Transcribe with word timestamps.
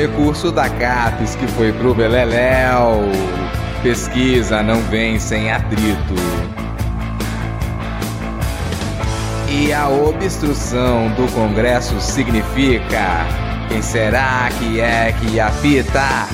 recurso 0.00 0.50
da 0.50 0.68
CAPES 0.68 1.34
que 1.34 1.46
foi 1.48 1.72
pro 1.72 1.94
Beleléu. 1.94 3.02
Pesquisa 3.82 4.62
não 4.62 4.80
vem 4.84 5.18
sem 5.18 5.52
atrito. 5.52 6.14
E 9.48 9.72
a 9.72 9.88
obstrução 9.88 11.08
do 11.10 11.30
Congresso 11.34 12.00
significa 12.00 13.26
quem 13.68 13.82
será 13.82 14.48
que 14.58 14.80
é 14.80 15.12
que 15.20 15.38
apita? 15.38 16.28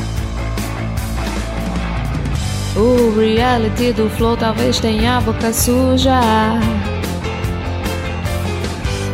O 2.76 3.18
reality 3.18 3.92
do 3.92 4.08
Flow 4.10 4.36
talvez 4.36 4.78
tenha 4.78 5.20
boca 5.22 5.52
suja. 5.52 6.20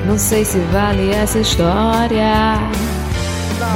Não 0.07 0.19
sei 0.19 0.45
se 0.45 0.59
vale 0.73 1.11
essa 1.12 1.39
história. 1.39 2.59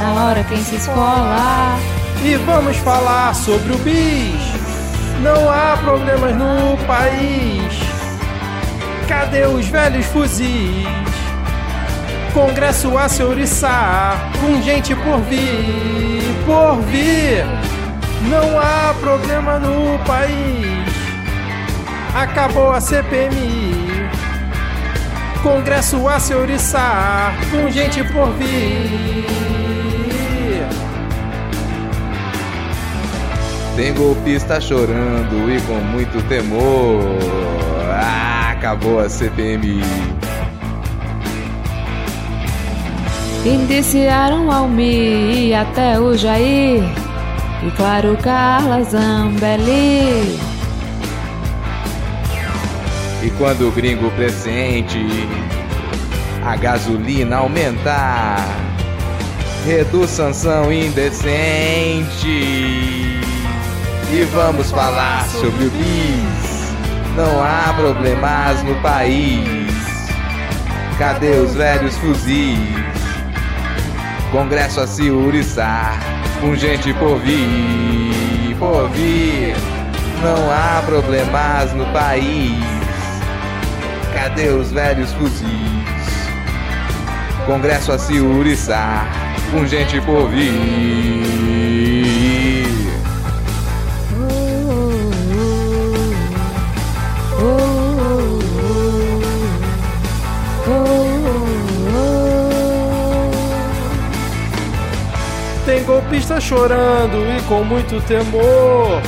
Na 0.01 0.23
hora 0.23 0.43
quem 0.43 0.63
se 0.63 0.75
escola. 0.75 1.77
E 2.23 2.35
vamos 2.35 2.77
falar 2.77 3.33
sobre 3.33 3.73
o 3.73 3.77
bis. 3.79 4.57
Não 5.21 5.49
há 5.49 5.77
problemas 5.77 6.35
no 6.35 6.77
país. 6.85 7.73
Cadê 9.07 9.45
os 9.45 9.67
velhos 9.67 10.05
fuzis? 10.07 10.85
Congresso 12.33 12.95
a 12.97 13.09
se 13.09 13.23
ouriçar, 13.23 14.31
com 14.39 14.61
gente 14.61 14.93
por 14.95 15.19
vir, 15.21 16.21
por 16.45 16.81
vir. 16.83 17.45
Não 18.29 18.59
há 18.59 18.93
problema 18.99 19.57
no 19.57 19.97
país. 20.05 20.87
Acabou 22.13 22.71
a 22.71 22.81
CPMI. 22.81 24.07
Congresso 25.41 26.07
a 26.07 26.19
se 26.19 26.35
ouriçar, 26.35 27.33
com 27.49 27.71
gente 27.71 28.03
por 28.03 28.31
vir. 28.33 29.56
Tem 33.77 33.93
golpista 33.93 34.59
chorando 34.59 35.55
e 35.55 35.61
com 35.61 35.75
muito 35.75 36.19
temor. 36.27 36.99
Ah, 37.93 38.49
acabou 38.49 38.99
a 38.99 39.07
CPMI. 39.07 39.83
Indiciaram 43.45 44.51
Almi 44.51 45.49
e 45.49 45.53
até 45.53 45.99
o 45.99 46.17
Jair. 46.17 46.83
E 47.63 47.71
claro, 47.75 48.17
Carla 48.17 48.81
Zambelli. 48.81 50.39
E 53.21 53.29
quando 53.37 53.67
o 53.67 53.71
gringo 53.71 54.09
presente, 54.13 55.05
a 56.43 56.55
gasolina 56.55 57.35
aumentar, 57.37 58.43
reduz 59.67 60.09
sanção 60.09 60.73
indecente. 60.73 62.07
E 64.09 64.23
vamos 64.33 64.71
falar 64.71 65.25
sobre 65.25 65.65
o 65.65 65.69
bis. 65.69 66.73
Não 67.17 67.43
há 67.43 67.73
problemas 67.73 68.63
no 68.63 68.75
país. 68.75 69.67
Cadê 70.97 71.31
os 71.31 71.53
velhos 71.53 71.97
fuzis? 71.97 72.57
Congresso 74.31 74.79
a 74.79 74.87
se 74.87 75.09
uriçar, 75.09 75.99
com 76.39 76.55
gente 76.55 76.93
por 76.93 77.19
vir, 77.19 78.55
por 78.57 78.89
vir. 78.89 79.55
Não 80.21 80.51
há 80.51 80.81
problemas 80.85 81.73
no 81.73 81.85
país. 81.87 82.63
Cadê 84.13 84.49
os 84.49 84.71
velhos 84.71 85.11
fuzis? 85.13 85.47
Congresso 87.45 87.91
a 87.91 87.99
se 87.99 88.19
uriçar, 88.19 89.05
com 89.51 89.65
gente 89.65 89.99
por 90.01 90.29
vir. 90.29 91.66
Golpista 105.87 106.39
chorando 106.41 107.17
e 107.33 107.41
com 107.43 107.63
muito 107.63 107.99
temor. 108.01 109.01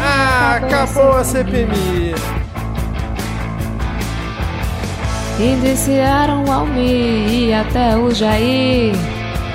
Ah, 0.00 0.54
acabou 0.56 1.16
a 1.16 1.24
CPMI. 1.24 2.14
Indiciaram 5.40 6.50
Almi 6.50 7.48
e 7.48 7.52
até 7.52 7.96
o 7.96 8.14
Jair. 8.14 8.94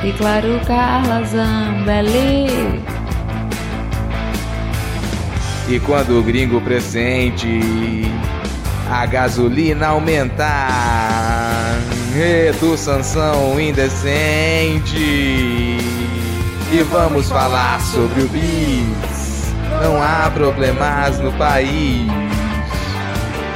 E 0.04 0.12
claro, 0.18 0.60
Carla 0.68 1.24
Zambelli. 1.24 2.84
E 5.70 5.80
quando 5.80 6.20
o 6.20 6.24
gringo 6.24 6.60
presente, 6.60 7.62
a 8.92 9.06
gasolina 9.06 9.88
aumentar, 9.88 11.80
reduz 12.14 12.82
sanção 12.82 13.60
indecente. 13.60 14.96
E 16.76 16.84
vamos 16.84 17.30
falar 17.30 17.80
sobre 17.80 18.24
o 18.24 18.28
bis. 18.28 19.54
Não 19.82 20.04
há 20.04 20.30
problemas 20.30 21.18
no 21.20 21.32
país. 21.38 22.06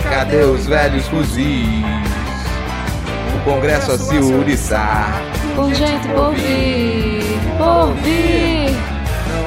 Cadê 0.09 0.43
os 0.45 0.65
velhos 0.65 1.05
fuzis? 1.09 1.83
O 3.35 3.43
Congresso 3.43 3.91
a 3.91 3.97
se 3.97 4.17
uriçar. 4.19 5.21
Com 5.53 5.73
gente 5.73 6.07
por 6.07 6.33
vir, 6.33 7.41
por 7.57 7.93
vir. 7.95 8.77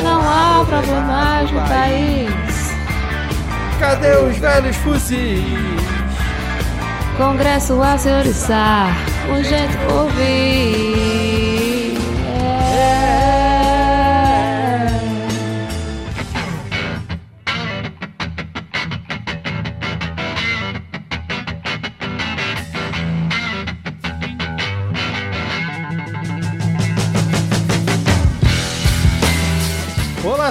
Não 0.04 0.20
há 0.20 0.66
problemas 0.66 1.50
no 1.50 1.60
país. 1.62 2.74
Cadê 3.80 4.16
os 4.18 4.36
velhos 4.36 4.76
fuzis? 4.76 5.46
Congresso 7.16 7.82
a 7.82 7.96
se 7.96 8.10
oriçar. 8.10 8.94
Com 9.26 9.42
gente 9.42 9.74
por 9.88 10.10
vir. 10.10 11.51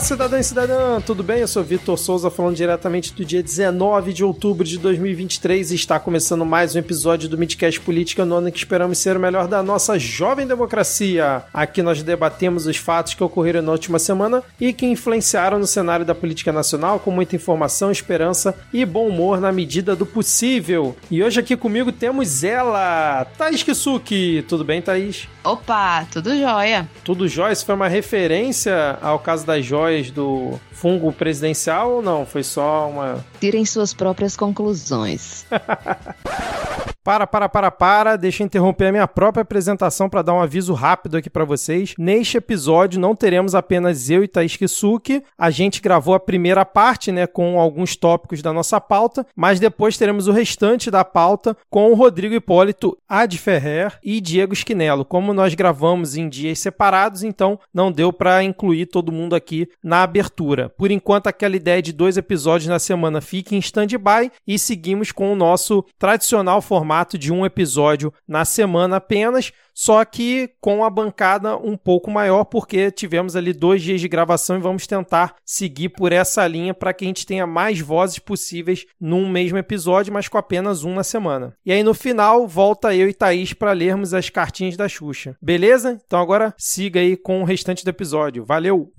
Cidadão 0.01 0.39
e 0.39 0.43
cidadã, 0.43 0.99
tudo 0.99 1.21
bem? 1.21 1.41
Eu 1.41 1.47
sou 1.47 1.63
Vitor 1.63 1.97
Souza, 1.97 2.31
falando 2.31 2.55
diretamente 2.55 3.13
do 3.13 3.23
dia 3.23 3.41
19 3.43 4.11
de 4.11 4.23
outubro 4.23 4.65
de 4.65 4.79
2023 4.79 5.71
e 5.71 5.75
está 5.75 5.99
começando 5.99 6.43
mais 6.43 6.75
um 6.75 6.79
episódio 6.79 7.29
do 7.29 7.37
Midcast 7.37 7.79
Política 7.79 8.25
no 8.25 8.35
ano 8.35 8.51
que 8.51 8.57
esperamos 8.57 8.97
ser 8.97 9.15
o 9.15 9.19
melhor 9.19 9.47
da 9.47 9.61
nossa 9.61 9.99
jovem 9.99 10.47
democracia. 10.47 11.43
Aqui 11.53 11.83
nós 11.83 12.01
debatemos 12.01 12.65
os 12.65 12.77
fatos 12.77 13.13
que 13.13 13.23
ocorreram 13.23 13.61
na 13.61 13.71
última 13.71 13.99
semana 13.99 14.41
e 14.59 14.73
que 14.73 14.87
influenciaram 14.87 15.59
no 15.59 15.67
cenário 15.67 16.03
da 16.03 16.15
política 16.15 16.51
nacional 16.51 16.99
com 16.99 17.11
muita 17.11 17.35
informação, 17.35 17.91
esperança 17.91 18.55
e 18.73 18.83
bom 18.83 19.07
humor 19.07 19.39
na 19.39 19.51
medida 19.51 19.95
do 19.95 20.05
possível. 20.05 20.95
E 21.11 21.23
hoje 21.23 21.39
aqui 21.39 21.55
comigo 21.55 21.91
temos 21.91 22.43
ela, 22.43 23.25
Thaís 23.37 23.61
Kisuki. 23.61 24.43
Tudo 24.47 24.65
bem, 24.65 24.81
Thaís? 24.81 25.27
Opa, 25.43 26.05
tudo 26.11 26.35
jóia. 26.35 26.89
Tudo 27.03 27.27
jóia? 27.27 27.53
Isso 27.53 27.65
foi 27.65 27.75
uma 27.75 27.87
referência 27.87 28.97
ao 29.01 29.19
caso 29.19 29.45
das 29.45 29.63
joias 29.63 29.90
do 30.11 30.59
fungo 30.71 31.11
presidencial 31.11 31.91
ou 31.91 32.01
não? 32.01 32.25
Foi 32.25 32.43
só 32.43 32.89
uma. 32.89 33.25
Tirem 33.39 33.65
suas 33.65 33.93
próprias 33.93 34.37
conclusões. 34.37 35.45
Para, 37.03 37.25
para, 37.25 37.49
para, 37.49 37.71
para. 37.71 38.15
Deixa 38.15 38.43
eu 38.43 38.45
interromper 38.45 38.85
a 38.85 38.91
minha 38.91 39.07
própria 39.07 39.41
apresentação 39.41 40.07
para 40.07 40.21
dar 40.21 40.35
um 40.35 40.39
aviso 40.39 40.73
rápido 40.73 41.17
aqui 41.17 41.31
para 41.31 41.43
vocês. 41.43 41.95
Neste 41.97 42.37
episódio 42.37 42.99
não 42.99 43.15
teremos 43.15 43.55
apenas 43.55 44.07
eu 44.11 44.23
e 44.23 44.27
Thaís 44.27 44.55
Kisuki. 44.55 45.23
A 45.35 45.49
gente 45.49 45.81
gravou 45.81 46.13
a 46.13 46.19
primeira 46.19 46.63
parte, 46.63 47.11
né, 47.11 47.25
com 47.25 47.59
alguns 47.59 47.95
tópicos 47.95 48.43
da 48.43 48.53
nossa 48.53 48.79
pauta, 48.79 49.25
mas 49.35 49.59
depois 49.59 49.97
teremos 49.97 50.27
o 50.27 50.31
restante 50.31 50.91
da 50.91 51.03
pauta 51.03 51.57
com 51.71 51.91
o 51.91 51.95
Rodrigo 51.95 52.35
Hipólito, 52.35 52.95
Ad 53.09 53.35
Ferrer 53.35 53.97
e 54.03 54.21
Diego 54.21 54.53
Esquinelo. 54.53 55.03
Como 55.03 55.33
nós 55.33 55.55
gravamos 55.55 56.15
em 56.15 56.29
dias 56.29 56.59
separados, 56.59 57.23
então 57.23 57.59
não 57.73 57.91
deu 57.91 58.13
para 58.13 58.43
incluir 58.43 58.85
todo 58.85 59.11
mundo 59.11 59.35
aqui 59.35 59.67
na 59.83 60.03
abertura. 60.03 60.69
Por 60.69 60.91
enquanto, 60.91 61.25
aquela 61.25 61.55
ideia 61.55 61.81
de 61.81 61.93
dois 61.93 62.15
episódios 62.15 62.69
na 62.69 62.77
semana 62.77 63.21
fica 63.21 63.55
em 63.55 63.59
stand-by 63.59 64.31
e 64.45 64.59
seguimos 64.59 65.11
com 65.11 65.33
o 65.33 65.35
nosso 65.35 65.83
tradicional 65.97 66.61
formato 66.61 66.90
formato 66.91 67.17
de 67.17 67.31
um 67.31 67.45
episódio 67.45 68.13
na 68.27 68.43
semana 68.43 68.97
apenas, 68.97 69.53
só 69.73 70.03
que 70.03 70.49
com 70.59 70.83
a 70.83 70.89
bancada 70.89 71.55
um 71.55 71.77
pouco 71.77 72.11
maior, 72.11 72.43
porque 72.43 72.91
tivemos 72.91 73.35
ali 73.35 73.53
dois 73.53 73.81
dias 73.81 74.01
de 74.01 74.09
gravação 74.09 74.57
e 74.57 74.61
vamos 74.61 74.85
tentar 74.85 75.35
seguir 75.45 75.89
por 75.89 76.11
essa 76.11 76.45
linha 76.45 76.73
para 76.73 76.93
que 76.93 77.05
a 77.05 77.07
gente 77.07 77.25
tenha 77.25 77.47
mais 77.47 77.79
vozes 77.79 78.19
possíveis 78.19 78.85
num 78.99 79.29
mesmo 79.29 79.57
episódio, 79.57 80.11
mas 80.11 80.27
com 80.27 80.37
apenas 80.37 80.83
um 80.83 80.93
na 80.93 81.03
semana. 81.03 81.53
E 81.65 81.71
aí 81.71 81.81
no 81.81 81.93
final, 81.93 82.45
volta 82.45 82.93
eu 82.93 83.07
e 83.07 83.13
Thaís 83.13 83.53
para 83.53 83.71
lermos 83.71 84.13
as 84.13 84.29
cartinhas 84.29 84.75
da 84.75 84.89
Xuxa. 84.89 85.37
Beleza? 85.41 85.97
Então 86.05 86.19
agora 86.19 86.53
siga 86.57 86.99
aí 86.99 87.15
com 87.15 87.41
o 87.41 87.45
restante 87.45 87.85
do 87.85 87.89
episódio. 87.89 88.43
Valeu! 88.43 88.91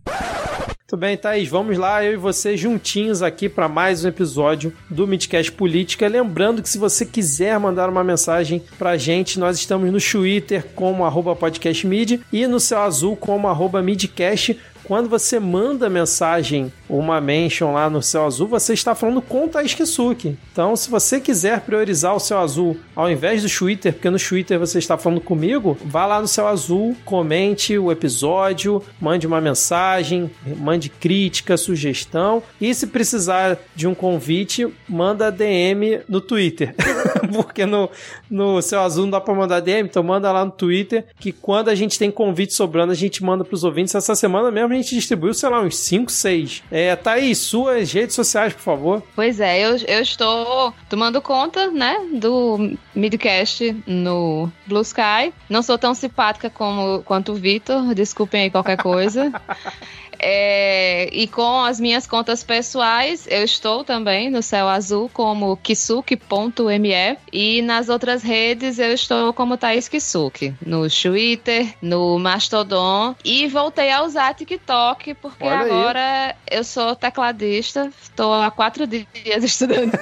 Muito 0.92 1.00
bem, 1.00 1.16
Thaís, 1.16 1.48
vamos 1.48 1.78
lá, 1.78 2.04
eu 2.04 2.12
e 2.12 2.16
você 2.16 2.54
juntinhos 2.54 3.22
aqui 3.22 3.48
para 3.48 3.66
mais 3.66 4.04
um 4.04 4.08
episódio 4.08 4.74
do 4.90 5.06
Midcast 5.06 5.50
Política. 5.50 6.06
Lembrando 6.06 6.60
que 6.60 6.68
se 6.68 6.76
você 6.76 7.06
quiser 7.06 7.58
mandar 7.58 7.88
uma 7.88 8.04
mensagem 8.04 8.62
pra 8.78 8.98
gente, 8.98 9.38
nós 9.38 9.56
estamos 9.56 9.90
no 9.90 9.98
Twitter 9.98 10.66
como 10.74 11.06
arroba 11.06 11.34
podcastmid 11.34 12.20
e 12.30 12.46
no 12.46 12.60
Céu 12.60 12.82
Azul 12.82 13.16
como 13.16 13.48
arroba 13.48 13.80
midcast 13.80 14.54
quando 14.92 15.08
você 15.08 15.40
manda 15.40 15.88
mensagem, 15.88 16.70
uma 16.86 17.18
mention 17.18 17.72
lá 17.72 17.88
no 17.88 18.02
Céu 18.02 18.26
Azul, 18.26 18.46
você 18.46 18.74
está 18.74 18.94
falando 18.94 19.22
com 19.22 19.48
Thaís 19.48 19.72
Kisuki. 19.72 20.36
Então, 20.52 20.76
se 20.76 20.90
você 20.90 21.18
quiser 21.18 21.62
priorizar 21.62 22.14
o 22.14 22.20
Céu 22.20 22.38
Azul 22.40 22.76
ao 22.94 23.10
invés 23.10 23.42
do 23.42 23.48
Twitter, 23.48 23.94
porque 23.94 24.10
no 24.10 24.18
Twitter 24.18 24.58
você 24.58 24.78
está 24.78 24.98
falando 24.98 25.22
comigo, 25.22 25.78
vá 25.82 26.04
lá 26.04 26.20
no 26.20 26.28
Céu 26.28 26.46
Azul, 26.46 26.94
comente 27.06 27.78
o 27.78 27.90
episódio, 27.90 28.82
mande 29.00 29.26
uma 29.26 29.40
mensagem, 29.40 30.30
mande 30.58 30.90
crítica, 30.90 31.56
sugestão 31.56 32.42
e 32.60 32.74
se 32.74 32.88
precisar 32.88 33.58
de 33.74 33.86
um 33.86 33.94
convite, 33.94 34.68
manda 34.86 35.32
DM 35.32 36.00
no 36.06 36.20
Twitter. 36.20 36.74
porque 37.34 37.66
no, 37.66 37.90
no 38.30 38.60
Céu 38.62 38.80
Azul 38.80 39.04
não 39.04 39.10
dá 39.10 39.20
para 39.20 39.34
mandar 39.34 39.60
DM, 39.60 39.88
então 39.88 40.02
manda 40.02 40.30
lá 40.30 40.44
no 40.44 40.50
Twitter 40.50 41.04
que 41.18 41.32
quando 41.32 41.68
a 41.68 41.74
gente 41.74 41.98
tem 41.98 42.10
convite 42.10 42.54
sobrando, 42.54 42.92
a 42.92 42.96
gente 42.96 43.22
manda 43.22 43.44
para 43.44 43.54
os 43.54 43.64
ouvintes. 43.64 43.94
Essa 43.94 44.14
semana 44.14 44.50
mesmo 44.50 44.72
a 44.72 44.76
gente 44.76 44.94
distribuiu, 44.94 45.34
sei 45.34 45.48
lá, 45.48 45.60
uns 45.60 45.76
5, 45.76 46.10
6. 46.10 46.62
É, 46.70 46.94
tá 46.96 47.12
aí, 47.12 47.34
suas 47.34 47.92
redes 47.92 48.14
sociais, 48.14 48.52
por 48.52 48.62
favor. 48.62 49.02
Pois 49.14 49.40
é, 49.40 49.60
eu, 49.60 49.76
eu 49.86 50.00
estou 50.00 50.72
tomando 50.88 51.20
conta, 51.20 51.70
né, 51.70 52.00
do 52.12 52.76
Midcast 52.94 53.76
no 53.86 54.50
Blue 54.66 54.82
Sky. 54.82 55.32
Não 55.48 55.62
sou 55.62 55.78
tão 55.78 55.94
simpática 55.94 56.50
como 56.50 57.02
quanto 57.02 57.32
o 57.32 57.34
Vitor, 57.34 57.94
desculpem 57.94 58.42
aí 58.42 58.50
qualquer 58.50 58.76
coisa. 58.76 59.32
É, 60.24 61.08
e 61.12 61.26
com 61.26 61.64
as 61.64 61.80
minhas 61.80 62.06
contas 62.06 62.44
pessoais, 62.44 63.26
eu 63.28 63.42
estou 63.42 63.82
também 63.82 64.30
no 64.30 64.40
Céu 64.40 64.68
Azul 64.68 65.10
como 65.12 65.56
kisuke.me 65.56 67.18
e. 67.32 67.60
Nas 67.62 67.88
outras 67.88 68.22
redes 68.22 68.78
eu 68.78 68.92
estou 68.92 69.32
como 69.32 69.56
Thaís 69.56 69.88
Kisuke, 69.88 70.54
no 70.64 70.88
Twitter, 70.88 71.74
no 71.82 72.18
Mastodon. 72.18 73.16
E 73.24 73.48
voltei 73.48 73.90
a 73.90 74.02
usar 74.04 74.34
TikTok 74.34 75.14
porque 75.14 75.44
Olha 75.44 75.60
aí. 75.60 75.70
agora 75.70 76.36
eu 76.48 76.62
sou 76.62 76.94
tecladista, 76.94 77.90
estou 78.00 78.32
há 78.34 78.50
quatro 78.50 78.86
dias 78.86 79.08
estudando 79.42 79.92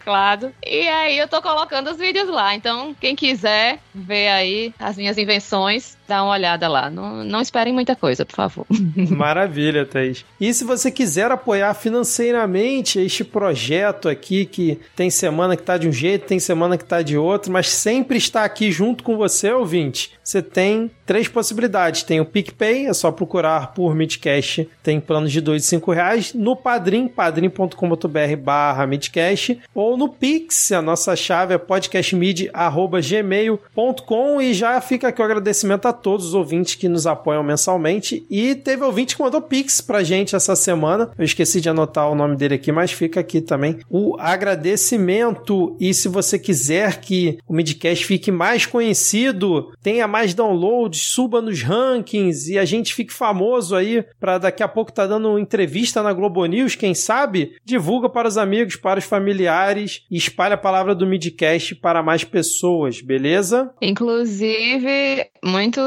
teclado. 0.00 0.54
E 0.64 0.88
aí 0.88 1.18
eu 1.18 1.28
tô 1.28 1.42
colocando 1.42 1.90
os 1.90 1.98
vídeos 1.98 2.28
lá. 2.28 2.54
Então, 2.54 2.94
quem 2.98 3.14
quiser 3.14 3.78
ver 3.94 4.28
aí 4.28 4.74
as 4.78 4.96
minhas 4.96 5.18
invenções, 5.18 5.96
dá 6.10 6.24
uma 6.24 6.32
olhada 6.32 6.66
lá. 6.66 6.90
Não, 6.90 7.22
não 7.22 7.40
esperem 7.40 7.72
muita 7.72 7.94
coisa, 7.94 8.26
por 8.26 8.34
favor. 8.34 8.66
Maravilha, 9.10 9.86
Thaís. 9.86 10.24
E 10.40 10.52
se 10.52 10.64
você 10.64 10.90
quiser 10.90 11.30
apoiar 11.30 11.72
financeiramente 11.74 12.98
este 12.98 13.22
projeto 13.22 14.08
aqui, 14.08 14.44
que 14.44 14.80
tem 14.96 15.08
semana 15.08 15.56
que 15.56 15.62
tá 15.62 15.78
de 15.78 15.88
um 15.88 15.92
jeito, 15.92 16.26
tem 16.26 16.40
semana 16.40 16.76
que 16.76 16.84
tá 16.84 17.00
de 17.00 17.16
outro, 17.16 17.52
mas 17.52 17.68
sempre 17.68 18.18
está 18.18 18.44
aqui 18.44 18.72
junto 18.72 19.04
com 19.04 19.16
você, 19.16 19.52
ouvinte, 19.52 20.10
você 20.24 20.42
tem 20.42 20.90
três 21.10 21.26
possibilidades. 21.26 22.04
Tem 22.04 22.20
o 22.20 22.24
PicPay, 22.24 22.86
é 22.86 22.92
só 22.92 23.10
procurar 23.10 23.74
por 23.74 23.96
Midcast, 23.96 24.70
tem 24.80 25.00
planos 25.00 25.32
de 25.32 25.40
dois 25.40 25.64
e 25.64 25.66
cinco 25.66 25.90
reais. 25.90 26.32
No 26.32 26.54
Padrim, 26.54 27.08
padrim.com.br 27.08 28.36
barra 28.40 28.86
Midcast, 28.86 29.58
ou 29.74 29.96
no 29.96 30.08
Pix, 30.08 30.70
a 30.70 30.80
nossa 30.80 31.16
chave 31.16 31.54
é 31.54 31.58
podcastmid.gmail.com 31.58 34.40
e 34.40 34.54
já 34.54 34.80
fica 34.80 35.08
aqui 35.08 35.20
o 35.20 35.24
agradecimento 35.24 35.88
a 35.88 35.92
todos 36.00 36.26
os 36.26 36.34
ouvintes 36.34 36.74
que 36.74 36.88
nos 36.88 37.06
apoiam 37.06 37.42
mensalmente. 37.42 38.26
E 38.30 38.54
teve 38.54 38.84
ouvinte 38.84 39.16
que 39.16 39.22
mandou 39.22 39.40
Pix 39.40 39.80
pra 39.80 40.02
gente 40.02 40.34
essa 40.34 40.56
semana. 40.56 41.10
Eu 41.18 41.24
esqueci 41.24 41.60
de 41.60 41.68
anotar 41.68 42.10
o 42.10 42.14
nome 42.14 42.36
dele 42.36 42.54
aqui, 42.54 42.72
mas 42.72 42.92
fica 42.92 43.20
aqui 43.20 43.40
também 43.40 43.78
o 43.88 44.16
agradecimento. 44.18 45.76
E 45.80 45.92
se 45.94 46.08
você 46.08 46.38
quiser 46.38 47.00
que 47.00 47.38
o 47.46 47.54
Midcast 47.54 48.04
fique 48.04 48.30
mais 48.30 48.66
conhecido, 48.66 49.72
tenha 49.82 50.06
mais 50.06 50.34
downloads, 50.34 51.12
suba 51.12 51.40
nos 51.40 51.62
rankings 51.62 52.50
e 52.50 52.58
a 52.58 52.64
gente 52.64 52.94
fique 52.94 53.12
famoso 53.12 53.74
aí 53.74 54.04
para 54.18 54.38
daqui 54.38 54.62
a 54.62 54.68
pouco 54.68 54.92
tá 54.92 55.06
dando 55.06 55.38
entrevista 55.38 56.02
na 56.02 56.12
Globo 56.12 56.44
News, 56.46 56.74
quem 56.74 56.94
sabe? 56.94 57.56
Divulga 57.64 58.08
para 58.08 58.28
os 58.28 58.36
amigos, 58.36 58.76
para 58.76 58.98
os 58.98 59.04
familiares 59.04 60.02
e 60.10 60.16
espalha 60.16 60.54
a 60.54 60.58
palavra 60.58 60.94
do 60.94 61.06
Midcast 61.06 61.74
para 61.76 62.02
mais 62.02 62.24
pessoas, 62.24 63.00
beleza? 63.00 63.70
Inclusive, 63.80 65.26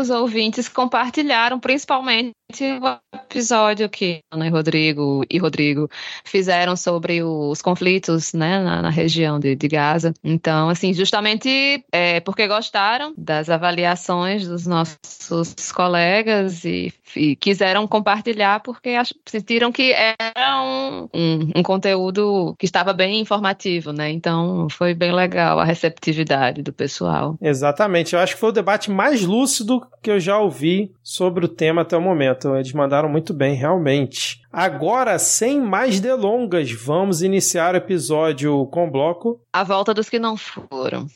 muitos 0.04 0.10
ouvintes 0.10 0.68
compartilharam, 0.68 1.60
principalmente 1.60 2.32
o 2.62 3.16
episódio 3.16 3.90
que 3.90 4.20
Ana 4.32 4.48
e 4.48 4.50
Rodrigo 4.50 5.24
e 5.30 5.38
Rodrigo 5.38 5.90
fizeram 6.24 6.76
sobre 6.76 7.24
os 7.24 7.62
conflitos 7.62 8.34
né, 8.34 8.62
na, 8.62 8.82
na 8.82 8.90
região 8.90 9.40
de, 9.40 9.56
de, 9.56 9.68
Gaza. 9.68 10.14
Então, 10.24 10.70
assim, 10.70 10.94
justamente 10.94 11.84
é, 11.92 12.20
porque 12.20 12.48
gostaram 12.48 13.14
das 13.18 13.50
avaliações 13.50 14.48
dos 14.48 14.68
nossos 14.68 15.72
colegas 15.72 16.64
e, 16.64 16.94
e 17.16 17.36
quiseram 17.36 17.88
compartilhar 17.88 18.60
porque 18.62 18.96
sentiram 19.26 19.72
que 19.72 19.94
era 19.94 20.62
um, 20.62 21.10
um, 21.14 21.52
um, 21.56 21.64
conteúdo 21.64 22.56
que 22.60 22.66
estava 22.66 22.94
bem 22.94 23.20
informativo, 23.20 23.92
né? 23.92 24.12
Então, 24.12 24.68
foi 24.70 24.94
bem 24.94 25.12
legal 25.12 25.60
a 25.60 25.66
receptividade 25.66 26.62
do 26.62 26.72
pessoal. 26.72 27.36
Exatamente. 27.42 28.14
Eu 28.14 28.20
acho 28.20 28.36
que 28.36 28.40
foi 28.40 28.50
o 28.50 28.54
debate 28.54 28.92
mais 28.92 29.24
lúcido 29.24 29.82
que 30.02 30.12
eu 30.12 30.20
já 30.20 30.38
ouvi 30.38 30.92
sobre 31.02 31.46
o 31.46 31.48
tema 31.48 31.82
até 31.82 31.98
o 31.98 32.02
momento. 32.02 32.43
Eles 32.56 32.74
mandaram 32.74 33.10
muito 33.10 33.34
bem, 33.34 33.56
realmente. 33.56 34.42
Agora, 34.52 35.18
sem 35.18 35.60
mais 35.60 36.00
delongas, 36.00 36.72
vamos 36.72 37.22
iniciar 37.22 37.74
o 37.74 37.78
episódio 37.78 38.66
com 38.68 38.88
o 38.88 38.92
bloco. 38.92 39.40
A 39.52 39.64
volta 39.64 39.94
dos 39.94 40.10
que 40.10 40.20
não 40.20 40.36
foram. 40.38 41.08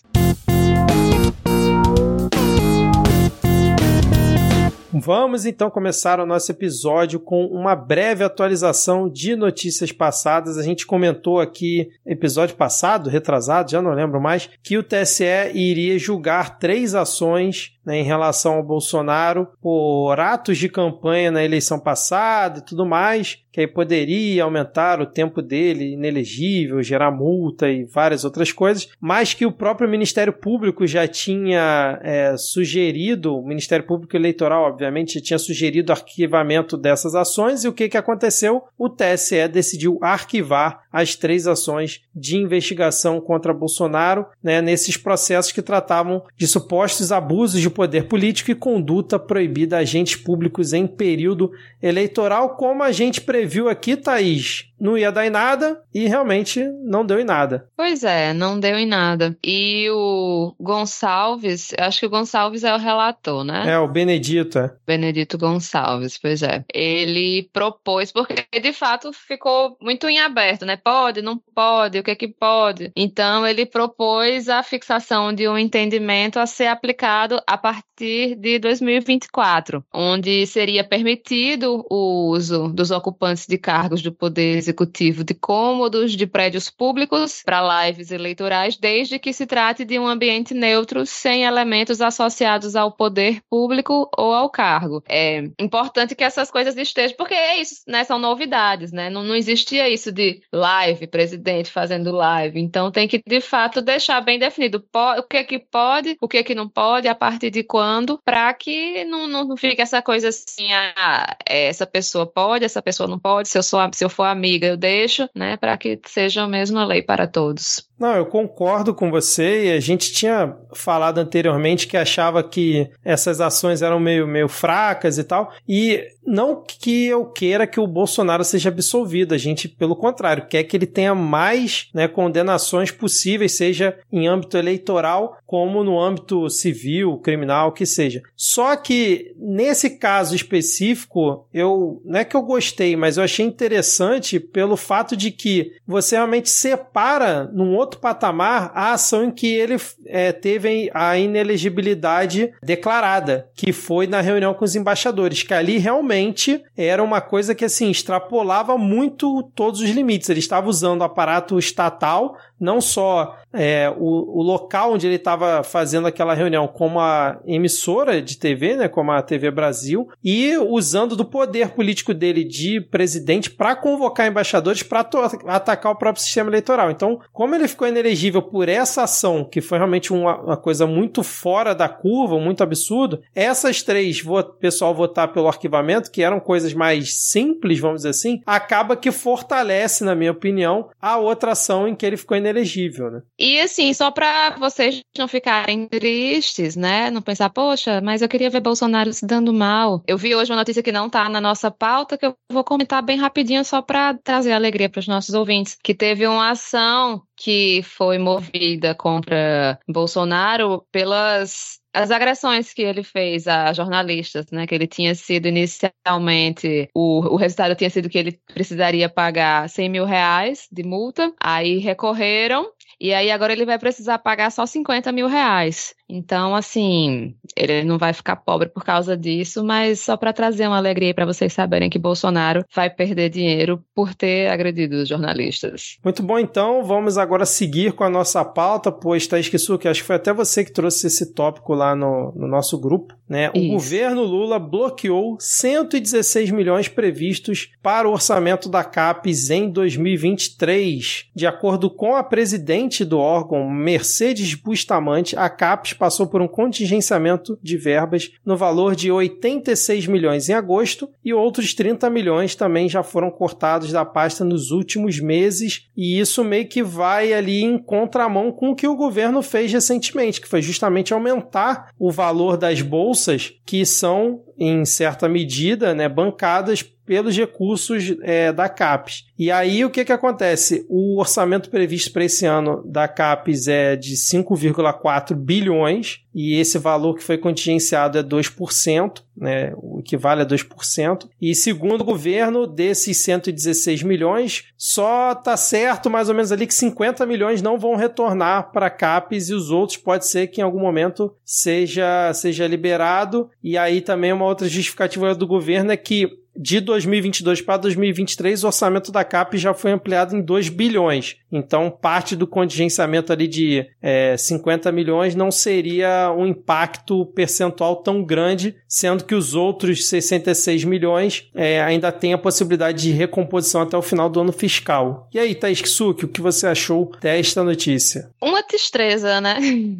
Vamos 4.99 5.45
então 5.45 5.69
começar 5.69 6.19
o 6.19 6.25
nosso 6.25 6.51
episódio 6.51 7.19
com 7.19 7.45
uma 7.45 7.75
breve 7.75 8.23
atualização 8.23 9.07
de 9.07 9.35
notícias 9.35 9.91
passadas. 9.91 10.57
A 10.57 10.63
gente 10.63 10.87
comentou 10.87 11.39
aqui, 11.39 11.89
episódio 12.05 12.55
passado, 12.55 13.09
retrasado, 13.09 13.69
já 13.71 13.81
não 13.81 13.93
lembro 13.93 14.19
mais, 14.19 14.49
que 14.63 14.77
o 14.77 14.83
TSE 14.83 15.51
iria 15.53 15.99
julgar 15.99 16.57
três 16.57 16.95
ações 16.95 17.77
né, 17.87 17.99
em 17.99 18.03
relação 18.03 18.55
ao 18.55 18.63
Bolsonaro 18.63 19.47
por 19.61 20.19
atos 20.19 20.57
de 20.57 20.67
campanha 20.67 21.31
na 21.31 21.41
eleição 21.41 21.79
passada 21.79 22.59
e 22.59 22.61
tudo 22.61 22.85
mais, 22.85 23.41
que 23.49 23.61
aí 23.61 23.67
poderia 23.67 24.43
aumentar 24.43 24.99
o 24.99 25.05
tempo 25.05 25.41
dele 25.41 25.93
inelegível, 25.93 26.83
gerar 26.83 27.11
multa 27.11 27.69
e 27.69 27.85
várias 27.85 28.25
outras 28.25 28.51
coisas, 28.51 28.89
mas 28.99 29.33
que 29.33 29.45
o 29.45 29.51
próprio 29.53 29.89
Ministério 29.89 30.33
Público 30.33 30.85
já 30.85 31.07
tinha 31.07 31.97
é, 32.03 32.35
sugerido, 32.35 33.37
o 33.37 33.47
Ministério 33.47 33.87
Público 33.87 34.17
Eleitoral, 34.17 34.65
obviamente, 34.65 34.86
já 35.13 35.21
tinha 35.21 35.39
sugerido 35.39 35.91
arquivamento 35.91 36.77
dessas 36.77 37.15
ações, 37.15 37.63
e 37.63 37.67
o 37.67 37.73
que, 37.73 37.89
que 37.89 37.97
aconteceu? 37.97 38.63
O 38.77 38.89
TSE 38.89 39.47
decidiu 39.47 39.97
arquivar 40.01 40.86
as 41.01 41.15
três 41.15 41.47
ações 41.47 42.01
de 42.15 42.37
investigação 42.37 43.21
contra 43.21 43.53
Bolsonaro 43.53 44.25
né, 44.43 44.61
nesses 44.61 44.97
processos 44.97 45.51
que 45.51 45.61
tratavam 45.61 46.23
de 46.35 46.47
supostos 46.47 47.11
abusos 47.11 47.61
de 47.61 47.69
poder 47.69 48.07
político 48.07 48.51
e 48.51 48.55
conduta 48.55 49.19
proibida 49.19 49.77
a 49.77 49.79
agentes 49.79 50.15
públicos 50.15 50.73
em 50.73 50.87
período 50.87 51.51
eleitoral, 51.81 52.55
como 52.55 52.83
a 52.83 52.91
gente 52.91 53.21
previu 53.21 53.69
aqui, 53.69 53.95
Thaís 53.95 54.67
não 54.79 54.97
ia 54.97 55.11
dar 55.11 55.25
em 55.25 55.29
nada 55.29 55.81
e 55.93 56.07
realmente 56.07 56.63
não 56.83 57.05
deu 57.05 57.19
em 57.19 57.25
nada. 57.25 57.67
Pois 57.75 58.03
é, 58.03 58.33
não 58.33 58.59
deu 58.59 58.77
em 58.77 58.85
nada. 58.85 59.35
E 59.43 59.89
o 59.89 60.53
Gonçalves, 60.59 61.73
acho 61.77 61.99
que 61.99 62.05
o 62.05 62.09
Gonçalves 62.09 62.63
é 62.63 62.73
o 62.73 62.77
relator, 62.77 63.43
né? 63.43 63.63
É, 63.67 63.79
o 63.79 63.87
Benedito. 63.87 64.59
É. 64.59 64.71
Benedito 64.85 65.37
Gonçalves, 65.37 66.17
pois 66.17 66.43
é. 66.43 66.63
Ele 66.73 67.49
propôs, 67.51 68.11
porque 68.11 68.45
de 68.59 68.71
fato 68.71 69.11
ficou 69.11 69.75
muito 69.81 70.07
em 70.07 70.19
aberto, 70.19 70.65
né? 70.65 70.77
Pode, 70.87 71.21
não 71.21 71.37
pode, 71.37 71.99
o 71.99 72.03
que 72.03 72.11
é 72.11 72.15
que 72.15 72.29
pode. 72.29 72.93
Então, 72.95 73.45
ele 73.45 73.65
propôs 73.65 74.47
a 74.47 74.63
fixação 74.63 75.33
de 75.33 75.45
um 75.45 75.57
entendimento 75.57 76.39
a 76.39 76.45
ser 76.45 76.67
aplicado 76.67 77.41
a 77.45 77.57
partir 77.57 78.35
de 78.35 78.57
2024, 78.57 79.83
onde 79.93 80.47
seria 80.47 80.85
permitido 80.85 81.85
o 81.89 82.29
uso 82.29 82.69
dos 82.69 82.89
ocupantes 82.89 83.45
de 83.47 83.57
cargos 83.57 84.01
do 84.01 84.13
Poder 84.13 84.55
Executivo 84.55 85.25
de 85.25 85.33
cômodos 85.33 86.13
de 86.13 86.25
prédios 86.25 86.69
públicos 86.69 87.41
para 87.43 87.87
lives 87.87 88.11
eleitorais, 88.11 88.77
desde 88.77 89.19
que 89.19 89.33
se 89.33 89.45
trate 89.45 89.83
de 89.83 89.99
um 89.99 90.07
ambiente 90.07 90.53
neutro, 90.53 91.05
sem 91.05 91.43
elementos 91.43 91.99
associados 91.99 92.77
ao 92.77 92.93
poder 92.93 93.41
público 93.49 94.09
ou 94.17 94.33
ao 94.33 94.49
cargo. 94.49 95.03
É 95.09 95.49
importante 95.59 96.15
que 96.15 96.23
essas 96.23 96.49
coisas 96.49 96.77
estejam, 96.77 97.17
porque 97.17 97.33
é 97.33 97.59
isso, 97.59 97.81
né? 97.85 98.05
São 98.05 98.17
novidades, 98.17 98.93
né? 98.93 99.09
Não, 99.09 99.23
não 99.23 99.35
existia 99.35 99.89
isso 99.89 100.13
de 100.13 100.41
live, 100.77 101.07
presidente 101.07 101.71
fazendo 101.71 102.11
live. 102.11 102.59
Então 102.59 102.91
tem 102.91 103.07
que, 103.07 103.21
de 103.25 103.41
fato, 103.41 103.81
deixar 103.81 104.21
bem 104.21 104.37
definido 104.39 104.85
o 104.93 105.23
que 105.23 105.37
é 105.37 105.43
que 105.43 105.59
pode, 105.59 106.17
o 106.21 106.27
que 106.27 106.37
é 106.37 106.43
que 106.43 106.55
não 106.55 106.69
pode, 106.69 107.07
a 107.07 107.15
partir 107.15 107.49
de 107.49 107.63
quando, 107.63 108.19
para 108.23 108.53
que 108.53 109.03
não, 109.05 109.27
não 109.27 109.57
fique 109.57 109.81
essa 109.81 110.01
coisa 110.01 110.29
assim, 110.29 110.71
ah, 110.73 111.35
essa 111.45 111.85
pessoa 111.85 112.25
pode, 112.25 112.65
essa 112.65 112.81
pessoa 112.81 113.07
não 113.07 113.19
pode, 113.19 113.49
se 113.49 113.57
eu, 113.57 113.63
sou, 113.63 113.79
se 113.93 114.03
eu 114.03 114.09
for 114.09 114.23
amiga, 114.23 114.67
eu 114.67 114.77
deixo, 114.77 115.29
né? 115.35 115.57
Para 115.57 115.77
que 115.77 115.99
seja 116.05 116.43
a 116.43 116.47
mesma 116.47 116.85
lei 116.85 117.01
para 117.01 117.27
todos. 117.27 117.86
Não, 117.99 118.15
eu 118.15 118.25
concordo 118.25 118.93
com 118.93 119.09
você 119.09 119.73
a 119.75 119.79
gente 119.79 120.11
tinha 120.11 120.55
falado 120.73 121.17
anteriormente 121.17 121.87
que 121.87 121.97
achava 121.97 122.43
que 122.43 122.89
essas 123.03 123.41
ações 123.41 123.81
eram 123.81 123.99
meio, 123.99 124.27
meio 124.27 124.47
fracas 124.47 125.17
e 125.17 125.23
tal. 125.23 125.51
E 125.67 126.03
não 126.25 126.61
que 126.61 127.05
eu 127.05 127.25
queira 127.25 127.65
que 127.65 127.79
o 127.79 127.87
Bolsonaro 127.87 128.43
seja 128.43 128.67
absolvido, 128.67 129.33
a 129.33 129.37
gente, 129.37 129.69
pelo 129.69 129.95
contrário, 129.95 130.45
quer 130.45 130.63
que 130.63 130.75
ele 130.75 130.85
tenha 130.85 131.15
mais 131.15 131.89
né, 131.93 132.07
condenações 132.07 132.91
possíveis, 132.91 133.55
seja 133.55 133.97
em 134.11 134.27
âmbito 134.27 134.57
eleitoral 134.57 135.37
como 135.45 135.83
no 135.85 135.97
âmbito 135.97 136.49
civil, 136.49 137.17
criminal, 137.19 137.71
que 137.71 137.85
seja. 137.85 138.21
Só 138.35 138.75
que 138.75 139.33
nesse 139.37 139.91
caso 139.91 140.35
específico, 140.35 141.47
eu 141.53 142.01
não 142.03 142.19
é 142.19 142.25
que 142.25 142.35
eu 142.35 142.41
gostei, 142.41 142.97
mas 142.97 143.15
eu 143.15 143.23
achei 143.23 143.45
interessante 143.45 144.37
pelo 144.39 144.75
fato 144.75 145.15
de 145.15 145.31
que 145.31 145.71
você 145.87 146.17
realmente 146.17 146.49
separa 146.49 147.49
num 147.53 147.73
outro 147.73 147.86
outro 147.87 147.99
patamar 147.99 148.71
a 148.75 148.91
ação 148.91 149.23
em 149.23 149.31
que 149.31 149.47
ele 149.47 149.77
é, 150.05 150.31
teve 150.31 150.91
a 150.93 151.17
inelegibilidade 151.17 152.53
declarada, 152.61 153.49
que 153.55 153.71
foi 153.71 154.05
na 154.05 154.19
reunião 154.19 154.53
com 154.53 154.65
os 154.65 154.75
embaixadores, 154.75 155.41
que 155.41 155.53
ali 155.53 155.77
realmente 155.77 156.61
era 156.75 157.01
uma 157.01 157.21
coisa 157.21 157.55
que 157.55 157.65
assim 157.65 157.89
extrapolava 157.89 158.77
muito 158.77 159.41
todos 159.55 159.79
os 159.79 159.89
limites. 159.89 160.29
Ele 160.29 160.39
estava 160.39 160.69
usando 160.69 161.01
o 161.01 161.05
aparato 161.05 161.57
estatal 161.57 162.37
não 162.59 162.81
só 162.81 163.37
é, 163.53 163.91
o, 163.97 164.39
o, 164.39 164.41
local 164.41 164.93
onde 164.93 165.07
ele 165.07 165.15
estava 165.15 165.63
fazendo 165.63 166.07
aquela 166.07 166.33
reunião 166.33 166.67
como 166.67 166.99
a 166.99 167.39
emissora 167.45 168.21
de 168.21 168.37
TV, 168.37 168.75
né, 168.75 168.87
como 168.87 169.11
a 169.11 169.21
TV 169.21 169.49
Brasil, 169.49 170.09
e 170.23 170.57
usando 170.57 171.15
do 171.15 171.25
poder 171.25 171.69
político 171.69 172.13
dele 172.13 172.43
de 172.43 172.81
presidente 172.81 173.49
para 173.49 173.75
convocar 173.75 174.27
embaixadores 174.27 174.83
para 174.83 175.07
atacar 175.47 175.91
o 175.91 175.95
próprio 175.95 176.23
sistema 176.23 176.49
eleitoral. 176.49 176.91
Então, 176.91 177.19
como 177.31 177.55
ele 177.55 177.67
ficou 177.67 177.87
inelegível 177.87 178.41
por 178.41 178.67
essa 178.67 179.03
ação, 179.03 179.43
que 179.43 179.61
foi 179.61 179.77
realmente 179.77 180.11
uma, 180.13 180.37
uma 180.39 180.57
coisa 180.57 180.85
muito 180.85 181.23
fora 181.23 181.73
da 181.73 181.87
curva, 181.87 182.39
muito 182.39 182.63
absurdo, 182.63 183.21
essas 183.33 183.81
três, 183.81 184.23
o 184.25 184.43
pessoal 184.43 184.93
votar 184.93 185.31
pelo 185.31 185.47
arquivamento, 185.47 186.11
que 186.11 186.21
eram 186.21 186.39
coisas 186.39 186.73
mais 186.73 187.15
simples, 187.15 187.79
vamos 187.79 187.97
dizer 187.97 188.09
assim, 188.09 188.41
acaba 188.45 188.95
que 188.95 189.11
fortalece, 189.11 190.03
na 190.03 190.15
minha 190.15 190.31
opinião, 190.31 190.89
a 191.01 191.17
outra 191.17 191.53
ação 191.53 191.87
em 191.87 191.95
que 191.95 192.05
ele 192.05 192.17
ficou 192.17 192.37
inelegível 192.37 192.46
inelegível, 192.49 193.11
né? 193.11 193.21
E 193.37 193.59
assim, 193.59 193.93
só 193.93 194.11
para 194.11 194.55
vocês 194.57 195.01
não 195.17 195.27
ficarem 195.27 195.87
tristes, 195.87 196.75
né? 196.75 197.09
Não 197.11 197.21
pensar, 197.21 197.49
poxa, 197.49 198.01
mas 198.01 198.21
eu 198.21 198.29
queria 198.29 198.49
ver 198.49 198.61
Bolsonaro 198.61 199.11
se 199.13 199.25
dando 199.25 199.53
mal. 199.53 200.01
Eu 200.07 200.17
vi 200.17 200.35
hoje 200.35 200.51
uma 200.51 200.57
notícia 200.57 200.83
que 200.83 200.91
não 200.91 201.09
tá 201.09 201.29
na 201.29 201.41
nossa 201.41 201.69
pauta, 201.69 202.17
que 202.17 202.25
eu 202.25 202.35
vou 202.51 202.63
comentar 202.63 203.01
bem 203.03 203.17
rapidinho 203.17 203.63
só 203.63 203.81
para 203.81 204.13
trazer 204.15 204.51
alegria 204.51 204.89
para 204.89 204.99
os 204.99 205.07
nossos 205.07 205.33
ouvintes, 205.33 205.77
que 205.83 205.93
teve 205.93 206.27
uma 206.27 206.51
ação 206.51 207.21
que 207.35 207.81
foi 207.83 208.17
movida 208.17 208.95
contra 208.95 209.79
Bolsonaro 209.87 210.83
pelas 210.91 211.79
as 211.97 212.11
agressões 212.11 212.73
que 212.73 212.81
ele 212.83 213.03
fez 213.03 213.47
a 213.47 213.73
jornalistas, 213.73 214.51
né? 214.51 214.67
Que 214.67 214.75
ele 214.75 214.87
tinha 214.87 215.15
sido 215.15 215.47
inicialmente. 215.47 216.89
O, 216.93 217.33
o 217.33 217.35
resultado 217.35 217.75
tinha 217.75 217.89
sido 217.89 218.09
que 218.09 218.17
ele 218.17 218.39
precisaria 218.53 219.09
pagar 219.09 219.67
100 219.69 219.89
mil 219.89 220.05
reais 220.05 220.67
de 220.71 220.83
multa. 220.83 221.33
Aí 221.41 221.77
recorreram 221.79 222.71
e 222.99 223.13
aí 223.13 223.31
agora 223.31 223.53
ele 223.53 223.65
vai 223.65 223.79
precisar 223.79 224.19
pagar 224.19 224.51
só 224.51 224.65
50 224.65 225.11
mil 225.11 225.27
reais. 225.27 225.93
Então, 226.09 226.55
assim, 226.55 227.35
ele 227.55 227.83
não 227.83 227.97
vai 227.97 228.13
ficar 228.13 228.37
pobre 228.37 228.69
por 228.69 228.83
causa 228.83 229.17
disso, 229.17 229.63
mas 229.63 229.99
só 229.99 230.15
para 230.15 230.31
trazer 230.31 230.67
uma 230.67 230.77
alegria 230.77 231.13
para 231.13 231.25
vocês 231.25 231.51
saberem 231.51 231.89
que 231.89 231.99
Bolsonaro 231.99 232.63
vai 232.73 232.89
perder 232.89 233.29
dinheiro 233.29 233.83
por 233.93 234.13
ter 234.13 234.49
agredido 234.49 234.97
os 234.97 235.09
jornalistas. 235.09 235.97
Muito 236.03 236.23
bom, 236.23 236.39
então 236.39 236.83
vamos 236.83 237.17
agora 237.17 237.45
seguir 237.45 237.91
com 237.91 238.03
a 238.03 238.09
nossa 238.09 238.43
pauta, 238.45 238.91
pois 238.91 239.27
Thaís 239.27 239.49
Kisuki, 239.49 239.87
acho 239.87 240.01
que 240.01 240.07
foi 240.07 240.15
até 240.15 240.33
você 240.33 240.63
que 240.63 240.71
trouxe 240.71 241.07
esse 241.07 241.33
tópico 241.33 241.73
lá 241.73 241.95
no, 241.95 242.31
no 242.35 242.47
nosso 242.47 242.77
grupo, 242.79 243.13
né? 243.27 243.49
O 243.53 243.57
Isso. 243.57 243.73
governo 243.73 244.23
Lula 244.23 244.59
bloqueou 244.59 245.37
116 245.39 246.51
milhões 246.51 246.87
previstos 246.87 247.69
para 247.83 248.07
o 248.07 248.13
orçamento 248.13 248.69
da 248.69 248.83
CAPES 248.83 249.49
em 249.49 249.69
2023. 249.69 251.25
De 251.35 251.45
acordo 251.45 251.89
com 251.89 252.15
a 252.15 252.23
presidente 252.23 253.03
do 253.03 253.19
órgão, 253.19 253.69
Mercedes 253.69 254.53
Bustamante, 254.53 255.35
a 255.35 255.49
CAPES 255.49 255.96
passou 255.97 256.27
por 256.27 256.41
um 256.41 256.47
contingenciamento 256.47 257.57
de 257.61 257.77
verbas 257.77 258.31
no 258.45 258.55
valor 258.55 258.95
de 258.95 259.11
86 259.11 260.07
milhões 260.07 260.49
em 260.49 260.53
agosto 260.53 261.09
e 261.23 261.33
outros 261.33 261.73
30 261.73 262.09
milhões 262.09 262.55
também 262.55 262.87
já 262.87 263.03
foram 263.03 263.29
cortados 263.29 263.91
da 263.91 264.05
pasta 264.05 264.43
nos 264.43 264.71
últimos 264.71 265.19
meses, 265.19 265.89
e 265.95 266.19
isso 266.19 266.43
meio 266.43 266.67
que 266.67 266.83
vai 266.83 267.33
ali 267.33 267.63
em 267.63 267.77
contramão 267.77 268.51
com 268.51 268.69
o 268.69 268.75
que 268.75 268.87
o 268.87 268.95
governo 268.95 269.41
fez 269.41 269.71
recentemente, 269.71 270.41
que 270.41 270.47
foi 270.47 270.61
justamente 270.61 271.13
aumentar 271.13 271.89
o 271.99 272.11
valor 272.11 272.57
das 272.57 272.81
bolsas 272.81 273.53
que 273.65 273.85
são 273.85 274.43
em 274.57 274.85
certa 274.85 275.29
medida, 275.29 275.93
né, 275.93 276.09
bancadas 276.09 276.83
pelos 277.07 277.35
recursos 277.35 278.13
é, 278.21 278.51
da 278.51 278.67
CAPES. 278.67 279.25
E 279.39 279.49
aí 279.49 279.85
o 279.85 279.89
que, 279.89 280.03
que 280.03 280.11
acontece? 280.11 280.85
O 280.89 281.19
orçamento 281.19 281.69
previsto 281.69 282.11
para 282.11 282.25
esse 282.25 282.45
ano 282.45 282.83
da 282.85 283.07
CAPES 283.07 283.67
é 283.69 283.95
de 283.95 284.13
5,4 284.15 285.33
bilhões 285.33 286.19
e 286.35 286.59
esse 286.59 286.77
valor 286.77 287.15
que 287.15 287.23
foi 287.23 287.37
contingenciado 287.37 288.17
é 288.17 288.23
2%, 288.23 289.23
né, 289.35 289.73
o 289.77 289.99
equivale 289.99 290.41
a 290.41 290.45
2%. 290.45 291.27
E 291.41 291.55
segundo 291.55 292.01
o 292.01 292.05
governo, 292.05 292.67
desses 292.67 293.23
116 293.23 294.03
milhões, 294.03 294.65
só 294.77 295.31
está 295.31 295.55
certo 295.55 296.09
mais 296.09 296.29
ou 296.29 296.35
menos 296.35 296.51
ali 296.51 296.67
que 296.67 296.73
50 296.73 297.25
milhões 297.25 297.61
não 297.61 297.79
vão 297.79 297.95
retornar 297.95 298.71
para 298.71 298.89
CAPES 298.89 299.49
e 299.49 299.53
os 299.53 299.71
outros 299.71 299.97
pode 299.97 300.27
ser 300.27 300.47
que 300.47 300.61
em 300.61 300.63
algum 300.63 300.79
momento 300.79 301.33
seja, 301.43 302.33
seja 302.33 302.67
liberado. 302.67 303.49
E 303.63 303.77
aí 303.77 304.01
também 304.01 304.33
uma 304.33 304.45
outra 304.45 304.67
justificativa 304.67 305.33
do 305.33 305.47
governo 305.47 305.91
é 305.91 305.97
que 305.97 306.29
de 306.57 306.79
2022 306.81 307.61
para 307.61 307.77
2023, 307.77 308.63
o 308.63 308.67
orçamento 308.67 309.11
da 309.11 309.23
CAP 309.23 309.57
já 309.57 309.73
foi 309.75 309.91
ampliado 309.91 310.35
em 310.35 310.41
2 310.41 310.69
bilhões. 310.69 311.37
Então, 311.51 311.91
parte 311.91 312.35
do 312.35 312.47
contingenciamento 312.47 313.31
ali 313.31 313.47
de 313.47 313.85
é, 314.01 314.35
50 314.35 314.91
milhões 314.91 315.35
não 315.35 315.51
seria 315.51 316.33
um 316.35 316.47
impacto 316.47 317.25
percentual 317.27 317.97
tão 317.97 318.23
grande, 318.23 318.75
sendo 318.87 319.23
que 319.23 319.35
os 319.35 319.53
outros 319.53 320.07
66 320.07 320.83
milhões 320.83 321.47
é, 321.53 321.79
ainda 321.81 322.11
têm 322.11 322.33
a 322.33 322.37
possibilidade 322.37 323.03
de 323.03 323.11
recomposição 323.11 323.83
até 323.83 323.95
o 323.95 324.01
final 324.01 324.27
do 324.27 324.41
ano 324.41 324.51
fiscal. 324.51 325.29
E 325.31 325.39
aí, 325.39 325.53
Thaís 325.53 325.81
Kisuki, 325.81 326.25
o 326.25 326.27
que 326.27 326.41
você 326.41 326.65
achou 326.65 327.11
desta 327.21 327.63
notícia? 327.63 328.31
Uma 328.41 328.63
tristeza, 328.63 329.39
né? 329.39 329.57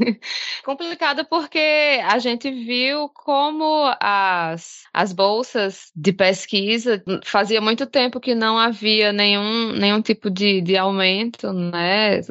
Complicado 0.65 1.23
porque 1.29 2.01
a 2.03 2.17
gente 2.17 2.49
viu 2.49 3.09
como 3.09 3.93
as, 3.99 4.83
as 4.93 5.13
bolsas 5.13 5.91
de 5.95 6.11
pesquisa 6.11 6.47
fazia 7.25 7.60
muito 7.60 7.86
tempo 7.86 8.20
que 8.20 8.34
não 8.34 8.58
havia 8.58 9.12
nenhum, 9.12 9.74
nenhum 9.74 10.01
tipo 10.01 10.30
de, 10.30 10.62
de 10.62 10.77
aumento, 10.77 11.51
né? 11.51 12.22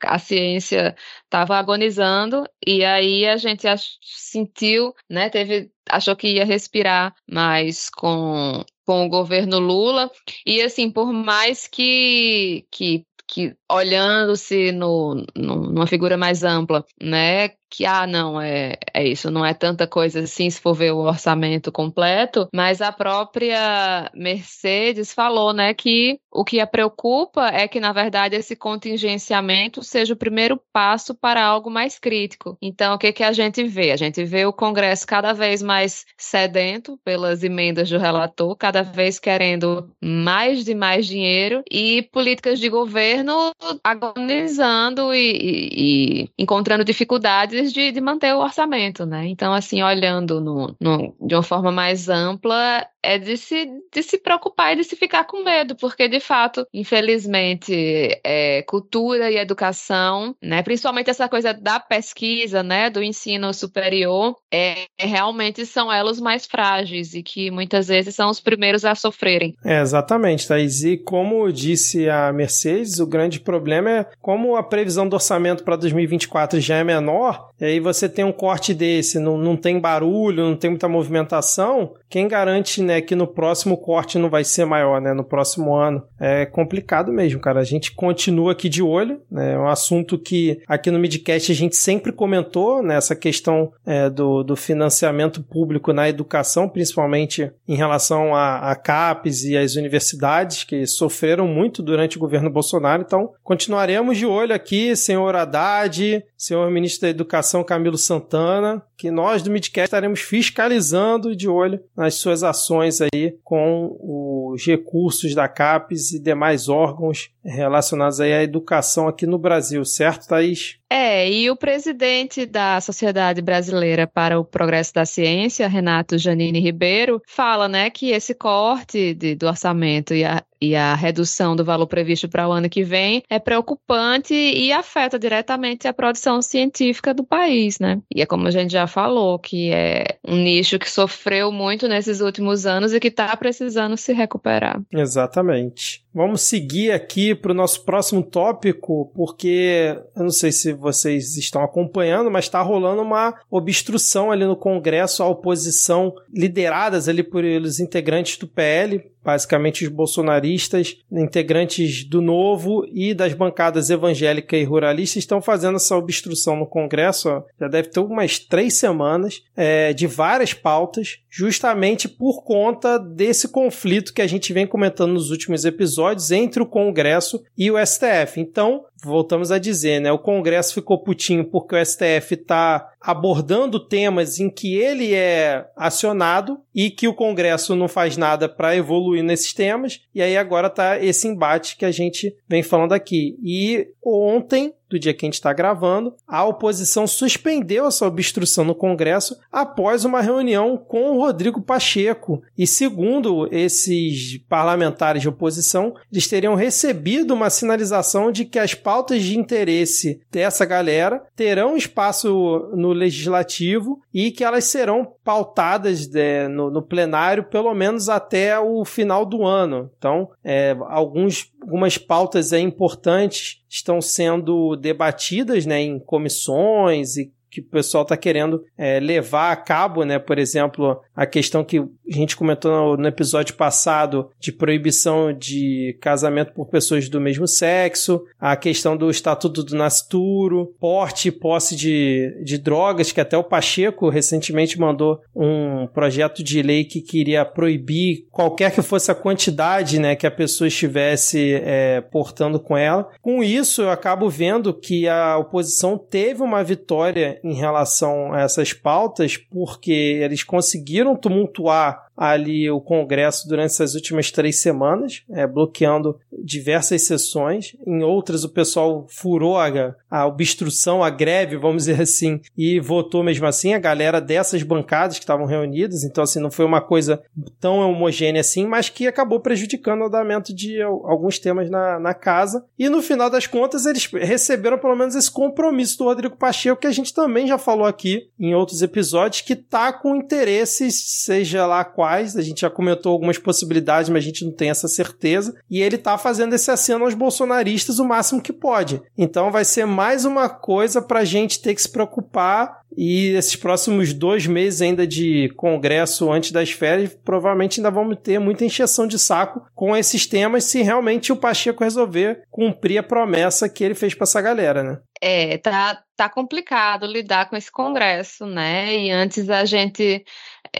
A 0.00 0.18
ciência 0.18 0.96
estava 1.24 1.56
agonizando 1.56 2.44
e 2.64 2.84
aí 2.84 3.26
a 3.26 3.36
gente 3.36 3.66
sentiu, 4.02 4.94
né? 5.10 5.28
Teve 5.28 5.70
achou 5.88 6.16
que 6.16 6.28
ia 6.28 6.44
respirar 6.44 7.14
mais 7.28 7.90
com, 7.90 8.64
com 8.86 9.04
o 9.04 9.08
governo 9.08 9.58
Lula. 9.58 10.10
E 10.46 10.62
assim, 10.62 10.90
por 10.90 11.12
mais 11.12 11.66
que, 11.66 12.66
que 12.70 13.04
que 13.26 13.56
olhando-se 13.70 14.72
no, 14.72 15.24
numa 15.34 15.86
figura 15.86 16.16
mais 16.16 16.42
ampla, 16.42 16.84
né, 17.00 17.50
que, 17.70 17.84
ah, 17.84 18.06
não, 18.06 18.40
é, 18.40 18.76
é 18.92 19.04
isso, 19.04 19.30
não 19.32 19.44
é 19.44 19.52
tanta 19.52 19.84
coisa 19.84 20.20
assim 20.20 20.48
se 20.48 20.60
for 20.60 20.74
ver 20.74 20.92
o 20.92 20.98
orçamento 20.98 21.72
completo, 21.72 22.48
mas 22.54 22.80
a 22.80 22.92
própria 22.92 24.10
Mercedes 24.14 25.12
falou, 25.12 25.52
né, 25.52 25.74
que 25.74 26.20
o 26.32 26.44
que 26.44 26.60
a 26.60 26.66
preocupa 26.66 27.48
é 27.48 27.66
que, 27.66 27.80
na 27.80 27.92
verdade, 27.92 28.36
esse 28.36 28.54
contingenciamento 28.54 29.82
seja 29.82 30.14
o 30.14 30.16
primeiro 30.16 30.60
passo 30.72 31.14
para 31.14 31.44
algo 31.44 31.68
mais 31.68 31.98
crítico. 31.98 32.56
Então, 32.62 32.94
o 32.94 32.98
que, 32.98 33.12
que 33.12 33.24
a 33.24 33.32
gente 33.32 33.64
vê? 33.64 33.90
A 33.90 33.96
gente 33.96 34.24
vê 34.24 34.44
o 34.46 34.52
Congresso 34.52 35.06
cada 35.06 35.32
vez 35.32 35.62
mais 35.62 36.04
sedento 36.16 36.98
pelas 37.04 37.42
emendas 37.42 37.88
do 37.88 37.98
relator, 37.98 38.56
cada 38.56 38.82
vez 38.82 39.18
querendo 39.18 39.90
mais 40.02 40.64
de 40.64 40.74
mais 40.74 41.06
dinheiro 41.06 41.62
e 41.70 42.02
políticas 42.12 42.60
de 42.60 42.68
governo 42.68 43.52
agonizando 43.82 45.14
e, 45.14 45.18
e, 45.18 46.24
e 46.24 46.30
encontrando 46.38 46.84
dificuldades 46.84 47.72
de, 47.72 47.90
de, 47.90 48.00
manter 48.00 48.34
o 48.34 48.40
orçamento, 48.40 49.04
né? 49.06 49.26
Então, 49.26 49.52
assim, 49.52 49.82
olhando 49.82 50.40
no, 50.40 50.76
no, 50.80 51.14
de 51.20 51.34
uma 51.34 51.42
forma 51.42 51.72
mais 51.72 52.08
ampla, 52.08 52.86
é 53.02 53.18
de 53.18 53.36
se, 53.36 53.68
de 53.92 54.02
se 54.02 54.18
preocupar 54.18 54.72
e 54.72 54.76
de 54.76 54.84
se 54.84 54.96
ficar 54.96 55.24
com 55.24 55.44
medo, 55.44 55.76
porque 55.76 56.08
de 56.08 56.20
fato, 56.20 56.66
infelizmente, 56.72 58.20
é, 58.24 58.62
cultura 58.62 59.30
e 59.30 59.36
educação, 59.36 60.34
né, 60.42 60.62
principalmente 60.62 61.10
essa 61.10 61.28
coisa 61.28 61.52
da 61.52 61.78
pesquisa, 61.78 62.62
né, 62.62 62.88
do 62.88 63.02
ensino 63.02 63.52
superior, 63.52 64.36
é, 64.52 64.86
realmente 64.98 65.66
são 65.66 65.92
elos 65.92 66.18
mais 66.18 66.46
frágeis 66.46 67.14
e 67.14 67.22
que 67.22 67.50
muitas 67.50 67.88
vezes 67.88 68.14
são 68.14 68.30
os 68.30 68.40
primeiros 68.40 68.84
a 68.84 68.94
sofrerem. 68.94 69.54
É, 69.64 69.80
exatamente, 69.80 70.48
Thaís. 70.48 70.82
E 70.82 70.96
como 70.96 71.52
disse 71.52 72.08
a 72.08 72.32
Mercedes, 72.32 72.98
o 73.00 73.06
grande 73.06 73.40
problema 73.44 73.90
é 73.90 74.06
como 74.20 74.56
a 74.56 74.62
previsão 74.62 75.08
do 75.08 75.14
orçamento 75.14 75.62
para 75.62 75.76
2024 75.76 76.60
já 76.60 76.76
é 76.76 76.84
menor, 76.84 77.50
e 77.60 77.64
aí 77.64 77.80
você 77.80 78.08
tem 78.08 78.24
um 78.24 78.32
corte 78.32 78.74
desse, 78.74 79.18
não, 79.18 79.38
não 79.38 79.56
tem 79.56 79.78
barulho, 79.78 80.44
não 80.44 80.56
tem 80.56 80.70
muita 80.70 80.88
movimentação, 80.88 81.94
quem 82.14 82.28
garante, 82.28 82.80
né, 82.80 83.00
que 83.00 83.16
no 83.16 83.26
próximo 83.26 83.76
corte 83.76 84.20
não 84.20 84.30
vai 84.30 84.44
ser 84.44 84.64
maior, 84.64 85.00
né, 85.00 85.12
no 85.12 85.24
próximo 85.24 85.74
ano? 85.74 86.00
É 86.20 86.46
complicado 86.46 87.12
mesmo, 87.12 87.40
cara. 87.40 87.58
A 87.58 87.64
gente 87.64 87.90
continua 87.90 88.52
aqui 88.52 88.68
de 88.68 88.80
olho, 88.80 89.20
né, 89.28 89.54
é 89.54 89.58
um 89.58 89.66
assunto 89.66 90.16
que 90.16 90.60
aqui 90.68 90.92
no 90.92 90.98
Midcast 91.00 91.50
a 91.50 91.54
gente 91.56 91.74
sempre 91.74 92.12
comentou, 92.12 92.84
né, 92.84 92.96
essa 92.96 93.16
questão 93.16 93.72
é, 93.84 94.08
do, 94.08 94.44
do 94.44 94.54
financiamento 94.54 95.42
público 95.42 95.92
na 95.92 96.08
educação, 96.08 96.68
principalmente 96.68 97.50
em 97.66 97.74
relação 97.74 98.32
a, 98.32 98.70
a 98.70 98.76
CAPES 98.76 99.46
e 99.46 99.56
as 99.56 99.74
universidades, 99.74 100.62
que 100.62 100.86
sofreram 100.86 101.48
muito 101.48 101.82
durante 101.82 102.16
o 102.16 102.20
governo 102.20 102.48
Bolsonaro. 102.48 103.02
Então, 103.04 103.32
continuaremos 103.42 104.16
de 104.16 104.24
olho 104.24 104.54
aqui, 104.54 104.94
senhor 104.94 105.34
Haddad, 105.34 106.24
senhor 106.38 106.70
ministro 106.70 107.02
da 107.02 107.08
Educação 107.08 107.64
Camilo 107.64 107.98
Santana, 107.98 108.80
que 108.96 109.10
nós 109.10 109.42
do 109.42 109.50
Midcast 109.50 109.86
estaremos 109.86 110.20
fiscalizando 110.20 111.34
de 111.34 111.48
olho 111.48 111.80
nas 111.96 112.14
suas 112.14 112.42
ações 112.42 113.00
aí 113.00 113.36
com 113.42 113.96
os 114.00 114.64
recursos 114.64 115.34
da 115.34 115.48
CAPES 115.48 116.12
e 116.12 116.18
demais 116.18 116.68
órgãos 116.68 117.30
relacionados 117.44 118.20
aí 118.20 118.32
à 118.32 118.42
educação 118.42 119.08
aqui 119.08 119.26
no 119.26 119.38
Brasil, 119.38 119.84
certo, 119.84 120.28
Thaís? 120.28 120.78
É, 120.96 121.28
e 121.28 121.50
o 121.50 121.56
presidente 121.56 122.46
da 122.46 122.80
Sociedade 122.80 123.42
Brasileira 123.42 124.06
para 124.06 124.38
o 124.38 124.44
Progresso 124.44 124.94
da 124.94 125.04
Ciência, 125.04 125.66
Renato 125.66 126.16
Janine 126.16 126.60
Ribeiro, 126.60 127.20
fala 127.26 127.66
né, 127.66 127.90
que 127.90 128.12
esse 128.12 128.32
corte 128.32 129.12
de, 129.12 129.34
do 129.34 129.48
orçamento 129.48 130.14
e 130.14 130.24
a, 130.24 130.44
e 130.62 130.76
a 130.76 130.94
redução 130.94 131.56
do 131.56 131.64
valor 131.64 131.88
previsto 131.88 132.28
para 132.28 132.48
o 132.48 132.52
ano 132.52 132.70
que 132.70 132.84
vem 132.84 133.24
é 133.28 133.40
preocupante 133.40 134.34
e 134.34 134.72
afeta 134.72 135.18
diretamente 135.18 135.88
a 135.88 135.92
produção 135.92 136.40
científica 136.40 137.12
do 137.12 137.24
país, 137.24 137.80
né? 137.80 138.00
E 138.14 138.22
é 138.22 138.26
como 138.26 138.46
a 138.46 138.52
gente 138.52 138.70
já 138.70 138.86
falou, 138.86 139.36
que 139.36 139.72
é 139.72 140.04
um 140.24 140.36
nicho 140.36 140.78
que 140.78 140.88
sofreu 140.88 141.50
muito 141.50 141.88
nesses 141.88 142.20
últimos 142.20 142.66
anos 142.66 142.92
e 142.92 143.00
que 143.00 143.08
está 143.08 143.36
precisando 143.36 143.96
se 143.96 144.12
recuperar. 144.12 144.80
Exatamente. 144.92 146.03
Vamos 146.14 146.42
seguir 146.42 146.92
aqui 146.92 147.34
para 147.34 147.50
o 147.50 147.54
nosso 147.54 147.84
próximo 147.84 148.22
tópico, 148.22 149.10
porque 149.16 149.98
eu 150.14 150.22
não 150.22 150.30
sei 150.30 150.52
se 150.52 150.72
vocês 150.72 151.36
estão 151.36 151.64
acompanhando, 151.64 152.30
mas 152.30 152.44
está 152.44 152.62
rolando 152.62 153.02
uma 153.02 153.34
obstrução 153.50 154.30
ali 154.30 154.44
no 154.44 154.54
Congresso 154.54 155.24
à 155.24 155.28
oposição, 155.28 156.14
lideradas 156.32 157.08
ali 157.08 157.24
por 157.24 157.44
integrantes 157.44 158.38
do 158.38 158.46
PL, 158.46 159.04
basicamente 159.24 159.84
os 159.84 159.90
bolsonaristas, 159.90 160.96
integrantes 161.10 162.04
do 162.04 162.20
Novo 162.20 162.84
e 162.92 163.14
das 163.14 163.32
bancadas 163.32 163.88
evangélica 163.88 164.56
e 164.56 164.64
ruralista 164.64 165.18
estão 165.18 165.40
fazendo 165.40 165.76
essa 165.76 165.96
obstrução 165.96 166.56
no 166.56 166.66
Congresso, 166.66 167.30
ó, 167.30 167.42
já 167.58 167.68
deve 167.68 167.88
ter 167.88 168.00
umas 168.00 168.38
três 168.38 168.74
semanas, 168.74 169.42
é, 169.56 169.92
de 169.92 170.06
várias 170.06 170.52
pautas, 170.52 171.18
justamente 171.30 172.08
por 172.08 172.44
conta 172.44 172.98
desse 172.98 173.48
conflito 173.48 174.12
que 174.12 174.22
a 174.22 174.26
gente 174.26 174.52
vem 174.52 174.66
comentando 174.66 175.14
nos 175.14 175.30
últimos 175.30 175.64
episódios 175.64 176.30
entre 176.30 176.62
o 176.62 176.66
Congresso 176.66 177.42
e 177.56 177.70
o 177.70 177.76
STF. 177.84 178.40
Então, 178.40 178.84
voltamos 179.04 179.52
a 179.52 179.58
dizer, 179.58 180.00
né? 180.00 180.10
O 180.10 180.18
Congresso 180.18 180.74
ficou 180.74 181.02
putinho 181.02 181.44
porque 181.44 181.76
o 181.76 181.84
STF 181.84 182.34
está 182.34 182.90
abordando 183.00 183.78
temas 183.78 184.40
em 184.40 184.48
que 184.48 184.76
ele 184.76 185.14
é 185.14 185.66
acionado 185.76 186.58
e 186.74 186.90
que 186.90 187.06
o 187.06 187.14
Congresso 187.14 187.76
não 187.76 187.86
faz 187.86 188.16
nada 188.16 188.48
para 188.48 188.74
evoluir 188.76 189.22
nesses 189.22 189.52
temas. 189.52 190.00
E 190.14 190.22
aí 190.22 190.36
agora 190.36 190.70
tá 190.70 190.98
esse 190.98 191.28
embate 191.28 191.76
que 191.76 191.84
a 191.84 191.90
gente 191.90 192.34
vem 192.48 192.62
falando 192.62 192.92
aqui. 192.92 193.36
E 193.42 193.88
ontem 194.04 194.72
do 194.94 194.98
dia 194.98 195.12
que 195.12 195.24
a 195.24 195.28
gente 195.28 195.34
está 195.34 195.52
gravando, 195.52 196.14
a 196.26 196.44
oposição 196.44 197.06
suspendeu 197.06 197.86
essa 197.86 198.06
obstrução 198.06 198.64
no 198.64 198.74
Congresso 198.74 199.36
após 199.50 200.04
uma 200.04 200.20
reunião 200.20 200.76
com 200.76 201.12
o 201.12 201.18
Rodrigo 201.18 201.60
Pacheco. 201.60 202.42
E 202.56 202.66
segundo 202.66 203.48
esses 203.52 204.38
parlamentares 204.48 205.22
de 205.22 205.28
oposição, 205.28 205.94
eles 206.12 206.28
teriam 206.28 206.54
recebido 206.54 207.34
uma 207.34 207.50
sinalização 207.50 208.30
de 208.30 208.44
que 208.44 208.58
as 208.58 208.74
pautas 208.74 209.22
de 209.22 209.36
interesse 209.36 210.20
dessa 210.30 210.64
galera 210.64 211.22
terão 211.34 211.76
espaço 211.76 212.70
no 212.74 212.92
legislativo 212.92 214.00
e 214.12 214.30
que 214.30 214.44
elas 214.44 214.64
serão 214.64 215.12
pautadas 215.24 216.06
de, 216.06 216.46
no, 216.48 216.70
no, 216.70 216.82
plenário 216.82 217.44
pelo 217.44 217.74
menos 217.74 218.08
até 218.08 218.58
o 218.58 218.84
final 218.84 219.24
do 219.24 219.44
ano. 219.44 219.90
Então, 219.98 220.30
é, 220.44 220.76
alguns, 220.88 221.50
algumas 221.64 221.96
pautas 221.96 222.52
importantes 222.52 223.62
estão 223.68 224.00
sendo 224.00 224.76
debatidas 224.76 225.64
né, 225.64 225.80
em 225.80 225.98
comissões 225.98 227.16
e 227.16 227.32
que 227.50 227.60
o 227.60 227.64
pessoal 227.64 228.02
está 228.02 228.16
querendo 228.16 228.62
é, 228.76 229.00
levar 229.00 229.52
a 229.52 229.56
cabo, 229.56 230.04
né? 230.04 230.18
Por 230.18 230.38
exemplo, 230.38 231.00
a 231.14 231.26
questão 231.26 231.64
que 231.64 231.78
a 231.78 231.84
gente 232.08 232.36
comentou 232.36 232.70
no, 232.70 232.96
no, 232.96 233.08
episódio 233.08 233.54
passado 233.54 234.30
de 234.40 234.50
proibição 234.50 235.32
de 235.32 235.96
casamento 236.00 236.52
por 236.52 236.66
pessoas 236.66 237.08
do 237.08 237.20
mesmo 237.20 237.46
sexo, 237.46 238.24
a 238.40 238.56
questão 238.56 238.96
do 238.96 239.10
estatuto 239.10 239.62
do 239.62 239.76
nascituro, 239.76 240.74
porte 240.80 241.28
e 241.28 241.32
posse 241.32 241.76
de, 241.76 242.36
de 242.42 242.58
drogas, 242.58 243.12
que 243.12 243.20
até 243.20 243.36
o 243.36 243.44
Pacheco 243.44 244.08
recentemente 244.08 244.78
mandou 244.78 245.20
um 245.34 245.86
projeto 245.86 246.42
de 246.42 246.62
lei 246.62 246.84
que 246.84 247.00
queria 247.00 247.44
proibir 247.44 248.26
qualquer 248.30 248.72
que 248.72 248.82
fosse 248.82 249.10
a 249.10 249.14
quantidade 249.14 249.98
né, 249.98 250.16
que 250.16 250.26
a 250.26 250.30
pessoa 250.30 250.68
estivesse 250.68 251.54
é, 251.54 252.00
portando 252.00 252.58
com 252.58 252.76
ela. 252.76 253.08
Com 253.22 253.42
isso, 253.42 253.82
eu 253.82 253.90
acabo 253.90 254.28
vendo 254.28 254.74
que 254.74 255.08
a 255.08 255.38
oposição 255.38 255.96
teve 255.96 256.42
uma 256.42 256.64
vitória 256.64 257.38
em 257.44 257.54
relação 257.54 258.32
a 258.32 258.40
essas 258.40 258.72
pautas, 258.72 259.36
porque 259.36 259.92
eles 259.92 260.42
conseguiram 260.42 261.03
tumultuar 261.22 262.10
ali 262.16 262.70
o 262.70 262.80
Congresso 262.80 263.48
durante 263.48 263.72
essas 263.72 263.94
últimas 263.94 264.30
três 264.30 264.60
semanas, 264.60 265.22
é, 265.30 265.46
bloqueando 265.46 266.18
diversas 266.32 267.06
sessões. 267.06 267.76
Em 267.86 268.02
outras, 268.02 268.44
o 268.44 268.48
pessoal 268.48 269.06
furou 269.08 269.58
a, 269.58 269.94
a 270.10 270.26
obstrução, 270.26 271.02
a 271.02 271.10
greve, 271.10 271.56
vamos 271.56 271.84
dizer 271.84 272.00
assim, 272.00 272.40
e 272.56 272.78
votou 272.78 273.22
mesmo 273.22 273.46
assim. 273.46 273.74
A 273.74 273.78
galera 273.78 274.20
dessas 274.20 274.62
bancadas 274.62 275.18
que 275.18 275.24
estavam 275.24 275.46
reunidas, 275.46 276.04
então, 276.04 276.22
assim, 276.22 276.40
não 276.40 276.50
foi 276.50 276.64
uma 276.64 276.80
coisa 276.80 277.22
tão 277.58 277.78
homogênea 277.78 278.40
assim, 278.40 278.66
mas 278.66 278.88
que 278.88 279.06
acabou 279.06 279.40
prejudicando 279.40 280.02
o 280.02 280.06
andamento 280.06 280.54
de 280.54 280.80
alguns 280.80 281.38
temas 281.38 281.68
na, 281.68 281.98
na 281.98 282.14
casa. 282.14 282.64
E 282.78 282.88
no 282.88 283.02
final 283.02 283.28
das 283.28 283.46
contas, 283.46 283.86
eles 283.86 284.06
receberam 284.06 284.78
pelo 284.78 284.96
menos 284.96 285.14
esse 285.14 285.30
compromisso 285.30 285.98
do 285.98 286.04
Rodrigo 286.04 286.36
Pacheco, 286.36 286.80
que 286.80 286.86
a 286.86 286.92
gente 286.92 287.12
também 287.12 287.46
já 287.46 287.58
falou 287.58 287.86
aqui 287.86 288.28
em 288.38 288.54
outros 288.54 288.82
episódios, 288.82 289.40
que 289.40 289.56
tá 289.56 289.92
com 289.92 290.14
interesses, 290.14 291.22
seja 291.24 291.66
lá 291.66 291.84
qual 291.84 292.03
quais, 292.04 292.36
a 292.36 292.42
gente 292.42 292.60
já 292.60 292.68
comentou 292.68 293.12
algumas 293.12 293.38
possibilidades, 293.38 294.10
mas 294.10 294.22
a 294.22 294.26
gente 294.26 294.44
não 294.44 294.52
tem 294.52 294.68
essa 294.68 294.86
certeza, 294.86 295.54
e 295.70 295.80
ele 295.80 295.96
tá 295.96 296.18
fazendo 296.18 296.54
esse 296.54 296.70
aceno 296.70 297.06
aos 297.06 297.14
bolsonaristas 297.14 297.98
o 297.98 298.04
máximo 298.04 298.42
que 298.42 298.52
pode. 298.52 299.00
Então 299.16 299.50
vai 299.50 299.64
ser 299.64 299.86
mais 299.86 300.26
uma 300.26 300.50
coisa 300.50 301.00
pra 301.00 301.24
gente 301.24 301.62
ter 301.62 301.74
que 301.74 301.80
se 301.80 301.88
preocupar 301.88 302.84
e 302.96 303.30
esses 303.30 303.56
próximos 303.56 304.12
dois 304.12 304.46
meses 304.46 304.82
ainda 304.82 305.06
de 305.06 305.48
congresso 305.56 306.30
antes 306.30 306.52
das 306.52 306.70
férias, 306.70 307.16
provavelmente 307.24 307.80
ainda 307.80 307.90
vamos 307.90 308.18
ter 308.22 308.38
muita 308.38 308.64
encheção 308.64 309.06
de 309.06 309.18
saco 309.18 309.62
com 309.74 309.96
esses 309.96 310.26
temas 310.26 310.64
se 310.64 310.82
realmente 310.82 311.32
o 311.32 311.36
Pacheco 311.36 311.82
resolver 311.82 312.42
cumprir 312.50 312.98
a 312.98 313.02
promessa 313.02 313.68
que 313.68 313.82
ele 313.82 313.94
fez 313.94 314.14
para 314.14 314.24
essa 314.24 314.40
galera, 314.40 314.82
né? 314.82 314.98
É, 315.20 315.58
tá, 315.58 316.03
tá 316.16 316.28
complicado 316.28 317.06
lidar 317.06 317.48
com 317.48 317.56
esse 317.56 317.70
Congresso, 317.70 318.46
né? 318.46 318.96
E 318.96 319.10
antes 319.10 319.48
a 319.50 319.64
gente 319.64 320.24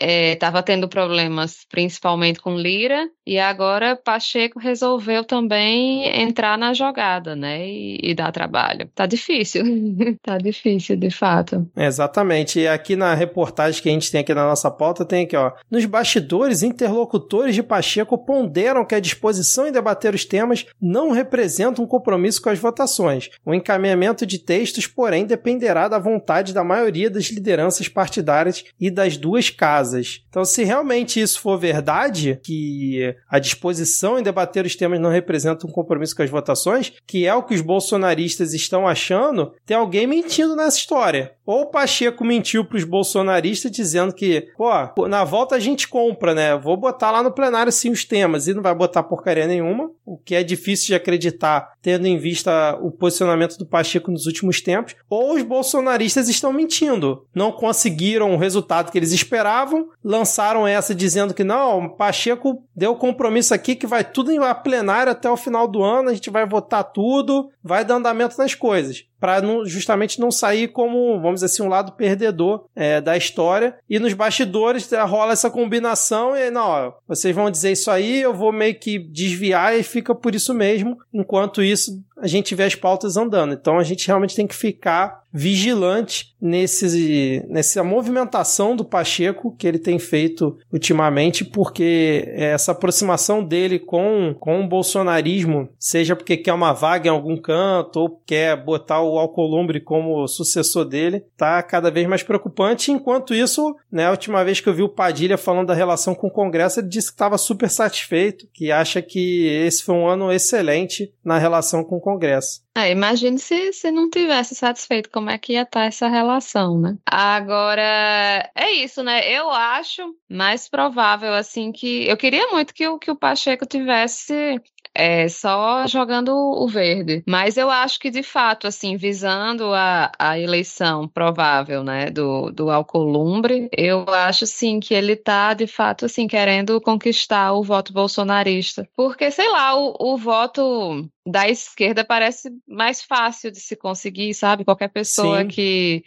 estava 0.01 0.59
é, 0.59 0.63
tendo 0.63 0.89
problemas 0.89 1.65
principalmente 1.69 2.41
com 2.41 2.57
Lira, 2.57 3.09
e 3.27 3.39
agora 3.39 3.97
Pacheco 3.97 4.59
resolveu 4.59 5.25
também 5.25 6.21
entrar 6.21 6.59
na 6.59 6.75
jogada, 6.75 7.35
né? 7.35 7.67
E, 7.67 7.99
e 8.03 8.15
dar 8.15 8.33
trabalho. 8.33 8.89
Tá 8.95 9.07
difícil. 9.07 9.65
tá 10.23 10.37
difícil, 10.37 10.97
de 10.97 11.11
fato. 11.11 11.67
Exatamente. 11.77 12.61
E 12.61 12.69
aqui 12.69 12.97
na 12.97 13.15
reportagem 13.15 13.83
que 13.83 13.89
a 13.89 13.93
gente 13.93 14.11
tem 14.11 14.21
aqui 14.21 14.35
na 14.35 14.47
nossa 14.47 14.71
pauta, 14.71 15.05
tem 15.05 15.25
aqui, 15.25 15.37
ó. 15.37 15.53
Nos 15.71 15.85
bastidores, 15.87 16.63
interlocutores 16.63 17.55
de 17.55 17.63
Pacheco 17.63 18.19
ponderam 18.19 18.85
que 18.85 18.95
a 18.95 19.01
disposição 19.01 19.67
em 19.67 19.73
debater 19.73 20.15
os 20.15 20.25
temas 20.25 20.67
não 20.81 21.11
representa 21.11 21.81
um 21.81 21.87
compromisso 21.87 22.43
com 22.43 22.51
as 22.51 22.59
votações. 22.59 23.31
O 23.45 23.55
encaminhamento 23.55 24.27
de 24.27 24.39
textos, 24.39 24.87
porém, 24.87 25.24
dependerá 25.25 25.89
da 25.89 25.99
vontade 25.99 26.53
da 26.53 26.65
maioria 26.65 27.11
das 27.11 27.27
lideranças 27.27 27.89
partidárias 27.89 28.65
e 28.81 28.91
das 28.91 29.17
duas 29.17 29.51
casas. 29.51 30.25
Então, 30.29 30.45
se 30.45 30.65
realmente 30.65 31.21
isso 31.21 31.41
for 31.41 31.59
verdade, 31.59 32.39
que 32.43 33.15
a 33.29 33.39
disposição 33.39 34.19
em 34.19 34.23
debater 34.23 34.65
os 34.65 34.77
temas 34.77 35.01
não 35.01 35.11
representa 35.11 35.67
um 35.67 35.71
compromisso 35.71 36.15
com 36.15 36.23
as 36.23 36.31
votações, 36.31 36.93
que 37.07 37.27
é 37.27 37.35
o 37.35 37.43
que 37.43 37.55
os 37.55 37.61
bolsonaristas 37.61 38.55
estão 38.55 38.87
achando, 38.87 39.53
tem 39.65 39.77
alguém 39.77 40.07
mentindo 40.07 40.57
nessa 40.57 40.79
história. 40.79 41.33
Ou 41.47 41.63
o 41.63 41.67
Pacheco 41.67 42.25
mentiu 42.25 42.65
para 42.65 42.79
os 42.79 42.85
bolsonaristas 42.85 43.71
dizendo 43.71 44.15
que, 44.15 44.49
pô, 44.57 45.07
na 45.07 45.25
volta 45.25 45.57
a 45.57 45.61
gente 45.61 45.87
compra, 45.87 46.35
né? 46.35 46.57
Vou 46.57 46.77
botar 46.77 47.11
lá 47.11 47.23
no 47.23 47.33
plenário 47.33 47.71
sim 47.71 47.91
os 47.91 48.05
temas 48.05 48.49
e 48.49 48.55
não 48.55 48.63
vai 48.63 48.75
botar 48.75 49.03
porcaria 49.03 49.47
nenhuma, 49.47 49.91
o 50.07 50.17
que 50.17 50.35
é 50.35 50.43
difícil 50.43 50.87
de 50.89 50.95
acreditar, 50.95 51.73
tendo 51.83 52.07
em 52.07 52.19
vista 52.19 52.79
o 52.81 52.91
posicionamento 52.91 53.59
do 53.59 53.67
Pacheco 53.67 54.11
nos 54.11 54.27
últimos 54.27 54.61
tempos. 54.61 54.95
Ou 55.09 55.35
os 55.35 55.43
bolsonaristas 55.43 56.29
estão 56.29 56.53
mentindo, 56.53 57.27
não 57.35 57.53
conseguiram 57.53 58.35
o 58.35 58.39
resultado 58.39 58.91
que 58.91 58.99
eles 58.99 59.13
esperavam, 59.13 59.89
lançaram 60.03 60.67
essa 60.67 60.95
dizendo 60.95 61.35
que 61.35 61.45
não, 61.45 61.89
Pacheco 61.91 62.63
deu 62.75 62.95
compromisso 62.97 63.53
aqui 63.53 63.77
que 63.77 63.87
vai 63.87 64.05
tudo 64.05 64.33
em 64.33 64.41
plenário 64.63 65.13
até 65.13 65.29
o 65.31 65.37
final 65.37 65.67
do 65.67 65.83
ano, 65.83 66.11
a 66.11 66.15
gente 66.15 66.31
vai 66.31 66.47
votar 66.47 66.85
tudo, 66.85 67.51
vai 67.63 67.85
dar 67.85 67.97
andamento 67.97 68.39
nas 68.39 68.55
coisas 68.55 69.05
para 69.25 69.41
justamente 69.65 70.21
não 70.21 70.31
sair 70.31 70.69
como, 70.69 71.19
vamos 71.19 71.37
dizer 71.37 71.47
assim, 71.47 71.63
um 71.63 71.69
lado 71.69 71.93
perdedor 71.93 72.67
é, 72.77 73.01
da 73.01 73.17
história. 73.17 73.75
E 73.89 73.99
nos 73.99 74.13
bastidores 74.13 74.93
é, 74.93 75.03
rola 75.03 75.33
essa 75.33 75.49
combinação 75.49 76.37
e, 76.37 76.51
não, 76.51 76.67
ó, 76.67 76.93
vocês 77.09 77.35
vão 77.35 77.51
dizer 77.51 77.73
isso 77.73 77.91
aí, 77.91 78.21
eu 78.21 78.35
vou 78.35 78.53
meio 78.53 78.75
que 78.75 78.99
desviar 78.99 79.79
e 79.79 79.83
fica 79.83 80.15
por 80.15 80.35
isso 80.35 80.53
mesmo. 80.53 80.99
Enquanto 81.11 81.63
isso, 81.63 82.05
a 82.19 82.27
gente 82.27 82.55
vê 82.55 82.65
as 82.65 82.75
pautas 82.75 83.17
andando. 83.17 83.55
Então 83.55 83.79
a 83.79 83.83
gente 83.83 84.07
realmente 84.07 84.37
tem 84.37 84.47
que 84.47 84.55
ficar 84.55 85.24
vigilante 85.35 86.33
nesse, 86.41 87.45
nessa 87.49 87.83
movimentação 87.83 88.77
do 88.77 88.85
Pacheco 88.85 89.57
que 89.57 89.67
ele 89.67 89.81
tem 89.81 89.99
feito 89.99 90.57
ultimamente, 90.73 91.45
porque 91.45 92.25
essa 92.37 92.71
aproximação 92.71 93.43
dele 93.43 93.81
com, 93.81 94.37
com 94.39 94.61
o 94.61 94.69
bolsonarismo, 94.69 95.69
seja 95.77 96.15
porque 96.15 96.37
quer 96.37 96.53
uma 96.53 96.73
vaga 96.73 97.09
em 97.09 97.11
algum 97.11 97.37
canto 97.37 97.99
ou 97.99 98.23
quer 98.25 98.63
botar 98.63 99.01
o 99.01 99.19
Alcolumbre 99.19 99.81
como 99.81 100.29
sucessor 100.29 100.85
dele, 100.85 101.25
tá 101.37 101.61
cada 101.63 101.91
vez 101.91 102.07
mais 102.07 102.23
preocupante. 102.23 102.93
Enquanto 102.93 103.35
isso, 103.35 103.75
né, 103.91 104.07
a 104.07 104.11
última 104.13 104.45
vez 104.45 104.61
que 104.61 104.69
eu 104.69 104.75
vi 104.75 104.83
o 104.83 104.89
Padilha 104.89 105.37
falando 105.37 105.69
da 105.69 105.75
relação 105.75 106.15
com 106.15 106.29
o 106.29 106.33
Congresso, 106.33 106.79
ele 106.79 106.89
disse 106.89 107.09
que 107.09 107.15
estava 107.15 107.39
super 107.39 107.69
satisfeito, 107.69 108.47
que 108.53 108.71
acha 108.71 109.03
que 109.03 109.47
esse 109.49 109.83
foi 109.83 109.97
um 109.97 110.07
ano 110.07 110.31
excelente 110.31 111.13
na 111.25 111.39
relação 111.39 111.83
com 111.83 111.97
o 111.97 112.01
Congresso. 112.01 112.63
É, 112.77 112.91
imagine 112.91 113.39
se, 113.39 113.73
se 113.73 113.91
não 113.93 114.11
tivesse 114.11 114.55
satisfeito 114.55 115.09
como 115.09 115.24
é 115.31 115.39
que 115.39 115.55
ia 115.55 115.63
estar 115.63 115.81
tá 115.81 115.87
essa 115.87 116.09
relação, 116.09 116.81
né? 116.81 116.97
Agora, 117.07 118.51
é 118.55 118.71
isso, 118.73 119.03
né? 119.03 119.31
Eu 119.31 119.51
acho 119.51 120.15
mais 120.29 120.69
provável, 120.69 121.35
assim, 121.35 121.73
que. 121.73 122.07
Eu 122.09 122.17
queria 122.17 122.49
muito 122.49 122.75
que 122.75 122.87
o, 122.87 122.99
que 122.99 123.11
o 123.11 123.17
Pacheco 123.17 123.67
tivesse 123.67 124.61
é, 124.95 125.29
só 125.29 125.87
jogando 125.87 126.31
o 126.33 126.69
verde. 126.69 127.23
Mas 127.27 127.57
eu 127.57 127.71
acho 127.71 127.99
que, 127.99 128.11
de 128.11 128.23
fato, 128.23 128.67
assim, 128.67 128.97
visando 128.97 129.73
a, 129.73 130.13
a 130.19 130.39
eleição 130.39 131.09
provável, 131.09 131.83
né, 131.83 132.11
do, 132.11 132.51
do 132.51 132.71
Alcolumbre, 132.71 133.69
eu 133.77 134.05
acho, 134.09 134.47
sim, 134.47 134.79
que 134.79 134.95
ele 134.95 135.17
tá, 135.17 135.53
de 135.55 135.67
fato, 135.67 136.07
assim, 136.07 136.27
querendo 136.29 136.81
conquistar 136.81 137.53
o 137.53 137.63
voto 137.63 137.93
bolsonarista. 137.93 138.89
Porque, 138.97 139.31
sei 139.31 139.49
lá, 139.51 139.77
o, 139.77 139.97
o 139.99 140.17
voto 140.17 141.09
da 141.27 141.49
esquerda 141.49 142.05
parece 142.05 142.51
mais 142.69 143.03
fácil 143.03 143.51
de 143.51 143.59
se 143.59 143.75
conseguir, 143.75 144.35
sabe? 144.35 144.65
Qualquer 144.65 144.89
pessoa 144.89 145.41
sim. 145.41 145.49
que 145.49 146.05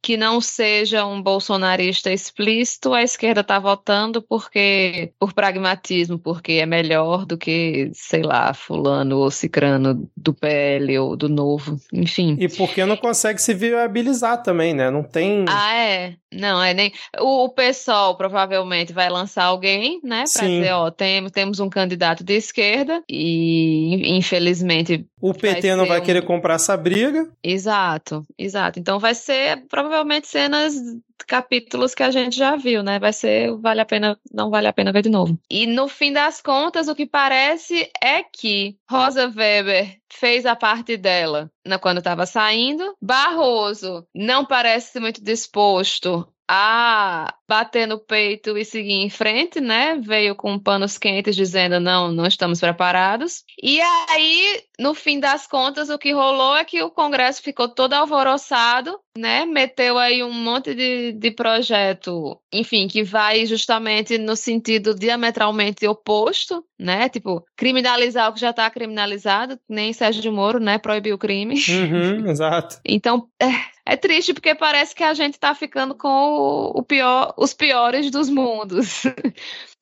que 0.00 0.16
não 0.16 0.40
seja 0.40 1.04
um 1.04 1.20
bolsonarista 1.20 2.10
explícito, 2.12 2.94
a 2.94 3.02
esquerda 3.02 3.40
está 3.40 3.58
votando 3.58 4.22
porque 4.22 5.12
por 5.18 5.32
pragmatismo, 5.32 6.18
porque 6.18 6.52
é 6.52 6.66
melhor 6.66 7.26
do 7.26 7.36
que, 7.36 7.90
sei 7.92 8.22
lá, 8.22 8.54
fulano 8.54 9.18
ou 9.18 9.30
cicrano 9.30 10.08
do 10.16 10.32
PL 10.32 10.98
ou 10.98 11.16
do 11.16 11.28
Novo, 11.28 11.80
enfim. 11.92 12.36
E 12.38 12.48
porque 12.48 12.84
não 12.84 12.96
consegue 12.96 13.40
se 13.40 13.52
viabilizar 13.54 14.42
também, 14.42 14.72
né? 14.72 14.90
Não 14.90 15.02
tem. 15.02 15.44
Ah, 15.48 15.74
é. 15.74 16.14
Não, 16.32 16.62
é 16.62 16.74
nem. 16.74 16.92
O, 17.18 17.44
o 17.44 17.48
PSOL 17.48 18.16
provavelmente 18.16 18.92
vai 18.92 19.08
lançar 19.08 19.44
alguém, 19.44 20.00
né? 20.04 20.24
Para 20.32 20.46
dizer, 20.46 20.72
ó, 20.72 20.90
tem, 20.90 21.26
temos 21.30 21.58
um 21.58 21.70
candidato 21.70 22.22
de 22.22 22.34
esquerda 22.34 23.02
e, 23.08 24.16
infelizmente. 24.16 25.06
O 25.20 25.34
PT 25.34 25.74
não 25.74 25.86
vai 25.86 26.00
um... 26.00 26.02
querer 26.02 26.22
comprar 26.22 26.54
essa 26.54 26.76
briga. 26.76 27.28
Exato, 27.42 28.26
exato. 28.36 28.78
Então 28.78 28.98
vai 28.98 29.14
ser 29.14 29.66
provavelmente 29.68 30.28
cenas 30.28 30.74
capítulos 31.26 31.94
que 31.94 32.02
a 32.02 32.10
gente 32.10 32.36
já 32.36 32.56
viu, 32.56 32.82
né? 32.82 32.98
Vai 32.98 33.12
ser 33.12 33.54
vale 33.58 33.80
a 33.80 33.84
pena, 33.84 34.18
não 34.32 34.50
vale 34.50 34.66
a 34.66 34.72
pena 34.72 34.92
ver 34.92 35.02
de 35.02 35.10
novo. 35.10 35.38
E 35.50 35.66
no 35.66 35.88
fim 35.88 36.12
das 36.12 36.40
contas, 36.40 36.88
o 36.88 36.94
que 36.94 37.06
parece 37.06 37.90
é 38.02 38.22
que 38.22 38.76
Rosa 38.90 39.32
Weber 39.34 39.98
fez 40.10 40.46
a 40.46 40.56
parte 40.56 40.96
dela 40.96 41.50
né, 41.66 41.78
quando 41.78 41.98
estava 41.98 42.24
saindo. 42.26 42.94
Barroso 43.00 44.06
não 44.14 44.44
parece 44.44 44.98
muito 44.98 45.22
disposto 45.22 46.26
a 46.48 47.34
bater 47.48 47.86
no 47.86 47.98
peito 47.98 48.58
e 48.58 48.64
seguir 48.64 48.92
em 48.92 49.08
frente, 49.08 49.60
né? 49.60 49.98
Veio 50.02 50.34
com 50.34 50.58
panos 50.58 50.98
quentes 50.98 51.34
dizendo 51.34 51.80
não, 51.80 52.12
não 52.12 52.26
estamos 52.26 52.60
preparados. 52.60 53.44
E 53.62 53.80
aí, 53.80 54.62
no 54.78 54.94
fim 54.94 55.18
das 55.18 55.46
contas, 55.46 55.88
o 55.88 55.98
que 55.98 56.12
rolou 56.12 56.56
é 56.56 56.64
que 56.64 56.82
o 56.82 56.90
Congresso 56.90 57.42
ficou 57.42 57.68
todo 57.68 57.94
alvoroçado, 57.94 59.00
né? 59.16 59.44
Meteu 59.46 59.98
aí 59.98 60.22
um 60.22 60.32
monte 60.32 60.74
de, 60.74 61.12
de 61.12 61.30
projeto, 61.30 62.38
enfim, 62.52 62.86
que 62.86 63.02
vai 63.02 63.46
justamente 63.46 64.18
no 64.18 64.36
sentido 64.36 64.94
diametralmente 64.94 65.86
oposto, 65.86 66.64
né? 66.78 67.08
Tipo, 67.08 67.44
criminalizar 67.56 68.28
o 68.28 68.34
que 68.34 68.40
já 68.40 68.50
está 68.50 68.70
criminalizado, 68.70 69.58
nem 69.68 69.92
Sérgio 69.92 70.22
de 70.22 70.30
Moro, 70.30 70.60
né? 70.60 70.78
Proibiu 70.78 71.16
o 71.16 71.18
crime. 71.18 71.54
Uhum, 71.68 72.28
exato. 72.30 72.78
então, 72.84 73.26
é, 73.40 73.50
é, 73.84 73.96
triste 73.96 74.32
porque 74.32 74.54
parece 74.54 74.94
que 74.94 75.02
a 75.02 75.14
gente 75.14 75.34
está 75.34 75.54
ficando 75.54 75.94
com 75.94 76.08
o, 76.08 76.78
o 76.78 76.82
pior, 76.82 77.34
os 77.38 77.54
piores 77.54 78.10
dos 78.10 78.28
mundos. 78.28 79.04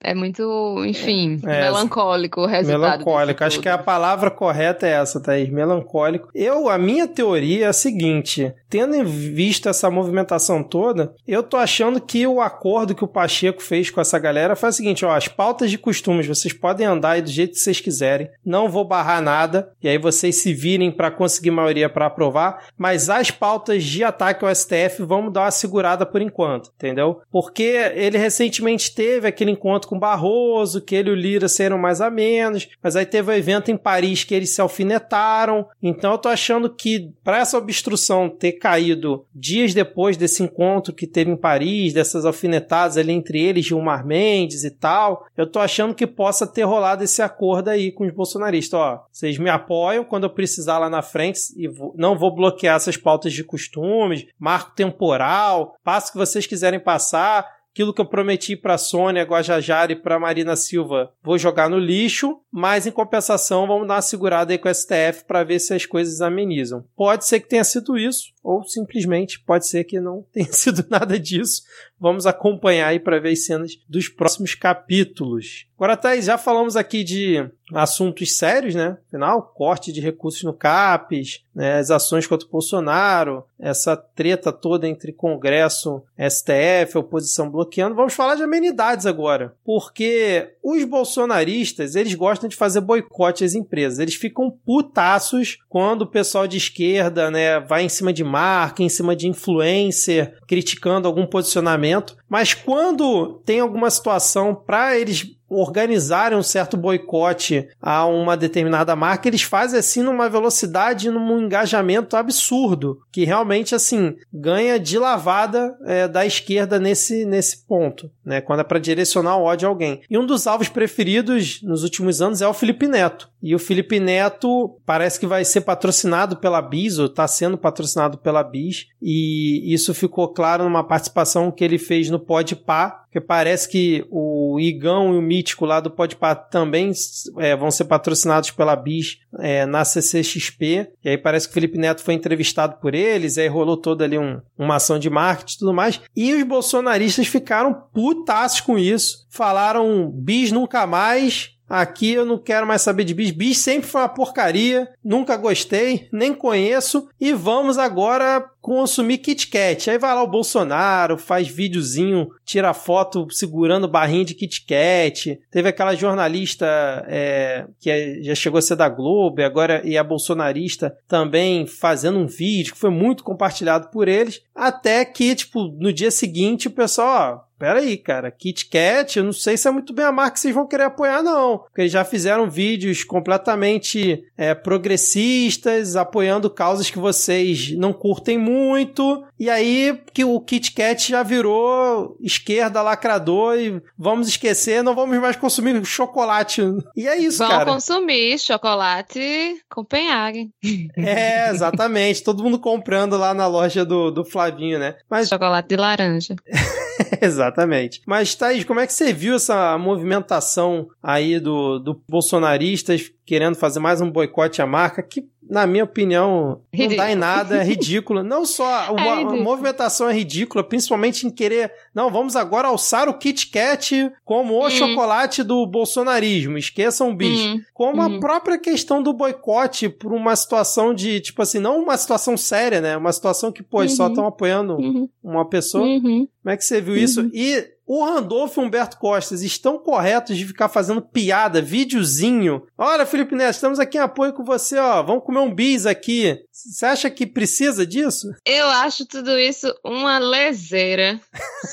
É 0.03 0.15
muito, 0.15 0.85
enfim, 0.85 1.41
é, 1.45 1.63
melancólico 1.63 2.43
o 2.43 2.47
resultado. 2.47 2.99
Melancólico. 2.99 3.45
Acho 3.45 3.61
que 3.61 3.69
a 3.69 3.79
palavra 3.79 4.31
correta 4.31 4.87
é 4.87 4.91
essa, 4.91 5.21
Thaís. 5.21 5.49
Melancólico. 5.49 6.29
Eu, 6.35 6.69
a 6.69 6.77
minha 6.77 7.09
teoria 7.09 7.65
é 7.65 7.69
a 7.69 7.73
seguinte: 7.73 8.55
tendo 8.69 8.95
em 8.95 9.05
vista 9.05 9.71
essa 9.71 9.91
movimentação 9.91 10.63
toda, 10.63 11.15
eu 11.27 11.43
tô 11.43 11.57
achando 11.57 12.01
que 12.01 12.27
o 12.27 12.41
acordo 12.41 12.95
que 12.95 13.05
o 13.05 13.09
Pacheco 13.09 13.63
fez 13.63 13.91
com 13.91 14.01
essa 14.01 14.19
galera 14.19 14.55
foi 14.55 14.69
o 14.69 14.73
seguinte: 14.73 15.05
ó, 15.05 15.13
as 15.13 15.29
pautas 15.29 15.71
de 15.71 15.79
costumes, 15.79 16.27
vocês 16.27 16.53
podem 16.53 16.87
andar 16.87 17.13
aí 17.13 17.23
do 17.23 17.31
jeito 17.31 17.53
que 17.53 17.59
vocês 17.59 17.81
quiserem, 17.81 18.29
não 18.45 18.69
vou 18.69 18.85
barrar 18.85 19.23
nada, 19.23 19.73
e 19.83 19.89
aí 19.89 19.99
vocês 19.99 20.37
se 20.37 20.53
virem 20.53 20.93
para 20.93 21.11
conseguir 21.11 21.51
maioria 21.51 21.89
para 21.89 22.07
aprovar, 22.07 22.69
mas 22.77 23.09
as 23.09 23.31
pautas 23.31 23.83
de 23.83 24.05
ataque 24.05 24.45
ao 24.45 24.55
STF 24.55 25.03
vamos 25.03 25.33
dar 25.33 25.45
uma 25.45 25.51
segurada 25.51 26.05
por 26.05 26.21
enquanto, 26.21 26.71
entendeu? 26.77 27.21
Porque 27.33 27.91
ele 27.95 28.19
recentemente 28.19 28.95
teve 28.95 29.27
aquele 29.27 29.51
encontro 29.51 29.86
com 29.87 29.99
Barroso, 29.99 30.81
que 30.81 30.95
ele 30.95 31.11
e 31.11 31.13
o 31.13 31.17
Lira 31.17 31.49
serão 31.49 31.79
mais 31.79 32.01
a 32.01 32.11
menos, 32.11 32.69
mas 32.83 32.97
aí 32.97 33.07
teve 33.07 33.31
o 33.31 33.35
um 33.35 33.37
evento 33.37 33.71
em 33.71 33.77
Paris 33.77 34.25
que 34.25 34.35
eles 34.35 34.55
se 34.55 34.61
alfinetaram. 34.61 35.67
Então 35.83 36.13
eu 36.13 36.19
tô 36.19 36.29
achando 36.29 36.69
que 36.69 37.11
para 37.23 37.39
essa 37.39 37.57
obstrução 37.57 38.29
ter 38.29 38.53
caído 38.53 39.25
dias 39.35 39.73
depois 39.73 40.17
desse 40.17 40.43
encontro 40.43 40.93
que 40.93 41.07
teve 41.07 41.31
em 41.31 41.37
Paris, 41.37 41.93
dessas 41.93 42.25
alfinetadas 42.25 42.97
ali 42.97 43.13
entre 43.13 43.41
eles, 43.41 43.67
Gilmar 43.67 44.07
Mendes 44.07 44.65
e 44.65 44.71
tal, 44.71 45.27
eu 45.37 45.47
tô 45.47 45.59
achando 45.59 45.95
que 45.95 46.07
possa 46.07 46.47
ter 46.47 46.63
rolado 46.63 47.05
esse 47.05 47.23
acordo 47.23 47.69
aí 47.69 47.93
com 47.93 48.05
os 48.05 48.13
bolsonaristas. 48.13 48.79
Ó, 48.79 49.05
vocês 49.13 49.39
me 49.39 49.51
apoiam 49.51 50.05
quando 50.05 50.25
eu 50.25 50.31
precisar 50.31 50.79
lá 50.79 50.91
na 50.91 51.03
frente 51.03 51.41
e 51.57 51.69
não 51.95 52.19
vou 52.19 52.35
bloquear 52.35 52.77
essas 52.77 52.97
pautas 52.97 53.33
de 53.33 53.45
costumes, 53.45 54.27
marco 54.39 54.75
temporal, 54.75 55.77
passo 55.85 56.13
que 56.13 56.19
vocês 56.19 56.47
quiserem 56.47 56.81
passar, 56.81 57.56
aquilo 57.77 57.93
que 57.93 58.01
eu 58.01 58.07
prometi 58.07 58.57
para 58.57 58.79
Sônia 58.79 59.23
Guajajara 59.23 59.93
e 59.93 59.97
para 59.97 60.19
Marina 60.19 60.57
Silva, 60.57 61.13
vou 61.23 61.37
jogar 61.37 61.69
no 61.69 61.79
lixo, 61.79 62.41
mas 62.51 62.87
em 62.87 62.91
compensação 62.91 63.67
vamos 63.67 63.87
dar 63.87 63.97
uma 63.97 64.03
segurada 64.03 64.51
aí 64.51 64.57
com 64.57 64.67
o 64.67 64.75
STF 64.75 65.27
para 65.27 65.45
ver 65.45 65.59
se 65.59 65.75
as 65.75 65.85
coisas 65.85 66.23
amenizam. 66.23 66.87
Pode 66.97 67.27
ser 67.27 67.39
que 67.39 67.49
tenha 67.49 67.65
sido 67.65 67.99
isso, 67.99 68.33
ou 68.47 68.63
simplesmente 68.63 69.41
pode 69.41 69.67
ser 69.67 69.83
que 69.83 69.99
não 69.99 70.25
tenha 70.33 70.53
sido 70.53 70.87
nada 70.89 71.19
disso. 71.19 71.63
Vamos 71.99 72.27
acompanhar 72.27 72.89
aí 72.89 73.01
para 73.01 73.19
ver 73.19 73.33
as 73.33 73.45
cenas 73.45 73.73
dos 73.89 74.09
próximos 74.09 74.55
capítulos. 74.55 75.67
Agora, 75.77 75.97
Thaís, 75.97 76.25
já 76.25 76.39
falamos 76.39 76.77
aqui 76.77 77.03
de 77.03 77.51
assuntos 77.75 78.37
sérios, 78.37 78.75
né? 78.75 78.97
Afinal, 79.09 79.43
corte 79.43 79.93
de 79.93 80.01
recursos 80.01 80.43
no 80.43 80.55
CAPES, 80.55 81.43
né? 81.55 81.79
as 81.79 81.91
ações 81.91 82.27
contra 82.27 82.47
o 82.47 82.51
Bolsonaro, 82.51 83.45
essa 83.59 83.97
treta 83.97 84.53
toda 84.53 84.89
entre 84.89 85.13
Congresso, 85.13 86.03
STF, 86.19 86.97
oposição 86.97 87.51
bloqueando. 87.51 87.95
Vamos 87.95 88.15
falar 88.15 88.37
de 88.37 88.43
amenidades 88.43 89.05
agora, 89.05 89.55
porque 89.65 90.55
os 90.63 90.83
bolsonaristas, 90.85 91.95
eles 91.95 92.15
gostam 92.15 92.49
de 92.49 92.57
fazer 92.57 92.81
boicote 92.81 93.45
às 93.45 93.55
empresas. 93.55 93.99
Eles 93.99 94.15
ficam 94.15 94.51
putaços 94.51 95.59
quando 95.69 96.03
o 96.03 96.07
pessoal 96.07 96.47
de 96.47 96.57
esquerda, 96.57 97.31
né, 97.31 97.61
vai 97.61 97.83
em 97.83 97.89
cima 97.89 98.13
de 98.13 98.25
marca, 98.37 98.83
em 98.83 98.89
cima 98.89 99.17
de 99.17 99.27
influencer, 99.27 100.35
criticando 100.47 101.09
algum 101.09 101.27
posicionamento. 101.27 102.17
Mas 102.29 102.55
quando 102.55 103.41
tem 103.45 103.61
alguma 103.61 103.91
situação 103.91 104.55
para 104.55 104.99
eles 104.99 105.37
organizarem 105.49 106.37
um 106.37 106.43
certo 106.43 106.77
boicote 106.77 107.69
a 107.81 108.05
uma 108.07 108.37
determinada 108.37 108.97
marca, 108.97 109.29
eles 109.29 109.43
fazem 109.43 109.79
assim 109.79 110.03
numa 110.03 110.29
velocidade, 110.29 111.11
num 111.11 111.41
engajamento 111.41 112.17
absurdo, 112.17 113.01
que 113.13 113.25
realmente 113.25 113.75
assim 113.75 114.17
ganha 114.33 114.79
de 114.79 114.99
lavada 114.99 115.77
é, 115.85 116.09
da 116.09 116.27
esquerda 116.27 116.79
nesse, 116.79 117.25
nesse 117.25 117.65
ponto, 117.65 118.11
né? 118.25 118.41
Quando 118.41 118.61
é 118.61 118.65
para 118.65 118.79
direcionar 118.79 119.37
o 119.37 119.45
ódio 119.45 119.69
a 119.69 119.71
alguém. 119.71 120.03
E 120.11 120.19
um 120.19 120.27
dos 120.27 120.47
alvos 120.47 120.69
preferidos 120.69 121.63
nos 121.63 121.83
últimos 121.83 122.21
anos 122.21 122.43
é 122.43 122.49
o 122.49 122.55
Felipe 122.55 122.89
Neto. 122.89 123.31
E 123.43 123.55
o 123.55 123.59
Felipe 123.59 124.01
Neto 124.01 124.77
parece 124.85 125.21
que 125.21 125.27
vai 125.27 125.45
ser 125.45 125.61
patrocinado 125.61 126.37
pela 126.37 126.61
Bis, 126.61 126.99
ou 126.99 127.07
está 127.07 127.29
sendo 127.29 127.57
patrocinado 127.57 128.19
pela 128.19 128.43
Bis, 128.43 128.87
e 129.01 129.73
isso 129.73 129.95
ficou 129.95 130.29
claro 130.29 130.65
numa 130.65 130.83
participação 130.83 131.53
que 131.53 131.63
ele 131.63 131.79
fez 131.79 132.11
no 132.11 132.16
Podpah, 132.19 133.05
que 133.11 133.21
parece 133.21 133.69
que 133.69 134.07
o 134.11 134.59
Igão 134.61 135.15
e 135.15 135.19
o 135.19 135.23
Mítico 135.23 135.65
lá 135.65 135.81
do 135.81 135.91
Podpah 135.91 136.35
também 136.35 136.93
é, 137.39 137.57
vão 137.57 137.71
ser 137.71 137.85
patrocinados 137.85 138.51
pela 138.51 138.77
Bis 138.77 139.19
é, 139.39 139.65
na 139.65 139.85
CCXP, 139.85 140.91
e 141.03 141.09
aí 141.09 141.19
parece 141.19 141.47
que 141.47 141.53
o 141.53 141.55
Felipe 141.55 141.79
Neto 141.79 142.03
foi 142.03 142.15
entrevistado 142.15 142.77
por 142.81 142.95
eles, 142.95 143.39
aí 143.39 143.49
rolou 143.49 143.77
toda 143.77 144.05
ali 144.05 144.19
um, 144.19 144.41
uma 144.59 144.77
ação 144.77 144.99
de 144.99 145.09
marketing 145.09 145.55
e 145.55 145.59
tudo 145.59 145.75
mais, 145.75 146.01
e 146.15 146.35
os 146.35 146.43
bolsonaristas 146.43 147.27
ficaram 147.27 147.75
putaços 147.93 148.61
com 148.61 148.79
isso, 148.79 149.27
falaram 149.31 150.11
Bis 150.11 150.53
nunca 150.53 150.87
mais, 150.87 151.56
Aqui 151.69 152.13
eu 152.13 152.25
não 152.25 152.39
quero 152.39 152.67
mais 152.67 152.83
saber 152.83 153.05
de 153.05 153.15
bis. 153.15 153.31
Bis 153.31 153.59
sempre 153.59 153.89
foi 153.89 154.01
uma 154.01 154.09
porcaria, 154.09 154.89
nunca 155.05 155.37
gostei, 155.37 156.09
nem 156.13 156.33
conheço. 156.33 157.09
E 157.21 157.33
vamos 157.33 157.77
agora 157.77 158.45
consumir 158.61 159.19
Kit 159.19 159.49
Kat. 159.49 159.91
Aí 159.91 159.99
vai 159.99 160.15
lá 160.15 160.23
o 160.23 160.31
Bolsonaro, 160.31 161.17
faz 161.19 161.49
videozinho, 161.49 162.29
tira 162.45 162.75
foto 162.75 163.29
segurando 163.31 163.89
barrinha 163.89 164.25
de 164.25 164.35
Kit 164.35 164.65
Kat. 164.65 165.41
Teve 165.51 165.69
aquela 165.69 165.95
jornalista 165.95 166.67
é, 167.09 167.67
que 167.81 167.91
é, 167.91 168.23
já 168.23 168.35
chegou 168.35 168.59
a 168.59 168.63
ser 168.63 168.77
da 168.77 168.89
Globo 168.89 169.41
e 169.41 169.45
agora 169.45 169.83
e 169.85 169.97
a 169.97 170.05
bolsonarista 170.05 170.97
também 171.07 171.67
fazendo 171.67 172.19
um 172.19 172.27
vídeo 172.27 172.73
que 172.73 172.79
foi 172.79 172.91
muito 172.91 173.25
compartilhado 173.25 173.89
por 173.89 174.09
eles. 174.09 174.43
Até 174.55 175.05
que, 175.05 175.35
tipo, 175.35 175.69
no 175.69 175.93
dia 175.93 176.11
seguinte 176.11 176.69
o 176.69 176.73
pessoal, 176.73 177.47
ó, 177.47 177.47
Pera 177.59 177.79
aí, 177.81 177.97
cara. 177.97 178.31
Kit 178.31 178.69
Kat, 178.69 179.19
eu 179.19 179.25
não 179.25 179.33
sei 179.33 179.57
se 179.57 179.67
é 179.67 179.71
muito 179.71 179.93
bem 179.93 180.05
a 180.05 180.13
marca 180.13 180.33
que 180.35 180.41
vocês 180.41 180.55
vão 180.55 180.67
querer 180.67 180.85
apoiar, 180.85 181.23
não. 181.23 181.59
Porque 181.59 181.83
eles 181.83 181.93
já 181.93 182.05
fizeram 182.05 182.51
vídeos 182.51 183.03
completamente 183.03 184.23
é, 184.37 184.55
progressistas, 184.55 185.97
apoiando 185.97 186.51
causas 186.51 186.91
que 186.91 186.99
vocês 186.99 187.73
não 187.77 187.93
curtem 187.93 188.37
muito. 188.37 189.25
E 189.39 189.49
aí 189.49 189.99
que 190.13 190.25
o 190.25 190.39
Kit 190.41 190.73
Kat 190.73 191.11
já 191.11 191.23
virou 191.23 192.17
esquerda 192.21 192.83
lacrador 192.83 193.57
e 193.59 193.83
vamos 193.99 194.29
esquecer, 194.29 194.83
não 194.83 194.95
vamos 194.95 195.19
mais 195.19 195.37
consumir 195.37 195.83
chocolate. 195.85 196.63
E 196.95 197.09
é 197.09 197.17
isso, 197.17 197.39
Vão 197.39 197.49
cara. 197.49 197.65
Vamos 197.65 197.87
consumir 197.87 198.39
chocolate 198.39 199.57
Copenhague. 199.71 200.51
É, 200.97 201.51
exatamente. 201.51 202.23
Todo 202.23 202.43
mundo 202.43 202.59
comprando 202.59 203.17
lá 203.17 203.33
na 203.33 203.47
loja 203.47 203.85
do, 203.85 204.11
do 204.11 204.25
Flavinho, 204.25 204.79
né? 204.79 204.97
Mas... 205.09 205.29
Chocolate 205.29 205.69
de 205.69 205.77
laranja. 205.77 206.37
Exatamente. 207.23 208.03
Mas, 208.07 208.35
Thaís, 208.35 208.65
como 208.65 208.81
é 208.81 208.87
que 208.87 208.93
você 208.93 209.13
viu 209.13 209.37
essa 209.37 209.77
movimentação 209.79 210.89
aí 211.03 211.39
do, 211.41 211.79
do 211.79 212.03
bolsonaristas 212.09 213.13
querendo 213.27 213.57
fazer 213.57 213.81
mais 213.81 214.01
um 214.01 214.11
boicote 214.11 214.63
à 214.63 214.67
marca? 214.67 215.03
Que 215.03 215.29
na 215.49 215.67
minha 215.67 215.85
opinião, 215.85 216.61
ridículo. 216.73 216.97
não 216.97 217.05
dá 217.05 217.13
em 217.13 217.15
nada, 217.15 217.57
é 217.59 217.65
ridículo. 217.65 218.23
Não 218.23 218.45
só 218.45 218.91
uma, 218.93 219.21
é 219.21 219.23
a 219.23 219.43
movimentação 219.43 220.09
é 220.09 220.13
ridícula, 220.13 220.65
principalmente 220.65 221.27
em 221.27 221.31
querer, 221.31 221.73
não, 221.95 222.11
vamos 222.11 222.35
agora 222.35 222.69
alçar 222.69 223.09
o 223.09 223.15
Kit 223.15 223.49
Kat 223.51 224.11
como 224.25 224.55
o 224.55 224.67
hum. 224.67 224.71
chocolate 224.71 225.43
do 225.43 225.65
bolsonarismo, 225.67 226.59
esqueçam 226.59 227.11
o 227.11 227.15
bicho. 227.15 227.49
Hum. 227.49 227.61
Como 227.73 228.03
hum. 228.03 228.17
a 228.17 228.21
própria 228.21 228.59
questão 228.59 229.03
do 229.03 229.13
boicote 229.13 229.89
por 229.89 230.13
uma 230.13 230.35
situação 230.35 230.93
de, 230.93 231.21
tipo 231.21 231.41
assim, 231.43 231.59
não 231.59 231.81
uma 231.81 231.97
situação 231.97 232.37
séria, 232.37 232.81
né? 232.81 232.97
Uma 232.97 233.13
situação 233.13 233.53
que, 233.53 233.63
pô, 233.63 233.83
uhum. 233.83 233.89
só 233.89 234.09
estão 234.09 234.27
apoiando 234.27 234.75
uhum. 234.75 235.09
uma 235.23 235.49
pessoa. 235.49 235.85
Uhum. 235.85 236.27
Como 236.43 236.53
é 236.53 236.57
que 236.57 236.65
você 236.65 236.81
viu 236.81 236.97
isso? 236.97 237.23
Uhum. 237.23 237.31
E 237.33 237.76
o 237.87 238.05
Randolfo 238.05 238.61
e 238.61 238.65
o 238.65 238.67
Humberto 238.67 238.99
Costas 238.99 239.43
estão 239.43 239.79
corretos 239.79 240.37
de 240.37 240.45
ficar 240.45 240.69
fazendo 240.69 241.01
piada, 241.01 241.63
videozinho. 241.63 242.67
Olha, 242.77 243.07
Felipe 243.07 243.35
Neto, 243.35 243.55
estamos 243.55 243.79
aqui 243.79 243.97
em 243.97 244.01
apoio 244.01 244.33
com 244.33 244.45
você, 244.45 244.77
ó. 244.79 245.03
Vamos 245.03 245.25
comer 245.25 245.39
um 245.39 245.55
bis 245.55 245.87
aqui. 245.87 246.37
Você 246.51 246.85
acha 246.85 247.11
que 247.11 247.27
precisa 247.27 247.87
disso? 247.87 248.29
Eu 248.45 248.67
acho 248.67 249.07
tudo 249.07 249.39
isso 249.39 249.73
uma 249.85 250.19
leseira 250.19 251.21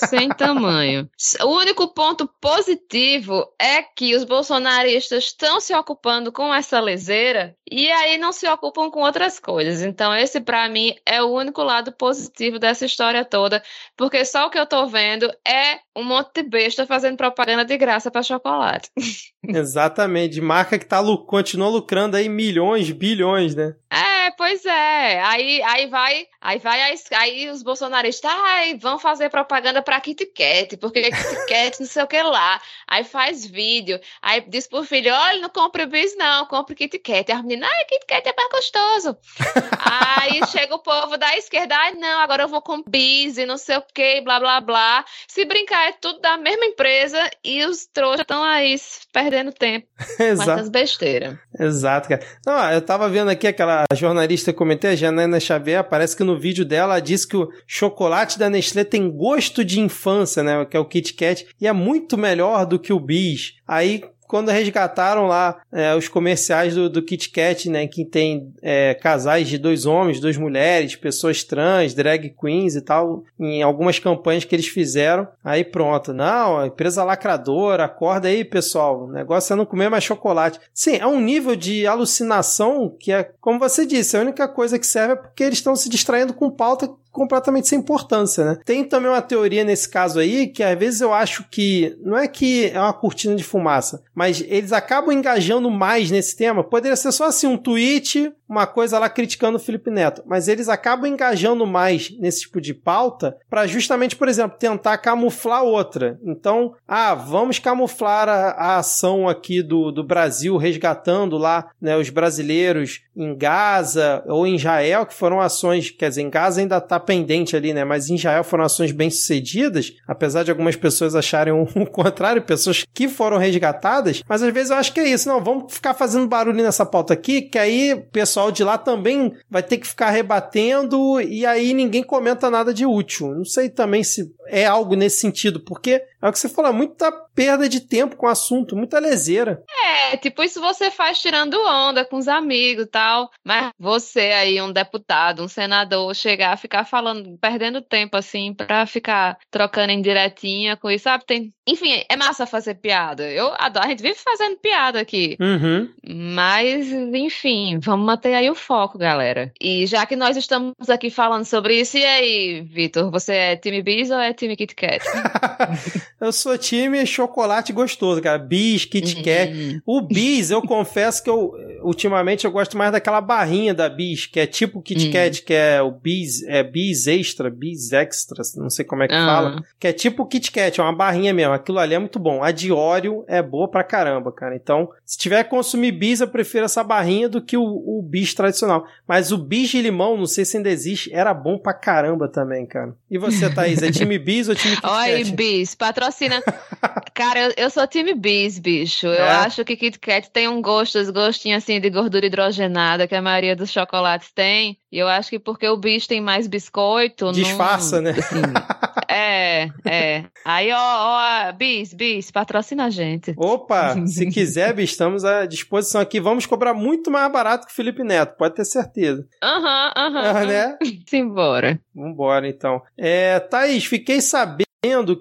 sem 0.10 0.30
tamanho. 0.38 1.10
O 1.42 1.58
único 1.58 1.88
ponto 1.94 2.30
positivo 2.40 3.46
é 3.60 3.82
que 3.82 4.16
os 4.16 4.24
bolsonaristas 4.24 5.26
estão 5.26 5.60
se 5.60 5.74
ocupando 5.74 6.32
com 6.32 6.54
essa 6.54 6.80
leseira 6.80 7.56
e 7.70 7.92
aí 7.92 8.18
não 8.18 8.32
se 8.32 8.48
ocupam 8.48 8.90
com 8.90 9.02
outras 9.02 9.40
coisas. 9.40 9.82
Então, 9.82 10.14
esse 10.16 10.42
para 10.42 10.68
mim 10.68 10.96
é 11.06 11.22
o 11.22 11.28
único 11.28 11.64
lado 11.64 11.92
positivo 11.92 12.60
dessa 12.60 12.86
história 12.86 13.24
toda, 13.24 13.64
porque 13.96 14.26
só 14.26 14.48
o 14.48 14.50
que 14.50 14.60
eu 14.60 14.66
tô 14.66 14.86
vendo 14.88 15.32
é 15.48 15.80
um 15.96 16.04
monte 16.04 16.42
de 16.42 16.50
besta 16.50 16.86
fazendo 16.86 17.18
propaganda 17.18 17.64
de 17.64 17.78
graça 17.78 18.10
para 18.10 18.24
chocolate. 18.24 18.90
Exatamente, 19.46 20.36
de 20.36 20.42
marca 20.42 20.80
que 20.80 20.86
tá, 20.86 21.02
continua 21.28 21.68
lucrando 21.70 22.18
aí 22.18 22.30
milhões, 22.30 22.90
bilhões, 22.92 23.56
né? 23.56 23.76
É, 23.92 24.32
pois 24.32 24.66
é. 24.66 25.22
Aí, 25.22 25.62
aí 25.62 25.88
vai, 25.88 26.28
aí 26.42 26.58
vai 26.58 26.96
aí 27.16 27.50
os 27.50 27.62
bolsonaristas, 27.62 28.32
ai, 28.34 28.78
vão 28.78 28.98
fazer 28.98 29.30
propaganda 29.30 29.82
para 29.82 30.00
Kit 30.00 30.26
Kat, 30.28 30.78
porque 30.78 31.02
Kit 31.12 31.46
Kat 31.48 31.80
não 31.80 31.88
sei 31.88 32.04
o 32.04 32.08
que 32.08 32.22
lá. 32.22 32.60
Aí 32.88 33.04
faz 33.04 33.46
vídeo, 33.46 34.00
aí 34.22 34.42
diz 34.48 34.66
pro 34.66 34.84
filho, 34.84 35.14
olha, 35.14 35.42
não 35.42 35.50
compre 35.50 35.86
bis 35.86 36.16
não, 36.16 36.46
compre 36.48 36.76
Kit 36.76 36.98
Kat. 37.00 37.32
A 37.32 37.44
menina, 37.54 37.68
ai, 37.68 37.86
Kit 37.86 38.06
Kat 38.08 38.28
é 38.28 38.34
mais 38.36 38.50
gostoso. 38.50 39.18
aí 39.80 40.46
chega 40.48 40.76
o 40.76 40.80
povo 40.80 41.18
da 41.18 41.38
esquerda, 41.38 41.76
ai, 41.76 41.94
não, 41.94 42.20
agora 42.20 42.44
eu 42.44 42.48
vou 42.48 42.62
com 42.62 42.84
bis 42.84 43.38
e 43.38 43.46
não 43.46 43.58
sei 43.58 43.78
o 43.78 43.84
que, 43.94 44.22
blá, 44.22 44.40
blá, 44.40 44.60
blá. 44.60 45.06
Se 45.28 45.46
brincar, 45.46 45.90
é 45.90 45.94
tudo 45.94 46.20
da 46.20 46.38
mesma 46.38 46.66
empresa 46.66 47.30
e 47.44 47.66
os 47.66 47.86
trouxas 47.86 48.22
estão 48.22 48.44
aí 48.44 48.76
perdendo 49.12 49.52
tempo. 49.52 49.88
Exato. 50.20 50.52
Mas 50.52 50.70
besteira. 50.70 51.40
Exato, 51.60 52.10
cara. 52.10 52.26
Não, 52.46 52.72
eu 52.72 52.82
tava 52.82 53.10
vendo 53.10 53.30
aqui 53.30 53.48
aquela 53.48 53.84
jornalista 53.94 54.52
que 54.52 54.58
comentei, 54.58 54.92
a 54.92 54.96
Janaina 54.96 55.40
Xavier, 55.40 55.84
parece 55.84 56.16
que 56.16 56.24
no 56.24 56.40
vídeo 56.40 56.66
dela 56.66 57.00
disse 57.00 57.28
que 57.28 57.38
o 57.38 57.50
chocolate 57.68 58.40
da 58.40 58.50
Nestlé 58.50 58.84
tem 58.84 59.10
gosto 59.10 59.64
de 59.64 59.80
infância, 59.80 60.44
né? 60.44 60.66
Que 60.66 60.78
é 60.78 60.80
o 60.80 60.86
Kit 60.86 61.14
Kat, 61.14 61.46
e 61.60 61.68
é 61.68 61.74
muito 61.74 62.18
melhor 62.18 62.66
do 62.66 62.80
que 62.80 62.92
o 62.92 63.00
Bis. 63.00 63.54
Aí 63.68 64.04
quando 64.34 64.50
resgataram 64.50 65.28
lá 65.28 65.62
é, 65.72 65.94
os 65.94 66.08
comerciais 66.08 66.74
do, 66.74 66.90
do 66.90 67.04
Kit 67.04 67.30
Kat, 67.30 67.70
né, 67.70 67.86
que 67.86 68.04
tem 68.04 68.52
é, 68.64 68.96
casais 68.96 69.48
de 69.48 69.60
dois 69.60 69.86
homens, 69.86 70.20
duas 70.20 70.36
mulheres, 70.38 70.96
pessoas 70.96 71.44
trans, 71.44 71.94
drag 71.94 72.34
queens 72.42 72.76
e 72.76 72.82
tal, 72.82 73.24
em 73.40 73.62
algumas 73.62 74.00
campanhas 74.00 74.44
que 74.44 74.56
eles 74.56 74.68
fizeram. 74.68 75.28
Aí 75.44 75.64
pronto, 75.64 76.12
não, 76.12 76.66
empresa 76.66 77.04
lacradora, 77.04 77.86
acorda 77.86 78.28
aí, 78.28 78.44
pessoal, 78.44 79.04
o 79.04 79.12
negócio 79.12 79.54
é 79.54 79.56
não 79.56 79.68
comer 79.68 79.88
mais 79.88 80.04
chocolate. 80.04 80.60
Sim, 80.74 80.96
é 80.96 81.06
um 81.06 81.22
nível 81.22 81.56
de 81.56 81.86
alucinação 81.86 82.90
que 83.00 83.12
é, 83.12 83.30
como 83.40 83.60
você 83.60 83.86
disse, 83.86 84.18
a 84.18 84.22
única 84.22 84.48
coisa 84.48 84.80
que 84.80 84.88
serve 84.88 85.14
é 85.14 85.18
porque 85.18 85.44
eles 85.44 85.60
estão 85.60 85.76
se 85.76 85.88
distraindo 85.88 86.34
com 86.34 86.50
pauta 86.50 86.90
completamente 87.14 87.68
sem 87.68 87.80
importância, 87.80 88.44
né? 88.44 88.60
Tem 88.66 88.84
também 88.84 89.10
uma 89.10 89.22
teoria 89.22 89.64
nesse 89.64 89.88
caso 89.88 90.20
aí 90.20 90.48
que 90.48 90.64
às 90.64 90.78
vezes 90.78 91.00
eu 91.00 91.14
acho 91.14 91.46
que 91.50 91.96
não 92.02 92.18
é 92.18 92.28
que 92.28 92.72
é 92.74 92.80
uma 92.80 92.92
cortina 92.92 93.36
de 93.36 93.44
fumaça, 93.44 94.04
mas 94.14 94.44
eles 94.48 94.74
acabam 94.74 95.12
engajando 95.12 95.70
mais 95.70 96.10
nesse 96.10 96.36
tema. 96.36 96.64
Poderia 96.64 96.96
ser 96.96 97.12
só 97.12 97.26
assim 97.26 97.46
um 97.46 97.56
tweet, 97.56 98.34
uma 98.54 98.68
coisa 98.68 99.00
lá 99.00 99.10
criticando 99.10 99.58
o 99.58 99.60
Felipe 99.60 99.90
Neto, 99.90 100.22
mas 100.28 100.48
eles 100.48 100.70
acabam 100.70 101.08
engajando 101.08 101.66
mais 101.66 102.16
nesse 102.20 102.42
tipo 102.42 102.62
de 102.62 102.74
pauta 102.74 103.36
para 103.50 103.66
justamente, 103.66 104.16
por 104.16 104.28
exemplo, 104.28 104.58
tentar 104.58 104.98
camuflar 105.00 105.64
outra. 105.64 106.20
Então, 106.24 106.76
ah, 106.88 107.16
vamos 107.16 107.58
camuflar 107.58 108.30
a, 108.30 108.52
a 108.52 108.78
ação 108.78 109.28
aqui 109.28 109.64
do, 109.64 109.92
do 109.92 110.04
Brasil 110.04 110.56
resgatando 110.56 111.38
lá 111.38 111.72
né, 111.82 111.98
os 111.98 112.10
brasileiros 112.10 113.02
em 113.16 113.36
Gaza 113.36 114.24
ou 114.28 114.46
em 114.46 114.56
Israel, 114.56 115.06
que 115.06 115.14
foram 115.14 115.42
ações, 115.42 115.90
quer 115.90 116.10
dizer, 116.10 116.22
em 116.22 116.30
Gaza 116.30 116.62
ainda 116.62 116.78
está 116.78 117.00
pendente 117.00 117.56
ali, 117.56 117.74
né? 117.74 117.84
Mas 117.84 118.10
em 118.10 118.16
Israel 118.16 118.44
foram 118.44 118.64
ações 118.64 118.92
bem 118.92 119.10
sucedidas, 119.10 119.94
apesar 120.08 120.44
de 120.44 120.52
algumas 120.52 120.76
pessoas 120.76 121.16
acharem 121.16 121.54
o 121.54 121.86
contrário, 121.88 122.42
pessoas 122.42 122.86
que 122.94 123.08
foram 123.08 123.38
resgatadas, 123.38 124.24
mas 124.28 124.44
às 124.44 124.54
vezes 124.54 124.70
eu 124.70 124.78
acho 124.78 124.94
que 124.94 125.00
é 125.00 125.10
isso, 125.10 125.28
não, 125.28 125.44
vamos 125.44 125.74
ficar 125.74 125.94
fazendo 125.94 126.28
barulho 126.28 126.62
nessa 126.64 126.86
pauta 126.86 127.14
aqui, 127.14 127.42
que 127.42 127.58
aí 127.58 127.94
o 127.94 128.02
pessoal 128.02 128.43
de 128.52 128.64
lá 128.64 128.78
também 128.78 129.34
vai 129.50 129.64
ter 129.64 129.78
que 129.78 129.88
ficar 129.88 130.10
rebatendo 130.10 131.20
e 131.22 131.46
aí 131.46 131.74
ninguém 131.74 132.04
comenta 132.04 132.50
nada 132.50 132.74
de 132.74 132.86
útil. 132.86 133.34
Não 133.34 133.46
sei 133.46 133.70
também 133.70 134.04
se 134.04 134.34
é 134.48 134.66
algo 134.66 134.96
nesse 134.96 135.20
sentido, 135.20 135.60
porque 135.60 136.04
é 136.24 136.30
o 136.30 136.32
que 136.32 136.40
você 136.40 136.48
falou, 136.48 136.72
é 136.72 136.74
muita 136.74 137.12
perda 137.36 137.68
de 137.68 137.82
tempo 137.82 138.16
com 138.16 138.26
o 138.26 138.30
assunto, 138.30 138.78
muita 138.78 138.98
leseira. 138.98 139.62
É, 139.84 140.16
tipo, 140.16 140.42
isso 140.42 140.62
você 140.62 140.90
faz 140.90 141.20
tirando 141.20 141.56
onda 141.68 142.06
com 142.06 142.18
os 142.18 142.30
amigos 142.30 142.86
e 142.86 142.88
tal, 142.88 143.30
mas 143.44 143.72
você 143.78 144.32
aí, 144.32 144.62
um 144.62 144.72
deputado, 144.72 145.44
um 145.44 145.48
senador, 145.50 146.16
chegar 146.16 146.54
a 146.54 146.58
ficar 146.58 146.86
falando, 146.86 147.38
perdendo 147.40 147.82
tempo 147.82 148.16
assim, 148.16 148.54
pra 148.54 148.86
ficar 148.86 149.38
trocando 149.52 149.92
em 149.92 150.02
diretinha 150.02 150.78
com 150.78 150.90
isso, 150.90 151.04
sabe? 151.04 151.26
Tem... 151.26 151.54
Enfim, 151.68 152.04
é 152.08 152.16
massa 152.16 152.46
fazer 152.46 152.76
piada. 152.76 153.30
Eu 153.30 153.54
adoro, 153.58 153.86
a 153.86 153.90
gente 153.90 154.02
vive 154.02 154.16
fazendo 154.16 154.58
piada 154.58 155.02
aqui. 155.02 155.36
Uhum. 155.40 155.90
Mas, 156.08 156.90
enfim, 156.90 157.80
vamos 157.80 158.06
manter 158.06 158.34
aí 158.34 158.50
o 158.50 158.56
foco, 158.56 158.98
galera. 158.98 159.52
E 159.60 159.86
já 159.88 160.06
que 160.06 160.16
nós 160.16 160.38
estamos 160.38 160.90
aqui 160.90 161.10
falando 161.10 161.46
sobre 161.46 161.80
isso, 161.80 161.98
e 161.98 162.06
aí, 162.06 162.62
Vitor, 162.62 163.12
você 163.12 163.34
é 163.34 163.56
time 163.58 163.82
Bis 163.82 164.10
ou 164.10 164.20
é 164.20 164.34
time 164.34 164.56
Kit 164.56 164.74
Kat? 164.76 165.04
eu 166.20 166.32
sou 166.32 166.58
time 166.58 167.06
chocolate 167.06 167.74
gostoso, 167.74 168.22
cara. 168.22 168.38
Bis, 168.38 168.86
Kit 168.86 169.16
Kat. 169.24 169.54
Uhum. 169.54 169.82
O 169.86 170.02
Bis, 170.02 170.52
eu 170.52 170.62
confesso 170.62 171.24
que 171.24 171.30
eu, 171.30 171.54
ultimamente, 171.82 172.46
eu 172.46 172.52
gosto 172.52 172.78
mais 172.78 172.92
daquela 172.92 173.22
barrinha 173.22 173.74
da 173.74 173.90
Bis, 173.90 174.26
que 174.26 174.40
é 174.40 174.48
tipo 174.48 174.82
Kit 174.82 175.06
uhum. 175.06 175.12
Kat, 175.12 175.42
que 175.42 175.54
é 175.54 175.82
o 175.82 175.92
Bis, 175.92 176.44
é 176.44 176.64
Bis 176.64 177.08
Extra, 177.08 177.50
Bis 177.50 177.92
Extra, 177.92 178.42
não 178.58 178.70
sei 178.70 178.86
como 178.86 179.04
é 179.04 179.08
que 179.08 179.14
uhum. 179.14 179.26
fala. 179.26 179.64
Que 179.80 179.88
é 179.88 179.94
tipo 179.94 180.26
Kit 180.26 180.52
Kat, 180.52 180.80
é 180.80 180.84
uma 180.84 180.96
barrinha 180.96 181.34
mesmo. 181.34 181.54
Aquilo 181.54 181.80
ali 181.80 181.94
é 181.94 182.00
muito 182.00 182.20
bom. 182.20 182.44
A 182.44 182.52
de 182.52 182.72
Oreo 182.72 183.26
é 183.28 183.42
boa 183.42 183.68
pra 183.68 183.84
caramba, 183.84 184.32
cara. 184.32 184.56
Então, 184.56 184.90
se 185.06 185.18
tiver 185.18 185.44
que 185.44 185.50
consumir 185.50 185.92
Bis, 185.92 186.22
eu 186.22 186.28
prefiro 186.28 186.66
essa 186.66 186.84
barrinha 186.84 187.28
do 187.28 187.42
que 187.42 187.58
o, 187.58 187.64
o 187.64 188.02
Bis 188.02 188.34
tradicional. 188.34 188.86
Mas 189.08 189.32
o 189.32 189.38
Bis 189.38 189.70
de 189.70 189.82
limão, 189.82 190.18
não 190.18 190.26
sei 190.26 190.46
se 190.46 190.58
ainda 190.58 190.70
existe, 190.70 191.14
era 191.14 191.34
bom 191.34 191.58
pra 191.58 191.74
caramba 191.74 192.28
também, 192.28 192.66
cara. 192.66 192.96
E 193.10 193.18
você, 193.18 193.50
Thaís, 193.50 193.82
é 193.82 193.92
time 193.92 194.18
Bis 194.18 194.48
ou 194.48 194.56
time 194.56 194.76
Kit 194.76 194.82
Kat? 194.82 195.12
Oi, 195.12 195.24
Bis, 195.32 195.76
patrocina. 196.04 196.42
cara, 197.14 197.40
eu, 197.40 197.54
eu 197.58 197.70
sou 197.70 197.88
time 197.88 198.14
Bis, 198.14 198.60
bicho. 198.60 199.08
Eu 199.08 199.26
é? 199.26 199.32
acho 199.38 199.64
que 199.64 199.76
Kit 199.76 200.00
Kat 200.00 200.30
tem 200.30 200.48
um 200.48 200.62
gosto, 200.62 201.00
os 201.00 201.10
gostinhos 201.10 201.64
assim 201.64 201.80
de 201.80 201.90
gordura 201.90 202.26
hidrogenada 202.26 203.08
que 203.08 203.16
a 203.16 203.22
maioria 203.22 203.56
dos 203.56 203.72
chocolates 203.72 204.32
tem. 204.34 204.78
E 204.92 204.98
eu 204.98 205.08
acho 205.08 205.30
que 205.30 205.40
porque 205.40 205.68
o 205.68 205.78
Bis 205.78 206.06
tem 206.06 206.22
mais 206.22 206.48
biscoito. 206.48 207.32
Disfarça, 207.32 208.02
não, 208.02 208.12
né? 208.12 208.20
Assim, 208.20 208.42
é, 209.10 209.70
é. 209.86 210.26
Aí, 210.46 210.72
ó, 210.72 210.78
ó, 210.78 211.52
Bis, 211.54 211.94
Bis, 211.94 212.32
patrocina 212.32 212.86
a 212.86 212.90
gente. 212.90 213.34
Opa, 213.38 213.96
se 214.06 214.28
quiser, 214.28 214.74
Bis, 214.74 214.92
estamos 214.92 215.24
à 215.24 215.46
disposição 215.46 216.02
aqui. 216.02 216.20
Vamos 216.20 216.46
cobrar 216.46 216.74
muito 216.74 217.10
mais 217.10 217.32
barato 217.32 217.66
que 217.66 217.72
o 217.72 217.76
Felipe 217.76 218.04
Neto, 218.04 218.38
pode 218.38 218.56
ter 218.56 218.66
certeza. 218.66 219.26
Aham, 219.42 219.94
aham. 219.96 220.46
Né? 220.46 220.78
Simbora. 221.08 221.80
Vambora, 221.96 222.48
então. 222.48 222.82
É, 222.98 223.40
Thaís, 223.40 223.86
fiquei 223.86 224.20
sabendo 224.20 224.73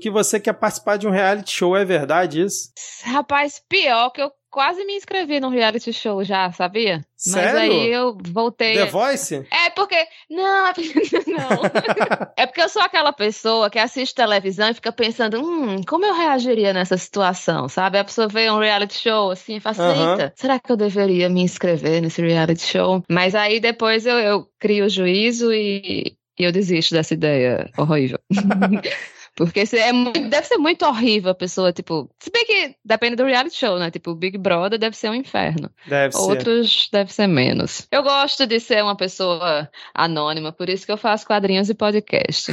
que 0.03 0.11
você 0.11 0.41
quer 0.41 0.55
participar 0.55 0.97
de 0.97 1.07
um 1.07 1.11
reality 1.11 1.53
show, 1.53 1.77
é 1.77 1.85
verdade 1.85 2.43
isso? 2.43 2.73
Rapaz, 3.05 3.63
pior 3.69 4.11
que 4.11 4.21
eu 4.21 4.33
quase 4.51 4.85
me 4.85 4.95
inscrevi 4.95 5.41
num 5.41 5.49
reality 5.49 5.93
show 5.93 6.23
já, 6.23 6.53
sabia? 6.53 7.01
Sério? 7.17 7.53
Mas 7.53 7.57
aí 7.57 7.91
eu 7.91 8.19
voltei. 8.21 8.75
The 8.75 8.87
Voice? 8.87 9.47
É 9.51 9.71
porque. 9.71 9.97
Não, 10.29 10.73
não. 11.27 11.63
é 12.37 12.47
porque 12.47 12.61
eu 12.61 12.69
sou 12.69 12.83
aquela 12.83 13.13
pessoa 13.13 13.71
que 13.71 13.79
assiste 13.79 14.15
televisão 14.15 14.69
e 14.69 14.75
fica 14.75 14.93
pensando, 14.93 15.41
hum, 15.41 15.83
como 15.89 16.05
eu 16.05 16.15
reagiria 16.15 16.73
nessa 16.73 16.99
situação, 16.99 17.69
sabe? 17.69 17.99
A 17.99 18.05
pessoa 18.05 18.29
vê 18.29 18.51
um 18.51 18.59
reality 18.59 18.95
show 18.95 19.31
assim 19.31 19.57
e 19.57 19.61
fala, 19.61 19.77
assim, 20.17 20.33
será 20.37 20.59
que 20.59 20.71
eu 20.71 20.77
deveria 20.77 21.29
me 21.29 21.43
inscrever 21.43 22.03
nesse 22.03 22.21
reality 22.21 22.63
show? 22.67 23.03
Mas 23.09 23.35
aí 23.35 23.59
depois 23.59 24.05
eu, 24.05 24.19
eu 24.19 24.49
crio 24.59 24.85
o 24.85 24.89
juízo 24.89 25.53
e, 25.53 26.17
e 26.39 26.45
eu 26.45 26.53
desisto 26.53 26.95
dessa 26.95 27.15
ideia 27.15 27.71
horrível. 27.79 28.19
Porque 29.35 29.65
é 29.77 29.93
muito, 29.93 30.29
deve 30.29 30.47
ser 30.47 30.59
muito 30.59 30.85
horrível 30.85 31.31
a 31.31 31.35
pessoa, 31.35 31.73
tipo. 31.73 32.09
Se 32.19 32.31
bem 32.31 32.45
que 32.45 32.77
depende 32.85 33.17
do 33.17 33.25
reality 33.25 33.57
show, 33.57 33.79
né? 33.79 33.91
Tipo, 33.91 34.15
Big 34.15 34.37
Brother 34.37 34.79
deve 34.79 34.95
ser 34.97 35.09
um 35.09 35.15
inferno. 35.15 35.71
Deve 35.87 36.17
Outros 36.17 36.85
ser. 36.85 36.99
deve 36.99 37.13
ser 37.13 37.27
menos. 37.27 37.87
Eu 37.91 38.03
gosto 38.03 38.47
de 38.47 38.61
ser 38.61 38.83
uma 38.83 38.95
pessoa 38.95 39.71
anônima, 39.95 40.53
por 40.53 40.69
isso 40.69 40.85
que 40.85 40.93
eu 40.93 40.99
faço 40.99 41.27
quadrinhos 41.27 41.71
e 41.71 41.75
podcast. 41.75 42.53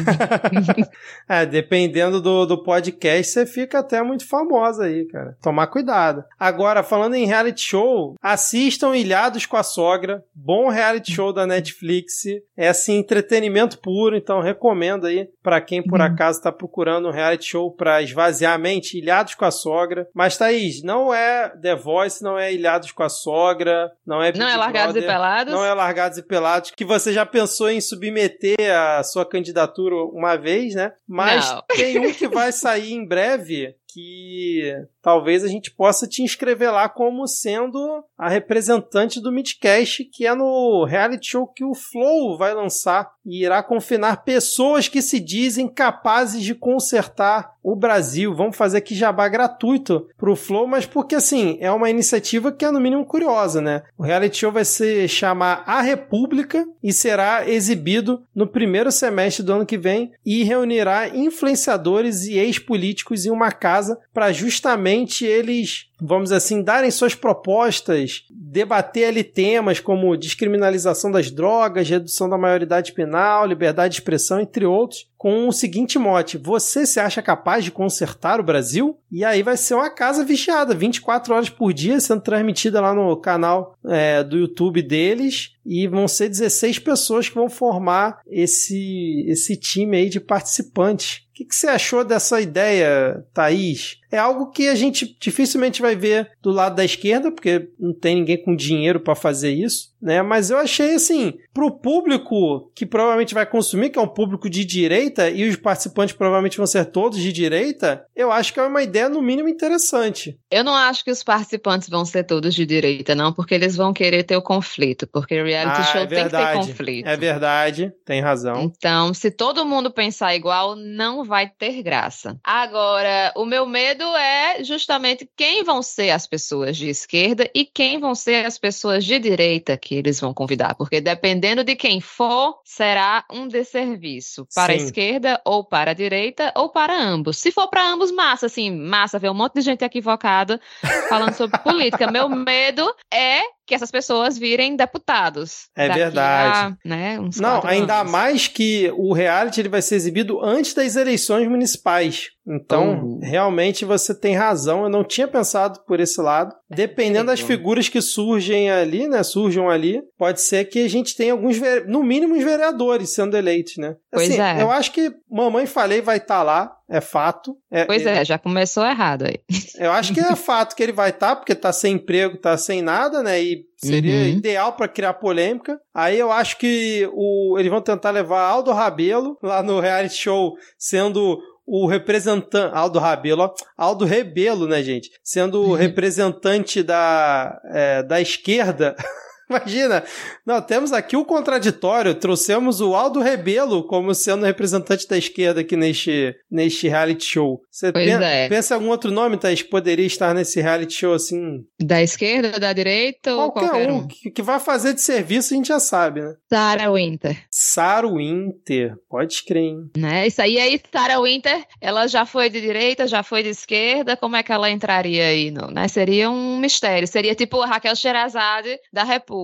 é, 1.27 1.45
dependendo 1.45 2.21
do, 2.21 2.45
do 2.45 2.63
podcast, 2.63 3.33
você 3.33 3.45
fica 3.45 3.79
até 3.79 4.01
muito 4.01 4.25
famosa 4.25 4.85
aí, 4.85 5.05
cara. 5.07 5.35
Tomar 5.41 5.67
cuidado. 5.67 6.23
Agora, 6.39 6.81
falando 6.81 7.15
em 7.15 7.25
reality 7.25 7.61
show, 7.61 8.15
assistam 8.21 8.95
Ilhados 8.95 9.45
com 9.45 9.57
a 9.57 9.63
Sogra. 9.63 10.23
Bom 10.33 10.69
reality 10.69 11.13
show 11.13 11.33
da 11.33 11.45
Netflix. 11.45 12.23
É 12.55 12.69
assim, 12.69 12.99
entretenimento 12.99 13.79
puro, 13.79 14.15
então 14.15 14.39
recomendo 14.39 15.07
aí 15.07 15.27
para 15.43 15.59
quem 15.59 15.83
por 15.83 15.99
uhum. 15.99 16.05
acaso 16.05 16.41
tá 16.41 16.51
procurando 16.51 16.68
procurando 16.69 17.07
um 17.07 17.11
reality 17.11 17.47
show 17.47 17.71
pra 17.71 18.01
esvaziar 18.01 18.53
a 18.53 18.57
mente, 18.57 18.97
Ilhados 18.97 19.33
com 19.33 19.43
a 19.43 19.51
Sogra. 19.51 20.07
Mas, 20.13 20.37
Thaís, 20.37 20.83
não 20.83 21.13
é 21.13 21.49
The 21.49 21.75
Voice, 21.75 22.23
não 22.23 22.37
é 22.37 22.53
Ilhados 22.53 22.91
com 22.91 23.03
a 23.03 23.09
Sogra, 23.09 23.91
não 24.05 24.21
é 24.21 24.31
Big 24.31 24.39
Não 24.39 24.47
é 24.47 24.55
Largados 24.55 24.93
Brother, 24.93 25.03
e 25.03 25.13
Pelados? 25.13 25.53
Não 25.53 25.65
é 25.65 25.73
Largados 25.73 26.17
e 26.19 26.23
Pelados, 26.23 26.71
que 26.71 26.85
você 26.85 27.11
já 27.11 27.25
pensou 27.25 27.69
em 27.69 27.81
submeter 27.81 28.55
a 28.71 29.03
sua 29.03 29.25
candidatura 29.25 29.95
uma 29.95 30.35
vez, 30.35 30.75
né? 30.75 30.93
Mas 31.07 31.51
não. 31.51 31.63
tem 31.67 31.99
um 31.99 32.13
que 32.13 32.27
vai 32.27 32.51
sair 32.51 32.93
em 32.93 33.05
breve, 33.05 33.75
que 33.91 34.71
talvez 35.01 35.43
a 35.43 35.47
gente 35.47 35.71
possa 35.71 36.07
te 36.07 36.21
inscrever 36.21 36.71
lá 36.71 36.87
como 36.87 37.27
sendo 37.27 38.03
a 38.17 38.29
representante 38.29 39.19
do 39.19 39.31
Midcast, 39.31 40.05
que 40.05 40.27
é 40.27 40.35
no 40.35 40.85
reality 40.85 41.31
show 41.31 41.47
que 41.47 41.63
o 41.63 41.73
Flow 41.73 42.37
vai 42.37 42.53
lançar 42.53 43.09
e 43.25 43.43
irá 43.43 43.63
confinar 43.63 44.23
pessoas 44.23 44.87
que 44.87 45.01
se 45.01 45.19
dizem 45.19 45.67
capazes 45.67 46.43
de 46.43 46.53
consertar 46.53 47.53
o 47.63 47.75
Brasil. 47.75 48.33
Vamos 48.33 48.57
fazer 48.57 48.77
aqui 48.77 48.95
jabá 48.95 49.27
gratuito 49.27 50.07
pro 50.17 50.35
Flow, 50.35 50.67
mas 50.67 50.85
porque 50.85 51.15
assim, 51.15 51.57
é 51.59 51.71
uma 51.71 51.89
iniciativa 51.89 52.51
que 52.51 52.65
é 52.65 52.71
no 52.71 52.79
mínimo 52.79 53.05
curiosa, 53.05 53.61
né? 53.61 53.83
O 53.97 54.03
reality 54.03 54.37
show 54.37 54.51
vai 54.51 54.65
se 54.65 55.07
chamar 55.07 55.63
A 55.65 55.81
República 55.81 56.65
e 56.83 56.91
será 56.91 57.47
exibido 57.47 58.23
no 58.33 58.47
primeiro 58.47 58.91
semestre 58.91 59.43
do 59.43 59.53
ano 59.53 59.65
que 59.65 59.77
vem 59.77 60.11
e 60.25 60.43
reunirá 60.43 61.09
influenciadores 61.09 62.25
e 62.25 62.37
ex-políticos 62.37 63.25
em 63.25 63.31
uma 63.31 63.51
casa 63.51 63.78
para 64.13 64.33
justamente 64.33 65.25
eles 65.25 65.88
vamos 66.01 66.31
assim, 66.31 66.61
darem 66.61 66.91
suas 66.91 67.15
propostas, 67.15 68.23
debater 68.29 69.07
ali 69.07 69.23
temas 69.23 69.79
como 69.79 70.15
descriminalização 70.17 71.11
das 71.11 71.29
drogas, 71.29 71.89
redução 71.89 72.29
da 72.29 72.37
maioridade 72.37 72.93
penal, 72.93 73.45
liberdade 73.45 73.93
de 73.93 73.99
expressão, 74.01 74.39
entre 74.39 74.65
outros, 74.65 75.09
com 75.17 75.49
o 75.49 75.51
seguinte 75.51 75.99
mote: 75.99 76.37
você 76.37 76.85
se 76.85 76.99
acha 76.99 77.21
capaz 77.21 77.63
de 77.63 77.71
consertar 77.71 78.39
o 78.39 78.43
Brasil? 78.43 78.97
E 79.11 79.25
aí 79.25 79.43
vai 79.43 79.57
ser 79.57 79.75
uma 79.75 79.89
casa 79.89 80.23
vigiada, 80.23 80.73
24 80.73 81.33
horas 81.33 81.49
por 81.49 81.73
dia, 81.73 81.99
sendo 81.99 82.21
transmitida 82.21 82.79
lá 82.79 82.93
no 82.93 83.15
canal 83.17 83.77
é, 83.85 84.23
do 84.23 84.37
YouTube 84.37 84.81
deles. 84.81 85.51
E 85.65 85.87
vão 85.87 86.07
ser 86.07 86.29
16 86.29 86.79
pessoas 86.79 87.29
que 87.29 87.35
vão 87.35 87.49
formar 87.49 88.21
esse, 88.25 89.25
esse 89.27 89.55
time 89.55 89.97
aí 89.97 90.09
de 90.09 90.19
participantes. 90.19 91.27
O 91.29 91.33
que, 91.33 91.45
que 91.45 91.55
você 91.55 91.67
achou 91.67 92.03
dessa 92.03 92.41
ideia, 92.41 93.23
Thaís? 93.33 93.97
É 94.11 94.17
algo 94.17 94.51
que 94.51 94.67
a 94.67 94.75
gente 94.75 95.15
dificilmente 95.19 95.81
vai 95.81 95.95
ver 95.95 96.31
do 96.41 96.51
lado 96.51 96.75
da 96.75 96.85
esquerda, 96.85 97.31
porque 97.31 97.69
não 97.79 97.93
tem 97.93 98.15
ninguém 98.15 98.37
com 98.43 98.55
dinheiro 98.55 98.99
para 98.99 99.15
fazer 99.15 99.51
isso, 99.51 99.88
né? 100.01 100.21
Mas 100.21 100.49
eu 100.49 100.57
achei 100.57 100.95
assim, 100.95 101.33
pro 101.53 101.71
público 101.71 102.71
que 102.75 102.85
provavelmente 102.85 103.33
vai 103.33 103.45
consumir, 103.45 103.89
que 103.89 103.99
é 103.99 104.01
um 104.01 104.07
público 104.07 104.49
de 104.49 104.63
direita, 104.65 105.29
e 105.29 105.47
os 105.47 105.55
participantes 105.55 106.15
provavelmente 106.15 106.57
vão 106.57 106.67
ser 106.67 106.85
todos 106.85 107.19
de 107.19 107.31
direita, 107.31 108.05
eu 108.15 108.31
acho 108.31 108.53
que 108.53 108.59
é 108.59 108.63
uma 108.63 108.81
ideia, 108.83 109.09
no 109.09 109.21
mínimo, 109.21 109.49
interessante. 109.49 110.37
Eu 110.51 110.63
não 110.63 110.73
acho 110.75 111.03
que 111.03 111.11
os 111.11 111.23
participantes 111.23 111.89
vão 111.89 112.05
ser 112.05 112.23
todos 112.23 112.53
de 112.53 112.65
direita, 112.65 113.13
não, 113.15 113.31
porque 113.33 113.53
eles 113.53 113.75
vão 113.75 113.93
querer 113.93 114.23
ter 114.23 114.35
o 114.35 114.41
conflito, 114.41 115.07
porque 115.07 115.41
reality 115.41 115.81
Ah, 115.81 115.83
show 115.83 116.01
é 116.01 116.05
tem 116.05 116.07
que 116.07 116.15
ter 116.15 116.21
verdade. 116.37 116.67
conflito. 116.67 117.07
É 117.07 117.17
verdade, 117.17 117.93
tem 118.05 118.21
razão. 118.21 118.61
Então, 118.61 119.13
se 119.13 119.31
todo 119.31 119.65
mundo 119.65 119.91
pensar 119.91 120.35
igual, 120.35 120.75
não 120.75 121.23
vai 121.23 121.49
ter 121.49 121.81
graça. 121.81 122.37
Agora, 122.43 123.31
o 123.35 123.45
meu 123.45 123.65
medo 123.65 124.03
é 124.15 124.63
justamente 124.63 125.29
quem 125.35 125.63
vão 125.63 125.81
ser 125.81 126.11
as 126.11 126.27
pessoas 126.27 126.77
de 126.77 126.89
esquerda 126.89 127.49
e 127.53 127.65
quem 127.65 127.99
vão 127.99 128.13
ser 128.15 128.45
as 128.45 128.57
pessoas 128.57 129.03
de 129.05 129.17
direita 129.19 129.77
que 129.89 129.95
eles 129.95 130.19
vão 130.19 130.35
convidar, 130.35 130.75
porque 130.75 131.01
dependendo 131.01 131.63
de 131.63 131.75
quem 131.75 131.99
for, 131.99 132.61
será 132.63 133.25
um 133.31 133.47
desserviço 133.47 134.47
para 134.53 134.73
a 134.73 134.77
Sim. 134.77 134.85
esquerda 134.85 135.41
ou 135.43 135.63
para 135.63 135.89
a 135.89 135.93
direita 135.95 136.53
ou 136.55 136.69
para 136.69 136.95
ambos. 136.95 137.39
Se 137.39 137.51
for 137.51 137.67
para 137.67 137.89
ambos, 137.89 138.11
massa, 138.11 138.45
assim, 138.45 138.69
massa 138.69 139.17
ver 139.17 139.31
um 139.31 139.33
monte 139.33 139.55
de 139.55 139.61
gente 139.61 139.83
equivocada 139.83 140.61
falando 141.09 141.33
sobre 141.33 141.57
política. 141.65 142.11
Meu 142.11 142.29
medo 142.29 142.87
é 143.11 143.41
que 143.69 143.75
essas 143.75 143.91
pessoas 143.91 144.37
virem 144.37 144.75
deputados. 144.75 145.67
É 145.77 145.87
verdade. 145.87 146.75
a, 146.83 146.87
né, 146.89 147.19
uns 147.19 147.39
Não, 147.39 147.61
ainda 147.63 148.01
anos. 148.01 148.11
mais 148.11 148.47
que 148.47 148.91
o 148.97 149.13
reality 149.13 149.61
ele 149.61 149.69
vai 149.69 149.81
ser 149.81 149.95
exibido 149.95 150.43
antes 150.43 150.73
das 150.73 150.95
eleições 150.95 151.47
municipais. 151.47 152.31
Então, 152.47 153.19
Oh. 153.19 153.19
realmente 153.23 153.85
você 153.85 154.13
tem 154.13 154.35
razão. 154.35 154.83
Eu 154.83 154.89
não 154.89 155.03
tinha 155.03 155.27
pensado 155.27 155.81
por 155.85 155.99
esse 155.99 156.19
lado. 156.19 156.53
Dependendo 156.67 157.27
das 157.27 157.39
figuras 157.41 157.87
que 157.87 158.01
surgem 158.01 158.71
ali, 158.71 159.07
né? 159.07 159.21
Surjam 159.21 159.69
ali, 159.69 160.01
pode 160.17 160.41
ser 160.41 160.65
que 160.65 160.83
a 160.83 160.89
gente 160.89 161.15
tenha 161.15 161.33
alguns, 161.33 161.57
no 161.87 162.03
mínimo, 162.03 162.35
os 162.35 162.43
vereadores 162.43 163.13
sendo 163.13 163.37
eleitos, 163.37 163.77
né? 163.77 163.95
Pois 164.11 164.29
Assim, 164.31 164.41
é. 164.41 164.63
Eu 164.63 164.71
acho 164.71 164.91
que 164.91 165.11
Mamãe 165.29 165.67
Falei 165.67 166.01
vai 166.01 166.17
estar 166.17 166.41
lá, 166.41 166.75
é 166.89 166.99
fato. 167.01 167.55
É, 167.71 167.85
Pois 167.85 168.05
é, 168.05 168.25
já 168.25 168.37
começou 168.37 168.85
errado 168.85 169.25
aí. 169.25 169.39
Eu 169.77 169.91
acho 169.91 170.13
que 170.13 170.19
é 170.19 170.35
fato 170.35 170.75
que 170.75 170.81
ele 170.83 170.91
vai 170.91 171.09
estar, 171.11 171.35
porque 171.35 171.53
tá 171.55 171.71
sem 171.71 171.95
emprego, 171.95 172.37
tá 172.37 172.57
sem 172.57 172.81
nada, 172.81 173.21
né? 173.21 173.41
E 173.41 173.65
seria 173.77 174.13
Uhum. 174.23 174.27
ideal 174.29 174.73
pra 174.73 174.87
criar 174.87 175.13
polêmica. 175.13 175.79
Aí 175.93 176.17
eu 176.19 176.31
acho 176.31 176.57
que 176.57 177.09
o, 177.13 177.57
eles 177.59 177.71
vão 177.71 177.81
tentar 177.81 178.09
levar 178.11 178.41
Aldo 178.41 178.71
Rabelo 178.71 179.37
lá 179.41 179.61
no 179.63 179.79
reality 179.79 180.15
show, 180.15 180.53
sendo 180.77 181.39
o 181.71 181.85
representante. 181.85 182.75
Aldo 182.75 182.97
Rabelo, 182.97 183.43
ó. 183.43 183.53
Aldo 183.77 184.03
Rebelo, 184.03 184.67
né, 184.67 184.81
gente? 184.81 185.11
Sendo 185.23 185.61
o 185.61 185.75
representante 185.75 186.81
da, 186.81 187.61
é, 187.65 188.01
da 188.03 188.19
esquerda. 188.19 188.95
Imagina, 189.49 190.03
não, 190.45 190.61
temos 190.61 190.91
aqui 190.93 191.17
o 191.17 191.25
contraditório, 191.25 192.13
trouxemos 192.13 192.81
o 192.81 192.93
Aldo 192.95 193.19
Rebelo 193.19 193.83
como 193.87 194.13
sendo 194.13 194.45
representante 194.45 195.07
da 195.07 195.17
esquerda 195.17 195.61
aqui 195.61 195.75
neste, 195.75 196.35
neste 196.51 196.87
reality 196.87 197.25
show. 197.25 197.61
Você 197.71 197.91
Pois 197.91 198.05
pen- 198.05 198.23
é. 198.23 198.47
pensa 198.47 198.73
em 198.73 198.77
algum 198.77 198.89
outro 198.89 199.09
nome, 199.11 199.37
Thaís, 199.37 199.61
que 199.63 199.69
poderia 199.69 200.05
estar 200.05 200.33
nesse 200.35 200.61
reality 200.61 200.93
show 200.93 201.13
assim? 201.13 201.63
Da 201.81 202.01
esquerda, 202.01 202.59
da 202.59 202.71
direita 202.73 203.33
ou 203.33 203.51
Qualquer, 203.51 203.89
um, 203.89 203.95
um? 203.97 204.07
Que, 204.07 204.29
que 204.29 204.41
vai 204.41 204.59
fazer 204.59 204.93
de 204.93 205.01
serviço, 205.01 205.53
a 205.53 205.57
gente 205.57 205.69
já 205.69 205.79
sabe, 205.79 206.21
né? 206.21 206.35
Sarah 206.47 206.91
Winter, 206.91 207.37
Saru 207.49 208.17
Winter, 208.17 208.95
pode 209.09 209.43
crer, 209.43 209.63
hein? 209.63 209.89
né? 209.97 210.27
Isso 210.27 210.41
aí, 210.41 210.59
aí, 210.59 210.79
Sarah 210.91 211.21
Winter, 211.21 211.65
ela 211.81 212.05
já 212.07 212.25
foi 212.25 212.49
de 212.49 212.61
direita, 212.61 213.07
já 213.07 213.23
foi 213.23 213.41
de 213.41 213.49
esquerda, 213.49 214.15
como 214.15 214.35
é 214.35 214.43
que 214.43 214.51
ela 214.51 214.69
entraria 214.69 215.25
aí, 215.25 215.49
no, 215.49 215.71
né? 215.71 215.87
Seria 215.87 216.29
um 216.29 216.59
mistério, 216.59 217.07
seria 217.07 217.33
tipo 217.33 217.59
a 217.61 217.65
Raquel 217.65 217.95
Sherazade 217.95 218.77
da 218.93 219.03
República. 219.03 219.38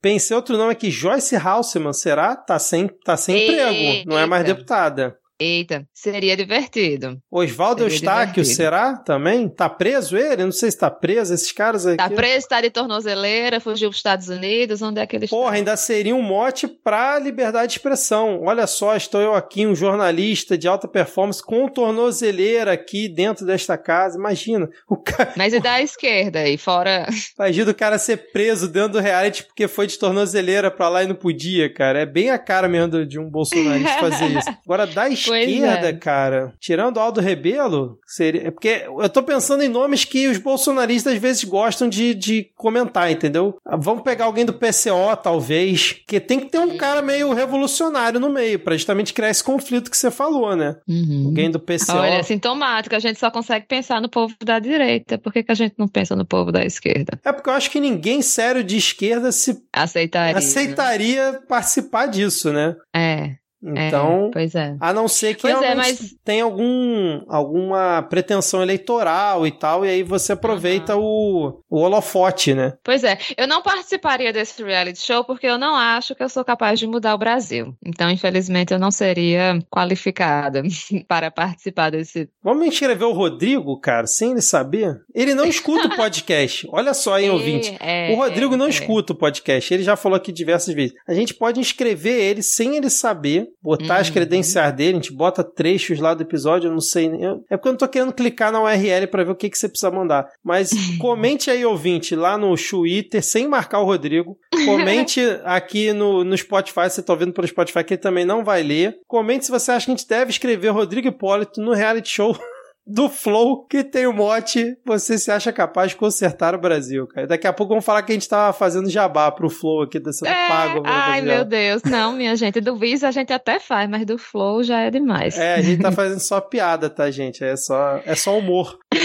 Pensei 0.00 0.36
outro 0.36 0.56
nome 0.56 0.72
aqui, 0.72 0.90
Joyce 0.90 1.36
Halseman, 1.36 1.92
será? 1.92 2.34
Tá 2.34 2.58
sem, 2.58 2.88
tá 3.04 3.16
sem 3.16 3.44
emprego, 3.44 4.08
não 4.10 4.18
é 4.18 4.26
mais 4.26 4.44
deputada. 4.44 5.16
Eita, 5.38 5.86
seria 5.92 6.34
divertido. 6.34 7.18
Oswaldo 7.30 7.82
Eustáquio, 7.82 8.42
divertido. 8.42 8.56
será? 8.56 8.96
Também? 8.96 9.48
Tá 9.48 9.68
preso 9.68 10.16
ele? 10.16 10.44
Não 10.44 10.52
sei 10.52 10.70
se 10.70 10.78
tá 10.78 10.90
preso, 10.90 11.34
esses 11.34 11.52
caras 11.52 11.86
aqui. 11.86 11.98
Tá 11.98 12.08
preso, 12.08 12.48
tá 12.48 12.60
de 12.62 12.70
tornozeleira, 12.70 13.60
fugiu 13.60 13.90
para 13.90 13.92
os 13.92 13.98
Estados 13.98 14.28
Unidos, 14.28 14.80
onde 14.80 14.98
é 14.98 15.06
que 15.06 15.14
ele 15.14 15.26
está? 15.26 15.36
Porra, 15.36 15.56
ainda 15.56 15.76
seria 15.76 16.14
um 16.16 16.22
mote 16.22 16.66
pra 16.66 17.18
liberdade 17.18 17.72
de 17.72 17.78
expressão. 17.78 18.42
Olha 18.44 18.66
só, 18.66 18.96
estou 18.96 19.20
eu 19.20 19.34
aqui, 19.34 19.66
um 19.66 19.74
jornalista 19.74 20.56
de 20.56 20.66
alta 20.66 20.88
performance 20.88 21.42
com 21.42 21.68
tornozeleira 21.68 22.72
aqui 22.72 23.06
dentro 23.06 23.44
desta 23.44 23.76
casa. 23.76 24.18
Imagina, 24.18 24.70
o 24.88 24.96
cara, 24.96 25.34
Mas 25.36 25.52
e 25.52 25.60
da 25.60 25.82
esquerda 25.82 26.38
aí, 26.38 26.56
fora... 26.56 27.06
imagina 27.38 27.70
o 27.70 27.74
cara 27.74 27.98
ser 27.98 28.32
preso 28.32 28.68
dentro 28.68 28.92
do 28.92 29.00
reality 29.00 29.44
porque 29.44 29.68
foi 29.68 29.86
de 29.86 29.98
tornozeleira 29.98 30.70
pra 30.70 30.88
lá 30.88 31.04
e 31.04 31.06
não 31.06 31.14
podia, 31.14 31.70
cara. 31.72 32.00
É 32.00 32.06
bem 32.06 32.30
a 32.30 32.38
cara 32.38 32.68
mesmo 32.68 33.04
de 33.04 33.18
um 33.18 33.28
bolsonarista 33.28 33.98
fazer 33.98 34.26
isso. 34.26 34.48
Agora, 34.64 34.86
da 34.86 35.08
esquerda, 35.08 35.25
é. 35.32 35.92
cara, 35.92 36.52
tirando 36.60 36.96
o 36.96 37.00
Aldo 37.00 37.20
Rebelo, 37.20 37.98
seria. 38.06 38.48
É 38.48 38.50
porque 38.50 38.84
eu 38.86 39.08
tô 39.08 39.22
pensando 39.22 39.62
em 39.62 39.68
nomes 39.68 40.04
que 40.04 40.28
os 40.28 40.38
bolsonaristas 40.38 41.14
às 41.14 41.18
vezes 41.20 41.44
gostam 41.44 41.88
de, 41.88 42.14
de 42.14 42.50
comentar, 42.56 43.10
entendeu? 43.10 43.56
Ah, 43.64 43.76
Vamos 43.76 44.02
pegar 44.02 44.24
alguém 44.26 44.44
do 44.44 44.54
PCO, 44.54 45.16
talvez. 45.22 45.92
Que 46.06 46.18
tem 46.20 46.40
que 46.40 46.46
ter 46.46 46.58
um 46.58 46.76
cara 46.76 47.02
meio 47.02 47.32
revolucionário 47.32 48.18
no 48.18 48.30
meio, 48.30 48.58
pra 48.58 48.76
justamente 48.76 49.12
criar 49.12 49.30
esse 49.30 49.44
conflito 49.44 49.90
que 49.90 49.96
você 49.96 50.10
falou, 50.10 50.54
né? 50.56 50.76
Uhum. 50.88 51.26
Alguém 51.26 51.50
do 51.50 51.60
PCO. 51.60 51.96
Olha, 51.96 52.22
sintomático, 52.22 52.94
a 52.94 52.98
gente 52.98 53.18
só 53.18 53.30
consegue 53.30 53.66
pensar 53.66 54.00
no 54.00 54.08
povo 54.08 54.34
da 54.44 54.58
direita. 54.58 55.18
Por 55.18 55.32
que, 55.32 55.42
que 55.42 55.52
a 55.52 55.54
gente 55.54 55.74
não 55.78 55.88
pensa 55.88 56.16
no 56.16 56.26
povo 56.26 56.50
da 56.50 56.64
esquerda? 56.64 57.18
É 57.24 57.32
porque 57.32 57.48
eu 57.48 57.54
acho 57.54 57.70
que 57.70 57.80
ninguém 57.80 58.22
sério 58.22 58.62
de 58.62 58.76
esquerda 58.76 59.32
se 59.32 59.56
Aceitaria. 59.72 60.32
né? 60.32 60.38
aceitaria 60.38 61.40
participar 61.48 62.06
disso, 62.06 62.52
né? 62.52 62.74
É, 62.94 63.36
Então. 63.74 64.26
é, 64.26 64.30
pois 64.32 64.54
é. 64.54 64.76
A 64.80 64.92
não 64.92 65.08
ser 65.08 65.34
que 65.34 65.42
Pois 65.42 65.60
é, 65.62 65.74
mas- 65.74 66.14
tenha 66.24 66.44
algum, 66.44 67.22
alguma 67.28 68.02
pretensão 68.02 68.62
eleitoral 68.62 69.46
e 69.46 69.50
tal, 69.50 69.84
e 69.84 69.88
aí 69.88 70.02
você 70.02 70.32
aproveita 70.32 70.96
o, 70.96 71.60
o 71.70 71.80
holofote, 71.80 72.54
né? 72.54 72.74
Pois 72.84 73.02
é, 73.04 73.18
eu 73.36 73.46
não 73.46 73.62
participaria 73.62 74.32
desse 74.32 74.62
reality 74.62 75.00
show 75.00 75.24
porque 75.24 75.46
eu 75.46 75.58
não 75.58 75.74
acho 75.74 76.14
que 76.14 76.22
eu 76.22 76.28
sou 76.28 76.44
capaz 76.44 76.78
de 76.78 76.86
mudar 76.86 77.14
o 77.14 77.18
Brasil. 77.18 77.74
Então, 77.84 78.10
infelizmente, 78.10 78.72
eu 78.72 78.78
não 78.78 78.90
seria 78.90 79.58
qualificada 79.70 80.62
para 81.08 81.30
participar 81.30 81.90
desse. 81.90 82.28
Vamos 82.42 82.66
inscrever 82.66 83.06
o 83.06 83.12
Rodrigo, 83.12 83.78
cara, 83.80 84.06
sem 84.06 84.32
ele 84.32 84.40
saber? 84.42 84.96
Ele 85.14 85.34
não 85.34 85.44
escuta 85.46 85.86
o 85.88 85.94
podcast. 85.96 86.66
Olha 86.70 86.92
só, 86.94 87.18
hein, 87.18 87.30
ouvinte. 87.30 87.76
É, 87.80 88.12
O 88.12 88.16
Rodrigo 88.16 88.56
não 88.56 88.66
é. 88.66 88.70
escuta 88.70 89.12
o 89.12 89.16
podcast, 89.16 89.72
ele 89.72 89.82
já 89.82 89.96
falou 89.96 90.16
aqui 90.16 90.32
diversas 90.32 90.74
vezes. 90.74 90.94
A 91.06 91.14
gente 91.14 91.34
pode 91.34 91.60
inscrever 91.60 92.20
ele 92.20 92.42
sem 92.42 92.76
ele 92.76 92.90
saber, 92.90 93.46
botar 93.62 93.96
as 93.96 94.08
Uhum. 94.08 94.14
credenciais 94.14 94.72
dele, 94.74 94.92
a 94.92 94.94
gente 95.00 95.12
bota 95.12 95.42
trechos 95.42 95.98
lá 95.98 96.14
do 96.14 96.22
episódio, 96.22 96.68
eu 96.68 96.72
não 96.72 96.80
sei. 96.80 97.08
nem- 97.08 97.22
eu- 97.22 97.44
É 97.50 97.56
porque 97.56 97.68
eu 97.68 97.72
não 97.72 97.78
tô 97.78 97.88
querendo 97.88 98.12
clicar 98.12 98.52
na 98.52 98.62
URL 98.62 99.06
pra 99.08 99.24
ver 99.24 99.30
o 99.32 99.34
que, 99.36 99.50
que 99.50 99.58
você 99.58 99.68
precisa 99.68 99.90
mandar. 99.90 100.28
Mas 100.44 100.70
comente 101.00 101.50
aí, 101.50 101.64
ouvinte, 101.64 102.14
lá 102.14 102.38
no 102.38 102.54
Twitter, 102.56 103.22
sem 103.22 103.48
marcar 103.48 103.80
o 103.80 103.84
Rodrigo. 103.84 104.36
Comente 104.64 105.20
aqui 105.44 105.92
no, 105.92 106.22
no 106.24 106.36
Spotify, 106.36 106.88
você 106.90 107.02
tá 107.02 107.12
ouvindo 107.12 107.32
pelo 107.32 107.46
Spotify, 107.46 107.82
que 107.84 107.94
ele 107.94 108.00
também 108.00 108.24
não 108.24 108.44
vai 108.44 108.62
ler. 108.62 108.96
Comente 109.06 109.44
se 109.46 109.50
você 109.50 109.72
acha 109.72 109.86
que 109.86 109.92
a 109.92 109.96
gente 109.96 110.08
deve 110.08 110.30
escrever 110.30 110.68
Rodrigo 110.70 111.08
Hipólito 111.08 111.60
no 111.60 111.72
reality 111.72 112.08
show 112.08 112.36
do 112.86 113.08
Flow, 113.08 113.64
que 113.66 113.82
tem 113.82 114.06
o 114.06 114.12
mote 114.12 114.76
Você 114.84 115.18
se 115.18 115.30
acha 115.30 115.52
capaz 115.52 115.90
de 115.90 115.96
consertar 115.96 116.54
o 116.54 116.58
Brasil, 116.58 117.06
cara. 117.06 117.26
Daqui 117.26 117.46
a 117.46 117.52
pouco 117.52 117.70
vamos 117.70 117.84
falar 117.84 118.02
que 118.02 118.12
a 118.12 118.14
gente 118.14 118.28
tá 118.28 118.52
fazendo 118.52 118.88
jabá 118.88 119.30
pro 119.32 119.50
Flow 119.50 119.82
aqui, 119.82 119.98
tá 119.98 120.12
sendo 120.12 120.28
É, 120.28 120.48
pago. 120.48 120.82
ai, 120.84 121.20
meu 121.20 121.44
Deus. 121.44 121.82
Não, 121.82 122.12
minha 122.12 122.36
gente. 122.36 122.60
Do 122.60 122.76
Viz 122.76 123.02
a 123.02 123.10
gente 123.10 123.32
até 123.32 123.58
faz, 123.58 123.88
mas 123.90 124.06
do 124.06 124.16
Flow 124.16 124.62
já 124.62 124.80
é 124.80 124.90
demais. 124.90 125.36
É, 125.36 125.54
a 125.54 125.62
gente 125.62 125.82
tá 125.82 125.90
fazendo 125.92 126.20
só 126.20 126.40
piada, 126.40 126.88
tá, 126.88 127.10
gente? 127.10 127.42
É 127.42 127.56
só, 127.56 128.00
é 128.04 128.14
só 128.14 128.38
humor. 128.38 128.78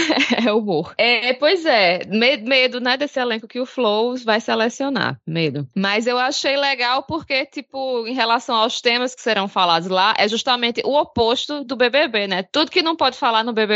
É 0.44 0.50
humor. 0.52 0.94
É, 0.96 1.34
pois 1.34 1.64
é, 1.66 2.04
medo, 2.06 2.48
medo, 2.48 2.80
né, 2.80 2.96
desse 2.96 3.20
elenco 3.20 3.46
que 3.46 3.60
o 3.60 3.66
Flow 3.66 4.16
vai 4.24 4.40
selecionar. 4.40 5.18
Medo. 5.26 5.68
Mas 5.76 6.06
eu 6.06 6.18
achei 6.18 6.56
legal 6.56 7.02
porque, 7.04 7.44
tipo, 7.46 8.06
em 8.06 8.14
relação 8.14 8.56
aos 8.56 8.80
temas 8.80 9.14
que 9.14 9.20
serão 9.22 9.46
falados 9.46 9.88
lá, 9.88 10.14
é 10.18 10.26
justamente 10.26 10.80
o 10.84 10.98
oposto 10.98 11.62
do 11.64 11.76
BBB, 11.76 12.26
né? 12.26 12.42
Tudo 12.50 12.70
que 12.70 12.82
não 12.82 12.96
pode 12.96 13.16
falar 13.16 13.44
no 13.44 13.52
BBB 13.52 13.71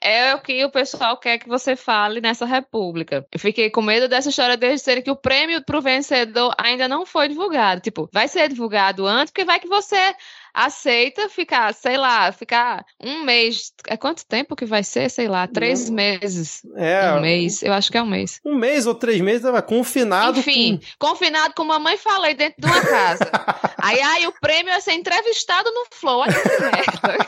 é 0.00 0.34
o 0.34 0.40
que 0.40 0.64
o 0.64 0.70
pessoal 0.70 1.16
quer 1.16 1.38
que 1.38 1.48
você 1.48 1.76
fale 1.76 2.20
nessa 2.20 2.46
república. 2.46 3.26
Eu 3.32 3.38
fiquei 3.38 3.70
com 3.70 3.82
medo 3.82 4.08
dessa 4.08 4.28
história 4.28 4.56
deles 4.56 4.82
serem 4.82 5.02
que 5.02 5.10
o 5.10 5.16
prêmio 5.16 5.62
pro 5.64 5.80
vencedor 5.80 6.54
ainda 6.58 6.88
não 6.88 7.04
foi 7.04 7.28
divulgado. 7.28 7.80
Tipo, 7.80 8.08
vai 8.12 8.28
ser 8.28 8.48
divulgado 8.48 9.06
antes, 9.06 9.30
porque 9.30 9.44
vai 9.44 9.60
que 9.60 9.68
você 9.68 10.14
aceita 10.52 11.28
ficar, 11.28 11.72
sei 11.74 11.96
lá, 11.96 12.30
ficar 12.32 12.84
um 13.02 13.24
mês. 13.24 13.72
É 13.86 13.96
quanto 13.96 14.26
tempo 14.26 14.56
que 14.56 14.64
vai 14.64 14.82
ser? 14.82 15.10
Sei 15.10 15.28
lá, 15.28 15.46
três 15.46 15.88
Não. 15.88 15.96
meses. 15.96 16.62
É, 16.76 17.12
um 17.12 17.20
mês. 17.20 17.62
Eu 17.62 17.72
acho 17.72 17.90
que 17.90 17.98
é 17.98 18.02
um 18.02 18.06
mês. 18.06 18.40
um 18.44 18.54
mês 18.54 18.86
ou 18.86 18.94
três 18.94 19.20
meses, 19.20 19.42
tava 19.42 19.62
confinado. 19.62 20.40
Enfim, 20.40 20.80
confinado 20.98 21.54
com 21.54 21.64
mamãe 21.64 21.96
falei 21.96 22.34
dentro 22.34 22.60
de 22.60 22.66
uma 22.66 22.80
casa. 22.80 23.30
aí, 23.78 24.00
aí 24.00 24.26
o 24.26 24.32
prêmio 24.40 24.72
é 24.72 24.80
ser 24.80 24.92
entrevistado 24.92 25.70
no 25.70 25.86
Flow. 25.90 26.20
Olha 26.20 26.32
que 26.32 26.62
merda. 26.62 27.24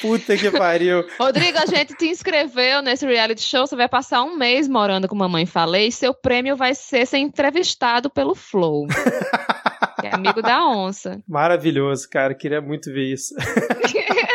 Com... 0.00 0.06
Puta 0.08 0.36
que 0.36 0.50
pariu. 0.50 1.04
Rodrigo, 1.18 1.58
a 1.58 1.66
gente 1.66 1.94
te 1.94 2.06
inscreveu 2.06 2.82
nesse 2.82 3.06
reality 3.06 3.42
show. 3.42 3.66
Você 3.66 3.74
vai 3.74 3.88
passar 3.88 4.22
um 4.22 4.36
mês 4.36 4.68
morando 4.68 5.08
com 5.08 5.14
mamãe 5.14 5.46
falei. 5.46 5.90
Seu 5.90 6.14
prêmio 6.14 6.56
vai 6.56 6.74
ser 6.74 7.06
ser 7.06 7.18
entrevistado 7.18 8.10
pelo 8.10 8.34
Flow. 8.34 8.86
É 10.02 10.14
amigo 10.14 10.42
da 10.42 10.66
onça. 10.66 11.22
Maravilhoso, 11.26 12.08
cara. 12.08 12.34
Queria 12.34 12.60
muito 12.60 12.92
ver 12.92 13.12
isso. 13.12 13.34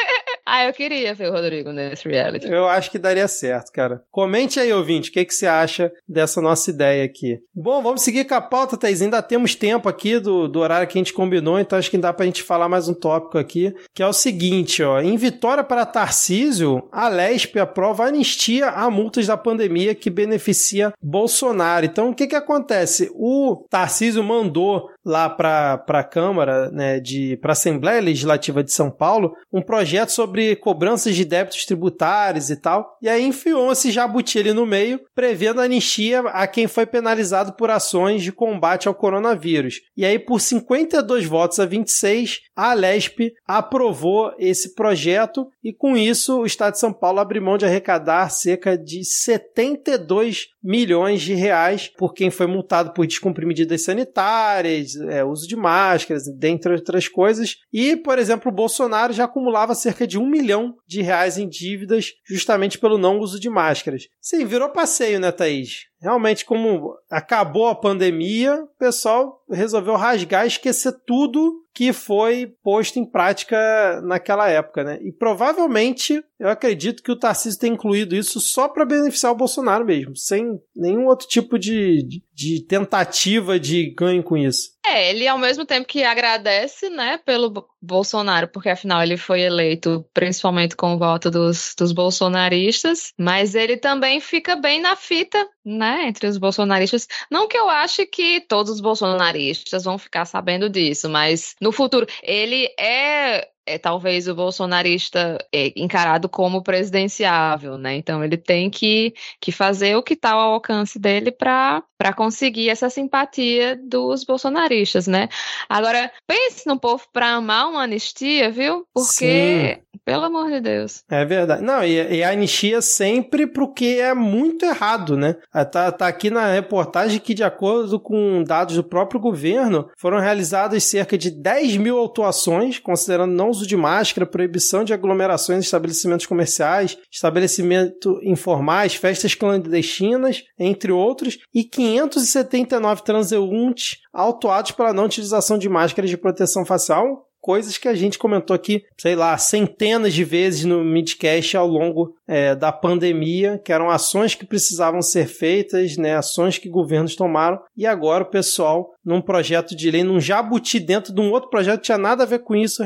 Ah, 0.54 0.66
eu 0.66 0.74
queria 0.74 1.16
ver 1.16 1.30
o 1.30 1.32
Rodrigo 1.32 1.72
nesse 1.72 2.10
reality. 2.10 2.46
Eu 2.46 2.68
acho 2.68 2.92
que 2.92 3.00
daria 3.00 3.26
certo, 3.26 3.72
cara. 3.72 4.04
Comente 4.12 4.60
aí, 4.60 4.74
ouvinte, 4.74 5.10
o 5.10 5.14
que, 5.14 5.24
que 5.24 5.34
você 5.34 5.48
acha 5.48 5.90
dessa 6.06 6.42
nossa 6.42 6.70
ideia 6.70 7.06
aqui. 7.06 7.40
Bom, 7.56 7.82
vamos 7.82 8.02
seguir 8.02 8.26
com 8.26 8.36
a 8.36 8.42
pauta, 8.42 8.76
Thaís. 8.76 9.02
Ainda 9.02 9.22
temos 9.22 9.56
tempo 9.56 9.88
aqui 9.88 10.20
do, 10.20 10.50
do 10.50 10.60
horário 10.60 10.86
que 10.90 10.98
a 10.98 11.00
gente 11.00 11.14
combinou, 11.14 11.58
então 11.58 11.80
acho 11.80 11.90
que 11.90 11.98
dá 11.98 12.12
pra 12.12 12.26
gente 12.26 12.44
falar 12.44 12.68
mais 12.68 12.90
um 12.90 12.94
tópico 12.94 13.38
aqui, 13.38 13.74
que 13.96 14.04
é 14.04 14.06
o 14.08 14.12
seguinte, 14.12 14.84
ó. 14.84 15.00
Em 15.00 15.16
vitória 15.16 15.64
para 15.64 15.86
Tarcísio, 15.86 16.86
a 16.92 17.08
Lespe 17.08 17.58
aprova 17.58 18.04
anistia 18.04 18.72
a 18.72 18.90
multas 18.90 19.28
da 19.28 19.38
pandemia 19.38 19.96
que 19.96 20.10
beneficia 20.10 20.92
Bolsonaro. 21.02 21.86
Então, 21.86 22.10
o 22.10 22.14
que 22.14 22.28
que 22.28 22.36
acontece? 22.36 23.10
O 23.16 23.66
Tarcísio 23.70 24.22
mandou 24.22 24.90
lá 25.06 25.30
para 25.30 25.82
a 25.88 26.04
Câmara, 26.04 26.70
né, 26.72 27.00
de 27.00 27.38
para 27.38 27.52
a 27.52 27.54
Assembleia 27.54 28.02
Legislativa 28.02 28.62
de 28.62 28.74
São 28.74 28.92
Paulo, 28.92 29.34
um 29.52 29.62
projeto 29.62 30.10
sobre 30.10 30.41
cobranças 30.58 31.16
de 31.16 31.26
débitos 31.26 31.66
tributários 31.66 32.50
e 32.50 32.56
tal. 32.56 32.98
E 33.02 33.10
aí 33.10 33.24
enfiou 33.24 33.72
esse 33.72 33.92
jabuti 33.92 34.40
ali 34.40 34.54
no 34.54 34.66
meio, 34.66 35.00
prevendo 35.14 35.62
anistia 35.62 36.22
a 36.22 36.48
quem 36.48 36.68
foi 36.68 36.86
penalizado 36.86 37.54
por 37.54 37.70
ações 37.70 38.24
de 38.24 38.32
combate 38.32 38.88
ao 38.88 38.96
coronavírus. 38.96 39.82
E 39.96 40.06
aí 40.06 40.20
por 40.20 40.40
52 40.40 41.26
votos 41.26 41.60
a 41.60 41.66
26, 41.66 42.42
a 42.56 42.72
Alesp 42.72 43.34
aprovou 43.46 44.34
esse 44.38 44.76
projeto 44.76 45.48
e 45.64 45.74
com 45.74 45.96
isso 45.96 46.40
o 46.40 46.46
Estado 46.46 46.74
de 46.74 46.80
São 46.80 46.94
Paulo 46.94 47.20
abriu 47.20 47.42
mão 47.42 47.58
de 47.58 47.66
arrecadar 47.66 48.30
cerca 48.30 48.78
de 48.78 49.04
72 49.04 50.48
milhões 50.64 51.22
de 51.22 51.34
reais 51.34 51.88
por 51.88 52.14
quem 52.14 52.30
foi 52.30 52.48
multado 52.48 52.94
por 52.94 53.08
descumprir 53.08 53.48
medidas 53.48 53.84
sanitárias, 53.84 54.96
é, 54.96 55.24
uso 55.24 55.48
de 55.48 55.56
máscaras, 55.56 56.24
dentre 56.28 56.74
outras 56.74 57.08
coisas. 57.08 57.58
E, 57.74 57.96
por 57.96 58.20
exemplo, 58.20 58.52
o 58.52 58.56
Bolsonaro 58.56 59.14
já 59.14 59.26
acumulava 59.26 59.76
cerca 59.76 60.06
de 60.06 60.20
um 60.20 60.28
milhão 60.32 60.76
de 60.88 61.02
reais 61.02 61.38
em 61.38 61.48
dívidas 61.48 62.14
justamente 62.26 62.80
pelo 62.80 62.98
não 62.98 63.20
uso 63.20 63.40
de 63.40 63.50
máscaras. 63.50 64.08
Sim, 64.20 64.46
virou 64.46 64.70
passeio, 64.70 65.20
né, 65.20 65.32
Thaís? 65.32 65.91
Realmente, 66.02 66.44
como 66.44 66.96
acabou 67.10 67.68
a 67.68 67.76
pandemia, 67.76 68.56
o 68.56 68.68
pessoal 68.80 69.44
resolveu 69.50 69.96
rasgar 69.96 70.46
e 70.46 70.48
esquecer 70.48 70.94
tudo 71.06 71.62
que 71.74 71.94
foi 71.94 72.54
posto 72.64 73.00
em 73.00 73.06
prática 73.06 74.02
naquela 74.02 74.50
época, 74.50 74.84
né? 74.84 75.00
E 75.02 75.12
provavelmente 75.12 76.24
eu 76.38 76.50
acredito 76.50 77.02
que 77.02 77.12
o 77.12 77.16
Tarcísio 77.16 77.60
tem 77.60 77.74
incluído 77.74 78.16
isso 78.16 78.40
só 78.40 78.68
para 78.68 78.86
beneficiar 78.86 79.32
o 79.32 79.36
Bolsonaro 79.36 79.86
mesmo, 79.86 80.16
sem 80.18 80.60
nenhum 80.76 81.06
outro 81.06 81.28
tipo 81.28 81.58
de, 81.58 82.04
de, 82.04 82.24
de, 82.34 82.66
tentativa 82.66 83.60
de 83.60 83.94
ganho 83.96 84.24
com 84.24 84.36
isso. 84.36 84.72
É, 84.86 85.12
ele 85.12 85.28
ao 85.28 85.38
mesmo 85.38 85.66
tempo 85.66 85.88
que 85.88 86.04
agradece, 86.04 86.90
né, 86.90 87.20
pelo 87.24 87.70
Bolsonaro, 87.82 88.48
porque 88.48 88.70
afinal 88.70 89.02
ele 89.04 89.18
foi 89.18 89.42
eleito 89.42 90.04
principalmente 90.14 90.76
com 90.76 90.96
o 90.96 90.98
voto 90.98 91.30
dos, 91.30 91.74
dos 91.78 91.92
bolsonaristas, 91.92 93.14
mas 93.18 93.56
ele 93.56 93.78
também 93.78 94.20
fica 94.20 94.56
bem 94.56 94.82
na 94.82 94.96
fita, 94.96 95.48
né, 95.66 96.08
entre 96.08 96.28
os 96.28 96.38
bolsonaristas. 96.38 97.08
Não 97.30 97.48
que 97.48 97.58
eu 97.58 97.70
ache 97.70 98.06
que 98.06 98.42
todos 98.42 98.72
os 98.72 98.82
bolsonaristas 98.82 99.84
vão 99.84 99.98
ficar 99.98 100.26
sabendo 100.26 100.70
disso, 100.70 101.10
mas 101.10 101.56
no 101.62 101.72
futuro 101.72 102.06
ele 102.24 102.68
é 102.80 103.48
é 103.66 103.78
talvez 103.78 104.28
o 104.28 104.36
bolsonarista 104.36 105.38
é, 105.54 105.72
encarado 105.76 106.28
como 106.28 106.64
presidenciável, 106.64 107.78
né? 107.78 107.96
Então 107.96 108.24
ele 108.24 108.38
tem 108.38 108.70
que, 108.70 109.14
que 109.40 109.52
fazer 109.52 109.96
o 109.96 110.04
que 110.04 110.14
está 110.14 110.32
ao 110.32 110.54
alcance 110.54 110.98
dele 110.98 111.32
para 111.32 111.84
conseguir 112.16 112.70
essa 112.70 112.90
simpatia 112.90 113.80
dos 113.82 114.24
bolsonaristas, 114.24 115.08
né? 115.08 115.30
Agora, 115.70 116.12
pense 116.28 116.68
no 116.68 116.80
povo 116.80 117.06
para 117.14 117.36
amar 117.36 117.70
uma 117.70 117.84
anistia, 117.84 118.52
viu? 118.52 118.86
Porque, 118.94 119.80
Sim. 119.80 119.91
Pelo 120.04 120.26
amor 120.26 120.50
de 120.50 120.60
Deus. 120.60 121.04
É 121.10 121.24
verdade. 121.24 121.64
Não, 121.64 121.84
e, 121.84 122.18
e 122.18 122.24
a 122.24 122.32
anistia 122.32 122.82
sempre 122.82 123.46
porque 123.46 124.00
é 124.00 124.14
muito 124.14 124.66
errado, 124.66 125.16
né? 125.16 125.36
Ah, 125.54 125.64
tá, 125.64 125.92
tá 125.92 126.08
aqui 126.08 126.30
na 126.30 126.52
reportagem 126.52 127.20
que, 127.20 127.34
de 127.34 127.44
acordo 127.44 128.00
com 128.00 128.44
dados 128.44 128.76
do 128.76 128.84
próprio 128.84 129.20
governo, 129.20 129.90
foram 129.98 130.20
realizadas 130.20 130.84
cerca 130.84 131.18
de 131.18 131.30
10 131.30 131.78
mil 131.78 131.98
autuações, 131.98 132.80
considerando 132.80 133.34
não 133.34 133.50
uso 133.50 133.68
de 133.68 133.78
máscara, 133.78 134.26
proibição 134.26 134.84
de 134.84 134.94
aglomerações 134.94 135.60
em 135.60 135.62
estabelecimentos 135.62 136.26
comerciais, 136.26 136.98
estabelecimentos 137.12 138.20
informais, 138.24 138.96
festas 138.96 139.36
clandestinas, 139.36 140.44
entre 140.58 140.92
outros, 140.92 141.38
e 141.54 141.64
579 141.64 143.04
transeuntes 143.04 144.00
autuados 144.14 144.72
pela 144.72 144.94
não 144.94 145.06
utilização 145.06 145.58
de 145.58 145.70
máscaras 145.70 146.10
de 146.10 146.18
proteção 146.18 146.66
facial, 146.66 147.31
coisas 147.42 147.78
que 147.78 147.88
a 147.88 147.96
gente 147.96 148.20
comentou 148.20 148.56
aqui, 148.56 148.84
sei 148.98 149.16
lá, 149.16 149.38
centenas 149.38 150.14
de 150.14 150.24
vezes 150.24 150.64
no 150.64 150.84
Midcast 150.84 151.58
ao 151.58 151.68
longo 151.68 152.14
é, 152.28 152.56
da 152.56 152.72
pandemia, 152.72 153.60
que 153.66 153.74
eram 153.74 153.90
ações 153.90 154.36
que 154.36 154.46
precisavam 154.46 155.02
ser 155.02 155.28
feitas, 155.28 155.98
né, 155.98 156.16
ações 156.16 156.58
que 156.58 156.70
governos 156.70 157.16
tomaram, 157.16 157.60
e 157.76 157.86
agora 157.86 158.24
o 158.24 158.30
pessoal, 158.30 158.92
num 159.06 159.22
projeto 159.22 159.76
de 159.76 159.90
lei, 159.90 160.04
num 160.04 160.20
jabuti 160.20 160.80
dentro 160.80 161.14
de 161.14 161.20
um 161.20 161.32
outro 161.32 161.50
projeto 161.50 161.82
tinha 161.82 161.98
nada 161.98 162.24
a 162.24 162.26
ver 162.26 162.40
com 162.40 162.56
isso, 162.56 162.84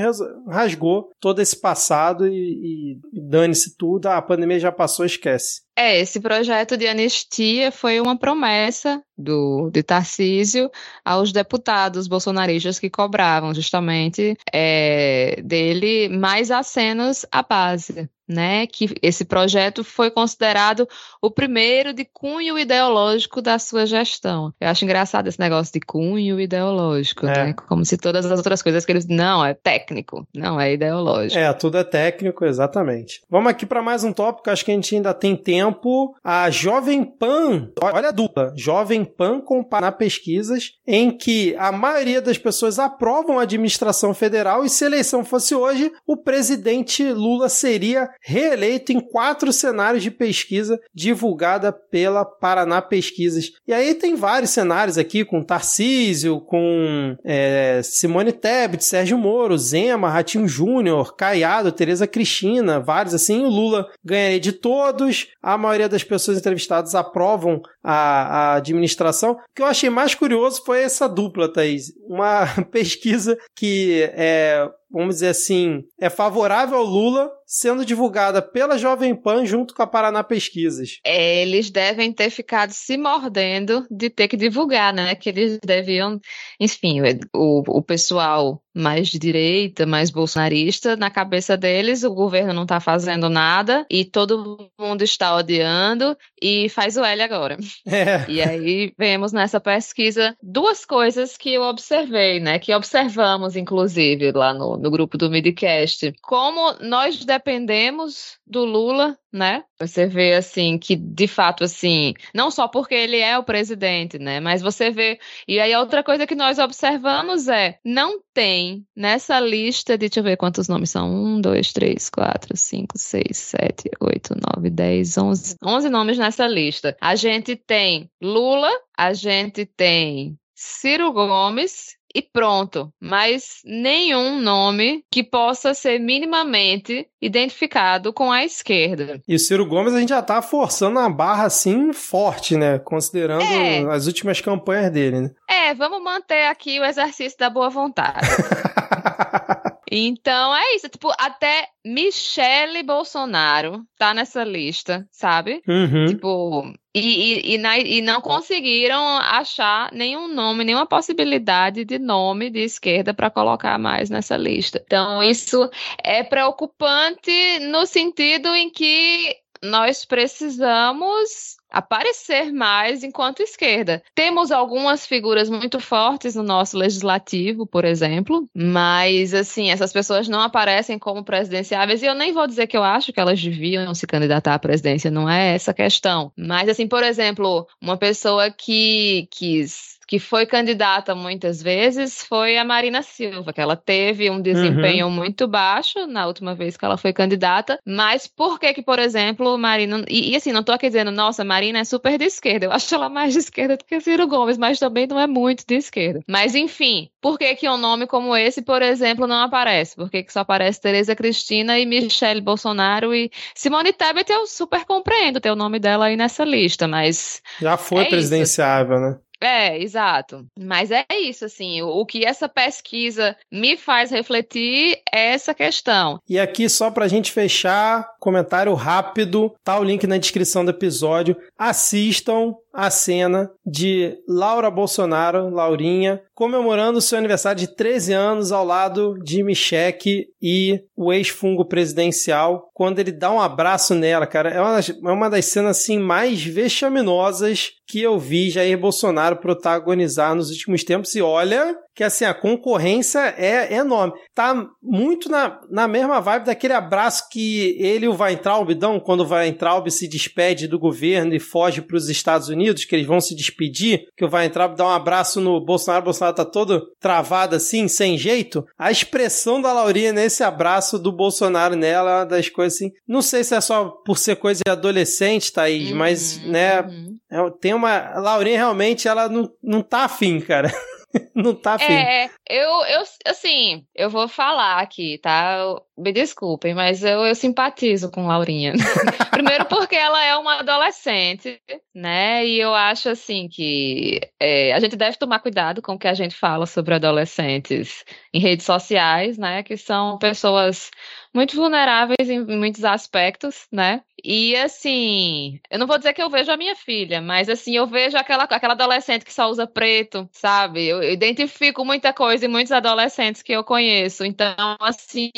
rasgou 0.47 1.09
todo 1.19 1.41
esse 1.41 1.59
passado 1.59 2.27
e, 2.27 2.97
e 3.13 3.21
dane-se 3.21 3.75
tudo, 3.77 4.07
a 4.07 4.21
pandemia 4.21 4.59
já 4.59 4.71
passou, 4.71 5.05
esquece. 5.05 5.65
É, 5.77 5.99
esse 5.99 6.21
projeto 6.21 6.77
de 6.77 6.87
anistia 6.87 7.69
foi 7.69 7.99
uma 7.99 8.17
promessa 8.17 9.01
do 9.17 9.69
de 9.71 9.83
Tarcísio 9.83 10.69
aos 11.03 11.33
deputados 11.33 12.07
bolsonaristas 12.07 12.79
que 12.79 12.89
cobravam 12.89 13.53
justamente 13.53 14.37
é, 14.53 15.41
dele 15.43 16.07
mais 16.07 16.49
acenos 16.49 17.25
à 17.29 17.43
base 17.43 18.09
né, 18.27 18.65
que 18.67 18.95
esse 19.01 19.23
projeto 19.23 19.83
foi 19.83 20.09
considerado 20.09 20.87
o 21.21 21.29
primeiro 21.29 21.93
de 21.93 22.05
cunho 22.05 22.57
ideológico 22.57 23.41
da 23.41 23.59
sua 23.59 23.85
gestão. 23.85 24.53
Eu 24.59 24.69
acho 24.69 24.83
engraçado 24.83 25.27
esse 25.27 25.39
negócio 25.39 25.71
de 25.73 25.79
cunho 25.79 26.39
ideológico, 26.39 27.27
é. 27.27 27.47
né? 27.47 27.53
Como 27.53 27.85
se 27.85 27.97
todas 27.97 28.25
as 28.25 28.37
outras 28.37 28.61
coisas 28.61 28.85
que 28.85 28.91
eles 28.91 29.05
não 29.07 29.45
é 29.45 29.53
técnico, 29.53 30.27
não 30.33 30.59
é 30.59 30.73
ideológico. 30.73 31.39
É, 31.39 31.51
tudo 31.53 31.77
é 31.77 31.83
técnico, 31.83 32.45
exatamente. 32.45 33.21
Vamos 33.29 33.49
aqui 33.49 33.65
para 33.65 33.81
mais 33.81 34.03
um 34.03 34.11
tópico, 34.11 34.49
acho 34.49 34.65
que 34.65 34.71
a 34.71 34.75
gente 34.75 34.95
ainda 34.95 35.13
tem 35.13 35.35
tempo. 35.35 36.15
A 36.23 36.49
Jovem 36.49 37.03
Pan, 37.03 37.69
olha 37.81 38.09
a 38.09 38.11
dupla, 38.11 38.53
Jovem 38.55 39.05
Pan 39.05 39.39
comparar 39.39 39.93
pesquisas 39.93 40.73
em 40.87 41.11
que 41.11 41.55
a 41.57 41.71
maioria 41.71 42.21
das 42.21 42.37
pessoas 42.37 42.79
aprovam 42.79 43.39
a 43.39 43.43
administração 43.43 44.13
federal 44.13 44.63
e 44.63 44.69
se 44.69 44.83
a 44.83 44.87
eleição 44.87 45.23
fosse 45.23 45.53
hoje, 45.53 45.91
o 46.05 46.17
presidente 46.17 47.03
Lula 47.11 47.49
seria 47.49 48.09
reeleito 48.21 48.91
em 48.91 48.99
quatro 48.99 49.51
cenários 49.51 50.03
de 50.03 50.11
pesquisa 50.11 50.79
divulgada 50.93 51.71
pela 51.71 52.25
Paraná 52.25 52.81
Pesquisas. 52.81 53.51
E 53.67 53.73
aí 53.73 53.93
tem 53.93 54.15
vários 54.15 54.51
cenários 54.51 54.97
aqui, 54.97 55.23
com 55.23 55.43
Tarcísio, 55.43 56.39
com 56.41 57.15
é, 57.23 57.81
Simone 57.83 58.31
Tebet, 58.31 58.83
Sérgio 58.83 59.17
Moro, 59.17 59.57
Zema, 59.57 60.09
Ratinho 60.09 60.47
Júnior, 60.47 61.15
Caiado, 61.15 61.71
Tereza 61.71 62.07
Cristina, 62.07 62.79
vários 62.79 63.13
assim. 63.13 63.43
O 63.43 63.49
Lula 63.49 63.87
ganharia 64.03 64.39
de 64.39 64.51
todos. 64.51 65.27
A 65.41 65.57
maioria 65.57 65.89
das 65.89 66.03
pessoas 66.03 66.37
entrevistadas 66.37 66.95
aprovam 66.95 67.61
a, 67.83 67.93
a 67.93 68.55
administração. 68.55 69.33
O 69.33 69.37
que 69.55 69.61
eu 69.61 69.67
achei 69.67 69.89
mais 69.89 70.15
curioso 70.15 70.63
foi 70.65 70.81
essa 70.81 71.07
dupla, 71.07 71.51
Thaís. 71.51 71.93
Uma 72.07 72.45
pesquisa 72.71 73.37
que 73.55 74.09
é 74.13 74.69
vamos 74.89 75.15
dizer 75.15 75.29
assim, 75.29 75.83
é 75.99 76.09
favorável 76.09 76.77
ao 76.77 76.83
Lula, 76.83 77.31
sendo 77.45 77.85
divulgada 77.85 78.41
pela 78.41 78.77
Jovem 78.77 79.15
Pan 79.15 79.45
junto 79.45 79.73
com 79.73 79.81
a 79.81 79.87
Paraná 79.87 80.23
Pesquisas. 80.23 80.99
Eles 81.05 81.69
devem 81.69 82.11
ter 82.11 82.29
ficado 82.29 82.71
se 82.71 82.97
mordendo 82.97 83.85
de 83.89 84.09
ter 84.09 84.27
que 84.27 84.37
divulgar, 84.37 84.93
né? 84.93 85.15
Que 85.15 85.29
eles 85.29 85.59
deviam, 85.63 86.19
enfim, 86.59 87.01
o, 87.33 87.63
o 87.67 87.81
pessoal 87.81 88.61
mais 88.75 89.07
de 89.07 89.17
direita, 89.17 89.85
mais 89.85 90.11
bolsonarista, 90.11 90.95
na 90.97 91.09
cabeça 91.09 91.55
deles 91.55 92.03
o 92.03 92.13
governo 92.13 92.53
não 92.53 92.63
está 92.63 92.79
fazendo 92.79 93.29
nada 93.29 93.85
e 93.89 94.03
todo 94.03 94.69
mundo 94.77 95.03
está 95.03 95.35
odiando 95.35 96.17
e 96.41 96.67
faz 96.69 96.97
o 96.97 97.03
L 97.03 97.21
agora. 97.21 97.57
É. 97.87 98.25
E 98.29 98.41
aí 98.41 98.93
vemos 98.97 99.31
nessa 99.31 99.59
pesquisa 99.59 100.35
duas 100.41 100.85
coisas 100.85 101.37
que 101.37 101.53
eu 101.53 101.61
observei, 101.63 102.39
né? 102.39 102.59
Que 102.59 102.73
observamos, 102.73 103.55
inclusive, 103.55 104.31
lá 104.31 104.53
no, 104.53 104.75
no 104.77 104.91
grupo 104.91 105.17
do 105.17 105.29
Midcast. 105.29 106.13
Como 106.21 106.73
nós 106.81 107.23
dependemos 107.23 108.37
do 108.45 108.65
Lula, 108.65 109.17
né? 109.31 109.63
Você 109.79 110.05
vê 110.07 110.33
assim 110.33 110.77
que 110.77 110.95
de 110.95 111.27
fato 111.27 111.63
assim, 111.63 112.13
não 112.33 112.49
só 112.49 112.67
porque 112.67 112.95
ele 112.95 113.17
é 113.17 113.37
o 113.37 113.43
presidente, 113.43 114.17
né, 114.17 114.39
mas 114.39 114.61
você 114.61 114.89
vê 114.89 115.19
e 115.47 115.59
aí 115.59 115.75
outra 115.75 116.01
coisa 116.01 116.25
que 116.25 116.35
nós 116.35 116.57
observamos 116.57 117.49
é 117.49 117.77
não 117.83 118.21
tem 118.33 118.64
nessa 118.95 119.39
lista 119.39 119.97
de 119.97 120.07
deixa 120.07 120.19
eu 120.19 120.23
ver 120.23 120.37
quantos 120.37 120.67
nomes 120.67 120.89
são. 120.89 121.09
Um, 121.13 121.41
dois, 121.41 121.73
três, 121.73 122.09
quatro, 122.09 122.55
cinco, 122.55 122.97
seis, 122.97 123.37
sete, 123.37 123.89
oito, 123.99 124.33
nove, 124.35 124.69
dez, 124.69 125.17
onze, 125.17 125.55
onze 125.63 125.89
nomes 125.89 126.17
nessa 126.17 126.47
lista. 126.47 126.95
A 127.01 127.15
gente 127.15 127.55
tem 127.55 128.09
Lula, 128.21 128.71
a 128.97 129.13
gente 129.13 129.65
tem 129.65 130.37
Ciro 130.55 131.11
Gomes 131.11 131.95
e 132.15 132.21
pronto. 132.21 132.89
Mas 132.99 133.59
nenhum 133.65 134.39
nome 134.39 135.03
que 135.11 135.21
possa 135.21 135.73
ser 135.73 135.99
minimamente 135.99 137.05
identificado 137.21 138.13
com 138.13 138.31
a 138.31 138.45
esquerda. 138.45 139.21
E 139.27 139.35
o 139.35 139.39
Ciro 139.39 139.65
Gomes 139.65 139.93
a 139.93 139.99
gente 139.99 140.09
já 140.09 140.21
tá 140.21 140.41
forçando 140.41 140.97
a 140.99 141.09
barra 141.09 141.43
assim 141.45 141.91
forte, 141.91 142.55
né? 142.55 142.79
Considerando 142.79 143.43
é. 143.43 143.93
as 143.93 144.07
últimas 144.07 144.39
campanhas 144.39 144.89
dele, 144.91 145.19
né? 145.19 145.31
É, 145.49 145.73
vamos 145.73 146.01
manter 146.01 146.47
aqui 146.47 146.79
o 146.79 146.85
exercício 146.85 147.37
da 147.37 147.49
boa 147.49 147.69
vontade. 147.69 148.25
Então 149.97 150.55
é 150.55 150.75
isso, 150.75 150.89
tipo, 150.89 151.11
até 151.17 151.67
Michele 151.85 152.83
Bolsonaro 152.83 153.83
tá 153.97 154.13
nessa 154.13 154.43
lista, 154.43 155.07
sabe? 155.11 155.61
Uhum. 155.67 156.05
Tipo, 156.07 156.73
e, 156.93 156.99
e, 156.99 157.53
e, 157.53 157.57
na, 157.57 157.77
e, 157.77 158.01
não 158.01 158.21
conseguiram 158.21 159.17
achar 159.17 159.91
nenhum 159.91 160.27
nome, 160.27 160.63
nenhuma 160.63 160.85
possibilidade 160.85 161.85
de 161.85 161.99
nome 161.99 162.49
de 162.49 162.59
esquerda 162.59 163.13
para 163.13 163.29
colocar 163.29 163.77
mais 163.77 164.09
nessa 164.09 164.37
lista. 164.37 164.81
Então, 164.85 165.21
isso 165.21 165.69
é 166.03 166.23
preocupante 166.23 167.59
no 167.69 167.85
sentido 167.85 168.55
em 168.55 168.69
que 168.69 169.35
nós 169.65 170.05
precisamos 170.05 171.57
aparecer 171.69 172.53
mais 172.53 173.03
enquanto 173.03 173.41
esquerda. 173.41 174.01
Temos 174.13 174.51
algumas 174.51 175.05
figuras 175.05 175.49
muito 175.49 175.79
fortes 175.79 176.33
no 176.35 176.43
nosso 176.43 176.77
legislativo, 176.77 177.67
por 177.67 177.83
exemplo, 177.83 178.47
mas 178.55 179.33
assim, 179.33 179.69
essas 179.69 179.91
pessoas 179.91 180.29
não 180.29 180.39
aparecem 180.39 180.97
como 180.97 181.23
presidenciáveis 181.23 182.01
e 182.01 182.05
eu 182.05 182.15
nem 182.15 182.31
vou 182.31 182.47
dizer 182.47 182.67
que 182.67 182.77
eu 182.77 182.83
acho 182.83 183.11
que 183.11 183.19
elas 183.19 183.41
deviam 183.41 183.93
se 183.93 184.07
candidatar 184.07 184.53
à 184.53 184.59
presidência, 184.59 185.11
não 185.11 185.29
é 185.29 185.55
essa 185.55 185.71
a 185.71 185.73
questão. 185.73 186.31
Mas 186.37 186.69
assim, 186.69 186.87
por 186.87 187.03
exemplo, 187.03 187.67
uma 187.81 187.97
pessoa 187.97 188.49
que 188.49 189.27
quis 189.31 189.95
que 190.15 190.19
foi 190.19 190.45
candidata 190.45 191.13
muitas 191.13 191.61
vezes 191.61 192.23
foi 192.23 192.57
a 192.57 192.63
Marina 192.63 193.01
Silva, 193.01 193.51
que 193.51 193.59
ela 193.59 193.75
teve 193.75 194.29
um 194.29 194.41
desempenho 194.41 195.07
uhum. 195.07 195.11
muito 195.11 195.45
baixo 195.45 196.07
na 196.07 196.25
última 196.25 196.55
vez 196.55 196.77
que 196.77 196.85
ela 196.85 196.95
foi 196.95 197.11
candidata, 197.11 197.77
mas 197.85 198.25
por 198.25 198.57
que 198.57 198.73
que, 198.73 198.81
por 198.81 198.97
exemplo, 198.97 199.57
Marina... 199.57 200.05
E, 200.07 200.31
e 200.31 200.35
assim, 200.37 200.53
não 200.53 200.63
tô 200.63 200.71
aqui 200.71 200.87
dizendo, 200.87 201.11
nossa, 201.11 201.43
Marina 201.43 201.79
é 201.79 201.83
super 201.83 202.17
de 202.17 202.23
esquerda, 202.23 202.67
eu 202.67 202.71
acho 202.71 202.95
ela 202.95 203.09
mais 203.09 203.33
de 203.33 203.39
esquerda 203.39 203.75
do 203.75 203.83
que 203.83 203.99
Ciro 203.99 204.25
Gomes, 204.25 204.57
mas 204.57 204.79
também 204.79 205.05
não 205.05 205.19
é 205.19 205.27
muito 205.27 205.65
de 205.67 205.75
esquerda. 205.75 206.21
Mas 206.29 206.55
enfim, 206.55 207.09
por 207.21 207.37
que 207.37 207.53
que 207.55 207.67
um 207.67 207.77
nome 207.77 208.07
como 208.07 208.37
esse, 208.37 208.61
por 208.61 208.81
exemplo, 208.81 209.27
não 209.27 209.41
aparece? 209.41 209.97
Por 209.97 210.09
que 210.09 210.23
que 210.23 210.31
só 210.31 210.41
aparece 210.41 210.79
Tereza 210.79 211.13
Cristina 211.13 211.77
e 211.77 211.85
Michele 211.85 212.39
Bolsonaro 212.39 213.13
e 213.13 213.29
Simone 213.53 213.91
Tebet 213.91 214.31
eu 214.31 214.47
super 214.47 214.85
compreendo 214.85 215.41
ter 215.41 215.51
o 215.51 215.57
nome 215.57 215.77
dela 215.77 216.05
aí 216.05 216.15
nessa 216.15 216.45
lista, 216.45 216.87
mas... 216.87 217.41
Já 217.59 217.75
foi 217.75 218.03
é 218.03 218.05
presidenciável, 218.05 218.95
isso. 218.95 219.05
né? 219.05 219.17
É, 219.45 219.79
exato. 219.79 220.43
Mas 220.59 220.89
é 220.89 221.05
isso, 221.21 221.45
assim, 221.45 221.79
o, 221.83 221.87
o, 221.87 222.03
que 222.03 222.25
essa 222.25 222.49
pesquisa 222.49 223.37
me 223.51 223.77
faz 223.77 224.09
refletir 224.09 224.99
é 225.13 225.33
essa 225.33 225.53
questão. 225.53 226.19
E 226.27 226.39
aqui, 226.39 226.67
só 226.67 226.89
pra 226.89 227.07
gente 227.07 227.31
fechar, 227.31 228.07
comentário 228.19 228.73
rápido, 228.73 229.53
tá 229.63 229.79
o 229.79 229.83
link 229.83 230.07
na 230.07 230.17
descrição 230.17 230.65
do 230.65 230.71
episódio. 230.71 231.37
Assistam 231.59 232.55
a 232.75 232.89
cena 232.89 233.49
de 233.65 234.17
Laura 234.27 234.69
Bolsonaro, 234.69 235.49
Laurinha, 235.49 236.21
comemorando 236.33 237.01
seu 237.01 237.17
aniversário 237.17 237.59
de 237.59 237.73
13 237.73 238.13
anos 238.13 238.51
ao 238.51 238.65
lado 238.65 239.17
de 239.23 239.41
Michele 239.43 240.27
e 240.41 240.81
o 240.95 241.13
ex-fungo 241.13 241.65
presidencial, 241.65 242.69
quando 242.73 242.99
ele 242.99 243.11
dá 243.11 243.31
um 243.31 243.39
abraço 243.39 243.95
nela, 243.95 244.27
cara. 244.27 244.49
É 244.49 244.59
uma 244.59 244.73
das, 244.73 244.89
é 244.89 245.11
uma 245.11 245.29
das 245.29 245.45
cenas 245.45 245.77
assim 245.77 245.97
mais 245.99 246.43
vexaminosas 246.43 247.71
que 247.87 248.01
eu 248.01 248.19
vi 248.19 248.49
Jair 248.49 248.77
Bolsonaro 248.77 249.37
protagonizar 249.37 250.35
nos 250.35 250.49
últimos 250.49 250.83
tempos. 250.83 251.15
E 251.15 251.21
olha 251.21 251.75
que 251.95 252.03
assim, 252.03 252.25
a 252.25 252.33
concorrência 252.33 253.33
é 253.37 253.73
enorme. 253.73 254.13
Tá 254.33 254.67
muito 254.83 255.29
na, 255.29 255.61
na 255.71 255.87
mesma 255.87 256.19
vibe 256.19 256.45
daquele 256.45 256.73
abraço 256.73 257.29
que 257.31 257.77
ele 257.79 258.05
e 258.05 258.09
o 258.09 258.21
Weintraub 258.21 258.75
dão 258.75 258.99
quando 258.99 259.21
o 259.21 259.29
Weintraub 259.29 259.89
se 259.89 260.07
despede 260.07 260.67
do 260.67 260.77
governo 260.77 261.33
e 261.33 261.39
foge 261.39 261.81
para 261.81 261.95
os 261.95 262.09
Estados 262.09 262.49
Unidos, 262.49 262.83
que 262.83 262.93
eles 262.93 263.07
vão 263.07 263.21
se 263.21 263.33
despedir, 263.33 264.07
que 264.17 264.25
o 264.25 264.29
Weintraub 264.29 264.75
dá 264.75 264.85
um 264.85 264.91
abraço 264.91 265.39
no 265.39 265.63
Bolsonaro, 265.63 266.01
o 266.01 266.05
Bolsonaro 266.05 266.35
tá 266.35 266.43
todo 266.43 266.85
travado 266.99 267.55
assim, 267.55 267.87
sem 267.87 268.17
jeito. 268.17 268.65
A 268.77 268.91
expressão 268.91 269.61
da 269.61 269.71
Laurinha 269.71 270.11
nesse 270.11 270.43
abraço 270.43 270.99
do 270.99 271.13
Bolsonaro 271.13 271.75
nela 271.75 272.11
é 272.11 272.15
uma 272.17 272.25
das 272.25 272.49
coisas 272.49 272.75
assim. 272.75 272.91
Não 273.07 273.21
sei 273.21 273.43
se 273.43 273.55
é 273.55 273.61
só 273.61 273.85
por 274.05 274.17
ser 274.17 274.35
coisa 274.35 274.61
de 274.65 274.71
adolescente, 274.71 275.53
Thaís, 275.53 275.91
uhum, 275.91 275.97
mas, 275.97 276.43
né, 276.45 276.81
uhum. 276.81 277.17
é, 277.31 277.51
tem 277.61 277.73
uma... 277.73 277.95
A 277.95 278.19
Laurinha 278.19 278.57
realmente, 278.57 279.07
ela 279.07 279.29
não, 279.29 279.49
não 279.63 279.81
tá 279.81 279.99
afim, 279.99 280.41
cara. 280.41 280.69
não 281.33 281.55
tá 281.55 281.75
afim. 281.75 281.93
É, 281.93 282.29
eu, 282.49 282.69
eu, 282.85 283.03
assim, 283.25 283.85
eu 283.95 284.09
vou 284.09 284.27
falar 284.27 284.79
aqui, 284.79 285.17
tá? 285.17 285.57
Me 285.97 286.11
desculpem, 286.11 286.73
mas 286.73 287.03
eu, 287.03 287.25
eu 287.25 287.35
simpatizo 287.35 288.11
com 288.11 288.27
Laurinha. 288.27 288.73
Primeiro 289.31 289.65
porque 289.65 289.95
ela 289.95 290.23
é 290.23 290.35
uma 290.35 290.59
adolescente, 290.59 291.59
né? 291.93 292.45
E 292.45 292.59
eu 292.59 292.73
acho, 292.73 293.09
assim, 293.09 293.47
que 293.47 294.19
é, 294.39 294.73
a 294.73 294.79
gente 294.79 294.95
deve 294.95 295.17
tomar 295.17 295.39
cuidado 295.39 295.81
com 295.81 295.93
o 295.93 295.99
que 295.99 296.07
a 296.07 296.13
gente 296.13 296.35
fala 296.35 296.65
sobre 296.65 296.95
adolescentes 296.95 298.03
em 298.33 298.39
redes 298.39 298.65
sociais, 298.65 299.37
né? 299.37 299.63
Que 299.63 299.77
são 299.77 300.17
pessoas 300.17 300.91
muito 301.33 301.55
vulneráveis 301.55 302.29
em 302.29 302.45
muitos 302.45 302.85
aspectos, 302.85 303.67
né? 303.71 304.01
E 304.27 304.55
assim, 304.55 305.59
eu 305.69 305.77
não 305.77 305.85
vou 305.85 305.99
dizer 305.99 306.11
que 306.13 306.21
eu 306.21 306.29
vejo 306.31 306.51
a 306.51 306.57
minha 306.57 306.75
filha, 306.75 307.21
mas 307.21 307.47
assim, 307.47 307.75
eu 307.75 307.85
vejo 307.85 308.17
aquela, 308.17 308.45
aquela 308.45 308.73
adolescente 308.73 309.23
que 309.23 309.31
só 309.31 309.47
usa 309.47 309.67
preto, 309.67 310.27
sabe? 310.33 310.83
Eu 310.87 311.03
identifico 311.03 311.85
muita 311.85 312.11
coisa 312.11 312.45
em 312.45 312.49
muitos 312.49 312.71
adolescentes 312.71 313.43
que 313.43 313.51
eu 313.53 313.63
conheço. 313.63 314.25
Então, 314.25 314.55
assim, 314.79 315.29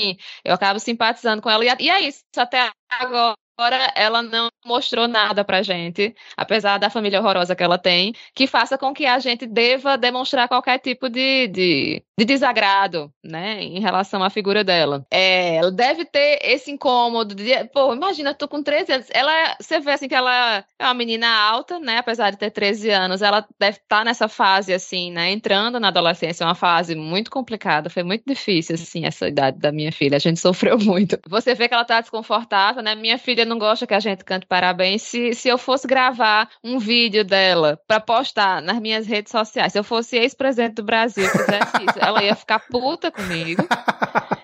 eu 0.44 0.54
acabo 0.54 0.80
simpatizando 0.80 1.42
com 1.42 1.50
ela. 1.50 1.66
E 1.66 1.90
é 1.90 2.00
isso, 2.02 2.24
até 2.38 2.72
agora 2.90 3.36
agora 3.58 3.92
ela 3.96 4.22
não 4.22 4.50
mostrou 4.64 5.08
nada 5.08 5.44
pra 5.44 5.64
gente, 5.64 6.14
apesar 6.36 6.78
da 6.78 6.90
família 6.90 7.20
horrorosa 7.20 7.56
que 7.56 7.64
ela 7.64 7.78
tem, 7.78 8.14
que 8.36 8.46
faça 8.46 8.78
com 8.78 8.94
que 8.94 9.06
a 9.06 9.18
gente 9.18 9.48
deva 9.48 9.98
demonstrar 9.98 10.48
qualquer 10.48 10.78
tipo 10.78 11.10
de, 11.10 11.48
de, 11.48 12.04
de 12.18 12.26
desagrado, 12.26 13.12
né, 13.24 13.64
em 13.64 13.80
relação 13.80 14.24
à 14.24 14.30
figura 14.30 14.64
dela. 14.64 15.06
É, 15.10 15.56
ela 15.56 15.72
deve 15.72 16.06
ter 16.06 16.40
esse 16.44 16.70
incômodo 16.70 17.34
de, 17.34 17.52
pô, 17.74 17.94
imagina, 17.94 18.30
eu 18.32 18.36
tô 18.36 18.48
com 18.48 18.62
13 18.62 18.92
anos, 18.92 19.08
ela, 19.12 19.56
você 19.60 19.80
vê 19.80 19.92
assim 19.92 20.08
que 20.08 20.16
ela 20.16 20.64
é 20.78 20.84
uma 20.84 20.94
menina 20.94 21.28
alta, 21.28 21.80
né, 21.80 21.98
apesar 21.98 22.30
de 22.30 22.38
ter 22.38 22.52
13 22.52 22.92
anos, 22.92 23.22
ela 23.24 23.48
deve 23.60 23.78
estar 23.78 24.00
tá 24.00 24.04
nessa 24.04 24.28
fase, 24.28 24.72
assim, 24.72 25.12
né, 25.12 25.32
entrando 25.32 25.80
na 25.80 25.88
adolescência, 25.88 26.44
é 26.44 26.48
uma 26.48 26.56
fase 26.56 26.94
muito 26.94 27.32
complicada, 27.32 27.90
foi 27.90 28.04
muito 28.04 28.24
difícil, 28.28 28.76
assim, 28.76 29.06
essa 29.06 29.28
idade 29.28 29.58
da 29.58 29.72
minha 29.72 29.92
filha, 29.92 30.18
a 30.18 30.20
gente 30.20 30.38
sofreu 30.42 30.78
muito. 30.78 31.18
Você 31.28 31.56
vê 31.56 31.68
que 31.68 31.74
ela 31.74 31.86
tá 31.86 32.02
desconfortável, 32.02 32.84
né, 32.84 32.94
minha 32.94 33.18
filha 33.18 33.47
não 33.48 33.58
gosta 33.58 33.88
que 33.88 33.94
a 33.94 34.00
gente 34.00 34.24
cante 34.24 34.46
parabéns. 34.46 35.02
Se, 35.02 35.34
se 35.34 35.48
eu 35.48 35.58
fosse 35.58 35.88
gravar 35.88 36.50
um 36.64 36.78
vídeo 36.78 37.24
dela 37.24 37.80
para 37.88 38.00
postar 38.00 38.62
nas 38.62 38.80
minhas 38.80 39.08
redes 39.08 39.32
sociais, 39.32 39.72
se 39.72 39.80
eu 39.80 39.84
fosse 39.84 40.18
ex-presidente 40.18 40.76
do 40.76 40.84
Brasil 40.84 41.28
fizesse 41.30 41.84
isso, 41.88 42.00
ela 42.00 42.24
ia 42.24 42.36
ficar 42.36 42.60
puta 42.60 43.12
comigo. 43.12 43.68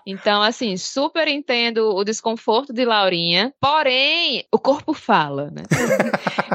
Então, 0.06 0.42
assim, 0.42 0.76
super 0.76 1.28
entendo 1.28 1.96
o 1.96 2.04
desconforto 2.04 2.74
de 2.74 2.84
Laurinha, 2.84 3.54
porém, 3.60 4.46
o 4.52 4.60
corpo 4.60 4.94
fala, 4.94 5.50
né? 5.50 5.64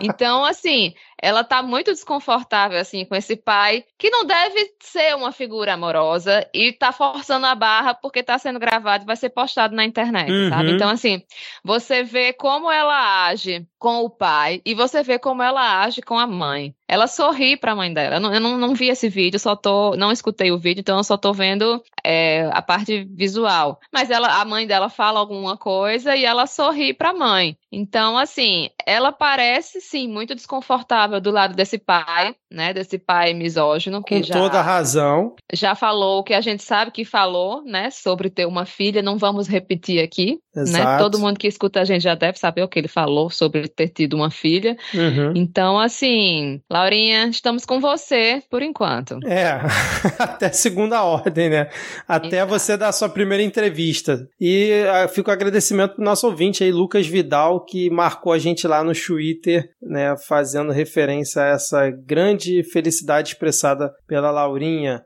então, 0.03 0.45
assim, 0.45 0.93
ela 1.21 1.43
tá 1.43 1.63
muito 1.63 1.91
desconfortável, 1.93 2.79
assim, 2.79 3.05
com 3.05 3.15
esse 3.15 3.37
pai, 3.37 3.85
que 3.99 4.11
não 4.11 4.25
deve 4.25 4.75
ser 4.81 5.15
uma 5.17 5.33
figura 5.33 5.75
amorosa 5.75 6.49
e 6.55 6.73
tá 6.73 6.93
forçando 6.93 7.47
a 7.47 7.55
barra 7.55 7.95
porque 7.95 8.23
tá 8.23 8.39
sendo 8.39 8.59
gravado 8.59 9.05
e 9.05 9.07
vai 9.07 9.17
ser 9.17 9.31
postado 9.31 9.75
na 9.75 9.85
internet, 9.85 10.31
uhum. 10.31 10.49
sabe? 10.49 10.71
Então, 10.71 10.89
assim, 10.89 11.23
você 11.65 12.03
vê 12.03 12.33
como 12.33 12.71
ela 12.71 13.27
age 13.27 13.67
com 13.79 14.03
o 14.05 14.11
pai 14.11 14.61
e 14.65 14.75
você 14.75 15.03
vê 15.03 15.19
como 15.19 15.43
ela 15.43 15.83
age 15.83 16.03
com 16.03 16.19
a 16.19 16.27
mãe. 16.27 16.75
Ela 16.87 17.07
sorri 17.07 17.57
para 17.57 17.73
a 17.73 17.77
mãe 17.77 17.93
dela. 17.93 18.17
Eu, 18.17 18.21
não, 18.21 18.35
eu 18.35 18.41
não, 18.41 18.57
não, 18.57 18.75
vi 18.75 18.89
esse 18.89 19.09
vídeo, 19.11 19.39
só 19.39 19.55
tô, 19.55 19.95
não 19.95 20.11
escutei 20.11 20.51
o 20.51 20.59
vídeo, 20.59 20.81
então 20.81 20.97
eu 20.97 21.05
só 21.05 21.19
tô 21.19 21.35
vendo 21.35 21.83
é, 22.03 22.49
a 22.53 22.63
parte 22.63 23.05
visual. 23.05 23.79
Mas 23.93 24.11
ela, 24.11 24.41
a 24.41 24.45
mãe 24.45 24.67
dela 24.67 24.89
fala 24.89 25.21
alguma 25.21 25.57
coisa 25.57 26.17
e 26.17 26.25
ela 26.25 26.47
sorri 26.47 26.95
para 26.95 27.11
a 27.11 27.15
mãe. 27.15 27.59
Então, 27.71 28.17
assim, 28.17 28.71
ela 28.87 29.13
parece 29.13 29.81
sim 29.83 30.09
muito 30.09 30.35
desconfortável 30.35 31.08
do 31.21 31.31
lado 31.31 31.55
desse 31.55 31.79
pai, 31.79 32.35
né? 32.51 32.73
Desse 32.73 32.99
pai 32.99 33.35
misógino 33.35 34.03
que 34.03 34.19
com 34.19 34.23
já 34.23 34.35
toda 34.35 34.63
razão 34.63 35.35
já 35.53 35.75
falou 35.75 36.21
o 36.21 36.23
que 36.23 36.35
a 36.35 36.41
gente 36.41 36.63
sabe 36.63 36.91
que 36.91 37.05
falou, 37.05 37.65
né? 37.65 37.91
Sobre 37.91 38.31
ter 38.31 38.47
uma 38.47 38.67
filha. 38.67 39.03
Não 39.03 39.17
vamos 39.17 39.49
repetir 39.49 40.03
aqui, 40.03 40.39
né? 40.55 40.63
Exato. 40.63 40.85
né? 40.85 40.99
Todo 40.99 41.19
mundo 41.19 41.39
que 41.39 41.47
escuta 41.47 41.81
a 41.81 41.85
gente 41.85 42.03
já 42.03 42.15
deve 42.15 42.39
saber 42.39 42.63
o 42.63 42.69
que 42.69 42.79
ele 42.79 42.89
falou 42.89 43.31
sobre 43.31 43.67
ter 43.69 43.89
tido 43.89 44.15
uma 44.15 44.31
filha. 44.31 44.77
Uhum. 44.95 45.33
Então, 45.35 45.79
assim, 45.79 46.61
Laurinha, 46.71 47.29
estamos 47.29 47.65
com 47.65 47.81
você 47.81 48.43
por 48.51 48.63
enquanto. 48.63 49.19
É, 49.27 49.61
até 50.19 50.53
segunda 50.53 51.03
ordem, 51.03 51.49
né? 51.49 51.69
Até 52.07 52.39
Exato. 52.39 52.51
você 52.51 52.77
dar 52.77 52.89
a 52.89 52.93
sua 52.93 53.09
primeira 53.09 53.43
entrevista. 53.43 54.29
E 54.41 54.83
uh, 55.05 55.09
fica 55.09 55.31
o 55.31 55.33
agradecimento 55.33 55.95
pro 55.95 56.05
nosso 56.05 56.27
ouvinte 56.27 56.63
aí, 56.63 56.71
Lucas 56.71 57.07
Vidal, 57.07 57.65
que 57.65 57.89
marcou 57.91 58.33
a 58.33 58.39
gente 58.39 58.67
lá 58.67 58.85
no 58.85 58.93
Twitter, 58.93 59.71
né? 59.83 60.15
Fazendo 60.27 60.73
referência 60.73 60.98
a 61.37 61.47
essa 61.47 61.91
grande 61.91 62.63
felicidade 62.63 63.33
expressada 63.33 63.93
pela 64.07 64.31
Laurinha. 64.31 65.05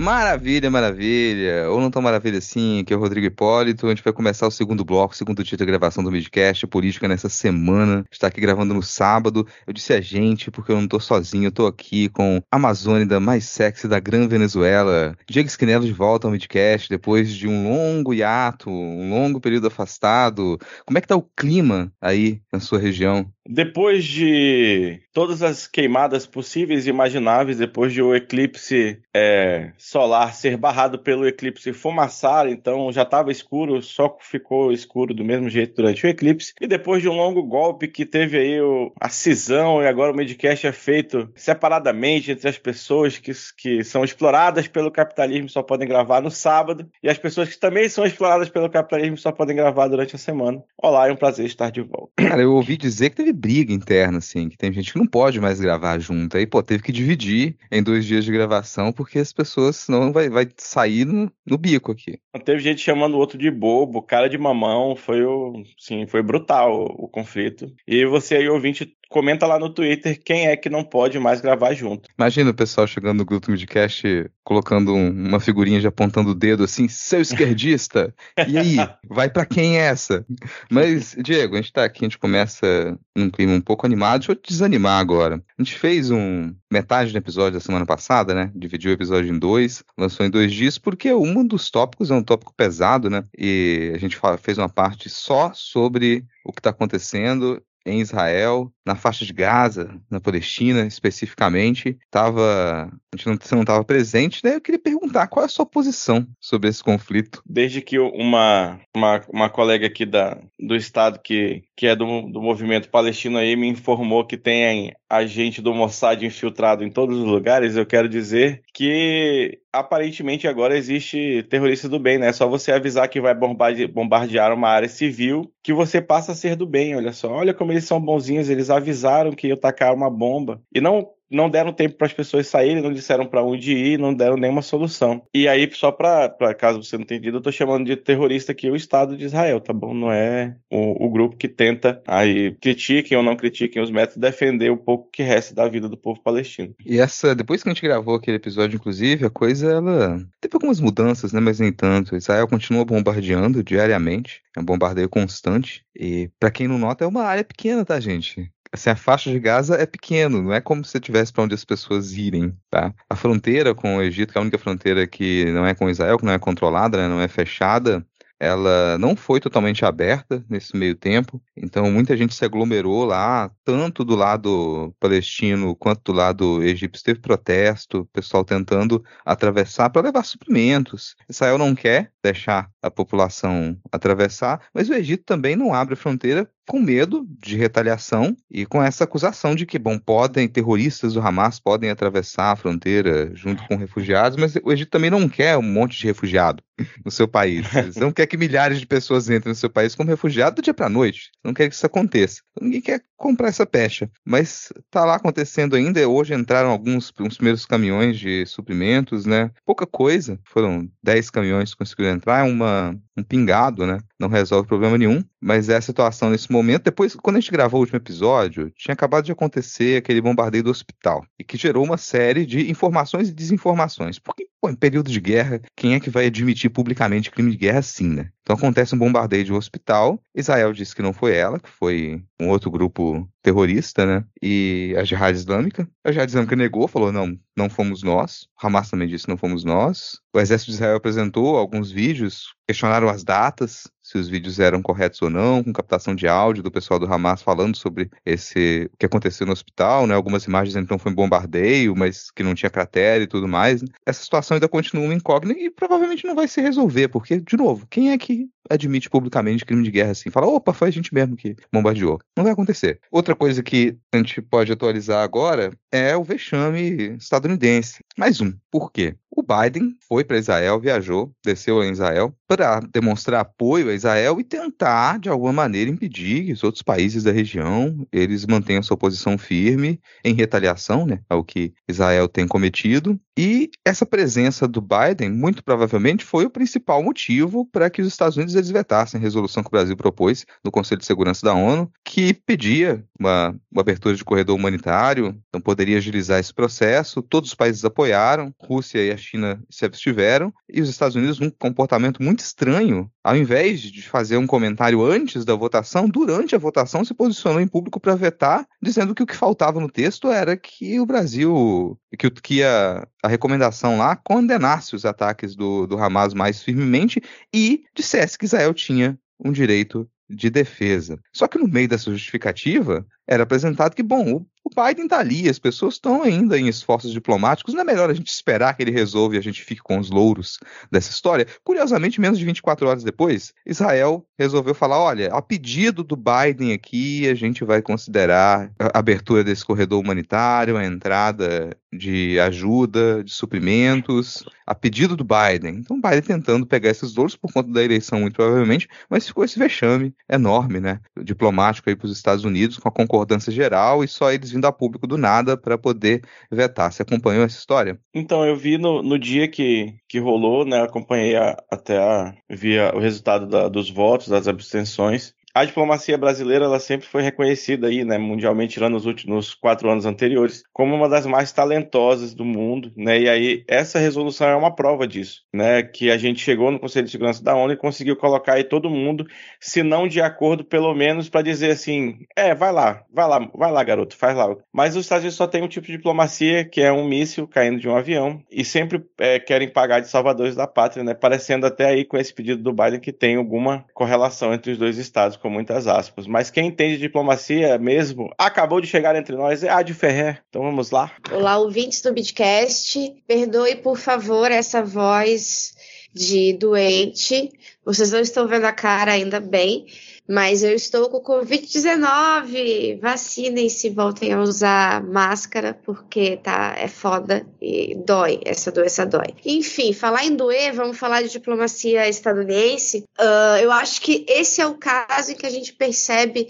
Maravilha, 0.00 0.70
maravilha. 0.70 1.68
Ou 1.68 1.78
não 1.78 1.90
tão 1.90 2.00
maravilha 2.00 2.38
assim, 2.38 2.82
que 2.86 2.94
é 2.94 2.96
o 2.96 2.98
Rodrigo 2.98 3.26
Hipólito. 3.26 3.84
A 3.84 3.90
gente 3.90 4.02
vai 4.02 4.14
começar 4.14 4.46
o 4.46 4.50
segundo 4.50 4.82
bloco, 4.82 5.14
segundo 5.14 5.44
dia 5.44 5.58
da 5.58 5.64
gravação 5.66 6.02
do 6.02 6.10
Midcast, 6.10 6.66
política 6.66 7.06
nessa 7.06 7.28
semana. 7.28 8.02
Está 8.10 8.28
aqui 8.28 8.40
gravando 8.40 8.72
no 8.72 8.82
sábado. 8.82 9.46
Eu 9.66 9.74
disse 9.74 9.92
a 9.92 10.00
gente, 10.00 10.50
porque 10.50 10.72
eu 10.72 10.80
não 10.80 10.88
tô 10.88 10.98
sozinho, 10.98 11.48
eu 11.48 11.52
tô 11.52 11.66
aqui 11.66 12.08
com 12.08 12.40
a 12.50 12.56
Amazônida 12.56 13.20
mais 13.20 13.44
sexy 13.44 13.86
da 13.86 14.00
Gran 14.00 14.26
Venezuela. 14.26 15.14
Diego 15.28 15.46
Esquinelo 15.46 15.84
de 15.84 15.92
volta 15.92 16.26
ao 16.26 16.30
Midcast, 16.30 16.88
depois 16.88 17.30
de 17.30 17.46
um 17.46 17.68
longo 17.68 18.14
hiato, 18.14 18.70
um 18.70 19.10
longo 19.10 19.38
período 19.38 19.66
afastado. 19.66 20.58
Como 20.86 20.96
é 20.96 21.02
que 21.02 21.08
tá 21.08 21.16
o 21.16 21.28
clima 21.36 21.92
aí 22.00 22.40
na 22.50 22.58
sua 22.58 22.78
região? 22.78 23.30
Depois 23.48 24.04
de 24.04 25.00
todas 25.12 25.42
as 25.42 25.66
queimadas 25.66 26.26
possíveis 26.26 26.86
e 26.86 26.90
imagináveis, 26.90 27.56
depois 27.56 27.92
de 27.92 28.02
o 28.02 28.14
eclipse 28.14 29.00
é, 29.14 29.72
solar 29.78 30.34
ser 30.34 30.56
barrado 30.56 30.98
pelo 30.98 31.26
eclipse 31.26 31.72
fumaçar, 31.72 32.46
então 32.48 32.92
já 32.92 33.02
estava 33.02 33.32
escuro, 33.32 33.82
só 33.82 34.16
ficou 34.20 34.72
escuro 34.72 35.14
do 35.14 35.24
mesmo 35.24 35.48
jeito 35.48 35.74
durante 35.76 36.06
o 36.06 36.08
eclipse. 36.08 36.52
E 36.60 36.66
depois 36.66 37.02
de 37.02 37.08
um 37.08 37.16
longo 37.16 37.42
golpe 37.42 37.88
que 37.88 38.04
teve 38.04 38.38
aí 38.38 38.60
o, 38.60 38.92
a 39.00 39.08
cisão 39.08 39.82
e 39.82 39.86
agora 39.86 40.12
o 40.12 40.16
Midcast 40.16 40.66
é 40.66 40.72
feito 40.72 41.28
separadamente 41.34 42.30
entre 42.30 42.48
as 42.48 42.58
pessoas 42.58 43.18
que, 43.18 43.32
que 43.56 43.82
são 43.82 44.04
exploradas 44.04 44.68
pelo 44.68 44.90
capitalismo 44.90 45.48
só 45.48 45.62
podem 45.62 45.88
gravar 45.88 46.20
no 46.20 46.30
sábado 46.30 46.88
e 47.02 47.08
as 47.08 47.18
pessoas 47.18 47.48
que 47.48 47.58
também 47.58 47.88
são 47.88 48.04
exploradas 48.04 48.48
pelo 48.48 48.70
capitalismo 48.70 49.16
só 49.16 49.32
podem 49.32 49.56
gravar 49.56 49.88
durante 49.88 50.14
a 50.14 50.18
semana. 50.18 50.62
Olá, 50.76 51.08
é 51.08 51.12
um 51.12 51.16
prazer 51.16 51.46
estar 51.46 51.70
de 51.70 51.80
volta. 51.80 52.12
Cara, 52.16 52.42
eu 52.42 52.54
ouvi 52.54 52.76
dizer 52.76 53.10
que 53.10 53.16
teve 53.16 53.29
briga 53.32 53.72
interna, 53.72 54.18
assim, 54.18 54.48
que 54.48 54.56
tem 54.56 54.72
gente 54.72 54.92
que 54.92 54.98
não 54.98 55.06
pode 55.06 55.40
mais 55.40 55.60
gravar 55.60 55.98
junto. 55.98 56.36
Aí, 56.36 56.46
pô, 56.46 56.62
teve 56.62 56.82
que 56.82 56.92
dividir 56.92 57.56
em 57.70 57.82
dois 57.82 58.04
dias 58.04 58.24
de 58.24 58.32
gravação, 58.32 58.92
porque 58.92 59.18
as 59.18 59.32
pessoas, 59.32 59.76
senão 59.76 60.12
vai, 60.12 60.28
vai 60.28 60.48
sair 60.56 61.04
no, 61.04 61.30
no 61.46 61.58
bico 61.58 61.92
aqui. 61.92 62.18
Teve 62.44 62.60
gente 62.60 62.80
chamando 62.80 63.14
o 63.14 63.18
outro 63.18 63.38
de 63.38 63.50
bobo, 63.50 64.02
cara 64.02 64.28
de 64.28 64.38
mamão, 64.38 64.96
foi 64.96 65.24
o, 65.24 65.62
sim, 65.78 66.06
foi 66.06 66.22
brutal 66.22 66.72
o, 66.72 67.04
o 67.04 67.08
conflito. 67.08 67.72
E 67.86 68.04
você 68.04 68.36
aí, 68.36 68.48
ouvinte, 68.48 68.96
comenta 69.10 69.44
lá 69.44 69.58
no 69.58 69.68
Twitter 69.68 70.18
quem 70.24 70.46
é 70.46 70.56
que 70.56 70.70
não 70.70 70.84
pode 70.84 71.18
mais 71.18 71.40
gravar 71.40 71.74
junto. 71.74 72.08
Imagina 72.16 72.50
o 72.50 72.54
pessoal 72.54 72.86
chegando 72.86 73.18
no 73.18 73.24
grupo 73.24 73.48
do 73.48 73.52
Midcast 73.52 74.30
colocando 74.44 74.94
um, 74.94 75.10
uma 75.10 75.40
figurinha 75.40 75.80
de 75.80 75.86
apontando 75.86 76.30
o 76.30 76.34
dedo 76.34 76.64
assim, 76.64 76.88
seu 76.88 77.20
esquerdista. 77.20 78.14
e 78.48 78.56
aí, 78.56 78.76
vai 79.08 79.28
para 79.28 79.44
quem 79.44 79.78
é 79.78 79.82
essa? 79.82 80.24
Mas, 80.70 81.16
Diego, 81.22 81.54
a 81.54 81.60
gente 81.60 81.72
tá 81.72 81.84
aqui, 81.84 82.04
a 82.04 82.08
gente 82.08 82.18
começa 82.18 82.98
num 83.14 83.28
clima 83.28 83.52
um 83.52 83.60
pouco 83.60 83.84
animado. 83.84 84.20
Deixa 84.20 84.32
eu 84.32 84.40
desanimar 84.42 85.00
agora. 85.00 85.42
A 85.58 85.62
gente 85.62 85.76
fez 85.76 86.10
um 86.10 86.54
metade 86.72 87.12
do 87.12 87.18
episódio 87.18 87.54
da 87.54 87.60
semana 87.60 87.84
passada, 87.84 88.32
né? 88.32 88.52
Dividiu 88.54 88.92
o 88.92 88.94
episódio 88.94 89.34
em 89.34 89.38
dois, 89.38 89.82
lançou 89.98 90.24
em 90.24 90.30
dois 90.30 90.52
dias, 90.52 90.78
porque 90.78 91.12
um 91.12 91.44
dos 91.44 91.68
tópicos 91.68 92.10
é 92.10 92.14
um 92.14 92.22
tópico 92.22 92.54
pesado, 92.56 93.10
né? 93.10 93.24
E 93.36 93.90
a 93.94 93.98
gente 93.98 94.18
fez 94.40 94.56
uma 94.56 94.68
parte 94.68 95.10
só 95.10 95.50
sobre 95.52 96.24
o 96.44 96.52
que 96.52 96.60
está 96.60 96.70
acontecendo 96.70 97.60
em 97.84 98.00
Israel, 98.00 98.72
na 98.84 98.94
faixa 98.94 99.24
de 99.24 99.32
Gaza, 99.32 100.00
na 100.10 100.20
Palestina 100.20 100.86
especificamente. 100.86 101.98
Tava, 102.10 102.90
a 103.12 103.16
gente 103.16 103.26
não, 103.26 103.36
você 103.40 103.54
não 103.54 103.62
estava 103.62 103.84
presente, 103.84 104.44
né? 104.44 104.56
Eu 104.56 104.60
queria 104.60 104.80
perguntar 104.80 105.26
qual 105.28 105.42
é 105.42 105.46
a 105.46 105.48
sua 105.48 105.66
posição 105.66 106.26
sobre 106.40 106.68
esse 106.68 106.82
conflito. 106.82 107.42
Desde 107.46 107.80
que 107.80 107.98
uma, 107.98 108.80
uma, 108.94 109.24
uma 109.28 109.50
colega 109.50 109.86
aqui 109.86 110.04
da, 110.04 110.38
do 110.58 110.76
estado 110.76 111.20
que, 111.22 111.62
que 111.76 111.86
é 111.86 111.96
do, 111.96 112.04
do 112.30 112.42
movimento 112.42 112.90
palestino 112.90 113.38
aí 113.38 113.56
me 113.56 113.68
informou 113.68 114.26
que 114.26 114.36
tem 114.36 114.94
agente 115.10 115.60
do 115.60 115.74
Mossad 115.74 116.24
infiltrado 116.24 116.84
em 116.84 116.90
todos 116.90 117.18
os 117.18 117.24
lugares, 117.24 117.74
eu 117.74 117.84
quero 117.84 118.08
dizer 118.08 118.62
que 118.72 119.58
aparentemente 119.72 120.46
agora 120.46 120.78
existe 120.78 121.42
terrorista 121.50 121.88
do 121.88 121.98
bem, 121.98 122.16
né? 122.16 122.28
É 122.28 122.32
só 122.32 122.48
você 122.48 122.70
avisar 122.70 123.08
que 123.08 123.20
vai 123.20 123.34
bombardear 123.34 124.54
uma 124.54 124.68
área 124.68 124.88
civil 124.88 125.52
que 125.62 125.72
você 125.72 126.00
passa 126.00 126.30
a 126.30 126.34
ser 126.34 126.54
do 126.54 126.66
bem, 126.66 126.94
olha 126.94 127.12
só. 127.12 127.32
Olha 127.32 127.52
como 127.52 127.72
eles 127.72 127.84
são 127.84 128.00
bonzinhos, 128.00 128.48
eles 128.48 128.70
avisaram 128.70 129.32
que 129.32 129.48
ia 129.48 129.56
tacar 129.56 129.92
uma 129.92 130.08
bomba. 130.08 130.62
E 130.72 130.80
não 130.80 131.10
não 131.30 131.48
deram 131.48 131.72
tempo 131.72 131.96
para 131.96 132.06
as 132.06 132.12
pessoas 132.12 132.46
saírem, 132.48 132.82
não 132.82 132.92
disseram 132.92 133.26
para 133.26 133.42
onde 133.42 133.72
ir, 133.72 133.98
não 133.98 134.12
deram 134.12 134.36
nenhuma 134.36 134.62
solução. 134.62 135.22
E 135.32 135.46
aí, 135.46 135.70
só 135.72 135.92
para 135.92 136.54
caso 136.54 136.82
você 136.82 136.98
não 136.98 137.04
tenha 137.04 137.20
entendido, 137.20 137.38
eu 137.38 137.42
tô 137.42 137.52
chamando 137.52 137.84
de 137.84 137.96
terrorista 137.96 138.52
aqui 138.52 138.70
o 138.70 138.76
Estado 138.76 139.16
de 139.16 139.24
Israel, 139.24 139.60
tá 139.60 139.72
bom? 139.72 139.92
Não 139.92 140.10
é 140.10 140.56
o, 140.70 141.06
o, 141.06 141.10
grupo 141.10 141.36
que 141.36 141.48
tenta, 141.48 142.02
aí 142.06 142.56
critiquem 142.60 143.16
ou 143.16 143.22
não 143.22 143.36
critiquem 143.36 143.82
os 143.82 143.90
métodos, 143.90 144.16
defender 144.16 144.70
o 144.70 144.76
pouco 144.76 145.10
que 145.12 145.22
resta 145.22 145.54
da 145.54 145.68
vida 145.68 145.88
do 145.88 145.96
povo 145.96 146.22
palestino. 146.22 146.74
E 146.84 146.98
essa, 146.98 147.34
depois 147.34 147.62
que 147.62 147.68
a 147.68 147.72
gente 147.72 147.82
gravou 147.82 148.14
aquele 148.14 148.38
episódio, 148.38 148.76
inclusive, 148.76 149.26
a 149.26 149.30
coisa, 149.30 149.70
ela 149.70 150.18
teve 150.40 150.54
algumas 150.54 150.80
mudanças, 150.80 151.32
né? 151.32 151.40
Mas 151.40 151.60
nem 151.60 151.72
tanto. 151.72 152.16
Israel 152.16 152.48
continua 152.48 152.84
bombardeando 152.84 153.62
diariamente, 153.62 154.42
é 154.56 154.60
um 154.60 154.64
bombardeio 154.64 155.08
constante. 155.08 155.84
E 155.94 156.30
para 156.38 156.50
quem 156.50 156.66
não 156.66 156.78
nota, 156.78 157.04
é 157.04 157.06
uma 157.06 157.24
área 157.24 157.44
pequena, 157.44 157.84
tá, 157.84 158.00
gente? 158.00 158.50
Assim, 158.72 158.90
a 158.90 158.96
faixa 158.96 159.30
de 159.30 159.38
Gaza 159.38 159.76
é 159.76 159.86
pequeno, 159.86 160.42
não 160.42 160.52
é 160.52 160.60
como 160.60 160.84
se 160.84 161.00
tivesse 161.00 161.32
para 161.32 161.44
onde 161.44 161.54
as 161.54 161.64
pessoas 161.64 162.12
irem, 162.12 162.56
tá? 162.70 162.94
A 163.08 163.16
fronteira 163.16 163.74
com 163.74 163.96
o 163.96 164.02
Egito, 164.02 164.32
que 164.32 164.38
é 164.38 164.40
a 164.40 164.42
única 164.42 164.58
fronteira 164.58 165.06
que 165.06 165.44
não 165.52 165.66
é 165.66 165.74
com 165.74 165.90
Israel, 165.90 166.18
que 166.18 166.24
não 166.24 166.32
é 166.32 166.38
controlada, 166.38 166.98
né, 166.98 167.08
não 167.08 167.20
é 167.20 167.28
fechada, 167.28 168.04
ela 168.40 168.96
não 168.96 169.14
foi 169.14 169.38
totalmente 169.38 169.84
aberta 169.84 170.42
nesse 170.48 170.74
meio 170.74 170.94
tempo, 170.94 171.40
então 171.54 171.92
muita 171.92 172.16
gente 172.16 172.34
se 172.34 172.42
aglomerou 172.42 173.04
lá, 173.04 173.50
tanto 173.62 174.02
do 174.02 174.16
lado 174.16 174.94
palestino 174.98 175.76
quanto 175.76 176.10
do 176.10 176.16
lado 176.16 176.62
egípcio. 176.62 177.04
Teve 177.04 177.20
protesto, 177.20 178.08
pessoal 178.14 178.42
tentando 178.42 179.04
atravessar 179.26 179.90
para 179.90 180.00
levar 180.00 180.24
suprimentos. 180.24 181.14
Israel 181.28 181.58
não 181.58 181.74
quer 181.74 182.10
deixar 182.24 182.70
a 182.82 182.90
população 182.90 183.76
atravessar, 183.92 184.62
mas 184.72 184.88
o 184.88 184.94
Egito 184.94 185.24
também 185.24 185.54
não 185.54 185.74
abre 185.74 185.92
a 185.92 185.96
fronteira 185.96 186.50
com 186.66 186.78
medo 186.78 187.26
de 187.38 187.56
retaliação 187.56 188.36
e 188.50 188.64
com 188.64 188.82
essa 188.82 189.04
acusação 189.04 189.54
de 189.54 189.66
que, 189.66 189.78
bom, 189.78 189.98
podem, 189.98 190.48
terroristas 190.48 191.14
do 191.14 191.20
Hamas 191.20 191.58
podem 191.58 191.90
atravessar 191.90 192.52
a 192.52 192.56
fronteira 192.56 193.30
junto 193.34 193.66
com 193.66 193.76
refugiados, 193.76 194.38
mas 194.38 194.54
o 194.62 194.72
Egito 194.72 194.90
também 194.90 195.10
não 195.10 195.28
quer 195.28 195.56
um 195.56 195.62
monte 195.62 195.98
de 195.98 196.06
refugiado 196.06 196.62
no 197.04 197.10
seu 197.10 197.28
país. 197.28 197.66
Eles 197.74 197.96
não 197.96 198.12
quer 198.12 198.26
que 198.26 198.36
milhares 198.36 198.78
de 198.78 198.86
pessoas 198.86 199.28
entrem 199.28 199.50
no 199.50 199.54
seu 199.54 199.70
país 199.70 199.94
como 199.94 200.08
refugiado 200.08 200.56
do 200.56 200.62
dia 200.62 200.74
para 200.74 200.88
noite. 200.88 201.30
Não 201.44 201.52
quer 201.52 201.68
que 201.68 201.74
isso 201.74 201.86
aconteça. 201.86 202.40
Ninguém 202.60 202.80
quer 202.80 203.02
comprar 203.16 203.48
essa 203.48 203.66
pecha. 203.66 204.10
Mas 204.24 204.72
tá 204.90 205.04
lá 205.04 205.16
acontecendo 205.16 205.76
ainda. 205.76 206.08
Hoje 206.08 206.34
entraram 206.34 206.70
alguns 206.70 207.12
uns 207.20 207.36
primeiros 207.36 207.66
caminhões 207.66 208.18
de 208.18 208.46
suprimentos, 208.46 209.26
né? 209.26 209.50
Pouca 209.64 209.86
coisa. 209.86 210.38
Foram 210.44 210.88
10 211.02 211.30
caminhões 211.30 211.72
que 211.72 211.78
conseguiram 211.78 212.14
entrar. 212.14 212.46
É 212.46 212.50
uma, 212.50 212.96
um 213.16 213.22
pingado, 213.22 213.86
né? 213.86 213.98
Não 214.20 214.28
resolve 214.28 214.68
problema 214.68 214.98
nenhum. 214.98 215.24
Mas 215.40 215.70
é 215.70 215.76
a 215.76 215.80
situação 215.80 216.28
nesse 216.28 216.52
momento. 216.52 216.84
Depois, 216.84 217.16
quando 217.16 217.36
a 217.36 217.40
gente 217.40 217.50
gravou 217.50 217.80
o 217.80 217.82
último 217.82 217.96
episódio, 217.96 218.70
tinha 218.76 218.92
acabado 218.92 219.24
de 219.24 219.32
acontecer 219.32 219.96
aquele 219.96 220.20
bombardeio 220.20 220.62
do 220.62 220.70
hospital. 220.70 221.24
E 221.38 221.42
que 221.42 221.56
gerou 221.56 221.82
uma 221.82 221.96
série 221.96 222.44
de 222.44 222.70
informações 222.70 223.30
e 223.30 223.34
desinformações. 223.34 224.18
Porque, 224.18 224.46
pô, 224.60 224.68
em 224.68 224.74
período 224.74 225.10
de 225.10 225.20
guerra, 225.20 225.62
quem 225.74 225.94
é 225.94 226.00
que 226.00 226.10
vai 226.10 226.26
admitir 226.26 226.68
publicamente 226.68 227.30
crime 227.30 227.50
de 227.50 227.56
guerra 227.56 227.78
assim, 227.78 228.10
né? 228.10 228.30
Então 228.42 228.56
acontece 228.56 228.94
um 228.94 228.98
bombardeio 228.98 229.44
de 229.44 229.52
um 229.52 229.56
hospital. 229.56 230.22
Israel 230.34 230.72
disse 230.72 230.94
que 230.94 231.02
não 231.02 231.12
foi 231.12 231.34
ela, 231.34 231.58
que 231.58 231.70
foi 231.70 232.22
um 232.38 232.48
outro 232.48 232.70
grupo 232.70 233.26
terrorista, 233.42 234.06
né? 234.06 234.24
E 234.42 234.94
a 234.98 235.04
Jihad 235.04 235.34
Islâmica. 235.34 235.88
A 236.04 236.12
Jihad 236.12 236.28
Islâmica 236.28 236.56
negou, 236.56 236.86
falou: 236.88 237.12
não, 237.12 237.38
não 237.56 237.68
fomos 237.68 238.02
nós. 238.02 238.46
Hamas 238.62 238.90
também 238.90 239.08
disse: 239.08 239.28
não 239.28 239.36
fomos 239.36 239.64
nós. 239.64 240.18
O 240.34 240.38
exército 240.38 240.70
de 240.70 240.76
Israel 240.76 240.96
apresentou 240.96 241.56
alguns 241.56 241.90
vídeos, 241.90 242.54
questionaram 242.66 243.08
as 243.08 243.24
datas, 243.24 243.88
se 244.02 244.16
os 244.18 244.28
vídeos 244.28 244.58
eram 244.58 244.80
corretos 244.80 245.20
ou 245.22 245.30
não, 245.30 245.62
com 245.62 245.72
captação 245.72 246.14
de 246.14 246.26
áudio 246.26 246.62
do 246.62 246.70
pessoal 246.70 246.98
do 246.98 247.12
Hamas 247.12 247.42
falando 247.42 247.76
sobre 247.76 248.10
esse 248.24 248.90
o 248.92 248.96
que 248.96 249.06
aconteceu 249.06 249.46
no 249.46 249.52
hospital, 249.52 250.06
né? 250.06 250.14
Algumas 250.14 250.44
imagens 250.44 250.76
então 250.76 250.98
foi 250.98 251.12
um 251.12 251.14
bombardeio, 251.14 251.94
mas 251.96 252.30
que 252.30 252.42
não 252.42 252.54
tinha 252.54 252.70
cratera 252.70 253.22
e 253.22 253.26
tudo 253.26 253.46
mais. 253.48 253.82
Essa 254.06 254.22
situação 254.22 254.56
ainda 254.56 254.68
continua 254.68 255.04
uma 255.04 255.14
incógnita 255.14 255.60
e 255.60 255.70
provavelmente 255.70 256.26
não 256.26 256.34
vai 256.34 256.48
se 256.48 256.60
resolver, 256.60 257.08
porque 257.08 257.40
de 257.40 257.56
novo, 257.56 257.86
quem 257.88 258.10
é 258.10 258.18
que 258.18 258.48
admite 258.68 259.10
publicamente 259.10 259.64
crime 259.64 259.82
de 259.82 259.90
guerra 259.90 260.12
assim? 260.12 260.30
Fala, 260.30 260.46
opa, 260.46 260.72
foi 260.72 260.88
a 260.88 260.92
gente 260.92 261.12
mesmo 261.12 261.36
que 261.36 261.56
bombardeou. 261.72 262.20
Não 262.36 262.44
vai 262.44 262.52
acontecer. 262.52 263.00
Outra 263.10 263.29
coisa 263.34 263.62
que 263.62 263.96
a 264.12 264.16
gente 264.16 264.40
pode 264.42 264.72
atualizar 264.72 265.22
agora 265.22 265.72
é 265.92 266.16
o 266.16 266.24
vexame 266.24 267.16
estadunidense. 267.16 268.04
Mais 268.16 268.40
um. 268.40 268.52
Por 268.70 268.92
quê? 268.92 269.16
O 269.30 269.42
Biden 269.42 269.96
foi 270.08 270.24
para 270.24 270.38
Israel, 270.38 270.80
viajou, 270.80 271.32
desceu 271.44 271.82
em 271.84 271.92
Israel 271.92 272.34
para 272.48 272.80
demonstrar 272.80 273.40
apoio 273.40 273.88
a 273.88 273.94
Israel 273.94 274.40
e 274.40 274.44
tentar, 274.44 275.20
de 275.20 275.28
alguma 275.28 275.52
maneira, 275.52 275.90
impedir 275.90 276.46
que 276.46 276.52
os 276.52 276.64
outros 276.64 276.82
países 276.82 277.22
da 277.22 277.30
região 277.30 278.06
eles 278.12 278.44
mantenham 278.44 278.82
sua 278.82 278.96
posição 278.96 279.38
firme 279.38 280.00
em 280.24 280.34
retaliação 280.34 281.06
né, 281.06 281.20
ao 281.28 281.44
que 281.44 281.72
Israel 281.88 282.28
tem 282.28 282.46
cometido. 282.46 283.20
E 283.38 283.70
essa 283.84 284.04
presença 284.04 284.66
do 284.66 284.82
Biden, 284.82 285.30
muito 285.30 285.62
provavelmente, 285.62 286.24
foi 286.24 286.44
o 286.44 286.50
principal 286.50 287.02
motivo 287.02 287.64
para 287.70 287.88
que 287.88 288.02
os 288.02 288.08
Estados 288.08 288.36
Unidos 288.36 288.56
eles 288.56 288.68
vetassem 288.68 289.18
a 289.18 289.22
resolução 289.22 289.62
que 289.62 289.68
o 289.68 289.70
Brasil 289.70 289.96
propôs 289.96 290.44
no 290.64 290.72
Conselho 290.72 291.00
de 291.00 291.06
Segurança 291.06 291.46
da 291.46 291.54
ONU, 291.54 291.90
que 292.04 292.34
pedia 292.34 293.04
uma, 293.20 293.54
uma 293.70 293.82
abertura 293.82 294.16
de 294.16 294.24
corredor 294.24 294.56
humanitário, 294.56 295.38
então 295.48 295.60
poderia 295.60 295.98
agilizar 295.98 296.40
esse 296.40 296.52
processo. 296.52 297.20
Todos 297.20 297.50
os 297.50 297.54
países 297.54 297.84
apoiaram, 297.84 298.52
Rússia 298.58 299.04
e 299.04 299.10
a 299.12 299.16
China 299.16 299.62
se 299.68 299.84
abstiveram, 299.84 300.52
e 300.68 300.80
os 300.80 300.88
Estados 300.88 301.14
Unidos, 301.14 301.38
num 301.38 301.50
comportamento 301.50 302.22
muito 302.22 302.40
estranho, 302.40 303.10
ao 303.22 303.36
invés 303.36 303.82
de 303.82 304.08
fazer 304.08 304.38
um 304.38 304.46
comentário 304.46 305.04
antes 305.04 305.44
da 305.44 305.54
votação, 305.54 306.08
durante 306.08 306.54
a 306.54 306.58
votação 306.58 307.04
se 307.04 307.12
posicionou 307.12 307.60
em 307.60 307.68
público 307.68 308.00
para 308.00 308.14
vetar, 308.14 308.66
dizendo 308.82 309.14
que 309.14 309.22
o 309.22 309.26
que 309.26 309.36
faltava 309.36 309.78
no 309.78 309.90
texto 309.90 310.28
era 310.28 310.56
que 310.56 310.98
o 310.98 311.04
Brasil, 311.04 311.98
que, 312.18 312.30
que 312.30 312.62
a, 312.62 313.06
a 313.22 313.28
recomendação 313.28 313.98
lá 313.98 314.16
condenasse 314.16 314.96
os 314.96 315.04
ataques 315.04 315.54
do, 315.54 315.86
do 315.86 315.98
Hamas 315.98 316.32
mais 316.32 316.62
firmemente 316.62 317.22
e 317.54 317.84
dissesse 317.94 318.38
que 318.38 318.46
Israel 318.46 318.72
tinha 318.72 319.18
um 319.38 319.52
direito 319.52 320.08
de 320.30 320.48
defesa. 320.48 321.18
Só 321.32 321.48
que 321.48 321.58
no 321.58 321.66
meio 321.66 321.88
dessa 321.88 322.10
justificativa, 322.10 323.04
era 323.26 323.42
apresentado 323.42 323.94
que, 323.94 324.02
bom, 324.02 324.46
o 324.59 324.59
Biden 324.70 325.04
está 325.04 325.18
ali, 325.18 325.48
as 325.48 325.58
pessoas 325.58 325.94
estão 325.94 326.22
ainda 326.22 326.58
em 326.58 326.68
esforços 326.68 327.12
diplomáticos, 327.12 327.74
não 327.74 327.82
é 327.82 327.84
melhor 327.84 328.10
a 328.10 328.14
gente 328.14 328.28
esperar 328.28 328.74
que 328.74 328.82
ele 328.82 328.90
resolva 328.90 329.34
e 329.34 329.38
a 329.38 329.42
gente 329.42 329.62
fique 329.62 329.82
com 329.82 329.98
os 329.98 330.10
louros 330.10 330.58
dessa 330.90 331.10
história? 331.10 331.46
Curiosamente, 331.62 332.20
menos 332.20 332.38
de 332.38 332.44
24 332.44 332.88
horas 332.88 333.04
depois, 333.04 333.52
Israel 333.66 334.26
resolveu 334.38 334.74
falar: 334.74 334.98
olha, 334.98 335.32
a 335.32 335.42
pedido 335.42 336.02
do 336.02 336.16
Biden 336.16 336.72
aqui, 336.72 337.28
a 337.28 337.34
gente 337.34 337.64
vai 337.64 337.82
considerar 337.82 338.70
a 338.78 338.98
abertura 338.98 339.44
desse 339.44 339.64
corredor 339.64 340.00
humanitário, 340.00 340.76
a 340.76 340.84
entrada 340.84 341.76
de 341.92 342.38
ajuda, 342.38 343.22
de 343.24 343.32
suprimentos, 343.32 344.44
a 344.66 344.74
pedido 344.74 345.16
do 345.16 345.24
Biden. 345.24 345.78
Então, 345.78 345.96
o 345.96 346.00
Biden 346.00 346.22
tentando 346.22 346.64
pegar 346.66 346.90
esses 346.90 347.14
louros 347.14 347.36
por 347.36 347.52
conta 347.52 347.70
da 347.70 347.82
eleição, 347.82 348.20
muito 348.20 348.34
provavelmente, 348.34 348.88
mas 349.08 349.26
ficou 349.26 349.44
esse 349.44 349.58
vexame 349.58 350.14
enorme, 350.28 350.78
né, 350.78 351.00
diplomático 351.22 351.88
aí 351.88 351.96
para 351.96 352.06
os 352.06 352.12
Estados 352.12 352.44
Unidos, 352.44 352.78
com 352.78 352.88
a 352.88 352.92
concordância 352.92 353.52
geral 353.52 354.04
e 354.04 354.08
só 354.08 354.32
eles 354.32 354.50
vindo 354.50 354.59
a 354.66 354.72
público 354.72 355.06
do 355.06 355.16
nada 355.16 355.56
para 355.56 355.76
poder 355.78 356.22
vetar. 356.50 356.92
Você 356.92 357.02
acompanhou 357.02 357.44
essa 357.44 357.58
história? 357.58 357.98
Então, 358.14 358.44
eu 358.44 358.56
vi 358.56 358.78
no, 358.78 359.02
no 359.02 359.18
dia 359.18 359.48
que, 359.48 359.94
que 360.08 360.18
rolou, 360.18 360.64
né? 360.64 360.82
Acompanhei 360.82 361.36
a, 361.36 361.56
até 361.70 361.98
a, 361.98 362.34
vi 362.48 362.78
o 362.78 362.98
resultado 362.98 363.46
da, 363.46 363.68
dos 363.68 363.90
votos, 363.90 364.28
das 364.28 364.48
abstenções 364.48 365.34
a 365.54 365.64
diplomacia 365.64 366.16
brasileira 366.16 366.64
ela 366.64 366.78
sempre 366.78 367.06
foi 367.06 367.22
reconhecida 367.22 367.88
aí, 367.88 368.04
né, 368.04 368.18
mundialmente, 368.18 368.74
tirando 368.74 368.96
os 368.96 369.06
últimos 369.06 369.54
quatro 369.54 369.90
anos 369.90 370.06
anteriores, 370.06 370.62
como 370.72 370.94
uma 370.94 371.08
das 371.08 371.26
mais 371.26 371.52
talentosas 371.52 372.34
do 372.34 372.44
mundo, 372.44 372.92
né? 372.96 373.20
E 373.20 373.28
aí 373.28 373.64
essa 373.66 373.98
resolução 373.98 374.48
é 374.48 374.54
uma 374.54 374.74
prova 374.74 375.06
disso, 375.06 375.42
né? 375.52 375.82
Que 375.82 376.10
a 376.10 376.16
gente 376.16 376.40
chegou 376.40 376.70
no 376.70 376.78
Conselho 376.78 377.06
de 377.06 377.12
Segurança 377.12 377.42
da 377.42 377.54
ONU 377.54 377.72
e 377.72 377.76
conseguiu 377.76 378.16
colocar 378.16 378.54
aí 378.54 378.64
todo 378.64 378.90
mundo, 378.90 379.26
se 379.58 379.82
não 379.82 380.06
de 380.06 380.20
acordo, 380.20 380.64
pelo 380.64 380.94
menos 380.94 381.28
para 381.28 381.42
dizer 381.42 381.72
assim, 381.72 382.18
é, 382.36 382.54
vai 382.54 382.72
lá, 382.72 383.04
vai 383.12 383.28
lá, 383.28 383.50
vai 383.54 383.72
lá, 383.72 383.82
garoto, 383.82 384.16
faz 384.16 384.36
lá. 384.36 384.54
Mas 384.72 384.94
os 384.94 385.04
Estados 385.04 385.24
Unidos 385.24 385.36
só 385.36 385.46
tem 385.46 385.62
um 385.62 385.68
tipo 385.68 385.86
de 385.86 385.92
diplomacia 385.92 386.64
que 386.64 386.80
é 386.80 386.92
um 386.92 387.06
míssil 387.06 387.48
caindo 387.48 387.80
de 387.80 387.88
um 387.88 387.96
avião 387.96 388.42
e 388.50 388.64
sempre 388.64 389.04
é, 389.18 389.38
querem 389.38 389.68
pagar 389.68 390.00
de 390.00 390.08
salvadores 390.08 390.54
da 390.54 390.66
pátria, 390.66 391.02
né? 391.02 391.14
Parecendo 391.14 391.66
até 391.66 391.86
aí 391.86 392.04
com 392.04 392.16
esse 392.16 392.32
pedido 392.32 392.62
do 392.62 392.72
Biden 392.72 393.00
que 393.00 393.12
tem 393.12 393.36
alguma 393.36 393.84
correlação 393.92 394.54
entre 394.54 394.72
os 394.72 394.78
dois 394.78 394.96
estados 394.96 395.39
com 395.40 395.50
muitas 395.50 395.86
aspas. 395.86 396.26
Mas 396.26 396.50
quem 396.50 396.68
entende 396.68 396.98
diplomacia 396.98 397.78
mesmo, 397.78 398.32
acabou 398.38 398.80
de 398.80 398.86
chegar 398.86 399.16
entre 399.16 399.36
nós, 399.36 399.64
é 399.64 399.70
a 399.70 399.82
de 399.82 399.94
Ferrer. 399.94 400.42
Então 400.48 400.62
vamos 400.62 400.90
lá. 400.90 401.10
Olá, 401.32 401.58
ouvintes 401.58 402.02
do 402.02 402.12
Bitcast. 402.12 403.14
Perdoe, 403.26 403.76
por 403.76 403.96
favor, 403.96 404.50
essa 404.50 404.82
voz 404.82 405.74
de 406.12 406.52
doente. 406.54 407.50
Vocês 407.84 408.12
não 408.12 408.20
estão 408.20 408.46
vendo 408.46 408.64
a 408.64 408.72
cara 408.72 409.12
ainda 409.12 409.40
bem, 409.40 409.86
mas 410.30 410.62
eu 410.62 410.72
estou 410.76 411.10
com 411.10 411.20
Covid-19. 411.20 413.00
Vacinem-se, 413.00 413.90
voltem 413.90 414.32
a 414.32 414.40
usar 414.40 415.02
máscara, 415.02 415.76
porque 415.84 416.36
tá, 416.36 416.76
é 416.78 416.86
foda 416.86 417.44
e 417.60 417.96
dói, 417.96 418.40
essa 418.44 418.70
doença 418.70 419.04
dói. 419.04 419.34
Enfim, 419.44 419.92
falar 419.92 420.24
em 420.24 420.36
doer, 420.36 420.72
vamos 420.72 420.96
falar 420.96 421.22
de 421.22 421.30
diplomacia 421.30 422.08
estadunidense. 422.08 423.04
Uh, 423.18 423.56
eu 423.60 423.72
acho 423.72 424.00
que 424.00 424.24
esse 424.28 424.60
é 424.60 424.66
o 424.66 424.74
caso 424.74 425.32
em 425.32 425.34
que 425.34 425.46
a 425.46 425.50
gente 425.50 425.72
percebe 425.72 426.46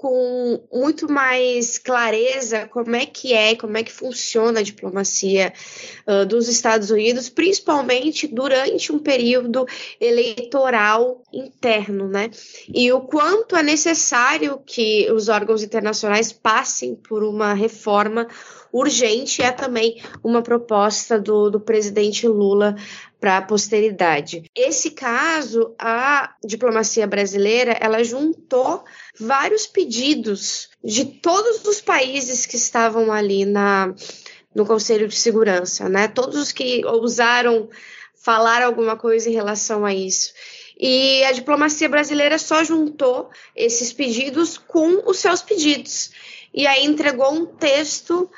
com 0.00 0.58
muito 0.72 1.12
mais 1.12 1.76
clareza 1.76 2.66
como 2.68 2.96
é 2.96 3.04
que 3.04 3.34
é, 3.34 3.54
como 3.54 3.76
é 3.76 3.82
que 3.82 3.92
funciona 3.92 4.60
a 4.60 4.62
diplomacia 4.62 5.52
uh, 6.06 6.24
dos 6.24 6.48
Estados 6.48 6.90
Unidos, 6.90 7.28
principalmente 7.28 8.26
durante 8.26 8.90
um 8.90 8.98
período 8.98 9.66
eleitoral 10.00 11.22
interno, 11.30 12.08
né? 12.08 12.30
E 12.74 12.90
o 12.90 13.02
quanto 13.02 13.54
é 13.54 13.62
necessário 13.62 14.58
que 14.64 15.06
os 15.12 15.28
órgãos 15.28 15.62
internacionais 15.62 16.32
passem 16.32 16.94
por 16.94 17.22
uma 17.22 17.52
reforma 17.52 18.26
urgente 18.72 19.42
é 19.42 19.50
também 19.50 20.02
uma 20.22 20.42
proposta 20.42 21.18
do, 21.18 21.50
do 21.50 21.60
presidente 21.60 22.26
Lula 22.26 22.76
para 23.20 23.36
a 23.36 23.42
posteridade. 23.42 24.44
Esse 24.54 24.92
caso, 24.92 25.74
a 25.78 26.34
diplomacia 26.44 27.06
brasileira, 27.06 27.76
ela 27.80 28.02
juntou 28.02 28.82
vários 29.18 29.66
pedidos 29.66 30.70
de 30.82 31.04
todos 31.04 31.64
os 31.66 31.80
países 31.80 32.46
que 32.46 32.56
estavam 32.56 33.12
ali 33.12 33.44
na, 33.44 33.94
no 34.54 34.64
Conselho 34.64 35.06
de 35.06 35.16
Segurança, 35.16 35.88
né? 35.88 36.08
Todos 36.08 36.36
os 36.36 36.52
que 36.52 36.84
ousaram 36.86 37.68
falar 38.14 38.62
alguma 38.62 38.96
coisa 38.96 39.28
em 39.28 39.34
relação 39.34 39.84
a 39.84 39.94
isso. 39.94 40.32
E 40.78 41.22
a 41.24 41.32
diplomacia 41.32 41.90
brasileira 41.90 42.38
só 42.38 42.64
juntou 42.64 43.28
esses 43.54 43.92
pedidos 43.92 44.56
com 44.56 45.02
os 45.06 45.18
seus 45.18 45.42
pedidos. 45.42 46.10
E 46.54 46.66
aí 46.66 46.84
entregou 46.86 47.32
um 47.32 47.44
texto 47.44 48.30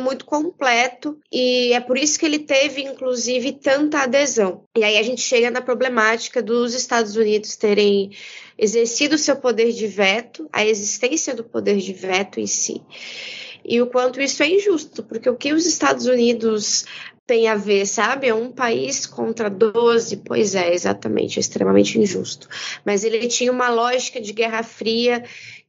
muito 0.00 0.24
completo 0.24 1.18
e 1.32 1.72
é 1.72 1.80
por 1.80 1.98
isso 1.98 2.18
que 2.18 2.24
ele 2.24 2.38
teve, 2.38 2.82
inclusive, 2.82 3.52
tanta 3.52 4.02
adesão. 4.02 4.64
E 4.76 4.84
aí 4.84 4.96
a 4.96 5.02
gente 5.02 5.20
chega 5.20 5.50
na 5.50 5.60
problemática 5.60 6.42
dos 6.42 6.74
Estados 6.74 7.16
Unidos 7.16 7.56
terem 7.56 8.10
exercido 8.56 9.18
seu 9.18 9.36
poder 9.36 9.72
de 9.72 9.86
veto, 9.86 10.48
a 10.52 10.64
existência 10.64 11.34
do 11.34 11.42
poder 11.42 11.78
de 11.78 11.92
veto 11.92 12.38
em 12.38 12.46
si. 12.46 12.82
E 13.64 13.80
o 13.80 13.86
quanto 13.86 14.20
isso 14.20 14.42
é 14.42 14.48
injusto, 14.48 15.02
porque 15.02 15.28
o 15.28 15.36
que 15.36 15.52
os 15.52 15.66
Estados 15.66 16.06
Unidos 16.06 16.84
tem 17.26 17.48
a 17.48 17.54
ver, 17.54 17.86
sabe? 17.86 18.28
É 18.28 18.34
um 18.34 18.52
país 18.52 19.06
contra 19.06 19.48
12, 19.48 20.18
pois 20.18 20.54
é, 20.54 20.74
exatamente, 20.74 21.38
é 21.38 21.40
extremamente 21.40 21.98
injusto. 21.98 22.48
Mas 22.84 23.02
ele 23.02 23.26
tinha 23.28 23.50
uma 23.50 23.70
lógica 23.70 24.20
de 24.20 24.32
guerra 24.32 24.62
fria 24.62 25.24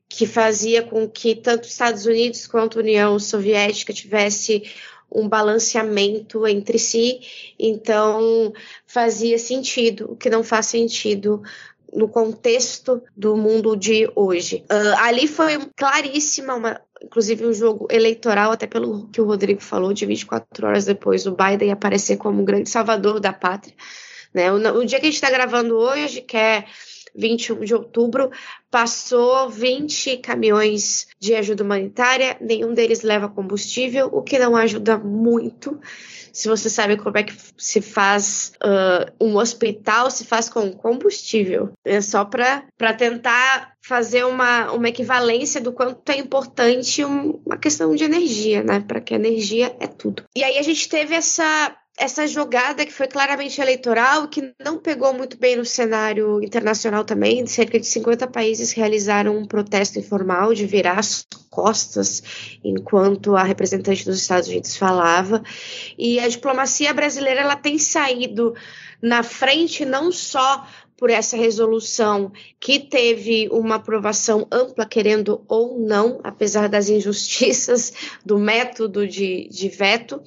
que 0.08 0.26
fazia 0.26 0.84
com 0.84 1.10
que 1.10 1.36
tanto 1.36 1.64
os 1.64 1.72
Estados 1.72 2.06
Unidos 2.06 2.48
quanto 2.48 2.80
União 2.80 3.18
Soviética 3.20 3.94
tivesse 3.94 4.64
um 5.12 5.28
balanceamento 5.28 6.46
entre 6.48 6.78
si, 6.78 7.20
então 7.58 8.54
fazia 8.86 9.38
sentido, 9.38 10.12
o 10.12 10.16
que 10.16 10.30
não 10.30 10.44
faz 10.44 10.66
sentido 10.68 11.42
no 11.94 12.10
contexto 12.10 13.02
do 13.16 13.38
mundo 13.38 13.76
de 13.76 14.10
hoje. 14.16 14.66
Uh, 14.70 15.00
ali 15.00 15.28
foi 15.28 15.58
claríssima, 15.78 16.56
uma, 16.56 16.82
inclusive 17.02 17.46
um 17.46 17.54
jogo 17.54 17.88
eleitoral, 17.90 18.52
até 18.52 18.68
pelo 18.68 19.08
que 19.08 19.22
o 19.22 19.26
Rodrigo 19.26 19.62
falou, 19.62 19.94
de 19.94 20.06
24 20.06 20.68
horas 20.68 20.86
depois, 20.86 21.26
o 21.26 21.36
Biden 21.36 21.72
aparecer 21.72 22.18
como 22.18 22.42
um 22.42 22.46
grande 22.46 22.70
salvador 22.70 23.20
da 23.20 23.32
pátria. 23.32 23.74
Né? 24.34 24.52
O, 24.52 24.58
o 24.80 24.86
dia 24.86 25.00
que 25.00 25.06
a 25.06 25.10
gente 25.10 25.16
está 25.16 25.30
gravando 25.30 25.78
hoje, 25.78 26.22
que 26.22 26.36
é 26.36 26.66
21 27.16 27.62
de 27.62 27.74
outubro, 27.74 28.30
passou 28.70 29.50
20 29.50 30.18
caminhões 30.18 31.08
de 31.20 31.34
ajuda 31.34 31.64
humanitária, 31.64 32.38
nenhum 32.42 32.74
deles 32.74 33.02
leva 33.02 33.30
combustível, 33.30 34.10
o 34.12 34.22
que 34.22 34.38
não 34.38 34.56
ajuda 34.56 34.98
muito. 34.98 35.80
Se 36.34 36.50
você 36.50 36.70
sabe 36.70 36.98
como 36.98 37.18
é 37.18 37.24
que 37.24 37.34
se 37.58 37.80
faz 37.80 38.52
uh, 38.62 39.26
um 39.26 39.38
hospital, 39.38 40.12
se 40.12 40.26
faz 40.26 40.50
com 40.50 40.70
combustível. 40.74 41.72
É 41.86 42.02
só 42.02 42.26
para 42.26 42.94
tentar 42.98 43.74
fazer 43.82 44.26
uma, 44.26 44.72
uma 44.74 44.90
equivalência 44.90 45.62
do 45.62 45.72
quanto 45.72 46.10
é 46.10 46.18
importante 46.18 47.06
um, 47.06 47.40
uma 47.46 47.56
questão 47.56 47.96
de 47.96 48.04
energia, 48.04 48.62
né? 48.62 48.84
Para 48.86 49.00
que 49.00 49.14
a 49.14 49.18
energia 49.18 49.74
é 49.80 49.88
tudo. 49.88 50.24
E 50.36 50.44
aí 50.44 50.58
a 50.58 50.62
gente 50.62 50.90
teve 50.90 51.16
essa 51.16 51.74
essa 51.98 52.28
jogada 52.28 52.86
que 52.86 52.92
foi 52.92 53.08
claramente 53.08 53.62
eleitoral, 53.62 54.28
que 54.28 54.54
não 54.64 54.78
pegou 54.78 55.14
muito 55.14 55.38
bem 55.38 55.56
no 55.56 55.64
cenário 55.64 56.44
internacional 56.44 57.06
também. 57.06 57.46
Cerca 57.48 57.80
de 57.80 57.86
50 57.86 58.28
países 58.28 58.74
realizaram 58.74 59.38
um 59.38 59.46
protesto 59.46 59.98
informal 59.98 60.54
de 60.54 60.66
virar 60.66 61.00
as 61.00 61.26
costas 61.50 62.22
enquanto 62.64 63.36
a 63.36 63.44
representante 63.44 64.04
dos 64.04 64.20
Estados 64.22 64.50
Unidos 64.50 64.76
falava. 64.76 65.42
E 65.98 66.20
a 66.20 66.28
diplomacia 66.28 66.94
brasileira 66.94 67.42
ela 67.42 67.56
tem 67.56 67.78
saído 67.78 68.54
na 69.02 69.24
frente 69.24 69.86
não 69.86 70.12
só 70.12 70.68
por 70.98 71.10
essa 71.10 71.38
resolução 71.38 72.32
que 72.60 72.80
teve 72.80 73.50
uma 73.52 73.76
aprovação 73.76 74.48
ampla, 74.52 74.86
querendo 74.86 75.44
ou 75.48 75.80
não, 75.80 76.20
apesar 76.24 76.70
das 76.70 76.90
injustiças 76.90 77.94
do 78.26 78.38
método 78.38 79.08
de, 79.08 79.48
de 79.50 79.70
veto, 79.70 80.22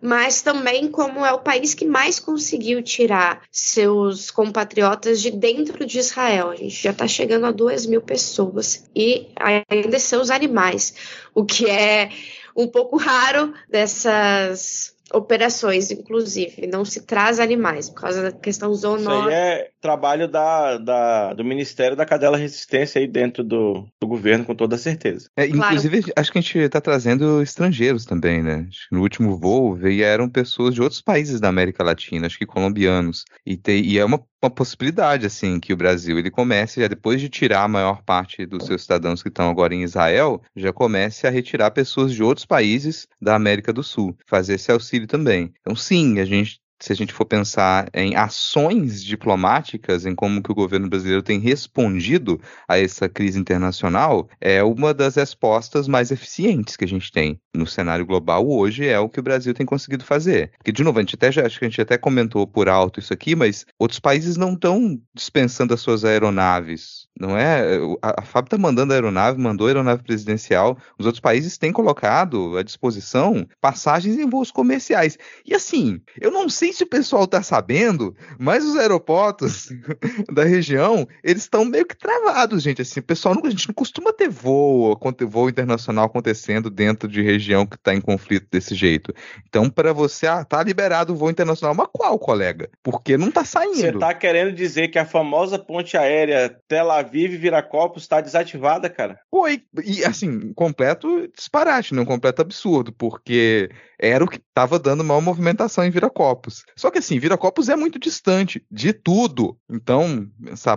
mas 0.00 0.42
também 0.42 0.88
como 0.88 1.24
é 1.24 1.32
o 1.32 1.40
país 1.40 1.74
que 1.74 1.84
mais 1.84 2.18
conseguiu 2.18 2.82
tirar 2.82 3.42
seus 3.50 4.30
compatriotas 4.30 5.20
de 5.20 5.30
dentro 5.30 5.86
de 5.86 5.98
Israel. 5.98 6.50
A 6.50 6.56
gente 6.56 6.82
já 6.82 6.90
está 6.90 7.06
chegando 7.06 7.46
a 7.46 7.52
duas 7.52 7.86
mil 7.86 8.00
pessoas 8.00 8.88
e 8.94 9.28
ainda 9.70 9.98
são 9.98 10.20
os 10.20 10.30
animais, 10.30 10.94
o 11.34 11.44
que 11.44 11.68
é 11.68 12.10
um 12.56 12.68
pouco 12.68 12.96
raro 12.96 13.52
dessas 13.68 14.94
operações, 15.12 15.90
inclusive. 15.90 16.66
Não 16.66 16.84
se 16.84 17.02
traz 17.02 17.38
animais, 17.38 17.88
por 17.88 18.02
causa 18.02 18.22
da 18.22 18.32
questão 18.32 18.72
zoonótica. 18.74 19.28
Isso 19.28 19.28
aí 19.28 19.34
é 19.34 19.70
trabalho 19.84 20.26
da, 20.26 20.78
da, 20.78 21.34
do 21.34 21.44
Ministério 21.44 21.94
da 21.94 22.06
Cadela 22.06 22.38
Resistência 22.38 22.98
aí 22.98 23.06
dentro 23.06 23.44
do, 23.44 23.86
do 24.00 24.08
governo, 24.08 24.42
com 24.42 24.54
toda 24.54 24.78
certeza. 24.78 25.28
É, 25.36 25.46
Claro. 25.46 25.74
inclusive, 25.76 26.10
acho 26.16 26.32
que 26.32 26.38
a 26.38 26.40
gente 26.40 26.58
está 26.58 26.80
trazendo 26.80 27.42
estrangeiros 27.42 28.06
também, 28.06 28.42
né? 28.42 28.66
No 28.90 29.02
último 29.02 29.36
voo 29.36 29.74
vieram 29.74 30.26
pessoas 30.26 30.74
de 30.74 30.80
outros 30.80 31.02
países 31.02 31.38
da 31.38 31.48
América 31.48 31.84
Latina, 31.84 32.26
acho 32.26 32.38
que 32.38 32.46
colombianos. 32.46 33.26
E, 33.44 33.58
tem, 33.58 33.84
e 33.84 33.98
é 33.98 34.04
uma, 34.06 34.22
uma 34.42 34.50
possibilidade, 34.50 35.26
assim, 35.26 35.60
que 35.60 35.74
o 35.74 35.76
Brasil 35.76 36.18
ele 36.18 36.30
comece, 36.30 36.80
já 36.80 36.88
depois 36.88 37.20
de 37.20 37.28
tirar 37.28 37.64
a 37.64 37.68
maior 37.68 38.02
parte 38.02 38.46
dos 38.46 38.64
seus 38.64 38.82
cidadãos 38.82 39.22
que 39.22 39.28
estão 39.28 39.50
agora 39.50 39.74
em 39.74 39.82
Israel, 39.82 40.40
já 40.56 40.72
comece 40.72 41.26
a 41.26 41.30
retirar 41.30 41.70
pessoas 41.72 42.10
de 42.14 42.22
outros 42.22 42.46
países 42.46 43.06
da 43.20 43.34
América 43.34 43.70
do 43.70 43.82
Sul, 43.82 44.16
fazer 44.26 44.54
esse 44.54 44.72
auxílio 44.72 45.06
também. 45.06 45.52
Então, 45.60 45.76
sim, 45.76 46.18
a 46.20 46.24
gente 46.24 46.63
se 46.84 46.92
a 46.92 46.96
gente 46.96 47.14
for 47.14 47.24
pensar 47.24 47.88
em 47.94 48.14
ações 48.14 49.02
diplomáticas, 49.02 50.04
em 50.04 50.14
como 50.14 50.42
que 50.42 50.52
o 50.52 50.54
governo 50.54 50.86
brasileiro 50.86 51.22
tem 51.22 51.40
respondido 51.40 52.38
a 52.68 52.78
essa 52.78 53.08
crise 53.08 53.40
internacional, 53.40 54.28
é 54.38 54.62
uma 54.62 54.92
das 54.92 55.14
respostas 55.14 55.88
mais 55.88 56.10
eficientes 56.10 56.76
que 56.76 56.84
a 56.84 56.88
gente 56.88 57.10
tem 57.10 57.40
no 57.54 57.66
cenário 57.66 58.04
global 58.04 58.46
hoje, 58.46 58.86
é 58.86 58.98
o 58.98 59.08
que 59.08 59.18
o 59.18 59.22
Brasil 59.22 59.54
tem 59.54 59.64
conseguido 59.64 60.04
fazer. 60.04 60.50
Porque, 60.58 60.72
de 60.72 60.84
novo, 60.84 60.98
a 60.98 61.02
gente 61.02 61.14
até 61.14 61.32
já, 61.32 61.46
acho 61.46 61.58
que 61.58 61.64
a 61.64 61.68
gente 61.68 61.80
até 61.80 61.96
comentou 61.96 62.46
por 62.46 62.68
alto 62.68 63.00
isso 63.00 63.14
aqui, 63.14 63.34
mas 63.34 63.64
outros 63.78 63.98
países 63.98 64.36
não 64.36 64.52
estão 64.52 65.00
dispensando 65.14 65.72
as 65.72 65.80
suas 65.80 66.04
aeronaves. 66.04 67.08
Não 67.18 67.38
é? 67.38 67.78
A, 68.02 68.22
a 68.22 68.22
FAB 68.22 68.46
está 68.46 68.58
mandando 68.58 68.92
aeronave, 68.92 69.40
mandou 69.40 69.68
aeronave 69.68 70.02
presidencial. 70.02 70.76
Os 70.98 71.06
outros 71.06 71.20
países 71.20 71.56
têm 71.56 71.72
colocado 71.72 72.58
à 72.58 72.62
disposição 72.62 73.46
passagens 73.60 74.18
em 74.18 74.28
voos 74.28 74.50
comerciais. 74.50 75.16
E 75.46 75.54
assim, 75.54 76.00
eu 76.20 76.30
não 76.30 76.48
sei 76.48 76.73
se 76.74 76.84
o 76.84 76.88
pessoal 76.88 77.26
tá 77.26 77.42
sabendo, 77.42 78.14
mas 78.38 78.64
os 78.64 78.76
aeroportos 78.76 79.68
da 80.32 80.44
região, 80.44 81.06
eles 81.22 81.42
estão 81.42 81.64
meio 81.64 81.86
que 81.86 81.96
travados, 81.96 82.62
gente. 82.62 82.82
Assim, 82.82 83.00
o 83.00 83.04
pessoal 83.04 83.34
não, 83.34 83.44
a 83.46 83.50
gente 83.50 83.68
não 83.68 83.74
costuma 83.74 84.12
ter 84.12 84.28
voo, 84.28 84.98
voo 85.28 85.48
internacional 85.48 86.06
acontecendo 86.06 86.68
dentro 86.68 87.08
de 87.08 87.22
região 87.22 87.66
que 87.66 87.76
está 87.76 87.94
em 87.94 88.00
conflito 88.00 88.46
desse 88.50 88.74
jeito. 88.74 89.14
Então, 89.48 89.70
para 89.70 89.92
você, 89.92 90.26
ah, 90.26 90.44
tá 90.44 90.62
liberado 90.62 91.12
o 91.12 91.16
voo 91.16 91.30
internacional, 91.30 91.74
mas 91.74 91.88
qual, 91.92 92.18
colega? 92.18 92.68
Porque 92.82 93.16
não 93.16 93.30
tá 93.30 93.44
saindo. 93.44 93.74
Você 93.74 93.92
tá 93.92 94.12
querendo 94.12 94.52
dizer 94.52 94.88
que 94.88 94.98
a 94.98 95.06
famosa 95.06 95.58
ponte 95.58 95.96
aérea 95.96 96.56
Tel 96.68 96.90
Aviv 96.90 97.36
Viracopos 97.36 98.02
está 98.02 98.20
desativada, 98.20 98.90
cara? 98.90 99.18
Pô, 99.30 99.48
e, 99.48 100.04
assim, 100.04 100.52
completo 100.54 101.28
disparate, 101.36 101.94
né? 101.94 102.00
Um 102.00 102.06
completo 102.06 102.42
absurdo, 102.42 102.92
porque 102.92 103.70
era 103.98 104.24
o 104.24 104.28
que 104.28 104.36
estava 104.36 104.78
dando 104.78 105.04
maior 105.04 105.20
movimentação 105.20 105.84
em 105.84 105.90
Viracopos. 105.90 106.63
Só 106.76 106.90
que 106.90 106.98
assim, 106.98 107.18
Viracopos 107.18 107.68
é 107.68 107.76
muito 107.76 107.98
distante 107.98 108.64
de 108.70 108.92
tudo. 108.92 109.56
Então, 109.70 110.28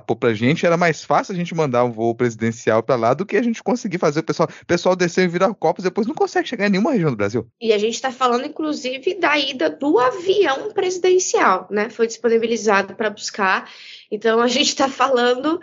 pô, 0.05 0.15
pra 0.15 0.33
gente 0.33 0.65
era 0.65 0.77
mais 0.77 1.03
fácil 1.03 1.33
a 1.33 1.35
gente 1.35 1.55
mandar 1.55 1.83
um 1.83 1.91
voo 1.91 2.13
presidencial 2.13 2.83
pra 2.83 2.95
lá 2.95 3.13
do 3.13 3.25
que 3.25 3.35
a 3.35 3.41
gente 3.41 3.63
conseguir 3.63 3.97
fazer 3.97 4.19
o 4.19 4.23
pessoal, 4.23 4.47
pessoal 4.67 4.95
descer 4.95 5.25
em 5.25 5.27
Viracopos 5.27 5.83
depois 5.83 6.05
não 6.05 6.13
consegue 6.13 6.47
chegar 6.47 6.67
em 6.67 6.69
nenhuma 6.69 6.91
região 6.91 7.09
do 7.09 7.17
Brasil. 7.17 7.47
E 7.59 7.73
a 7.73 7.77
gente 7.77 7.95
está 7.95 8.11
falando, 8.11 8.45
inclusive, 8.45 9.15
da 9.15 9.37
ida 9.37 9.69
do 9.69 9.97
avião 9.97 10.71
presidencial, 10.71 11.67
né? 11.71 11.89
Foi 11.89 12.05
disponibilizado 12.05 12.93
para 12.93 13.09
buscar. 13.09 13.69
Então, 14.11 14.39
a 14.39 14.47
gente 14.47 14.69
está 14.69 14.87
falando 14.87 15.59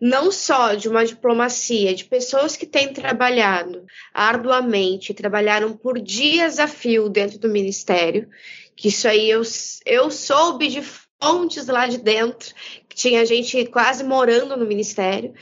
não 0.00 0.30
só 0.30 0.74
de 0.74 0.88
uma 0.88 1.06
diplomacia, 1.06 1.94
de 1.94 2.04
pessoas 2.04 2.56
que 2.56 2.66
têm 2.66 2.92
trabalhado 2.92 3.84
arduamente, 4.12 5.14
trabalharam 5.14 5.72
por 5.72 5.98
dias 5.98 6.58
a 6.58 6.68
fio 6.68 7.08
dentro 7.08 7.38
do 7.38 7.48
ministério, 7.48 8.28
que 8.76 8.88
isso 8.88 9.08
aí 9.08 9.30
eu, 9.30 9.42
eu 9.86 10.10
soube 10.10 10.68
de 10.68 10.82
fontes 11.20 11.66
lá 11.66 11.86
de 11.86 11.98
dentro, 11.98 12.54
que 12.88 12.94
tinha 12.94 13.24
gente 13.24 13.64
quase 13.66 14.04
morando 14.04 14.56
no 14.56 14.66
ministério, 14.66 15.34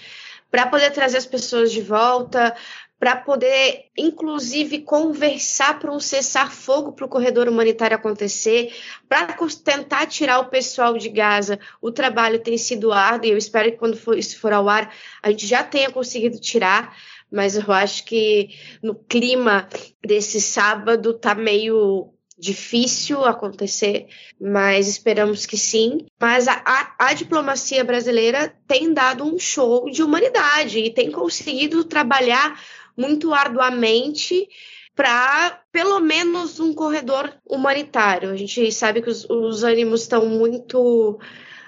para 0.50 0.66
poder 0.66 0.92
trazer 0.92 1.18
as 1.18 1.26
pessoas 1.26 1.72
de 1.72 1.80
volta, 1.80 2.54
para 2.96 3.16
poder, 3.16 3.86
inclusive, 3.98 4.78
conversar 4.78 5.78
para 5.78 5.92
um 5.92 5.98
cessar-fogo 5.98 6.92
para 6.92 7.04
o 7.04 7.08
corredor 7.08 7.48
humanitário 7.48 7.96
acontecer, 7.96 8.72
para 9.08 9.36
tentar 9.64 10.06
tirar 10.06 10.38
o 10.38 10.48
pessoal 10.48 10.96
de 10.96 11.08
Gaza. 11.08 11.58
O 11.82 11.90
trabalho 11.90 12.38
tem 12.38 12.56
sido 12.56 12.92
árduo 12.92 13.26
e 13.26 13.32
eu 13.32 13.36
espero 13.36 13.70
que 13.72 13.76
quando 13.78 13.96
for, 13.96 14.16
isso 14.16 14.38
for 14.38 14.52
ao 14.52 14.68
ar 14.68 14.94
a 15.22 15.30
gente 15.30 15.46
já 15.46 15.62
tenha 15.62 15.90
conseguido 15.90 16.38
tirar, 16.38 16.96
mas 17.30 17.56
eu 17.56 17.72
acho 17.72 18.04
que 18.04 18.50
no 18.80 18.94
clima 18.94 19.68
desse 20.02 20.40
sábado 20.40 21.12
tá 21.12 21.34
meio 21.34 22.13
difícil 22.36 23.24
acontecer, 23.24 24.06
mas 24.40 24.88
esperamos 24.88 25.46
que 25.46 25.56
sim. 25.56 25.98
Mas 26.20 26.48
a, 26.48 26.62
a, 26.64 26.94
a, 26.98 27.14
diplomacia 27.14 27.84
brasileira 27.84 28.54
tem 28.66 28.92
dado 28.92 29.24
um 29.24 29.38
show 29.38 29.88
de 29.90 30.02
humanidade 30.02 30.78
e 30.78 30.92
tem 30.92 31.10
conseguido 31.10 31.84
trabalhar 31.84 32.60
muito 32.96 33.32
arduamente 33.32 34.48
para 34.94 35.60
pelo 35.72 36.00
menos 36.00 36.60
um 36.60 36.72
corredor 36.72 37.32
humanitário. 37.48 38.30
A 38.30 38.36
gente 38.36 38.70
sabe 38.72 39.02
que 39.02 39.10
os, 39.10 39.28
os 39.28 39.62
ânimos 39.62 40.02
estão 40.02 40.26
muito 40.26 41.18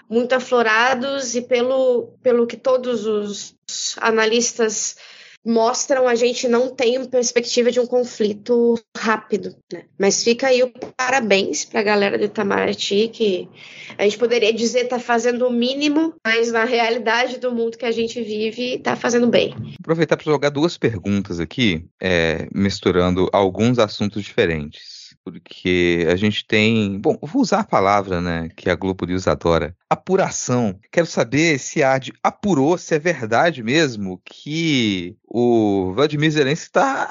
muito 0.08 0.34
aflorados 0.34 1.34
e 1.34 1.42
pelo, 1.42 2.16
pelo 2.22 2.46
que 2.46 2.56
todos 2.56 3.06
os 3.06 3.56
analistas 3.98 4.96
mostram, 5.46 6.08
a 6.08 6.16
gente 6.16 6.48
não 6.48 6.68
tem 6.68 7.04
perspectiva 7.04 7.70
de 7.70 7.78
um 7.78 7.86
conflito 7.86 8.74
rápido. 8.96 9.54
Né? 9.72 9.84
Mas 9.96 10.24
fica 10.24 10.48
aí 10.48 10.62
o 10.62 10.72
parabéns 10.96 11.64
para 11.64 11.80
a 11.80 11.84
galera 11.84 12.18
do 12.18 12.24
Itamaraty, 12.24 13.08
que 13.08 13.48
a 13.96 14.02
gente 14.02 14.18
poderia 14.18 14.52
dizer 14.52 14.80
está 14.80 14.98
fazendo 14.98 15.46
o 15.46 15.52
mínimo, 15.52 16.14
mas 16.26 16.50
na 16.50 16.64
realidade 16.64 17.38
do 17.38 17.52
mundo 17.52 17.78
que 17.78 17.86
a 17.86 17.92
gente 17.92 18.20
vive 18.20 18.74
está 18.74 18.96
fazendo 18.96 19.28
bem. 19.28 19.54
Aproveitar 19.78 20.16
para 20.16 20.24
jogar 20.24 20.50
duas 20.50 20.76
perguntas 20.76 21.38
aqui, 21.38 21.86
é, 22.02 22.48
misturando 22.52 23.28
alguns 23.32 23.78
assuntos 23.78 24.24
diferentes 24.24 24.95
porque 25.26 26.06
a 26.08 26.14
gente 26.14 26.46
tem. 26.46 27.00
Bom, 27.00 27.18
vou 27.20 27.42
usar 27.42 27.60
a 27.60 27.64
palavra, 27.64 28.20
né, 28.20 28.48
que 28.56 28.70
a 28.70 28.76
Globo 28.76 29.04
News 29.04 29.26
adora. 29.26 29.76
Apuração. 29.90 30.78
Quero 30.92 31.06
saber 31.06 31.58
se 31.58 31.82
a 31.82 31.94
AD 31.94 32.12
apurou, 32.22 32.78
se 32.78 32.94
é 32.94 32.98
verdade 32.98 33.60
mesmo 33.60 34.20
que 34.24 35.16
o 35.24 35.92
Vladimir 35.94 36.30
Zelensky 36.30 36.66
está 36.66 37.08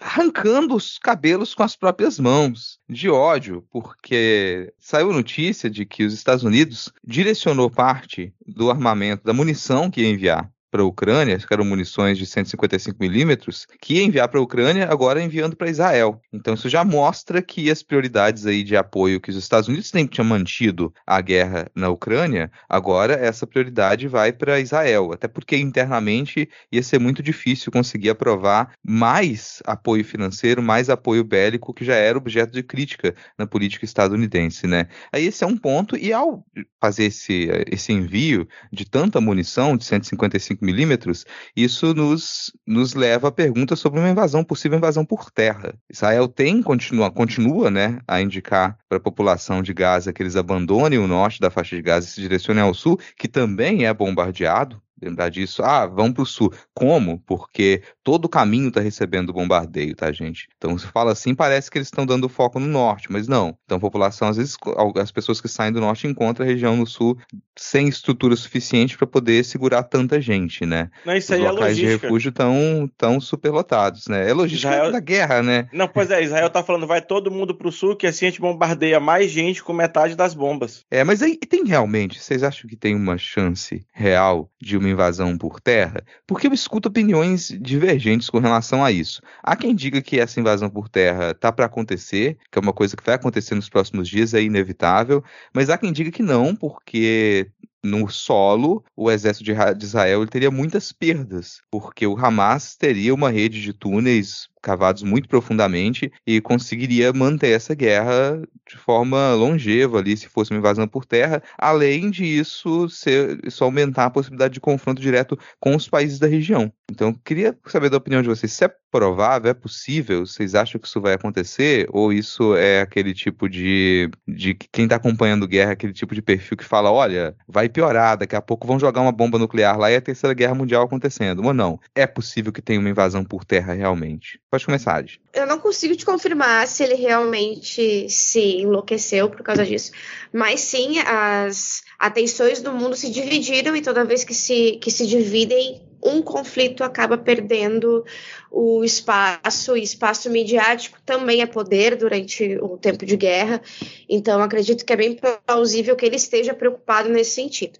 arrancando 0.00 0.74
os 0.74 0.98
cabelos 0.98 1.54
com 1.54 1.62
as 1.62 1.76
próprias 1.76 2.18
mãos, 2.18 2.80
de 2.88 3.08
ódio, 3.08 3.64
porque 3.70 4.72
saiu 4.80 5.12
notícia 5.12 5.70
de 5.70 5.86
que 5.86 6.04
os 6.04 6.14
Estados 6.14 6.42
Unidos 6.42 6.92
direcionou 7.06 7.70
parte 7.70 8.34
do 8.44 8.70
armamento, 8.70 9.24
da 9.24 9.32
munição 9.32 9.88
que 9.88 10.00
ia 10.00 10.10
enviar 10.10 10.50
para 10.76 10.82
a 10.82 10.86
Ucrânia, 10.86 11.38
que 11.38 11.54
eram 11.54 11.64
munições 11.64 12.18
de 12.18 12.26
155 12.26 12.98
milímetros, 13.00 13.66
que 13.80 13.94
ia 13.94 14.02
enviar 14.02 14.28
para 14.28 14.38
a 14.38 14.42
Ucrânia, 14.42 14.86
agora 14.90 15.22
enviando 15.22 15.56
para 15.56 15.70
Israel. 15.70 16.20
Então 16.30 16.52
isso 16.52 16.68
já 16.68 16.84
mostra 16.84 17.40
que 17.40 17.70
as 17.70 17.82
prioridades 17.82 18.44
aí 18.44 18.62
de 18.62 18.76
apoio 18.76 19.18
que 19.18 19.30
os 19.30 19.36
Estados 19.36 19.68
Unidos 19.68 19.88
sempre 19.88 20.14
tinham 20.14 20.26
mantido 20.26 20.92
a 21.06 21.18
guerra 21.22 21.70
na 21.74 21.88
Ucrânia, 21.88 22.50
agora 22.68 23.14
essa 23.14 23.46
prioridade 23.46 24.06
vai 24.06 24.34
para 24.34 24.60
Israel, 24.60 25.12
até 25.14 25.26
porque 25.26 25.56
internamente 25.56 26.46
ia 26.70 26.82
ser 26.82 27.00
muito 27.00 27.22
difícil 27.22 27.72
conseguir 27.72 28.10
aprovar 28.10 28.72
mais 28.84 29.62
apoio 29.64 30.04
financeiro, 30.04 30.62
mais 30.62 30.90
apoio 30.90 31.24
bélico, 31.24 31.72
que 31.72 31.86
já 31.86 31.94
era 31.94 32.18
objeto 32.18 32.52
de 32.52 32.62
crítica 32.62 33.14
na 33.38 33.46
política 33.46 33.86
estadunidense, 33.86 34.66
né? 34.66 34.88
Aí 35.10 35.24
esse 35.24 35.42
é 35.42 35.46
um 35.46 35.56
ponto, 35.56 35.96
e 35.96 36.12
ao 36.12 36.44
fazer 36.78 37.04
esse, 37.04 37.48
esse 37.72 37.94
envio 37.94 38.46
de 38.70 38.84
tanta 38.84 39.22
munição, 39.22 39.74
de 39.74 39.84
155 39.84 40.65
milímetros, 40.66 41.24
isso 41.56 41.94
nos, 41.94 42.52
nos 42.66 42.94
leva 42.94 43.28
à 43.28 43.32
pergunta 43.32 43.76
sobre 43.76 44.00
uma 44.00 44.10
invasão, 44.10 44.44
possível 44.44 44.76
invasão 44.76 45.04
por 45.04 45.30
terra. 45.30 45.74
Israel 45.88 46.28
tem, 46.28 46.62
continua, 46.62 47.10
continua 47.10 47.70
né, 47.70 48.00
a 48.06 48.20
indicar 48.20 48.76
para 48.88 48.98
a 48.98 49.00
população 49.00 49.62
de 49.62 49.72
Gaza 49.72 50.12
que 50.12 50.22
eles 50.22 50.36
abandonem 50.36 50.98
o 50.98 51.06
norte 51.06 51.40
da 51.40 51.50
faixa 51.50 51.76
de 51.76 51.82
Gaza 51.82 52.06
e 52.06 52.10
se 52.10 52.20
direcionem 52.20 52.62
ao 52.62 52.74
sul, 52.74 52.98
que 53.16 53.28
também 53.28 53.86
é 53.86 53.94
bombardeado. 53.94 54.82
Lembrar 55.00 55.28
disso, 55.28 55.62
ah, 55.62 55.86
vão 55.86 56.12
para 56.12 56.22
o 56.22 56.26
sul. 56.26 56.52
Como? 56.74 57.20
Porque 57.26 57.82
todo 58.02 58.24
o 58.24 58.28
caminho 58.28 58.68
está 58.68 58.80
recebendo 58.80 59.32
bombardeio, 59.32 59.94
tá, 59.94 60.10
gente? 60.10 60.48
Então, 60.56 60.76
se 60.78 60.86
fala 60.86 61.12
assim, 61.12 61.34
parece 61.34 61.70
que 61.70 61.76
eles 61.76 61.88
estão 61.88 62.06
dando 62.06 62.28
foco 62.28 62.58
no 62.58 62.66
norte, 62.66 63.10
mas 63.10 63.28
não. 63.28 63.56
Então, 63.64 63.76
a 63.76 63.80
população, 63.80 64.28
às 64.28 64.36
vezes, 64.36 64.56
as 64.96 65.12
pessoas 65.12 65.40
que 65.40 65.48
saem 65.48 65.72
do 65.72 65.80
norte 65.80 66.06
encontram 66.06 66.46
a 66.46 66.48
região 66.48 66.76
no 66.76 66.86
sul 66.86 67.18
sem 67.58 67.88
estrutura 67.88 68.36
suficiente 68.36 68.96
para 68.96 69.06
poder 69.06 69.44
segurar 69.44 69.82
tanta 69.82 70.20
gente, 70.20 70.64
né? 70.64 70.90
Não, 71.04 71.14
isso 71.14 71.34
aí 71.34 71.40
Os 71.40 71.50
locais 71.50 71.60
é 71.60 71.68
logística. 71.68 71.98
de 71.98 72.02
refúgio 72.02 72.28
estão 72.30 72.90
tão 72.96 73.20
superlotados, 73.20 74.08
né? 74.08 74.28
É 74.28 74.32
logística 74.32 74.72
Israel... 74.72 74.92
da 74.92 75.00
guerra, 75.00 75.42
né? 75.42 75.68
Não, 75.72 75.88
pois 75.88 76.10
é, 76.10 76.22
Israel 76.22 76.48
tá 76.50 76.62
falando, 76.62 76.86
vai 76.86 77.02
todo 77.02 77.30
mundo 77.30 77.54
pro 77.54 77.72
sul, 77.72 77.96
que 77.96 78.06
assim 78.06 78.26
a 78.26 78.30
gente 78.30 78.40
bombardeia 78.40 78.98
mais 78.98 79.30
gente 79.30 79.62
com 79.62 79.72
metade 79.72 80.14
das 80.14 80.34
bombas. 80.34 80.84
É, 80.90 81.04
mas 81.04 81.22
aí 81.22 81.36
tem 81.36 81.64
realmente, 81.64 82.20
vocês 82.20 82.42
acham 82.42 82.68
que 82.68 82.76
tem 82.76 82.94
uma 82.94 83.18
chance 83.18 83.84
real 83.92 84.50
de 84.60 84.76
uma 84.76 84.85
uma 84.86 84.92
invasão 84.92 85.36
por 85.36 85.60
terra? 85.60 86.04
Porque 86.26 86.46
eu 86.46 86.52
escuto 86.52 86.88
opiniões 86.88 87.48
divergentes 87.60 88.30
com 88.30 88.38
relação 88.38 88.84
a 88.84 88.90
isso. 88.90 89.20
Há 89.42 89.56
quem 89.56 89.74
diga 89.74 90.00
que 90.00 90.18
essa 90.18 90.40
invasão 90.40 90.70
por 90.70 90.88
terra 90.88 91.32
está 91.32 91.52
para 91.52 91.66
acontecer, 91.66 92.38
que 92.50 92.58
é 92.58 92.62
uma 92.62 92.72
coisa 92.72 92.96
que 92.96 93.04
vai 93.04 93.14
acontecer 93.14 93.54
nos 93.54 93.68
próximos 93.68 94.08
dias, 94.08 94.34
é 94.34 94.42
inevitável, 94.42 95.22
mas 95.52 95.68
há 95.68 95.76
quem 95.76 95.92
diga 95.92 96.10
que 96.10 96.22
não, 96.22 96.54
porque 96.54 97.50
no 97.86 98.08
solo, 98.10 98.84
o 98.94 99.10
exército 99.10 99.44
de 99.44 99.84
Israel 99.84 100.26
teria 100.26 100.50
muitas 100.50 100.92
perdas, 100.92 101.62
porque 101.70 102.06
o 102.06 102.16
Hamas 102.16 102.76
teria 102.76 103.14
uma 103.14 103.30
rede 103.30 103.62
de 103.62 103.72
túneis 103.72 104.48
cavados 104.66 105.04
muito 105.04 105.28
profundamente 105.28 106.12
e 106.26 106.40
conseguiria 106.40 107.12
manter 107.12 107.50
essa 107.50 107.72
guerra 107.72 108.42
de 108.68 108.76
forma 108.76 109.32
longeva 109.34 109.98
ali, 109.98 110.16
se 110.16 110.28
fosse 110.28 110.50
uma 110.50 110.58
invasão 110.58 110.88
por 110.88 111.04
terra, 111.04 111.40
além 111.56 112.10
disso, 112.10 112.88
ser, 112.88 113.38
isso 113.46 113.62
aumentar 113.62 114.06
a 114.06 114.10
possibilidade 114.10 114.54
de 114.54 114.60
confronto 114.60 115.00
direto 115.00 115.38
com 115.60 115.76
os 115.76 115.88
países 115.88 116.18
da 116.18 116.26
região. 116.26 116.72
Então, 116.90 117.14
queria 117.24 117.56
saber 117.66 117.90
da 117.90 117.96
opinião 117.96 118.22
de 118.22 118.28
vocês, 118.28 118.52
se 118.52 118.64
é 118.64 118.74
provável, 118.90 119.50
é 119.50 119.54
possível, 119.54 120.26
vocês 120.26 120.54
acham 120.54 120.80
que 120.80 120.86
isso 120.86 121.00
vai 121.00 121.14
acontecer, 121.14 121.86
ou 121.90 122.12
isso 122.12 122.54
é 122.56 122.80
aquele 122.80 123.12
tipo 123.12 123.48
de, 123.48 124.10
de 124.26 124.54
quem 124.54 124.84
está 124.84 124.96
acompanhando 124.96 125.46
guerra, 125.46 125.72
aquele 125.72 125.92
tipo 125.92 126.14
de 126.14 126.22
perfil 126.22 126.56
que 126.56 126.64
fala, 126.64 126.90
olha, 126.90 127.36
vai 127.48 127.68
piorar, 127.68 128.16
daqui 128.16 128.36
a 128.36 128.42
pouco 128.42 128.66
vão 128.66 128.78
jogar 128.78 129.00
uma 129.00 129.12
bomba 129.12 129.38
nuclear 129.38 129.78
lá 129.78 129.90
e 129.90 129.96
a 129.96 130.00
terceira 130.00 130.34
guerra 130.34 130.54
mundial 130.54 130.84
acontecendo, 130.84 131.44
ou 131.44 131.52
não? 131.52 131.78
É 131.94 132.06
possível 132.06 132.52
que 132.52 132.62
tenha 132.62 132.80
uma 132.80 132.90
invasão 132.90 133.24
por 133.24 133.44
terra 133.44 133.72
realmente? 133.72 134.40
Pode 134.50 134.64
começar, 134.64 134.96
Adi. 134.96 135.20
Eu 135.34 135.46
não 135.46 135.58
consigo 135.58 135.94
te 135.94 136.04
confirmar 136.04 136.66
se 136.66 136.82
ele 136.82 136.94
realmente 136.94 138.08
se 138.08 138.62
enlouqueceu 138.62 139.28
por 139.28 139.42
causa 139.42 139.66
disso. 139.66 139.92
Mas 140.32 140.60
sim, 140.60 140.98
as 141.00 141.82
atenções 141.98 142.62
do 142.62 142.72
mundo 142.72 142.96
se 142.96 143.10
dividiram 143.10 143.76
e 143.76 143.82
toda 143.82 144.04
vez 144.04 144.24
que 144.24 144.32
se, 144.32 144.78
que 144.80 144.90
se 144.90 145.06
dividem, 145.06 145.82
um 146.06 146.22
conflito 146.22 146.84
acaba 146.84 147.18
perdendo 147.18 148.04
o 148.50 148.84
espaço, 148.84 149.76
e 149.76 149.82
espaço 149.82 150.30
midiático 150.30 150.98
também 151.04 151.42
é 151.42 151.46
poder 151.46 151.96
durante 151.96 152.56
o 152.58 152.78
tempo 152.78 153.04
de 153.04 153.16
guerra, 153.16 153.60
então 154.08 154.42
acredito 154.42 154.84
que 154.84 154.92
é 154.92 154.96
bem 154.96 155.18
plausível 155.46 155.96
que 155.96 156.06
ele 156.06 156.16
esteja 156.16 156.54
preocupado 156.54 157.08
nesse 157.08 157.32
sentido. 157.32 157.78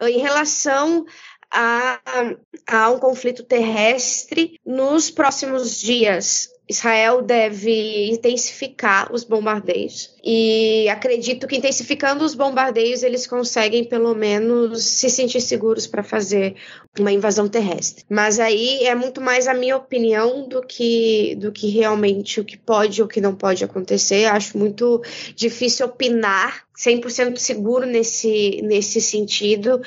Em 0.00 0.18
relação 0.18 1.06
a, 1.50 2.00
a 2.66 2.90
um 2.90 2.98
conflito 2.98 3.42
terrestre 3.42 4.60
nos 4.64 5.10
próximos 5.10 5.80
dias. 5.80 6.50
Israel 6.68 7.22
deve 7.22 8.08
intensificar 8.10 9.10
os 9.12 9.24
bombardeios 9.24 10.14
e 10.22 10.86
acredito 10.90 11.46
que 11.46 11.56
intensificando 11.56 12.22
os 12.24 12.34
bombardeios 12.34 13.02
eles 13.02 13.26
conseguem 13.26 13.84
pelo 13.84 14.14
menos 14.14 14.84
se 14.84 15.08
sentir 15.08 15.40
seguros 15.40 15.86
para 15.86 16.02
fazer 16.02 16.56
uma 16.98 17.10
invasão 17.10 17.48
terrestre. 17.48 18.04
Mas 18.10 18.38
aí 18.38 18.84
é 18.84 18.94
muito 18.94 19.20
mais 19.20 19.48
a 19.48 19.54
minha 19.54 19.76
opinião 19.76 20.46
do 20.46 20.60
que 20.60 21.34
do 21.36 21.50
que 21.50 21.68
realmente 21.68 22.40
o 22.40 22.44
que 22.44 22.58
pode 22.58 23.00
ou 23.00 23.06
o 23.06 23.10
que 23.10 23.20
não 23.20 23.34
pode 23.34 23.64
acontecer. 23.64 24.26
Acho 24.26 24.58
muito 24.58 25.02
difícil 25.34 25.86
opinar 25.86 26.64
100% 26.76 27.38
seguro 27.38 27.86
nesse 27.86 28.60
nesse 28.62 29.00
sentido 29.00 29.80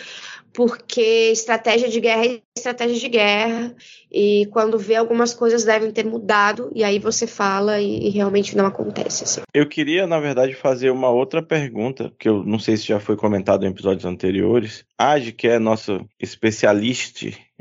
porque 0.53 1.31
estratégia 1.31 1.89
de 1.89 1.99
guerra 1.99 2.25
é 2.25 2.41
estratégia 2.57 2.99
de 2.99 3.09
guerra, 3.09 3.75
e 4.11 4.45
quando 4.51 4.77
vê 4.77 4.95
algumas 4.95 5.33
coisas 5.33 5.63
devem 5.63 5.91
ter 5.91 6.05
mudado, 6.05 6.69
e 6.75 6.83
aí 6.83 6.99
você 6.99 7.25
fala 7.25 7.79
e, 7.79 8.07
e 8.07 8.09
realmente 8.09 8.55
não 8.57 8.65
acontece. 8.65 9.23
Assim. 9.23 9.41
Eu 9.53 9.67
queria, 9.67 10.05
na 10.05 10.19
verdade, 10.19 10.53
fazer 10.53 10.89
uma 10.89 11.09
outra 11.09 11.41
pergunta, 11.41 12.11
que 12.19 12.27
eu 12.27 12.43
não 12.43 12.59
sei 12.59 12.77
se 12.77 12.87
já 12.87 12.99
foi 12.99 13.15
comentado 13.15 13.65
em 13.65 13.69
episódios 13.69 14.05
anteriores. 14.05 14.83
Age, 14.97 15.31
que 15.31 15.47
é 15.47 15.57
nosso 15.57 16.05
especialista 16.19 17.11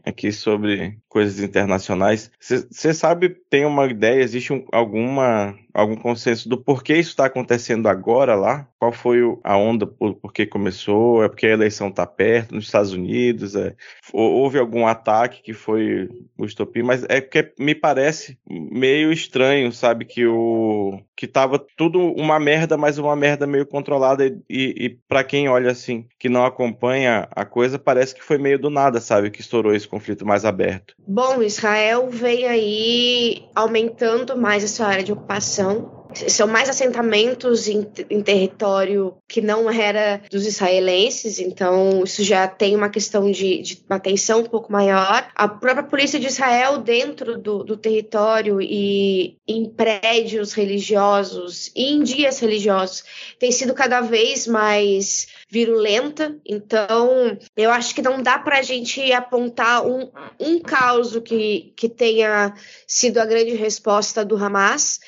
aqui 0.05 0.33
sobre 0.33 0.99
coisas 1.09 1.41
internacionais. 1.41 2.31
Você 2.39 2.95
sabe, 2.95 3.29
tem 3.29 3.65
uma 3.65 3.87
ideia, 3.87 4.23
existe 4.23 4.53
um, 4.53 4.65
alguma 4.73 5.57
algum 5.73 5.97
consenso 5.97 6.49
do 6.49 6.59
porquê 6.59 6.95
isso 6.97 7.11
está 7.11 7.27
acontecendo 7.27 7.89
agora 7.89 8.35
lá? 8.35 8.69
Qual 8.79 8.93
foi 8.93 9.21
a 9.45 9.57
onda 9.57 9.87
por, 9.87 10.15
por 10.15 10.33
que 10.33 10.47
começou? 10.47 11.23
É 11.23 11.29
porque 11.29 11.47
a 11.47 11.53
eleição 11.53 11.89
está 11.89 12.07
perto 12.07 12.55
nos 12.55 12.65
Estados 12.65 12.93
Unidos? 12.93 13.55
É, 13.55 13.75
houve 14.13 14.59
algum 14.59 14.87
ataque 14.87 15.43
que 15.43 15.53
foi 15.53 16.09
o 16.37 16.45
estopim? 16.45 16.83
Mas 16.83 17.05
é 17.09 17.21
porque 17.21 17.53
me 17.59 17.75
parece 17.75 18.39
meio 18.49 19.13
estranho, 19.13 19.73
sabe, 19.73 20.05
que 20.05 20.27
o 20.27 21.01
que 21.21 21.27
tava 21.27 21.63
tudo 21.77 22.01
uma 22.15 22.41
merda, 22.41 22.79
mas 22.79 22.97
uma 22.97 23.15
merda 23.15 23.47
meio 23.47 23.67
controlada 23.67 24.25
e, 24.25 24.41
e, 24.49 24.89
para 25.07 25.23
quem 25.23 25.51
olha 25.51 25.71
assim, 25.71 26.07
que 26.19 26.31
não 26.31 26.47
acompanha 26.47 27.29
a 27.33 27.45
coisa, 27.45 27.79
parece 27.79 28.15
que 28.15 28.25
foi 28.25 28.39
meio 28.39 28.59
do 28.59 28.71
nada, 28.71 29.03
sabe, 29.03 29.31
que 29.31 29.43
estourou 29.43 29.75
esse 29.75 29.87
conflito 29.87 30.25
mais 30.25 30.47
aberto. 30.47 30.95
Bom, 31.07 31.43
Israel 31.43 32.09
veio 32.09 32.49
aí 32.49 33.45
aumentando 33.55 34.35
mais 34.35 34.65
a 34.65 34.69
sua 34.69 34.87
área 34.87 35.05
de 35.05 35.13
ocupação 35.13 36.00
são 36.15 36.47
mais 36.47 36.69
assentamentos 36.69 37.69
em, 37.69 37.87
em, 38.09 38.23
território 38.23 39.17
que 39.29 39.41
não 39.41 39.71
era 39.71 40.23
dos 40.31 40.47
israelenses, 40.47 41.39
então 41.39 42.03
isso 42.05 42.23
já 42.25 42.47
tem 42.47 42.75
uma 42.75 42.89
questão 42.89 43.31
de, 43.31 43.63
de 43.63 43.85
uma 43.89 43.99
tensão 43.99 44.41
um 44.41 44.47
pouco 44.47 44.73
maior. 44.73 45.29
A 45.35 45.49
própria 45.49 45.85
polícia 45.85 46.19
de 46.19 46.27
Israel, 46.27 46.79
dentro 46.79 47.39
do, 47.39 47.65
do 47.65 47.77
território 47.77 48.61
e 48.61 49.39
em 49.47 49.69
prédios 49.69 50.53
religiosos 50.53 51.71
e 51.75 51.93
em 51.93 52.03
dias 52.03 52.39
religiosos, 52.41 53.05
tem 53.39 53.51
sido 53.51 53.75
cada 53.75 54.01
vez 54.01 54.47
mais 54.47 55.29
virulenta. 55.49 56.37
Então, 56.47 57.39
eu 57.57 57.71
acho 57.71 57.95
que 57.95 58.03
não 58.03 58.23
dá 58.23 58.39
para 58.39 58.59
a 58.59 58.63
gente 58.63 59.13
apontar 59.13 59.87
um, 59.87 60.11
um 60.39 60.61
caos 60.61 61.17
que, 61.19 61.73
que 61.77 61.89
tenha 61.89 62.55
sido 62.87 63.19
a 63.19 63.27
grande 63.27 63.55
resposta 63.55 64.25
do 64.25 64.37
Hamas 64.37 65.01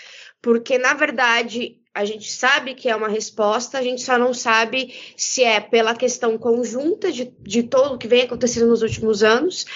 porque 0.43 0.76
na 0.76 0.93
verdade 0.93 1.78
a 1.95 2.05
gente 2.05 2.30
sabe 2.32 2.74
que 2.74 2.88
é 2.88 2.97
uma 2.97 3.09
resposta, 3.09 3.78
a 3.78 3.82
gente 3.82 4.03
só 4.03 4.18
não 4.18 4.32
sabe 4.32 4.95
se 5.16 5.45
é 5.45 5.61
pela 5.61 5.95
questão 5.95 6.38
conjunta 6.38 7.12
de, 7.12 7.32
de 7.40 7.62
todo 7.62 7.95
o 7.95 7.99
que 7.99 8.09
vem 8.09 8.22
acontecendo 8.22 8.68
nos 8.68 8.82
últimos 8.82 9.22
anos 9.22 9.66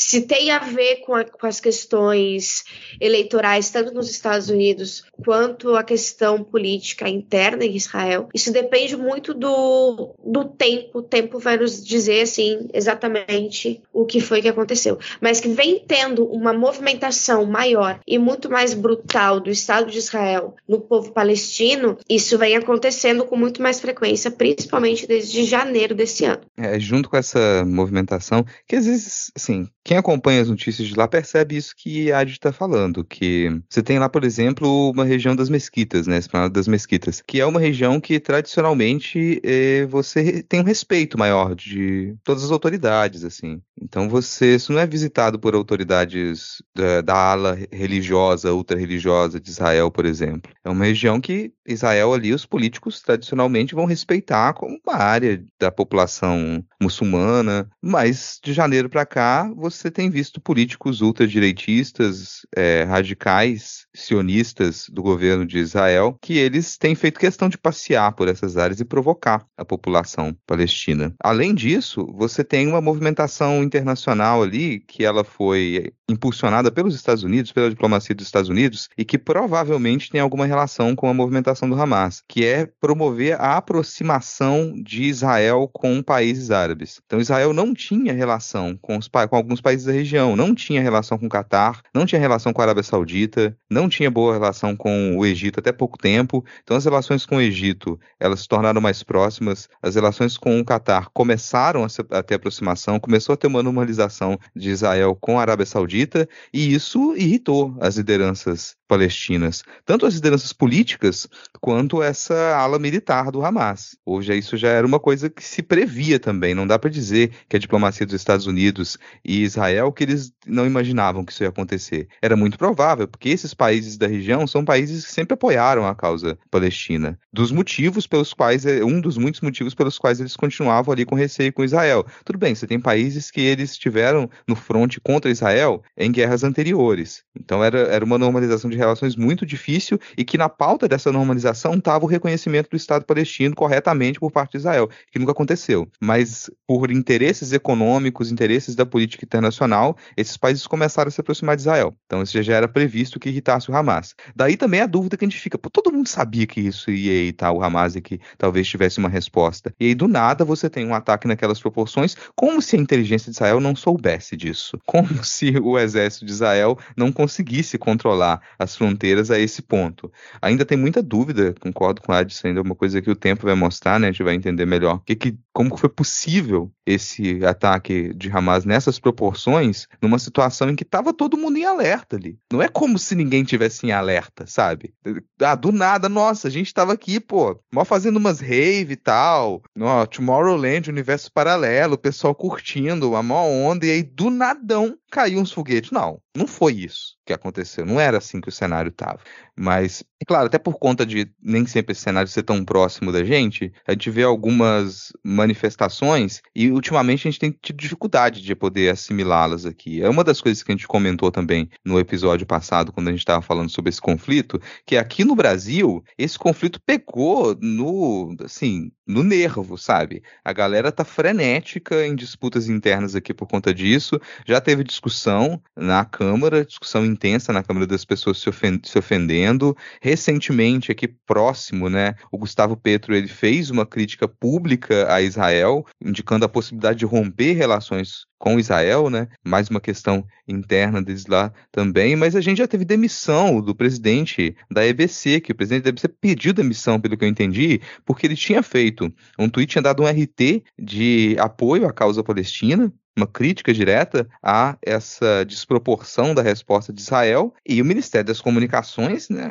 se 0.00 0.22
tem 0.22 0.50
a 0.50 0.58
ver 0.60 0.96
com, 1.04 1.14
a, 1.14 1.24
com, 1.24 1.46
as 1.46 1.60
questões 1.60 2.64
eleitorais, 2.98 3.68
tanto 3.68 3.92
nos 3.92 4.10
Estados 4.10 4.48
Unidos 4.48 5.04
quanto 5.22 5.76
a 5.76 5.84
questão 5.84 6.42
política 6.42 7.06
interna 7.06 7.66
em 7.66 7.76
Israel. 7.76 8.28
Isso 8.32 8.50
depende 8.50 8.96
muito 8.96 9.34
do, 9.34 10.14
do 10.24 10.46
tempo. 10.46 11.00
O 11.00 11.02
tempo 11.02 11.38
vai 11.38 11.58
nos 11.58 11.84
dizer, 11.84 12.22
assim, 12.22 12.66
exatamente 12.72 13.82
o 13.92 14.06
que 14.06 14.20
foi 14.20 14.40
que 14.40 14.48
aconteceu. 14.48 14.98
Mas 15.20 15.38
que 15.38 15.48
vem 15.48 15.84
tendo 15.86 16.24
uma 16.24 16.54
movimentação 16.54 17.44
maior 17.44 18.00
e 18.06 18.18
muito 18.18 18.50
mais 18.50 18.72
brutal 18.72 19.38
do 19.38 19.50
Estado 19.50 19.90
de 19.90 19.98
Israel 19.98 20.56
no 20.66 20.80
povo 20.80 21.12
palestino, 21.12 21.98
isso 22.08 22.38
vem 22.38 22.56
acontecendo 22.56 23.26
com 23.26 23.36
muito 23.36 23.60
mais 23.60 23.78
frequência, 23.78 24.30
principalmente 24.30 25.06
desde 25.06 25.44
janeiro 25.44 25.94
desse 25.94 26.24
ano. 26.24 26.40
É, 26.56 26.80
junto 26.80 27.10
com 27.10 27.18
essa 27.18 27.64
movimentação, 27.66 28.46
que 28.66 28.76
às 28.76 28.86
vezes, 28.86 29.30
assim, 29.36 29.68
quem 29.90 29.96
acompanha 29.96 30.40
as 30.40 30.48
notícias 30.48 30.86
de 30.86 30.94
lá 30.94 31.08
percebe 31.08 31.56
isso 31.56 31.74
que 31.76 32.12
a 32.12 32.20
Adi 32.20 32.30
está 32.30 32.52
falando, 32.52 33.02
que 33.04 33.48
você 33.68 33.82
tem 33.82 33.98
lá, 33.98 34.08
por 34.08 34.22
exemplo, 34.22 34.88
uma 34.88 35.04
região 35.04 35.34
das 35.34 35.50
mesquitas, 35.50 36.06
né, 36.06 36.20
das 36.52 36.68
Mesquitas, 36.68 37.20
que 37.20 37.40
é 37.40 37.44
uma 37.44 37.58
região 37.58 38.00
que 38.00 38.20
tradicionalmente 38.20 39.40
eh, 39.42 39.86
você 39.86 40.44
tem 40.44 40.60
um 40.60 40.64
respeito 40.64 41.18
maior 41.18 41.56
de 41.56 42.14
todas 42.22 42.44
as 42.44 42.52
autoridades, 42.52 43.24
assim. 43.24 43.60
Então 43.82 44.08
você, 44.08 44.54
isso 44.54 44.72
não 44.72 44.78
é 44.78 44.86
visitado 44.86 45.40
por 45.40 45.56
autoridades 45.56 46.62
da, 46.72 47.00
da 47.00 47.16
ala 47.16 47.58
religiosa, 47.72 48.52
ultra-religiosa 48.52 49.40
de 49.40 49.50
Israel, 49.50 49.90
por 49.90 50.06
exemplo. 50.06 50.52
É 50.62 50.70
uma 50.70 50.84
região 50.84 51.20
que 51.20 51.52
Israel 51.66 52.12
ali, 52.14 52.32
os 52.32 52.46
políticos 52.46 53.00
tradicionalmente 53.00 53.74
vão 53.74 53.86
respeitar 53.86 54.52
como 54.52 54.78
uma 54.86 54.96
área 54.96 55.44
da 55.58 55.72
população 55.72 56.64
muçulmana, 56.80 57.68
mas 57.82 58.38
de 58.42 58.52
janeiro 58.52 58.88
para 58.88 59.04
cá 59.04 59.50
você 59.56 59.69
tem 59.90 60.10
visto 60.10 60.40
políticos 60.40 61.00
ultradireitistas, 61.00 62.46
é, 62.56 62.84
radicais, 62.84 63.86
sionistas 63.94 64.86
do 64.88 65.02
governo 65.02 65.46
de 65.46 65.58
Israel, 65.58 66.16
que 66.20 66.38
eles 66.38 66.76
têm 66.78 66.94
feito 66.94 67.20
questão 67.20 67.48
de 67.48 67.58
passear 67.58 68.12
por 68.12 68.28
essas 68.28 68.56
áreas 68.56 68.80
e 68.80 68.84
provocar 68.84 69.46
a 69.56 69.64
população 69.64 70.34
palestina. 70.46 71.14
Além 71.22 71.54
disso, 71.54 72.06
você 72.16 72.42
tem 72.42 72.66
uma 72.66 72.80
movimentação 72.80 73.62
internacional 73.62 74.42
ali 74.42 74.80
que 74.80 75.04
ela 75.04 75.24
foi 75.24 75.92
impulsionada 76.10 76.70
pelos 76.72 76.94
Estados 76.94 77.22
Unidos, 77.22 77.52
pela 77.52 77.70
diplomacia 77.70 78.14
dos 78.14 78.26
Estados 78.26 78.48
Unidos 78.48 78.88
e 78.98 79.04
que 79.04 79.16
provavelmente 79.18 80.10
tem 80.10 80.20
alguma 80.20 80.46
relação 80.46 80.96
com 80.96 81.08
a 81.08 81.14
movimentação 81.14 81.68
do 81.68 81.80
Hamas, 81.80 82.22
que 82.28 82.44
é 82.44 82.66
promover 82.80 83.40
a 83.40 83.56
aproximação 83.56 84.74
de 84.82 85.04
Israel 85.04 85.68
com 85.72 86.02
países 86.02 86.50
árabes. 86.50 87.00
Então 87.06 87.20
Israel 87.20 87.52
não 87.52 87.72
tinha 87.72 88.12
relação 88.12 88.76
com, 88.80 88.98
os, 88.98 89.08
com 89.08 89.36
alguns 89.36 89.59
países 89.60 89.86
da 89.86 89.92
região, 89.92 90.36
não 90.36 90.54
tinha 90.54 90.82
relação 90.82 91.18
com 91.18 91.26
o 91.26 91.28
Catar, 91.28 91.82
não 91.94 92.06
tinha 92.06 92.20
relação 92.20 92.52
com 92.52 92.60
a 92.60 92.64
Arábia 92.64 92.82
Saudita, 92.82 93.56
não 93.68 93.88
tinha 93.88 94.10
boa 94.10 94.32
relação 94.32 94.76
com 94.76 95.16
o 95.16 95.26
Egito 95.26 95.60
até 95.60 95.72
pouco 95.72 95.98
tempo. 95.98 96.44
Então 96.62 96.76
as 96.76 96.84
relações 96.84 97.26
com 97.26 97.36
o 97.36 97.40
Egito, 97.40 97.98
elas 98.18 98.40
se 98.40 98.48
tornaram 98.48 98.80
mais 98.80 99.02
próximas, 99.02 99.68
as 99.82 99.94
relações 99.94 100.36
com 100.36 100.58
o 100.58 100.64
Catar 100.64 101.08
começaram 101.12 101.84
a, 101.84 101.88
se, 101.88 102.04
a 102.10 102.22
ter 102.22 102.34
aproximação, 102.34 102.98
começou 102.98 103.34
a 103.34 103.36
ter 103.36 103.46
uma 103.46 103.62
normalização 103.62 104.38
de 104.54 104.70
Israel 104.70 105.16
com 105.20 105.38
a 105.38 105.42
Arábia 105.42 105.66
Saudita, 105.66 106.28
e 106.52 106.72
isso 106.72 107.14
irritou 107.16 107.76
as 107.80 107.96
lideranças 107.96 108.79
palestinas, 108.90 109.62
tanto 109.86 110.04
as 110.04 110.14
lideranças 110.14 110.52
políticas 110.52 111.28
quanto 111.60 112.02
essa 112.02 112.56
ala 112.56 112.76
militar 112.76 113.30
do 113.30 113.44
Hamas. 113.44 113.96
Hoje 114.04 114.36
isso 114.36 114.56
já 114.56 114.70
era 114.70 114.84
uma 114.84 114.98
coisa 114.98 115.30
que 115.30 115.44
se 115.44 115.62
previa 115.62 116.18
também, 116.18 116.56
não 116.56 116.66
dá 116.66 116.76
para 116.76 116.90
dizer 116.90 117.30
que 117.48 117.54
a 117.54 117.58
diplomacia 117.60 118.04
dos 118.04 118.16
Estados 118.16 118.46
Unidos 118.46 118.98
e 119.24 119.44
Israel 119.44 119.92
que 119.92 120.02
eles 120.02 120.32
não 120.44 120.66
imaginavam 120.66 121.24
que 121.24 121.30
isso 121.30 121.44
ia 121.44 121.50
acontecer. 121.50 122.08
Era 122.20 122.34
muito 122.34 122.58
provável, 122.58 123.06
porque 123.06 123.28
esses 123.28 123.54
países 123.54 123.96
da 123.96 124.08
região 124.08 124.44
são 124.44 124.64
países 124.64 125.06
que 125.06 125.12
sempre 125.12 125.34
apoiaram 125.34 125.86
a 125.86 125.94
causa 125.94 126.36
palestina. 126.50 127.16
Dos 127.32 127.52
motivos 127.52 128.08
pelos 128.08 128.34
quais, 128.34 128.66
é, 128.66 128.82
um 128.82 129.00
dos 129.00 129.16
muitos 129.16 129.40
motivos 129.40 129.72
pelos 129.72 129.98
quais 129.98 130.18
eles 130.18 130.34
continuavam 130.34 130.92
ali 130.92 131.04
com 131.04 131.14
receio 131.14 131.52
com 131.52 131.62
Israel. 131.62 132.04
Tudo 132.24 132.40
bem, 132.40 132.56
você 132.56 132.66
tem 132.66 132.80
países 132.80 133.30
que 133.30 133.40
eles 133.40 133.70
estiveram 133.70 134.28
no 134.48 134.56
fronte 134.56 135.00
contra 135.00 135.30
Israel 135.30 135.80
em 135.96 136.10
guerras 136.10 136.42
anteriores. 136.42 137.22
Então 137.38 137.62
era, 137.62 137.78
era 137.82 138.04
uma 138.04 138.18
normalização 138.18 138.68
de 138.68 138.79
relações 138.80 139.14
muito 139.14 139.46
difícil 139.46 139.98
e 140.16 140.24
que 140.24 140.38
na 140.38 140.48
pauta 140.48 140.88
dessa 140.88 141.12
normalização 141.12 141.74
estava 141.74 142.04
o 142.04 142.08
reconhecimento 142.08 142.70
do 142.70 142.76
Estado 142.76 143.04
palestino 143.04 143.54
corretamente 143.54 144.18
por 144.18 144.30
parte 144.30 144.52
de 144.52 144.58
Israel, 144.58 144.88
que 145.10 145.18
nunca 145.18 145.32
aconteceu. 145.32 145.88
Mas 146.00 146.50
por 146.66 146.90
interesses 146.90 147.52
econômicos, 147.52 148.30
interesses 148.30 148.74
da 148.74 148.86
política 148.86 149.24
internacional, 149.24 149.96
esses 150.16 150.36
países 150.36 150.66
começaram 150.66 151.08
a 151.08 151.10
se 151.10 151.20
aproximar 151.20 151.56
de 151.56 151.62
Israel. 151.62 151.94
Então 152.06 152.22
isso 152.22 152.40
já 152.42 152.54
era 152.54 152.68
previsto 152.68 153.20
que 153.20 153.28
irritasse 153.28 153.70
o 153.70 153.76
Hamas. 153.76 154.14
Daí 154.34 154.56
também 154.56 154.80
a 154.80 154.86
dúvida 154.86 155.16
que 155.16 155.24
a 155.24 155.28
gente 155.28 155.40
fica, 155.40 155.58
pô, 155.58 155.68
todo 155.70 155.92
mundo 155.92 156.08
sabia 156.08 156.46
que 156.46 156.60
isso 156.60 156.90
ia 156.90 157.22
irritar 157.22 157.52
o 157.52 157.62
Hamas 157.62 157.96
e 157.96 158.00
que 158.00 158.20
talvez 158.38 158.66
tivesse 158.66 158.98
uma 158.98 159.08
resposta. 159.08 159.72
E 159.78 159.86
aí 159.86 159.94
do 159.94 160.08
nada 160.08 160.44
você 160.44 160.68
tem 160.70 160.86
um 160.86 160.94
ataque 160.94 161.28
naquelas 161.28 161.60
proporções, 161.60 162.16
como 162.34 162.62
se 162.62 162.76
a 162.76 162.78
inteligência 162.78 163.30
de 163.30 163.36
Israel 163.36 163.60
não 163.60 163.76
soubesse 163.76 164.36
disso. 164.36 164.78
Como 164.86 165.08
se 165.24 165.58
o 165.58 165.78
exército 165.78 166.24
de 166.24 166.32
Israel 166.32 166.78
não 166.96 167.12
conseguisse 167.12 167.78
controlar 167.78 168.40
as 168.58 168.69
fronteiras 168.76 169.30
a 169.30 169.38
esse 169.38 169.62
ponto. 169.62 170.10
Ainda 170.40 170.64
tem 170.64 170.76
muita 170.76 171.02
dúvida, 171.02 171.54
concordo 171.60 172.00
com 172.00 172.12
a 172.12 172.18
Adson, 172.18 172.48
ainda 172.48 172.60
é 172.60 172.62
uma 172.62 172.74
coisa 172.74 173.00
que 173.00 173.10
o 173.10 173.16
tempo 173.16 173.46
vai 173.46 173.54
mostrar, 173.54 173.98
né? 173.98 174.08
A 174.08 174.10
gente 174.12 174.22
vai 174.22 174.34
entender 174.34 174.66
melhor. 174.66 175.00
Que, 175.04 175.14
que, 175.14 175.38
como 175.52 175.76
foi 175.76 175.88
possível 175.88 176.70
esse 176.86 177.44
ataque 177.44 178.12
de 178.14 178.30
Hamas 178.30 178.64
nessas 178.64 178.98
proporções, 178.98 179.86
numa 180.02 180.18
situação 180.18 180.70
em 180.70 180.76
que 180.76 180.82
estava 180.82 181.12
todo 181.12 181.36
mundo 181.36 181.56
em 181.56 181.64
alerta 181.64 182.16
ali. 182.16 182.38
Não 182.52 182.62
é 182.62 182.68
como 182.68 182.98
se 182.98 183.14
ninguém 183.14 183.44
tivesse 183.44 183.86
em 183.86 183.92
alerta, 183.92 184.46
sabe? 184.46 184.92
Ah, 185.40 185.54
do 185.54 185.72
nada, 185.72 186.08
nossa, 186.08 186.48
a 186.48 186.50
gente 186.50 186.74
tava 186.74 186.92
aqui, 186.92 187.20
pô, 187.20 187.58
mal 187.72 187.84
fazendo 187.84 188.16
umas 188.16 188.40
rave 188.40 188.94
e 188.94 188.96
tal, 188.96 189.62
ó, 189.78 190.06
Tomorrowland, 190.06 190.90
universo 190.90 191.32
paralelo, 191.32 191.94
o 191.94 191.98
pessoal 191.98 192.34
curtindo, 192.34 193.14
a 193.14 193.22
maior 193.22 193.46
onda, 193.46 193.86
e 193.86 193.90
aí 193.90 194.02
do 194.02 194.30
nadão 194.30 194.96
caiu 195.10 195.40
uns 195.40 195.52
foguetes. 195.52 195.90
Não, 195.90 196.20
não 196.36 196.46
foi 196.46 196.74
isso 196.74 197.16
que 197.26 197.32
aconteceu. 197.32 197.84
Não 197.84 197.98
era 198.00 198.18
assim 198.18 198.40
que 198.40 198.48
o 198.48 198.52
cenário 198.52 198.90
estava. 198.90 199.20
Mas, 199.56 200.02
é 200.20 200.24
claro, 200.24 200.46
até 200.46 200.58
por 200.58 200.78
conta 200.78 201.04
de 201.04 201.30
nem 201.42 201.66
sempre 201.66 201.92
esse 201.92 202.00
cenário 202.02 202.28
ser 202.28 202.42
tão 202.42 202.64
próximo 202.64 203.12
da 203.12 203.24
gente, 203.24 203.72
a 203.86 203.92
gente 203.92 204.10
vê 204.10 204.22
algumas 204.22 205.12
manifestações 205.24 206.40
e 206.54 206.70
ultimamente 206.70 207.26
a 207.26 207.30
gente 207.30 207.40
tem 207.40 207.50
tido 207.50 207.76
dificuldade 207.76 208.42
de 208.42 208.54
poder 208.54 208.90
assimilá-las 208.90 209.66
aqui. 209.66 210.02
É 210.02 210.08
uma 210.08 210.24
das 210.24 210.40
coisas 210.40 210.62
que 210.62 210.72
a 210.72 210.74
gente 210.74 210.88
comentou 210.88 211.30
também 211.30 211.68
no 211.84 211.98
episódio 211.98 212.46
passado, 212.46 212.92
quando 212.92 213.08
a 213.08 213.10
gente 213.10 213.20
estava 213.20 213.42
falando 213.42 213.70
sobre 213.70 213.90
esse 213.90 214.00
conflito, 214.00 214.60
que 214.86 214.96
aqui 214.96 215.24
no 215.24 215.34
Brasil, 215.34 216.02
esse 216.16 216.38
conflito 216.38 216.80
pegou 216.84 217.56
no, 217.60 218.34
assim, 218.44 218.90
no 219.10 219.24
nervo, 219.24 219.76
sabe? 219.76 220.22
A 220.44 220.52
galera 220.52 220.92
tá 220.92 221.04
frenética 221.04 222.06
em 222.06 222.14
disputas 222.14 222.68
internas 222.68 223.16
aqui 223.16 223.34
por 223.34 223.48
conta 223.48 223.74
disso. 223.74 224.20
Já 224.46 224.60
teve 224.60 224.84
discussão 224.84 225.60
na 225.76 226.04
Câmara, 226.04 226.64
discussão 226.64 227.04
intensa 227.04 227.52
na 227.52 227.62
Câmara 227.62 227.86
das 227.86 228.04
pessoas 228.04 228.38
se, 228.38 228.48
ofend 228.48 228.88
se 228.88 228.98
ofendendo. 228.98 229.76
Recentemente, 230.00 230.92
aqui 230.92 231.08
próximo, 231.26 231.90
né, 231.90 232.14
o 232.30 232.38
Gustavo 232.38 232.76
Petro 232.76 233.14
ele 233.14 233.28
fez 233.28 233.70
uma 233.70 233.84
crítica 233.84 234.28
pública 234.28 235.12
a 235.12 235.20
Israel, 235.20 235.84
indicando 236.00 236.44
a 236.44 236.48
possibilidade 236.48 237.00
de 237.00 237.04
romper 237.04 237.52
relações 237.54 238.30
com 238.40 238.58
Israel, 238.58 239.10
né? 239.10 239.28
Mais 239.44 239.68
uma 239.68 239.80
questão 239.80 240.24
interna 240.48 241.02
deles 241.02 241.26
lá 241.26 241.52
também, 241.70 242.16
mas 242.16 242.34
a 242.34 242.40
gente 242.40 242.56
já 242.56 242.66
teve 242.66 242.86
demissão 242.86 243.60
do 243.60 243.74
presidente 243.74 244.56
da 244.70 244.84
EBC, 244.84 245.42
que 245.42 245.52
o 245.52 245.54
presidente 245.54 245.84
da 245.84 245.90
EBC 245.90 246.08
pediu 246.08 246.54
demissão, 246.54 246.98
pelo 246.98 247.18
que 247.18 247.24
eu 247.24 247.28
entendi, 247.28 247.82
porque 248.04 248.26
ele 248.26 248.34
tinha 248.34 248.62
feito 248.62 248.99
um 249.38 249.48
tweet, 249.48 249.72
tinha 249.72 249.82
dado 249.82 250.02
um 250.02 250.06
RT 250.06 250.64
de 250.78 251.36
apoio 251.38 251.86
à 251.86 251.92
causa 251.92 252.24
palestina, 252.24 252.92
uma 253.16 253.26
crítica 253.26 253.72
direta 253.72 254.28
a 254.42 254.76
essa 254.82 255.44
desproporção 255.44 256.34
da 256.34 256.42
resposta 256.42 256.92
de 256.92 257.00
Israel 257.00 257.52
e 257.66 257.80
o 257.82 257.84
Ministério 257.84 258.26
das 258.26 258.40
Comunicações 258.40 259.28
né, 259.28 259.50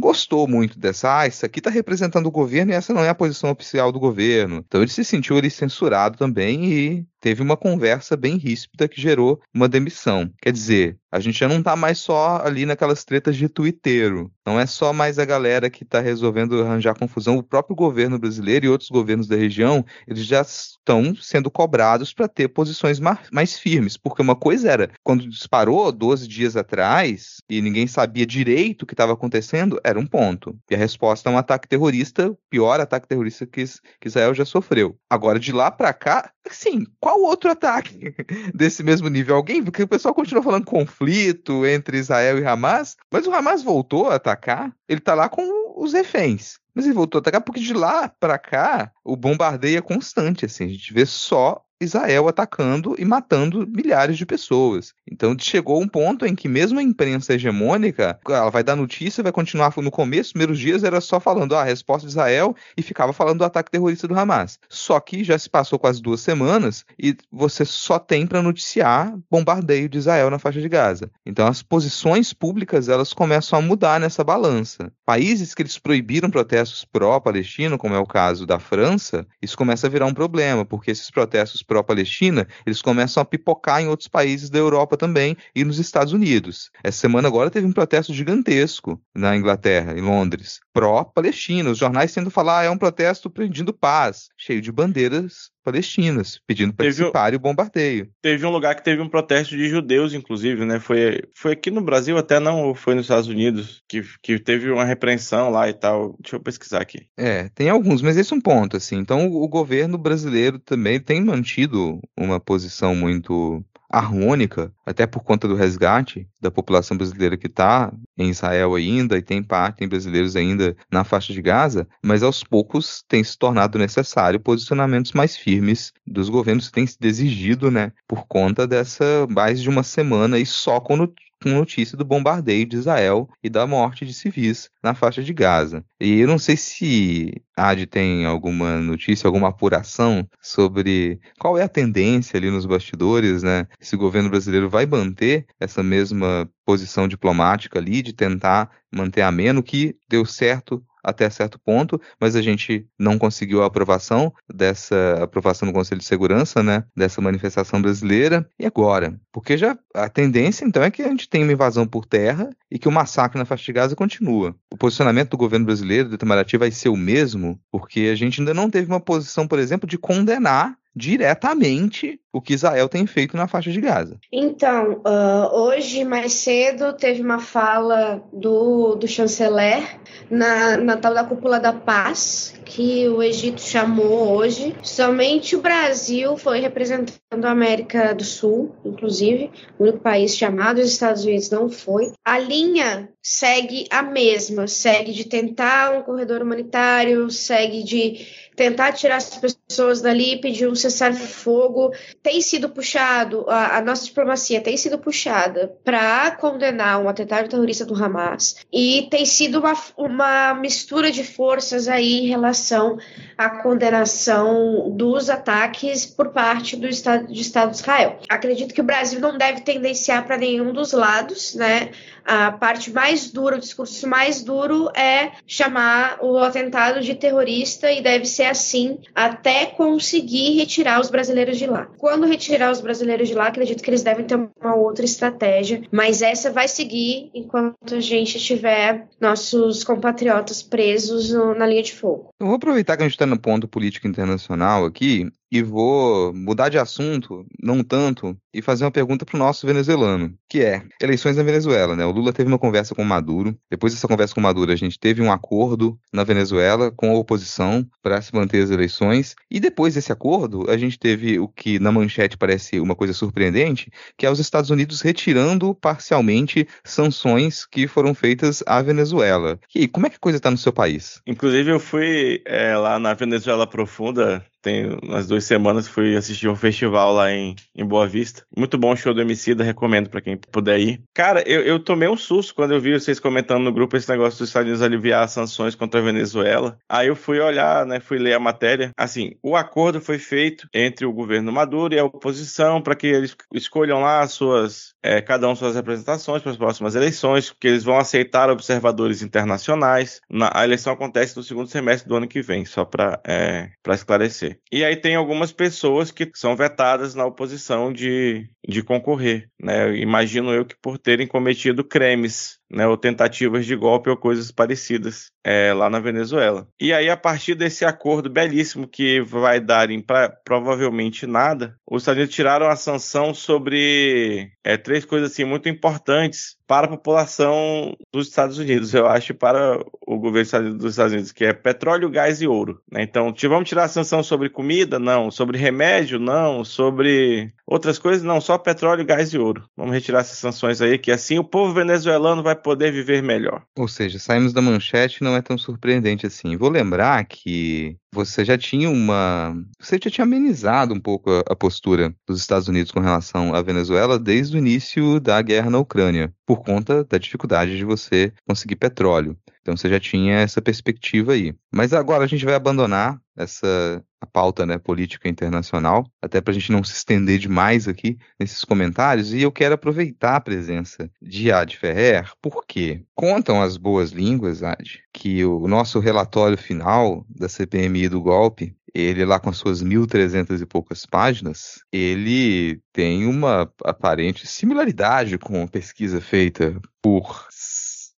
gostou 0.00 0.48
muito 0.48 0.78
dessa, 0.78 1.20
ah, 1.20 1.26
isso 1.26 1.44
aqui 1.44 1.60
está 1.60 1.70
representando 1.70 2.26
o 2.26 2.30
governo 2.30 2.72
e 2.72 2.74
essa 2.74 2.94
não 2.94 3.02
é 3.02 3.08
a 3.08 3.14
posição 3.14 3.50
oficial 3.50 3.92
do 3.92 4.00
governo. 4.00 4.64
Então 4.66 4.80
ele 4.80 4.90
se 4.90 5.04
sentiu 5.04 5.36
ali 5.36 5.50
censurado 5.50 6.16
também 6.16 6.64
e 6.64 7.06
teve 7.20 7.42
uma 7.42 7.56
conversa 7.56 8.16
bem 8.16 8.36
ríspida 8.36 8.88
que 8.88 9.00
gerou 9.00 9.40
uma 9.54 9.68
demissão. 9.68 10.30
Quer 10.40 10.52
dizer, 10.52 10.98
a 11.12 11.18
gente 11.18 11.38
já 11.38 11.48
não 11.48 11.58
está 11.58 11.74
mais 11.74 11.98
só 11.98 12.40
ali 12.44 12.64
naquelas 12.64 13.04
tretas 13.04 13.36
de 13.36 13.48
twitteiro. 13.48 14.30
Não 14.46 14.60
é 14.60 14.66
só 14.66 14.92
mais 14.92 15.18
a 15.18 15.24
galera 15.24 15.68
que 15.68 15.82
está 15.82 16.00
resolvendo 16.00 16.62
arranjar 16.62 16.96
confusão. 16.96 17.36
O 17.36 17.42
próprio 17.42 17.74
governo 17.74 18.18
brasileiro 18.18 18.66
e 18.66 18.68
outros 18.68 18.90
governos 18.90 19.26
da 19.26 19.36
região, 19.36 19.84
eles 20.06 20.24
já 20.24 20.40
estão 20.42 21.14
sendo 21.16 21.50
cobrados 21.50 22.12
para 22.12 22.28
ter 22.28 22.48
posições 22.48 23.00
mais 23.00 23.58
firmes. 23.58 23.96
Porque 23.96 24.22
uma 24.22 24.36
coisa 24.36 24.70
era, 24.70 24.90
quando 25.02 25.28
disparou 25.28 25.90
12 25.90 26.28
dias 26.28 26.56
atrás 26.56 27.38
e 27.48 27.60
ninguém 27.60 27.88
sabia 27.88 28.24
direito 28.24 28.82
o 28.82 28.86
que 28.86 28.94
estava 28.94 29.12
acontecendo, 29.12 29.80
era 29.82 29.98
um 29.98 30.06
ponto. 30.06 30.56
E 30.70 30.74
a 30.74 30.78
resposta 30.78 31.28
é 31.28 31.32
um 31.32 31.38
ataque 31.38 31.68
terrorista, 31.68 32.36
pior 32.48 32.80
ataque 32.80 33.08
terrorista 33.08 33.46
que, 33.46 33.64
Israel 34.04 34.32
já 34.32 34.44
sofreu. 34.44 34.96
Agora, 35.08 35.38
de 35.38 35.52
lá 35.52 35.70
para 35.70 35.92
cá, 35.92 36.32
sim, 36.50 36.84
outro 37.14 37.50
ataque 37.50 38.14
desse 38.54 38.82
mesmo 38.82 39.08
nível? 39.08 39.36
Alguém? 39.36 39.62
Porque 39.62 39.82
o 39.82 39.88
pessoal 39.88 40.14
continua 40.14 40.42
falando 40.42 40.64
conflito 40.64 41.66
entre 41.66 41.98
Israel 41.98 42.38
e 42.38 42.46
Hamas, 42.46 42.96
mas 43.10 43.26
o 43.26 43.34
Hamas 43.34 43.62
voltou 43.62 44.08
a 44.08 44.16
atacar. 44.16 44.74
Ele 44.88 45.00
tá 45.00 45.14
lá 45.14 45.28
com 45.28 45.42
os 45.82 45.92
reféns. 45.92 46.58
Mas 46.74 46.84
ele 46.84 46.94
voltou 46.94 47.18
a 47.18 47.20
atacar 47.20 47.40
porque 47.40 47.60
de 47.60 47.74
lá 47.74 48.08
para 48.08 48.38
cá 48.38 48.92
o 49.04 49.16
bombardeio 49.16 49.78
é 49.78 49.82
constante, 49.82 50.44
assim. 50.44 50.64
A 50.64 50.68
gente 50.68 50.92
vê 50.92 51.04
só 51.04 51.62
Israel 51.80 52.28
atacando 52.28 52.94
e 52.98 53.04
matando 53.04 53.66
milhares 53.66 54.18
de 54.18 54.26
pessoas. 54.26 54.92
Então 55.10 55.34
chegou 55.38 55.80
um 55.80 55.88
ponto 55.88 56.26
em 56.26 56.34
que 56.34 56.48
mesmo 56.48 56.78
a 56.78 56.82
imprensa 56.82 57.34
hegemônica, 57.34 58.18
ela 58.28 58.50
vai 58.50 58.62
dar 58.62 58.76
notícia, 58.76 59.22
vai 59.22 59.32
continuar 59.32 59.72
no 59.78 59.90
começo, 59.90 60.32
primeiros 60.32 60.58
dias 60.58 60.84
era 60.84 61.00
só 61.00 61.18
falando 61.18 61.54
ah, 61.54 61.62
a 61.62 61.64
resposta 61.64 62.06
de 62.06 62.12
Israel 62.12 62.54
e 62.76 62.82
ficava 62.82 63.12
falando 63.12 63.38
do 63.38 63.44
ataque 63.44 63.70
terrorista 63.70 64.06
do 64.06 64.18
Hamas. 64.18 64.58
Só 64.68 65.00
que 65.00 65.24
já 65.24 65.38
se 65.38 65.48
passou 65.48 65.78
quase 65.78 66.02
duas 66.02 66.20
semanas 66.20 66.84
e 66.98 67.16
você 67.30 67.64
só 67.64 67.98
tem 67.98 68.26
para 68.26 68.42
noticiar 68.42 69.16
bombardeio 69.30 69.88
de 69.88 69.98
Israel 69.98 70.28
na 70.28 70.38
faixa 70.38 70.60
de 70.60 70.68
Gaza. 70.68 71.10
Então 71.24 71.46
as 71.46 71.62
posições 71.62 72.32
públicas 72.32 72.88
elas 72.88 73.14
começam 73.14 73.58
a 73.58 73.62
mudar 73.62 73.98
nessa 73.98 74.22
balança. 74.22 74.92
Países 75.06 75.54
que 75.54 75.62
eles 75.62 75.78
proibiram 75.78 76.30
protestos 76.30 76.84
pró-palestino, 76.84 77.78
como 77.78 77.94
é 77.94 77.98
o 77.98 78.06
caso 78.06 78.46
da 78.46 78.58
França, 78.58 79.26
isso 79.40 79.56
começa 79.56 79.86
a 79.86 79.90
virar 79.90 80.06
um 80.06 80.14
problema, 80.14 80.64
porque 80.64 80.90
esses 80.90 81.10
protestos 81.10 81.62
pró-Palestina, 81.70 82.48
eles 82.66 82.82
começam 82.82 83.20
a 83.20 83.24
pipocar 83.24 83.80
em 83.80 83.86
outros 83.86 84.08
países 84.08 84.50
da 84.50 84.58
Europa 84.58 84.96
também 84.96 85.36
e 85.54 85.62
nos 85.62 85.78
Estados 85.78 86.12
Unidos. 86.12 86.68
Essa 86.82 86.98
semana 86.98 87.28
agora 87.28 87.48
teve 87.48 87.64
um 87.64 87.72
protesto 87.72 88.12
gigantesco 88.12 89.00
na 89.14 89.36
Inglaterra, 89.36 89.96
em 89.96 90.00
Londres, 90.00 90.58
pró-Palestina. 90.72 91.70
Os 91.70 91.78
jornais 91.78 92.12
tendo 92.12 92.28
falar 92.28 92.60
ah, 92.60 92.64
é 92.64 92.70
um 92.70 92.76
protesto 92.76 93.30
pedindo 93.30 93.72
paz, 93.72 94.30
cheio 94.36 94.60
de 94.60 94.72
bandeiras 94.72 95.52
palestinas, 95.62 96.40
pedindo 96.46 96.72
para 96.72 96.90
que 96.90 97.10
pare 97.10 97.36
o 97.36 97.40
bombardeio. 97.40 98.08
Teve 98.22 98.46
um 98.46 98.50
lugar 98.50 98.74
que 98.74 98.84
teve 98.84 99.00
um 99.00 99.08
protesto 99.08 99.56
de 99.56 99.68
judeus, 99.68 100.14
inclusive, 100.14 100.64
né? 100.64 100.80
Foi, 100.80 101.22
foi 101.34 101.52
aqui 101.52 101.70
no 101.70 101.80
Brasil, 101.80 102.16
até 102.16 102.40
não, 102.40 102.68
ou 102.68 102.74
foi 102.74 102.94
nos 102.94 103.04
Estados 103.04 103.28
Unidos, 103.28 103.82
que, 103.88 104.02
que 104.22 104.38
teve 104.38 104.70
uma 104.70 104.84
repreensão 104.84 105.50
lá 105.50 105.68
e 105.68 105.72
tal. 105.72 106.16
Deixa 106.20 106.36
eu 106.36 106.40
pesquisar 106.40 106.80
aqui. 106.80 107.06
É, 107.16 107.48
tem 107.54 107.68
alguns, 107.68 108.02
mas 108.02 108.16
esse 108.16 108.32
é 108.32 108.36
um 108.36 108.40
ponto, 108.40 108.76
assim. 108.76 108.96
Então, 108.96 109.28
o, 109.28 109.42
o 109.42 109.48
governo 109.48 109.98
brasileiro 109.98 110.58
também 110.58 111.00
tem 111.00 111.22
mantido 111.22 112.00
uma 112.18 112.40
posição 112.40 112.94
muito 112.94 113.64
harmônica, 113.90 114.72
até 114.86 115.06
por 115.06 115.24
conta 115.24 115.48
do 115.48 115.56
resgate 115.56 116.28
da 116.40 116.50
população 116.50 116.96
brasileira 116.96 117.36
que 117.36 117.48
está 117.48 117.92
em 118.16 118.30
Israel 118.30 118.74
ainda, 118.76 119.18
e 119.18 119.22
tem 119.22 119.42
parte, 119.42 119.78
tem 119.78 119.88
brasileiros 119.88 120.36
ainda 120.36 120.76
na 120.90 121.02
faixa 121.02 121.32
de 121.32 121.42
Gaza, 121.42 121.88
mas 122.02 122.22
aos 122.22 122.44
poucos 122.44 123.04
tem 123.08 123.24
se 123.24 123.36
tornado 123.36 123.78
necessário 123.78 124.38
posicionamentos 124.38 125.12
mais 125.12 125.36
firmes 125.36 125.92
dos 126.06 126.28
governos 126.28 126.68
que 126.68 126.74
têm 126.74 126.86
se 126.86 126.96
exigido, 127.02 127.70
né, 127.70 127.92
por 128.06 128.26
conta 128.26 128.66
dessa 128.66 129.26
mais 129.28 129.60
de 129.60 129.68
uma 129.68 129.82
semana 129.82 130.38
e 130.38 130.46
só 130.46 130.78
quando 130.80 131.12
com 131.42 131.50
notícia 131.50 131.96
do 131.96 132.04
bombardeio 132.04 132.66
de 132.66 132.76
Israel 132.76 133.28
e 133.42 133.48
da 133.48 133.66
morte 133.66 134.04
de 134.04 134.12
civis 134.12 134.70
na 134.82 134.94
faixa 134.94 135.22
de 135.22 135.32
Gaza. 135.32 135.84
E 135.98 136.20
eu 136.20 136.28
não 136.28 136.38
sei 136.38 136.56
se 136.56 137.42
a 137.56 137.68
AD 137.68 137.86
tem 137.86 138.26
alguma 138.26 138.78
notícia, 138.78 139.26
alguma 139.26 139.48
apuração 139.48 140.28
sobre 140.40 141.20
qual 141.38 141.58
é 141.58 141.62
a 141.62 141.68
tendência 141.68 142.36
ali 142.36 142.50
nos 142.50 142.66
bastidores, 142.66 143.42
né? 143.42 143.66
Se 143.80 143.94
o 143.94 143.98
governo 143.98 144.30
brasileiro 144.30 144.68
vai 144.68 144.86
manter 144.86 145.46
essa 145.58 145.82
mesma 145.82 146.48
posição 146.64 147.08
diplomática 147.08 147.78
ali 147.78 148.02
de 148.02 148.12
tentar 148.12 148.70
manter 148.92 149.22
ameno, 149.22 149.62
que 149.62 149.96
deu 150.08 150.24
certo 150.24 150.84
até 151.02 151.28
certo 151.30 151.58
ponto, 151.58 152.00
mas 152.20 152.36
a 152.36 152.42
gente 152.42 152.86
não 152.98 153.18
conseguiu 153.18 153.62
a 153.62 153.66
aprovação 153.66 154.32
dessa 154.52 155.22
aprovação 155.22 155.66
no 155.66 155.72
Conselho 155.72 156.00
de 156.00 156.06
Segurança, 156.06 156.62
né, 156.62 156.84
dessa 156.96 157.20
manifestação 157.20 157.80
brasileira. 157.80 158.48
E 158.58 158.66
agora? 158.66 159.18
Porque 159.32 159.56
já 159.56 159.76
a 159.94 160.08
tendência 160.08 160.64
então 160.64 160.82
é 160.82 160.90
que 160.90 161.02
a 161.02 161.08
gente 161.08 161.28
tenha 161.28 161.44
uma 161.44 161.52
invasão 161.52 161.86
por 161.86 162.06
terra 162.06 162.50
e 162.70 162.78
que 162.78 162.88
o 162.88 162.92
massacre 162.92 163.38
na 163.38 163.44
faixa 163.44 163.64
de 163.64 163.72
Gaza 163.72 163.96
continua. 163.96 164.54
O 164.72 164.76
posicionamento 164.76 165.30
do 165.30 165.36
governo 165.36 165.66
brasileiro 165.66 166.08
do 166.08 166.14
Itamaraty 166.14 166.56
vai 166.56 166.70
ser 166.70 166.88
o 166.88 166.96
mesmo, 166.96 167.60
porque 167.70 168.10
a 168.12 168.14
gente 168.14 168.40
ainda 168.40 168.54
não 168.54 168.70
teve 168.70 168.86
uma 168.86 169.00
posição, 169.00 169.46
por 169.46 169.58
exemplo, 169.58 169.88
de 169.88 169.98
condenar 169.98 170.76
diretamente 170.94 172.20
o 172.32 172.40
que 172.40 172.54
Israel 172.54 172.88
tem 172.88 173.06
feito 173.06 173.36
na 173.36 173.48
faixa 173.48 173.70
de 173.70 173.80
Gaza. 173.80 174.18
Então, 174.32 175.02
uh, 175.04 175.54
hoje, 175.54 176.04
mais 176.04 176.32
cedo, 176.34 176.92
teve 176.92 177.22
uma 177.22 177.40
fala 177.40 178.22
do, 178.32 178.94
do 178.94 179.08
chanceler 179.08 180.00
na, 180.30 180.76
na 180.76 180.96
tal 180.96 181.12
da 181.12 181.24
Cúpula 181.24 181.58
da 181.58 181.72
Paz, 181.72 182.54
que 182.64 183.08
o 183.08 183.22
Egito 183.22 183.60
chamou 183.60 184.36
hoje. 184.36 184.76
Somente 184.82 185.56
o 185.56 185.60
Brasil 185.60 186.36
foi 186.36 186.60
representando 186.60 187.44
a 187.44 187.50
América 187.50 188.14
do 188.14 188.24
Sul, 188.24 188.74
inclusive, 188.84 189.50
o 189.78 189.82
único 189.82 189.98
país 189.98 190.36
chamado, 190.36 190.78
os 190.78 190.88
Estados 190.88 191.24
Unidos 191.24 191.50
não 191.50 191.68
foi. 191.68 192.12
A 192.24 192.38
linha 192.38 193.08
segue 193.20 193.86
a 193.90 194.02
mesma, 194.02 194.68
segue 194.68 195.12
de 195.12 195.24
tentar 195.24 195.98
um 195.98 196.02
corredor 196.02 196.42
humanitário, 196.42 197.28
segue 197.30 197.82
de 197.82 198.26
tentar 198.54 198.92
tirar 198.92 199.16
as 199.16 199.36
pessoas 199.36 199.59
dali, 200.02 200.40
pedir 200.40 200.68
um 200.68 200.74
cessar-fogo, 200.74 201.92
tem 202.22 202.40
sido 202.40 202.68
puxado, 202.68 203.44
a, 203.48 203.78
a, 203.78 203.80
nossa 203.82 204.04
diplomacia 204.04 204.60
tem 204.60 204.76
sido 204.76 204.98
puxada 204.98 205.72
para 205.84 206.32
condenar 206.32 207.00
um 207.00 207.08
atentado 207.08 207.48
terrorista 207.48 207.84
do 207.84 207.94
Hamas 207.94 208.56
e 208.72 209.08
tem 209.10 209.24
sido 209.24 209.60
uma, 209.60 209.74
uma 209.96 210.54
mistura 210.54 211.10
de 211.10 211.24
forças 211.24 211.88
aí 211.88 212.24
em 212.24 212.26
relação 212.28 212.98
à 213.36 213.48
condenação 213.48 214.90
dos 214.90 215.30
ataques 215.30 216.04
por 216.06 216.30
parte 216.30 216.76
do 216.76 216.88
Estado, 216.88 217.26
do 217.26 217.32
Estado 217.32 217.70
de 217.70 217.76
Israel. 217.76 218.18
Acredito 218.28 218.74
que 218.74 218.80
o 218.80 218.84
Brasil 218.84 219.20
não 219.20 219.38
deve 219.38 219.60
tendenciar 219.60 220.26
para 220.26 220.36
nenhum 220.36 220.72
dos 220.72 220.92
lados, 220.92 221.54
né? 221.54 221.90
A 222.24 222.52
parte 222.52 222.90
mais 222.92 223.30
dura, 223.30 223.56
o 223.56 223.60
discurso 223.60 224.06
mais 224.06 224.42
duro 224.42 224.90
é 224.94 225.32
chamar 225.46 226.18
o 226.20 226.38
atentado 226.38 227.00
de 227.00 227.14
terrorista 227.14 227.90
e 227.90 228.02
deve 228.02 228.24
ser 228.24 228.44
assim 228.44 228.98
até 229.14 229.59
conseguir 229.66 230.56
retirar 230.56 231.00
os 231.00 231.10
brasileiros 231.10 231.58
de 231.58 231.66
lá. 231.66 231.86
Quando 231.98 232.26
retirar 232.26 232.70
os 232.70 232.80
brasileiros 232.80 233.28
de 233.28 233.34
lá, 233.34 233.48
acredito 233.48 233.82
que 233.82 233.90
eles 233.90 234.02
devem 234.02 234.24
ter 234.24 234.36
uma 234.36 234.74
outra 234.74 235.04
estratégia, 235.04 235.82
mas 235.90 236.22
essa 236.22 236.50
vai 236.50 236.68
seguir 236.68 237.30
enquanto 237.34 237.94
a 237.94 238.00
gente 238.00 238.38
tiver 238.38 239.08
nossos 239.20 239.84
compatriotas 239.84 240.62
presos 240.62 241.32
no, 241.32 241.54
na 241.54 241.66
linha 241.66 241.82
de 241.82 241.94
fogo. 241.94 242.30
Eu 242.40 242.46
vou 242.46 242.56
aproveitar 242.56 242.96
que 242.96 243.02
a 243.02 243.06
gente 243.06 243.14
está 243.14 243.26
no 243.26 243.38
ponto 243.38 243.68
político 243.68 244.06
internacional 244.06 244.84
aqui 244.84 245.30
e 245.50 245.62
vou 245.62 246.32
mudar 246.32 246.68
de 246.68 246.78
assunto, 246.78 247.44
não 247.60 247.82
tanto, 247.82 248.36
e 248.52 248.62
fazer 248.62 248.84
uma 248.84 248.90
pergunta 248.90 249.24
para 249.24 249.36
o 249.36 249.38
nosso 249.38 249.66
venezuelano, 249.66 250.34
que 250.48 250.60
é 250.60 250.82
eleições 251.00 251.36
na 251.36 251.42
Venezuela, 251.42 251.96
né? 251.96 252.04
O 252.04 252.10
Lula 252.10 252.32
teve 252.32 252.48
uma 252.48 252.58
conversa 252.58 252.94
com 252.94 253.02
o 253.02 253.06
Maduro. 253.06 253.56
Depois 253.70 253.92
dessa 253.92 254.08
conversa 254.08 254.34
com 254.34 254.40
o 254.40 254.42
Maduro, 254.42 254.72
a 254.72 254.76
gente 254.76 254.98
teve 254.98 255.20
um 255.22 255.32
acordo 255.32 255.98
na 256.12 256.24
Venezuela 256.24 256.90
com 256.90 257.10
a 257.10 257.14
oposição 257.14 257.86
para 258.02 258.20
se 258.20 258.34
manter 258.34 258.62
as 258.62 258.70
eleições. 258.70 259.34
E 259.50 259.58
depois 259.58 259.94
desse 259.94 260.12
acordo, 260.12 260.70
a 260.70 260.76
gente 260.76 260.98
teve 260.98 261.38
o 261.38 261.48
que 261.48 261.78
na 261.78 261.92
manchete 261.92 262.36
parece 262.36 262.80
uma 262.80 262.94
coisa 262.94 263.12
surpreendente, 263.12 263.90
que 264.16 264.26
é 264.26 264.30
os 264.30 264.38
Estados 264.38 264.70
Unidos 264.70 265.00
retirando 265.00 265.74
parcialmente 265.74 266.66
sanções 266.84 267.66
que 267.66 267.86
foram 267.86 268.14
feitas 268.14 268.62
à 268.66 268.80
Venezuela. 268.82 269.58
E 269.74 269.88
como 269.88 270.06
é 270.06 270.10
que 270.10 270.16
a 270.16 270.20
coisa 270.20 270.38
está 270.38 270.50
no 270.50 270.58
seu 270.58 270.72
país? 270.72 271.20
Inclusive, 271.26 271.70
eu 271.70 271.80
fui 271.80 272.42
é, 272.46 272.76
lá 272.76 272.98
na 272.98 273.14
Venezuela 273.14 273.66
Profunda 273.66 274.44
tem 274.62 274.98
umas 275.02 275.26
duas 275.26 275.44
semanas 275.44 275.88
fui 275.88 276.16
assistir 276.16 276.48
um 276.48 276.56
festival 276.56 277.12
lá 277.12 277.32
em, 277.32 277.56
em 277.74 277.84
Boa 277.84 278.06
Vista. 278.06 278.44
Muito 278.56 278.78
bom 278.78 278.94
show 278.94 279.14
do 279.14 279.20
Emicida, 279.20 279.64
recomendo 279.64 280.08
para 280.08 280.20
quem 280.20 280.36
puder 280.36 280.78
ir. 280.78 281.02
Cara, 281.14 281.42
eu, 281.46 281.62
eu 281.62 281.78
tomei 281.78 282.08
um 282.08 282.16
susto 282.16 282.54
quando 282.54 282.72
eu 282.72 282.80
vi 282.80 282.92
vocês 282.92 283.18
comentando 283.18 283.62
no 283.62 283.72
grupo 283.72 283.96
esse 283.96 284.08
negócio 284.08 284.38
dos 284.38 284.48
Estados 284.48 284.68
Unidos 284.68 284.82
aliviar 284.82 285.24
as 285.24 285.32
sanções 285.32 285.74
contra 285.74 286.00
a 286.00 286.02
Venezuela. 286.02 286.78
Aí 286.88 287.08
eu 287.08 287.16
fui 287.16 287.40
olhar, 287.40 287.86
né, 287.86 288.00
fui 288.00 288.18
ler 288.18 288.34
a 288.34 288.40
matéria. 288.40 288.90
Assim, 288.96 289.32
o 289.42 289.56
acordo 289.56 290.00
foi 290.00 290.18
feito 290.18 290.68
entre 290.74 291.06
o 291.06 291.12
governo 291.12 291.52
Maduro 291.52 291.94
e 291.94 291.98
a 291.98 292.04
oposição 292.04 292.82
para 292.82 292.94
que 292.94 293.06
eles 293.06 293.36
escolham 293.54 294.00
lá 294.00 294.20
as 294.20 294.32
suas, 294.32 294.94
é, 295.02 295.20
cada 295.20 295.48
um 295.48 295.54
suas 295.54 295.74
representações 295.74 296.42
para 296.42 296.52
as 296.52 296.58
próximas 296.58 296.94
eleições, 296.94 297.54
que 297.58 297.68
eles 297.68 297.84
vão 297.84 297.98
aceitar 297.98 298.50
observadores 298.50 299.22
internacionais. 299.22 300.20
Na, 300.28 300.50
a 300.54 300.64
eleição 300.64 300.92
acontece 300.92 301.36
no 301.36 301.42
segundo 301.42 301.68
semestre 301.68 302.08
do 302.08 302.16
ano 302.16 302.28
que 302.28 302.42
vem, 302.42 302.64
só 302.64 302.84
para 302.84 303.20
é, 303.26 303.70
esclarecer. 303.88 304.49
E 304.70 304.84
aí 304.84 304.96
tem 304.96 305.14
algumas 305.16 305.52
pessoas 305.52 306.10
que 306.10 306.30
são 306.34 306.54
vetadas 306.56 307.14
na 307.14 307.26
oposição 307.26 307.92
de, 307.92 308.48
de 308.66 308.82
concorrer, 308.82 309.48
né? 309.58 309.96
Imagino 309.96 310.52
eu 310.52 310.64
que 310.64 310.76
por 310.80 310.98
terem 310.98 311.26
cometido 311.26 311.82
crimes 311.82 312.59
né, 312.70 312.86
ou 312.86 312.96
tentativas 312.96 313.66
de 313.66 313.74
golpe 313.74 314.08
ou 314.08 314.16
coisas 314.16 314.50
parecidas 314.50 315.30
é, 315.44 315.72
lá 315.72 315.90
na 315.90 315.98
Venezuela. 315.98 316.68
E 316.80 316.92
aí, 316.92 317.08
a 317.08 317.16
partir 317.16 317.54
desse 317.54 317.84
acordo 317.84 318.30
belíssimo 318.30 318.86
que 318.86 319.20
vai 319.20 319.60
dar 319.60 319.90
em 319.90 320.00
pra, 320.00 320.28
provavelmente 320.28 321.26
nada, 321.26 321.76
os 321.90 322.02
Estados 322.02 322.18
Unidos 322.18 322.34
tiraram 322.34 322.68
a 322.68 322.76
sanção 322.76 323.34
sobre 323.34 324.52
é, 324.62 324.76
três 324.76 325.04
coisas 325.04 325.32
assim 325.32 325.44
muito 325.44 325.68
importantes 325.68 326.56
para 326.70 326.86
a 326.86 326.90
população 326.90 327.96
dos 328.12 328.28
Estados 328.28 328.56
Unidos, 328.56 328.94
eu 328.94 329.04
acho, 329.04 329.34
para 329.34 329.84
o 330.06 330.18
governo 330.18 330.74
dos 330.74 330.92
Estados 330.92 331.12
Unidos, 331.12 331.32
que 331.32 331.44
é 331.44 331.52
petróleo, 331.52 332.08
gás 332.08 332.40
e 332.40 332.46
ouro. 332.46 332.80
Né? 332.88 333.02
Então, 333.02 333.34
vamos 333.48 333.68
tirar 333.68 333.84
a 333.84 333.88
sanção 333.88 334.22
sobre 334.22 334.48
comida? 334.48 334.96
Não. 334.96 335.32
Sobre 335.32 335.58
remédio? 335.58 336.20
Não. 336.20 336.64
Sobre 336.64 337.52
outras 337.66 337.98
coisas? 337.98 338.22
Não. 338.22 338.40
Só 338.40 338.56
petróleo, 338.56 339.04
gás 339.04 339.34
e 339.34 339.38
ouro. 339.38 339.64
Vamos 339.76 339.92
retirar 339.92 340.20
essas 340.20 340.38
sanções 340.38 340.80
aí, 340.80 340.96
que 340.96 341.10
assim 341.10 341.40
o 341.40 341.44
povo 341.44 341.74
venezuelano 341.74 342.40
vai 342.40 342.54
poder 342.60 342.92
viver 342.92 343.22
melhor. 343.22 343.64
Ou 343.76 343.88
seja, 343.88 344.18
saímos 344.18 344.52
da 344.52 344.62
manchete 344.62 345.22
não 345.22 345.34
é 345.34 345.42
tão 345.42 345.58
surpreendente 345.58 346.26
assim. 346.26 346.56
Vou 346.56 346.68
lembrar 346.68 347.24
que 347.24 347.96
você 348.12 348.44
já 348.44 348.58
tinha 348.58 348.90
uma. 348.90 349.56
Você 349.80 349.98
já 350.02 350.10
tinha 350.10 350.24
amenizado 350.24 350.94
um 350.94 351.00
pouco 351.00 351.30
a, 351.30 351.40
a, 351.50 351.56
postura 351.56 352.14
dos 352.26 352.40
Estados 352.40 352.68
Unidos 352.68 352.92
com 352.92 353.00
relação 353.00 353.54
à 353.54 353.62
Venezuela 353.62 354.18
desde 354.18 354.56
o 354.56 354.58
início 354.58 355.20
da 355.20 355.40
guerra 355.42 355.70
na 355.70 355.78
Ucrânia, 355.78 356.32
por 356.46 356.62
conta 356.62 357.04
da 357.04 357.18
dificuldade 357.18 357.76
de 357.76 357.84
você 357.84 358.32
conseguir 358.46 358.76
petróleo. 358.76 359.36
Então 359.62 359.76
você 359.76 359.88
já 359.88 360.00
tinha 360.00 360.36
essa 360.38 360.60
perspectiva 360.60 361.32
aí. 361.32 361.54
Mas 361.72 361.92
agora 361.92 362.24
a 362.24 362.26
gente 362.26 362.44
vai 362.44 362.54
abandonar 362.54 363.20
essa 363.36 364.02
a 364.20 364.26
pauta 364.26 364.66
né, 364.66 364.78
política 364.78 365.28
internacional, 365.28 366.06
até 366.20 366.40
para 366.40 366.50
a 366.50 366.54
gente 366.54 366.70
não 366.70 366.84
se 366.84 366.94
estender 366.94 367.38
demais 367.38 367.88
aqui 367.88 368.18
nesses 368.38 368.64
comentários, 368.64 369.32
e 369.32 369.42
eu 369.42 369.50
quero 369.50 369.74
aproveitar 369.74 370.36
a 370.36 370.40
presença 370.40 371.10
de 371.22 371.50
Ad 371.50 371.76
Ferrer, 371.76 372.30
porque 372.42 373.02
contam 373.14 373.62
as 373.62 373.76
boas 373.76 374.10
línguas, 374.10 374.62
Ad, 374.62 375.02
que 375.12 375.44
o 375.44 375.66
nosso 375.66 375.98
relatório 376.00 376.58
final 376.58 377.24
da 377.28 377.48
CPMI 377.48 378.08
do 378.08 378.20
golpe 378.20 378.76
ele 378.92 379.24
lá 379.24 379.38
com 379.38 379.50
as 379.50 379.56
suas 379.56 379.82
1.300 379.82 380.60
e 380.60 380.66
poucas 380.66 381.06
páginas, 381.06 381.80
ele 381.92 382.80
tem 382.92 383.24
uma 383.24 383.72
aparente 383.84 384.46
similaridade 384.46 385.38
com 385.38 385.62
a 385.62 385.68
pesquisa 385.68 386.20
feita 386.20 386.76
por 387.00 387.46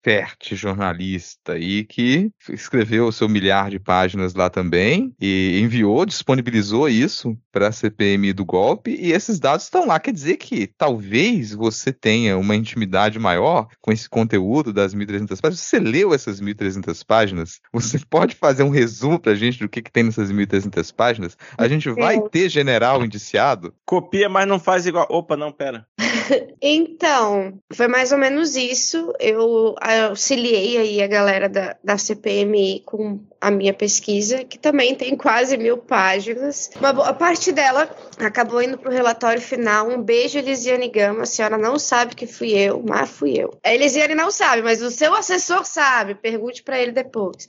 fértil 0.04 0.58
jornalista 0.58 1.54
aí 1.54 1.84
que 1.84 2.32
escreveu 2.50 3.08
o 3.08 3.12
seu 3.12 3.30
milhar 3.30 3.70
de 3.70 3.80
páginas 3.80 4.34
lá 4.34 4.50
também 4.50 5.14
e 5.20 5.60
enviou, 5.62 6.06
disponibilizou 6.06 6.90
isso 6.90 7.38
para 7.52 7.68
a 7.68 7.72
CPMI 7.72 8.34
do 8.34 8.46
golpe 8.46 8.96
e 9.00 9.12
esses 9.12 9.40
dados 9.40 9.66
estão 9.66 9.86
lá. 9.86 10.00
Quer 10.00 10.14
dizer 10.14 10.38
que 10.38 10.68
talvez 10.68 11.54
você 11.54 11.92
tenha 11.92 12.38
uma 12.38 12.56
intimidade 12.56 13.20
maior 13.20 13.68
com 13.80 13.92
esse 13.92 14.10
conteúdo 14.10 14.74
das 14.74 14.96
1.300 14.96 15.40
páginas. 15.42 15.60
Você 15.60 15.80
leu 15.80 16.14
essas 16.14 16.42
1.300 16.42 17.06
páginas? 17.06 17.60
Você 17.74 18.00
pode 18.10 18.36
fazer 18.36 18.64
um 18.64 18.70
resumo 18.70 19.20
para 19.20 19.34
a 19.34 19.36
gente 19.36 19.60
do 19.60 19.70
que, 19.70 19.82
que 19.82 19.92
tem 19.92 20.04
nessas 20.04 20.32
1.300 20.32 20.94
páginas? 20.94 21.38
A 21.58 21.68
gente 21.68 21.90
vai 21.90 22.20
ter 22.30 22.50
general 22.50 23.04
indiciado? 23.04 23.74
Copia, 23.86 24.30
mas 24.30 24.48
não 24.48 24.60
faz 24.60 24.86
igual. 24.86 25.06
Opa, 25.10 25.38
não, 25.38 25.52
pera. 25.52 25.86
então, 26.62 27.60
foi 27.74 27.88
mais 27.88 28.12
ou 28.12 28.18
menos 28.18 28.56
isso. 28.56 29.14
Eu 29.20 29.76
auxiliei 30.00 30.78
aí 30.78 31.02
a 31.02 31.08
galera 31.08 31.48
da, 31.48 31.76
da 31.84 31.98
CPMI 31.98 32.84
com 32.86 33.20
a 33.40 33.50
minha 33.50 33.74
pesquisa, 33.74 34.44
que 34.44 34.58
também 34.58 34.96
tem 34.96 35.16
quase 35.16 35.58
mil 35.58 35.78
páginas. 35.78 36.70
Uma 36.80 36.94
boa 36.94 37.14
parte 37.14 37.52
dela 37.52 37.90
acabou 38.20 38.62
indo 38.62 38.78
para 38.78 38.90
o 38.90 38.94
relatório 38.94 39.42
final. 39.42 39.90
Um 39.90 40.02
beijo, 40.02 40.38
Elisiane 40.38 40.88
Gama. 40.90 41.24
A 41.24 41.26
senhora 41.26 41.58
não 41.58 41.80
sabe 41.80 42.16
que 42.16 42.28
fui 42.28 42.52
eu, 42.52 42.84
mas 42.88 43.10
fui 43.10 43.34
eu. 43.34 43.58
A 43.64 43.74
Elisiane 43.74 44.14
não 44.14 44.30
sabe, 44.30 44.62
mas 44.62 44.82
o 44.82 44.92
seu 44.92 45.16
assessor 45.16 45.66
sabe. 45.66 46.16
Pergunte 46.16 46.62
para 46.62 46.80
ele 46.80 46.92
depois. 46.92 47.48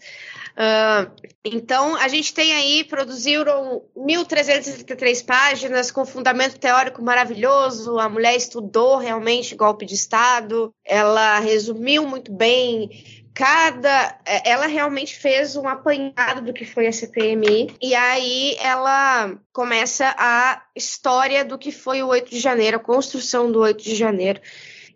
Uh, 0.53 1.11
então, 1.45 1.97
a 1.97 2.09
gente 2.09 2.35
tem 2.35 2.53
aí, 2.53 2.85
produziram 2.85 3.83
1.333 3.97 5.25
páginas 5.25 5.91
com 5.91 6.05
fundamento 6.05 6.59
teórico 6.59 7.03
maravilhoso. 7.03 7.99
A 7.99 8.09
mulher 8.09 8.37
estudou 8.37 8.99
realmente 8.99 9.55
golpe 9.55 9.87
de 9.87 9.95
Estado, 9.95 10.73
ela 10.85 11.39
resumiu 11.39 12.07
muito 12.07 12.33
bem 12.33 12.91
cada. 13.35 14.19
É, 14.27 14.51
ela 14.51 14.67
realmente 14.67 15.17
fez 15.17 15.57
um 15.57 15.67
apanhado 15.69 16.43
do 16.43 16.53
que 16.53 16.65
foi 16.65 16.87
a 16.87 16.93
CPMI, 16.93 17.75
e 17.81 17.95
aí 17.95 18.57
ela 18.61 19.39
começa 19.53 20.15
a 20.19 20.63
história 20.75 21.45
do 21.45 21.59
que 21.59 21.73
foi 21.73 22.03
o 22.03 22.09
8 22.09 22.31
de 22.31 22.41
janeiro, 22.41 22.77
a 22.77 22.81
construção 22.81 23.51
do 23.51 23.61
8 23.61 23.83
de 23.83 23.95
janeiro. 23.95 24.41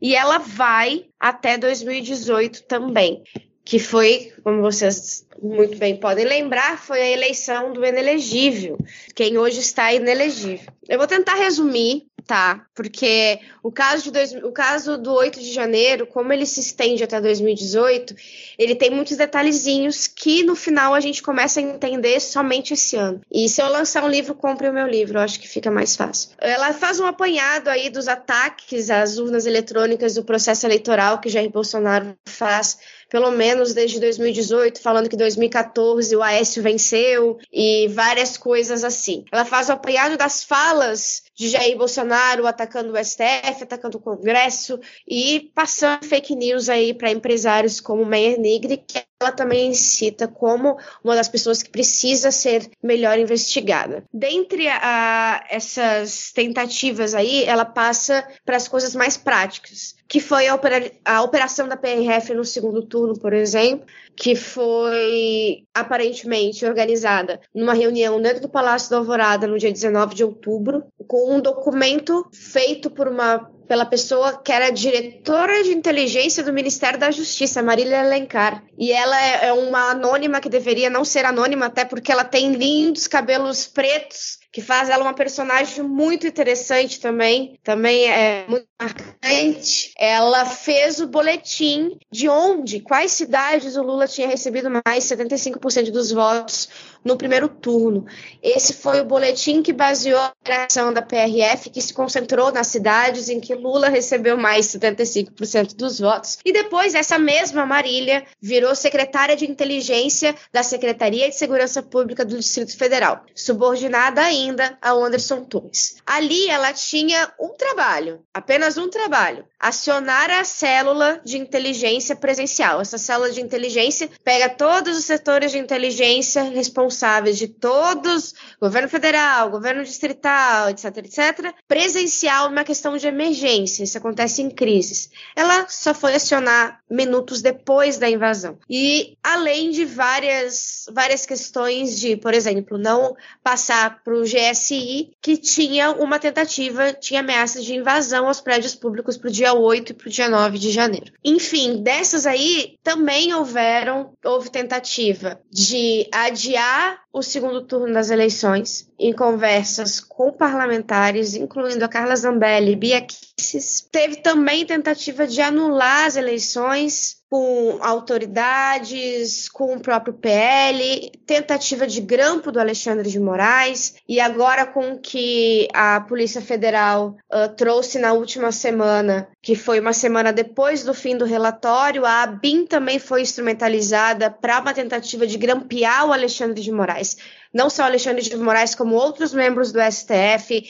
E 0.01 0.15
ela 0.15 0.39
vai 0.39 1.07
até 1.19 1.57
2018 1.57 2.65
também 2.65 3.23
que 3.67 3.81
foi, 3.81 4.33
como 4.45 4.63
vocês 4.63 5.27
muito 5.43 5.77
bem 5.77 5.97
podem 5.97 6.25
lembrar, 6.25 6.79
foi 6.79 7.03
a 7.03 7.11
eleição 7.11 7.73
do 7.73 7.85
inelegível, 7.85 8.79
quem 9.13 9.37
hoje 9.37 9.59
está 9.59 9.93
inelegível. 9.93 10.73
Eu 10.89 10.99
vou 10.99 11.07
tentar 11.09 11.35
resumir, 11.35 12.07
tá? 12.27 12.67
Porque 12.75 13.39
o 13.63 13.71
caso, 13.71 14.05
de 14.05 14.11
dois, 14.11 14.33
o 14.35 14.51
caso 14.51 14.99
do 14.99 15.13
8 15.13 15.39
de 15.39 15.53
janeiro, 15.53 16.07
como 16.07 16.33
ele 16.33 16.45
se 16.45 16.61
estende 16.61 17.05
até 17.05 17.21
2018, 17.21 18.15
ele 18.59 18.75
tem 18.75 18.91
muitos 18.91 19.17
detalhezinhos 19.17 20.07
que 20.07 20.43
no 20.43 20.57
final 20.57 20.93
a 20.93 21.01
gente 21.01 21.23
começa 21.23 21.61
a 21.61 21.63
entender 21.63 22.19
somente 22.21 22.75
esse 22.75 22.97
ano. 22.97 23.21
E 23.31 23.49
se 23.49 23.63
eu 23.63 23.69
lançar 23.69 24.03
um 24.03 24.09
livro, 24.09 24.35
compre 24.35 24.69
o 24.69 24.73
meu 24.73 24.87
livro, 24.87 25.19
eu 25.19 25.23
acho 25.23 25.39
que 25.39 25.49
fica 25.49 25.71
mais 25.71 25.95
fácil. 25.95 26.31
Ela 26.39 26.73
faz 26.73 26.99
um 26.99 27.07
apanhado 27.07 27.69
aí 27.69 27.89
dos 27.89 28.09
ataques 28.09 28.91
às 28.91 29.19
urnas 29.19 29.47
eletrônicas 29.47 30.15
do 30.15 30.25
processo 30.25 30.67
eleitoral 30.67 31.21
que 31.21 31.29
Jair 31.29 31.51
Bolsonaro 31.51 32.17
faz 32.27 32.79
pelo 33.09 33.31
menos 33.31 33.73
desde 33.75 34.01
2018, 34.01 34.81
falando 34.81 35.09
que 35.09 35.17
2014 35.17 36.15
o 36.17 36.23
Aécio 36.23 36.63
venceu 36.63 37.39
e 37.53 37.89
várias 37.89 38.37
coisas 38.37 38.85
assim. 38.85 39.25
Ela 39.33 39.45
faz 39.45 39.69
o 39.69 39.73
apanhado 39.73 40.17
das 40.17 40.43
falas 40.43 41.23
de 41.35 41.49
Jair 41.49 41.77
Bolsonaro 41.77 42.47
atacando 42.47 42.93
o 42.93 43.05
STF, 43.05 43.63
atacando 43.63 43.99
o 43.99 44.01
Congresso 44.01 44.81
e 45.07 45.51
passando 45.55 46.05
fake 46.05 46.35
news 46.35 46.69
aí 46.69 46.95
para 46.95 47.11
empresários 47.11 47.81
como 47.81 48.05
Meyer 48.05 48.41
Nigri, 48.41 48.79
que 48.79 49.03
ela 49.21 49.33
também 49.33 49.73
cita 49.73 50.29
como 50.29 50.79
uma 51.03 51.15
das 51.15 51.29
pessoas 51.29 51.63
que 51.63 51.71
precisa 51.71 52.31
ser 52.31 52.69
melhor 52.83 53.19
investigada. 53.19 54.05
Dentre 54.13 54.69
a, 54.69 55.45
essas 55.49 56.33
tentativas 56.33 57.15
aí, 57.15 57.45
ela 57.45 57.65
passa 57.65 58.27
para 58.45 58.57
as 58.57 58.69
coisas 58.69 58.95
mais 58.95 59.17
práticas, 59.17 59.95
que 60.09 60.21
foi 60.21 60.47
a, 60.47 60.55
opera, 60.55 60.91
a 61.05 61.23
operação 61.23 61.69
da 61.69 61.77
PRF 61.77 62.33
no 62.35 62.45
segundo 62.45 62.83
turno, 62.83 63.19
por 63.19 63.33
exemplo, 63.33 63.87
que 64.15 64.35
foi 64.37 65.65
aparentemente 65.75 66.65
organizada 66.65 67.41
numa 67.55 67.75
reunião 67.75 68.21
dentro 68.21 68.43
do 68.43 68.49
Palácio 68.49 68.91
da 68.91 68.99
Alvorada 68.99 69.47
no 69.47 69.59
dia 69.59 69.73
19 69.73 70.15
de 70.15 70.25
outubro, 70.25 70.85
com 71.07 71.35
um 71.35 71.41
documento 71.41 72.27
feito 72.33 72.91
por 72.91 73.09
uma 73.09 73.51
pela 73.67 73.85
pessoa 73.85 74.41
que 74.41 74.53
era 74.53 74.71
diretora 74.71 75.63
de 75.65 75.73
inteligência 75.73 76.43
do 76.43 76.53
Ministério 76.53 76.99
da 77.01 77.11
Justiça, 77.11 77.63
Marília 77.63 78.01
Alencar. 78.01 78.63
E 78.79 78.93
ela 78.93 79.21
é, 79.21 79.47
é 79.47 79.53
uma 79.53 79.91
anônima 79.91 80.41
que 80.41 80.49
deveria 80.49 80.89
não 80.89 81.05
ser 81.05 81.25
anônima, 81.25 81.67
até 81.67 81.85
porque 81.85 82.13
ela 82.13 82.23
tem 82.23 82.53
lindos 82.53 83.09
cabelos 83.09 83.67
pretos 83.67 84.39
que 84.57 84.63
faz 84.63 84.89
ela 84.89 85.05
uma 85.05 85.13
personagem 85.13 85.85
muito 85.85 86.27
interessante 86.27 86.99
também, 86.99 87.61
também 87.63 88.11
é 88.11 88.47
muito 88.49 88.67
marcante. 88.81 89.93
Ela 89.99 90.47
fez 90.47 90.99
o 90.99 91.07
boletim 91.07 91.99
de 92.11 92.27
onde, 92.27 92.81
quais 92.81 93.13
cidades 93.13 93.77
o 93.77 93.83
Lula 93.83 94.09
tinha 94.09 94.27
recebido 94.27 94.71
mais 94.71 95.05
75% 95.05 95.91
dos 95.91 96.11
votos 96.11 96.71
no 97.07 97.17
primeiro 97.17 97.49
turno. 97.49 98.05
Esse 98.43 98.75
foi 98.75 99.01
o 99.01 99.05
boletim 99.05 99.63
que 99.63 99.73
baseou 99.73 100.19
a 100.19 100.33
operação 100.43 100.93
da 100.93 101.01
PRF, 101.01 101.71
que 101.71 101.81
se 101.81 101.95
concentrou 101.95 102.53
nas 102.53 102.67
cidades 102.67 103.29
em 103.29 103.41
que 103.41 103.55
Lula 103.55 103.89
recebeu 103.89 104.37
mais 104.37 104.67
75% 104.67 105.75
dos 105.75 105.99
votos. 106.01 106.39
E 106.45 106.53
depois, 106.53 106.95
essa 106.95 107.19
mesma 107.19 107.65
Marília 107.65 108.25
virou 108.41 108.75
secretária 108.75 109.37
de 109.37 109.51
inteligência 109.51 110.35
da 110.53 110.63
Secretaria 110.63 111.29
de 111.29 111.37
Segurança 111.37 111.83
Pública 111.83 112.25
do 112.25 112.39
Distrito 112.39 112.77
Federal, 112.77 113.25
subordinada 113.35 114.23
ainda 114.23 114.57
ainda 114.57 114.79
a 114.81 114.91
Anderson 114.93 115.45
Torres. 115.45 115.97
Ali 116.07 116.49
ela 116.49 116.73
tinha 116.73 117.33
um 117.39 117.51
trabalho, 117.51 118.25
apenas 118.33 118.77
um 118.77 118.89
trabalho: 118.89 119.45
acionar 119.59 120.31
a 120.31 120.45
célula 120.45 121.21
de 121.25 121.39
inteligência 121.39 122.15
presencial. 122.15 122.81
Essa 122.81 122.99
célula 122.99 123.31
de 123.31 123.41
inteligência 123.41 124.11
pega 124.23 124.49
todos 124.49 124.97
os 124.97 125.05
setores 125.05 125.53
de 125.53 125.59
inteligência 125.59 126.43
responsáveis 126.43 127.39
de 127.39 127.49
todos, 127.49 128.35
governo 128.61 128.89
federal, 128.89 129.51
governo 129.51 129.83
distrital, 129.85 130.71
etc, 130.71 130.97
etc, 130.99 131.55
presencial 131.67 132.49
numa 132.49 132.65
questão 132.65 132.97
de 132.97 133.07
emergência. 133.07 133.85
Isso 133.85 133.99
acontece 133.99 134.43
em 134.43 134.51
crises. 134.51 135.11
Ela 135.35 135.67
só 135.69 135.95
foi 135.95 136.15
acionar 136.15 136.81
minutos 136.91 137.43
depois 137.43 137.99
da 137.99 138.09
invasão. 138.09 138.59
E 138.69 139.17
além 139.23 139.71
de 139.71 139.85
várias 139.85 140.87
várias 140.93 141.27
questões 141.27 141.99
de, 141.99 142.17
por 142.17 142.35
exemplo, 142.35 142.79
não 142.79 143.17
passar 143.43 144.03
para 144.03 144.15
o 144.15 144.23
GSI, 144.23 145.13
que 145.21 145.37
tinha 145.37 145.91
uma 145.93 146.19
tentativa, 146.19 146.93
tinha 146.93 147.21
ameaças 147.21 147.65
de 147.65 147.75
invasão 147.75 148.29
aos 148.29 148.41
prédios 148.41 148.75
públicos 148.75 149.17
para 149.17 149.29
o 149.29 149.33
dia 149.33 149.46
8 149.53 149.91
e 149.91 149.95
para 149.95 150.09
o 150.09 150.11
dia 150.11 150.29
9 150.29 150.59
de 150.59 150.71
janeiro. 150.71 151.13
Enfim, 151.25 151.83
dessas 151.83 152.27
aí 152.27 152.75
também 152.83 153.35
houveram, 153.35 154.13
houve 154.25 154.51
tentativa 154.51 155.41
de 155.51 156.09
adiar 156.13 157.01
o 157.13 157.23
segundo 157.23 157.63
turno 157.63 157.95
das 157.95 158.11
eleições 158.11 158.89
em 158.99 159.13
conversas 159.13 160.01
com 160.01 160.33
parlamentares, 160.33 161.35
incluindo 161.35 161.85
a 161.85 161.89
Carla 161.89 162.15
Zambelli 162.15 162.73
e 162.73 162.77
Bia 162.77 163.01
Kicis. 163.01 163.89
Teve 163.91 164.17
também 164.17 164.67
tentativa 164.67 165.27
de 165.27 165.41
anular 165.41 166.07
as 166.07 166.17
eleições 166.17 167.17
com 167.29 167.79
autoridades, 167.81 169.49
com 169.49 169.75
o 169.75 169.81
próprio 169.81 170.15
PL, 170.15 171.11
tentativa 171.27 171.87
de 171.87 172.01
grampo 172.01 172.53
do 172.53 172.61
Alexandre 172.61 173.11
de 173.11 173.19
Moraes, 173.19 173.97
e 174.09 174.21
agora 174.21 174.65
com 174.65 174.97
que 174.97 175.69
a 175.75 176.01
Polícia 176.01 176.41
Federal 176.41 177.17
uh, 177.33 177.49
trouxe 177.57 177.99
na 177.99 178.13
última 178.13 178.53
semana, 178.53 179.29
que 179.43 179.57
foi 179.57 179.81
uma 179.81 179.93
semana 179.93 180.33
depois 180.33 180.85
do 180.85 180.95
fim 180.95 181.17
do 181.17 181.25
relatório, 181.25 182.05
a 182.05 182.23
ABIN 182.23 182.65
também 182.65 182.99
foi 182.99 183.23
instrumentalizada 183.23 184.31
para 184.31 184.61
uma 184.61 184.73
tentativa 184.73 185.27
de 185.27 185.37
grampear 185.37 186.07
o 186.07 186.13
Alexandre 186.13 186.63
de 186.63 186.71
Moraes. 186.71 187.17
Não 187.53 187.69
só 187.69 187.83
o 187.83 187.87
Alexandre 187.87 188.23
de 188.23 188.37
Moraes, 188.37 188.75
como 188.75 188.95
outros 188.95 189.33
membros 189.33 189.73
do 189.73 189.81
STF, 189.81 190.65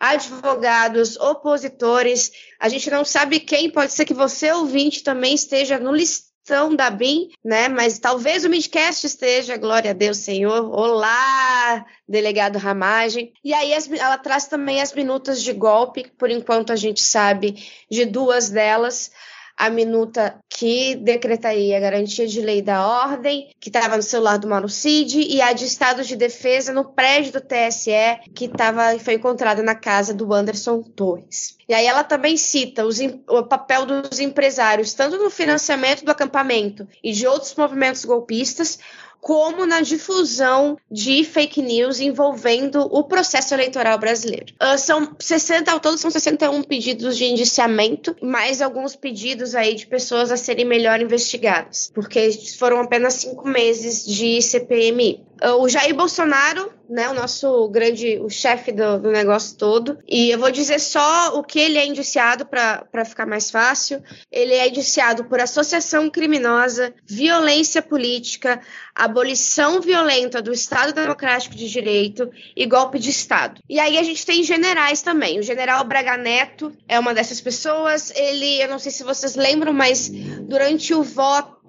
advogados, 0.00 1.18
opositores. 1.18 2.32
A 2.58 2.70
gente 2.70 2.90
não 2.90 3.04
sabe 3.04 3.38
quem, 3.38 3.70
pode 3.70 3.92
ser 3.92 4.06
que 4.06 4.14
você, 4.14 4.50
ouvinte, 4.50 5.04
também 5.04 5.34
esteja 5.34 5.78
no 5.78 5.94
listão 5.94 6.74
da 6.74 6.88
BIM, 6.88 7.28
né? 7.44 7.68
Mas 7.68 7.98
talvez 7.98 8.44
o 8.44 8.48
Midcast 8.48 9.06
esteja, 9.06 9.58
glória 9.58 9.90
a 9.90 9.94
Deus, 9.94 10.16
Senhor. 10.16 10.74
Olá, 10.74 11.84
delegado 12.08 12.56
Ramagem. 12.56 13.34
E 13.44 13.52
aí 13.52 13.72
ela 13.98 14.16
traz 14.16 14.46
também 14.46 14.80
as 14.80 14.94
minutas 14.94 15.42
de 15.42 15.52
golpe, 15.52 16.10
por 16.18 16.30
enquanto 16.30 16.72
a 16.72 16.76
gente 16.76 17.02
sabe 17.02 17.62
de 17.90 18.06
duas 18.06 18.48
delas 18.48 19.12
a 19.60 19.68
minuta 19.68 20.36
que 20.48 20.94
decretaria 20.96 21.76
a 21.76 21.80
garantia 21.80 22.26
de 22.26 22.40
lei 22.40 22.62
da 22.62 22.86
ordem, 22.86 23.50
que 23.60 23.68
estava 23.68 23.94
no 23.94 24.02
celular 24.02 24.38
do 24.38 24.48
Mauro 24.48 24.70
Cid, 24.70 25.20
e 25.20 25.42
a 25.42 25.52
de 25.52 25.66
estado 25.66 26.02
de 26.02 26.16
defesa 26.16 26.72
no 26.72 26.94
prédio 26.94 27.32
do 27.32 27.42
TSE, 27.42 28.30
que 28.34 28.48
tava, 28.48 28.98
foi 28.98 29.14
encontrada 29.14 29.62
na 29.62 29.74
casa 29.74 30.14
do 30.14 30.32
Anderson 30.32 30.80
Torres. 30.82 31.58
E 31.68 31.74
aí 31.74 31.86
ela 31.86 32.02
também 32.02 32.38
cita 32.38 32.86
os, 32.86 32.98
o 33.28 33.42
papel 33.44 33.84
dos 33.84 34.18
empresários, 34.18 34.94
tanto 34.94 35.18
no 35.18 35.28
financiamento 35.28 36.06
do 36.06 36.10
acampamento 36.10 36.88
e 37.04 37.12
de 37.12 37.26
outros 37.26 37.54
movimentos 37.54 38.06
golpistas, 38.06 38.78
como 39.20 39.66
na 39.66 39.80
difusão 39.80 40.78
de 40.90 41.24
fake 41.24 41.60
news 41.60 42.00
envolvendo 42.00 42.80
o 42.80 43.04
processo 43.04 43.54
eleitoral 43.54 43.98
brasileiro. 43.98 44.54
Uh, 44.60 44.78
são 44.78 45.14
60, 45.18 45.70
ao 45.70 45.80
todo 45.80 45.98
são 45.98 46.10
61 46.10 46.62
pedidos 46.62 47.16
de 47.16 47.24
indiciamento, 47.24 48.16
mais 48.22 48.62
alguns 48.62 48.96
pedidos 48.96 49.54
aí 49.54 49.74
de 49.74 49.86
pessoas 49.86 50.30
a 50.30 50.36
serem 50.36 50.64
melhor 50.64 51.00
investigadas, 51.00 51.90
porque 51.94 52.30
foram 52.58 52.80
apenas 52.80 53.14
cinco 53.14 53.46
meses 53.46 54.04
de 54.04 54.40
CPMI. 54.40 55.29
O 55.42 55.68
Jair 55.68 55.94
Bolsonaro, 55.94 56.72
né, 56.88 57.08
o 57.08 57.14
nosso 57.14 57.68
grande, 57.68 58.18
o 58.18 58.28
chefe 58.28 58.72
do, 58.72 58.98
do 58.98 59.10
negócio 59.10 59.56
todo, 59.56 59.98
e 60.08 60.30
eu 60.30 60.38
vou 60.38 60.50
dizer 60.50 60.80
só 60.80 61.38
o 61.38 61.44
que 61.44 61.58
ele 61.58 61.78
é 61.78 61.86
indiciado 61.86 62.44
para 62.44 63.04
ficar 63.04 63.26
mais 63.26 63.50
fácil. 63.50 64.02
Ele 64.30 64.54
é 64.54 64.68
indiciado 64.68 65.24
por 65.24 65.40
associação 65.40 66.10
criminosa, 66.10 66.92
violência 67.06 67.80
política, 67.80 68.60
abolição 68.94 69.80
violenta 69.80 70.42
do 70.42 70.52
Estado 70.52 70.92
Democrático 70.92 71.54
de 71.54 71.70
Direito 71.70 72.28
e 72.56 72.66
golpe 72.66 72.98
de 72.98 73.10
Estado. 73.10 73.60
E 73.68 73.78
aí 73.78 73.96
a 73.96 74.02
gente 74.02 74.26
tem 74.26 74.42
generais 74.42 75.00
também. 75.00 75.38
O 75.38 75.42
general 75.42 75.84
Braga 75.84 76.16
Neto 76.16 76.72
é 76.88 76.98
uma 76.98 77.14
dessas 77.14 77.40
pessoas. 77.40 78.10
Ele, 78.14 78.62
eu 78.62 78.68
não 78.68 78.78
sei 78.78 78.90
se 78.90 79.04
vocês 79.04 79.36
lembram, 79.36 79.72
mas 79.72 80.08
durante 80.08 80.92
o 80.92 81.02
voto 81.02 81.59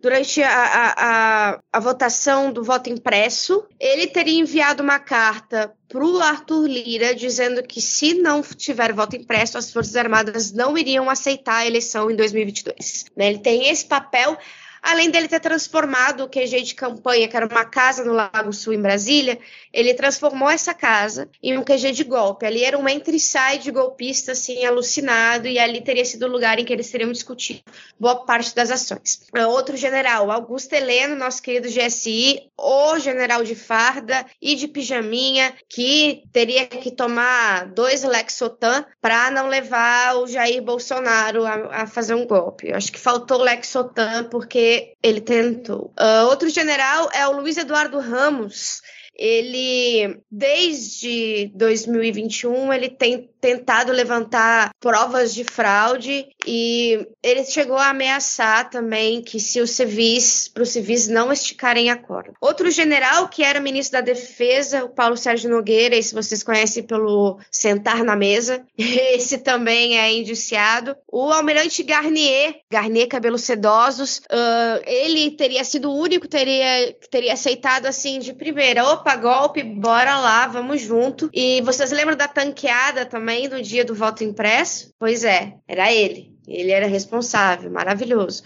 durante 0.00 0.42
a, 0.42 0.50
a, 0.50 0.94
a, 0.96 1.60
a, 1.72 1.80
votação 1.80 2.52
do 2.52 2.62
voto 2.62 2.90
impresso, 2.90 3.64
ele 3.78 4.06
teria 4.06 4.40
enviado 4.40 4.82
uma 4.82 4.98
carta 4.98 5.72
para 5.88 6.04
o 6.04 6.20
Arthur 6.20 6.66
Lira 6.66 7.14
dizendo 7.14 7.62
que 7.62 7.80
se 7.80 8.14
não 8.14 8.42
tiver 8.42 8.92
voto 8.92 9.16
impresso, 9.16 9.56
as 9.58 9.72
Forças 9.72 9.96
Armadas 9.96 10.52
não 10.52 10.76
iriam 10.76 11.08
aceitar 11.08 11.58
a 11.58 11.66
eleição 11.66 12.10
em 12.10 12.16
2022. 12.16 13.06
Né? 13.16 13.28
Ele 13.28 13.38
tem 13.38 13.68
esse 13.68 13.86
papel 13.86 14.36
Além 14.82 15.10
dele 15.10 15.28
ter 15.28 15.40
transformado 15.40 16.24
o 16.24 16.28
QG 16.28 16.62
de 16.62 16.74
campanha, 16.74 17.28
que 17.28 17.36
era 17.36 17.46
uma 17.46 17.64
casa 17.64 18.04
no 18.04 18.12
Lago 18.12 18.52
Sul, 18.52 18.72
em 18.72 18.80
Brasília, 18.80 19.38
ele 19.72 19.94
transformou 19.94 20.50
essa 20.50 20.74
casa 20.74 21.28
em 21.42 21.56
um 21.58 21.64
QG 21.64 21.92
de 21.92 22.04
golpe. 22.04 22.46
Ali 22.46 22.64
era 22.64 22.78
um 22.78 22.88
entre 22.88 23.18
sai 23.18 23.58
de 23.58 23.70
golpista, 23.70 24.32
assim, 24.32 24.64
alucinado, 24.64 25.46
e 25.46 25.58
ali 25.58 25.80
teria 25.80 26.04
sido 26.04 26.26
o 26.26 26.30
lugar 26.30 26.58
em 26.58 26.64
que 26.64 26.72
eles 26.72 26.90
teriam 26.90 27.12
discutido 27.12 27.62
boa 27.98 28.24
parte 28.24 28.54
das 28.54 28.70
ações. 28.70 29.26
Outro 29.48 29.76
general, 29.76 30.30
Augusto 30.30 30.72
Heleno, 30.72 31.16
nosso 31.16 31.42
querido 31.42 31.68
GSI, 31.68 32.50
o 32.56 32.98
general 32.98 33.42
de 33.44 33.54
farda 33.54 34.24
e 34.40 34.54
de 34.54 34.68
pijaminha, 34.68 35.52
que 35.68 36.22
teria 36.32 36.66
que 36.66 36.90
tomar 36.90 37.66
dois 37.66 38.02
Lexotan 38.02 38.84
para 39.00 39.30
não 39.30 39.48
levar 39.48 40.16
o 40.16 40.26
Jair 40.26 40.62
Bolsonaro 40.62 41.44
a, 41.44 41.82
a 41.82 41.86
fazer 41.86 42.14
um 42.14 42.26
golpe. 42.26 42.68
Eu 42.68 42.76
acho 42.76 42.92
que 42.92 42.98
faltou 42.98 43.42
Lexotan 43.42 44.24
porque 44.24 44.77
ele 45.02 45.20
tentou. 45.20 45.92
Uh, 45.98 46.26
outro 46.28 46.48
general 46.48 47.08
é 47.14 47.26
o 47.26 47.32
Luiz 47.32 47.56
Eduardo 47.56 47.98
Ramos. 47.98 48.82
Ele, 49.14 50.20
desde 50.30 51.50
2021, 51.54 52.72
ele 52.72 52.88
tem 52.88 53.28
tentado 53.40 53.92
levantar 53.92 54.70
provas 54.80 55.34
de 55.34 55.44
fraude 55.44 56.26
e 56.46 57.06
ele 57.22 57.44
chegou 57.44 57.76
a 57.76 57.90
ameaçar 57.90 58.70
também 58.70 59.22
que 59.22 59.38
se 59.38 59.60
os 59.60 59.70
civis, 59.70 60.48
para 60.48 60.62
os 60.62 60.70
civis 60.70 61.08
não 61.08 61.32
esticarem 61.32 61.90
a 61.90 61.96
corda. 61.96 62.32
Outro 62.40 62.70
general 62.70 63.28
que 63.28 63.42
era 63.42 63.60
ministro 63.60 63.98
da 63.98 64.00
Defesa, 64.00 64.84
o 64.84 64.88
Paulo 64.88 65.16
Sérgio 65.16 65.50
Nogueira, 65.50 65.96
esse 65.96 66.14
vocês 66.14 66.42
conhecem 66.42 66.82
pelo 66.82 67.38
sentar 67.50 68.02
na 68.02 68.16
mesa, 68.16 68.64
esse 68.76 69.38
também 69.38 69.98
é 69.98 70.12
indiciado. 70.12 70.96
O 71.10 71.32
almirante 71.32 71.82
Garnier, 71.82 72.60
Garnier 72.70 73.08
cabelos 73.08 73.42
sedosos, 73.42 74.18
uh, 74.30 74.82
ele 74.84 75.30
teria 75.32 75.64
sido 75.64 75.90
o 75.90 75.96
único 75.96 76.22
que 76.22 76.28
teria, 76.28 76.94
teria 77.10 77.34
aceitado 77.34 77.86
assim 77.86 78.18
de 78.18 78.32
primeira, 78.32 78.84
opa, 78.84 79.14
golpe, 79.16 79.62
bora 79.62 80.18
lá, 80.18 80.46
vamos 80.46 80.80
junto. 80.80 81.30
E 81.32 81.60
vocês 81.62 81.90
lembram 81.92 82.16
da 82.16 82.28
tanqueada 82.28 83.04
também? 83.04 83.27
Também 83.28 83.46
no 83.46 83.60
dia 83.60 83.84
do 83.84 83.94
voto 83.94 84.24
impresso? 84.24 84.90
Pois 84.98 85.22
é, 85.22 85.58
era 85.68 85.92
ele. 85.92 86.32
Ele 86.46 86.70
era 86.70 86.86
responsável, 86.86 87.70
maravilhoso. 87.70 88.42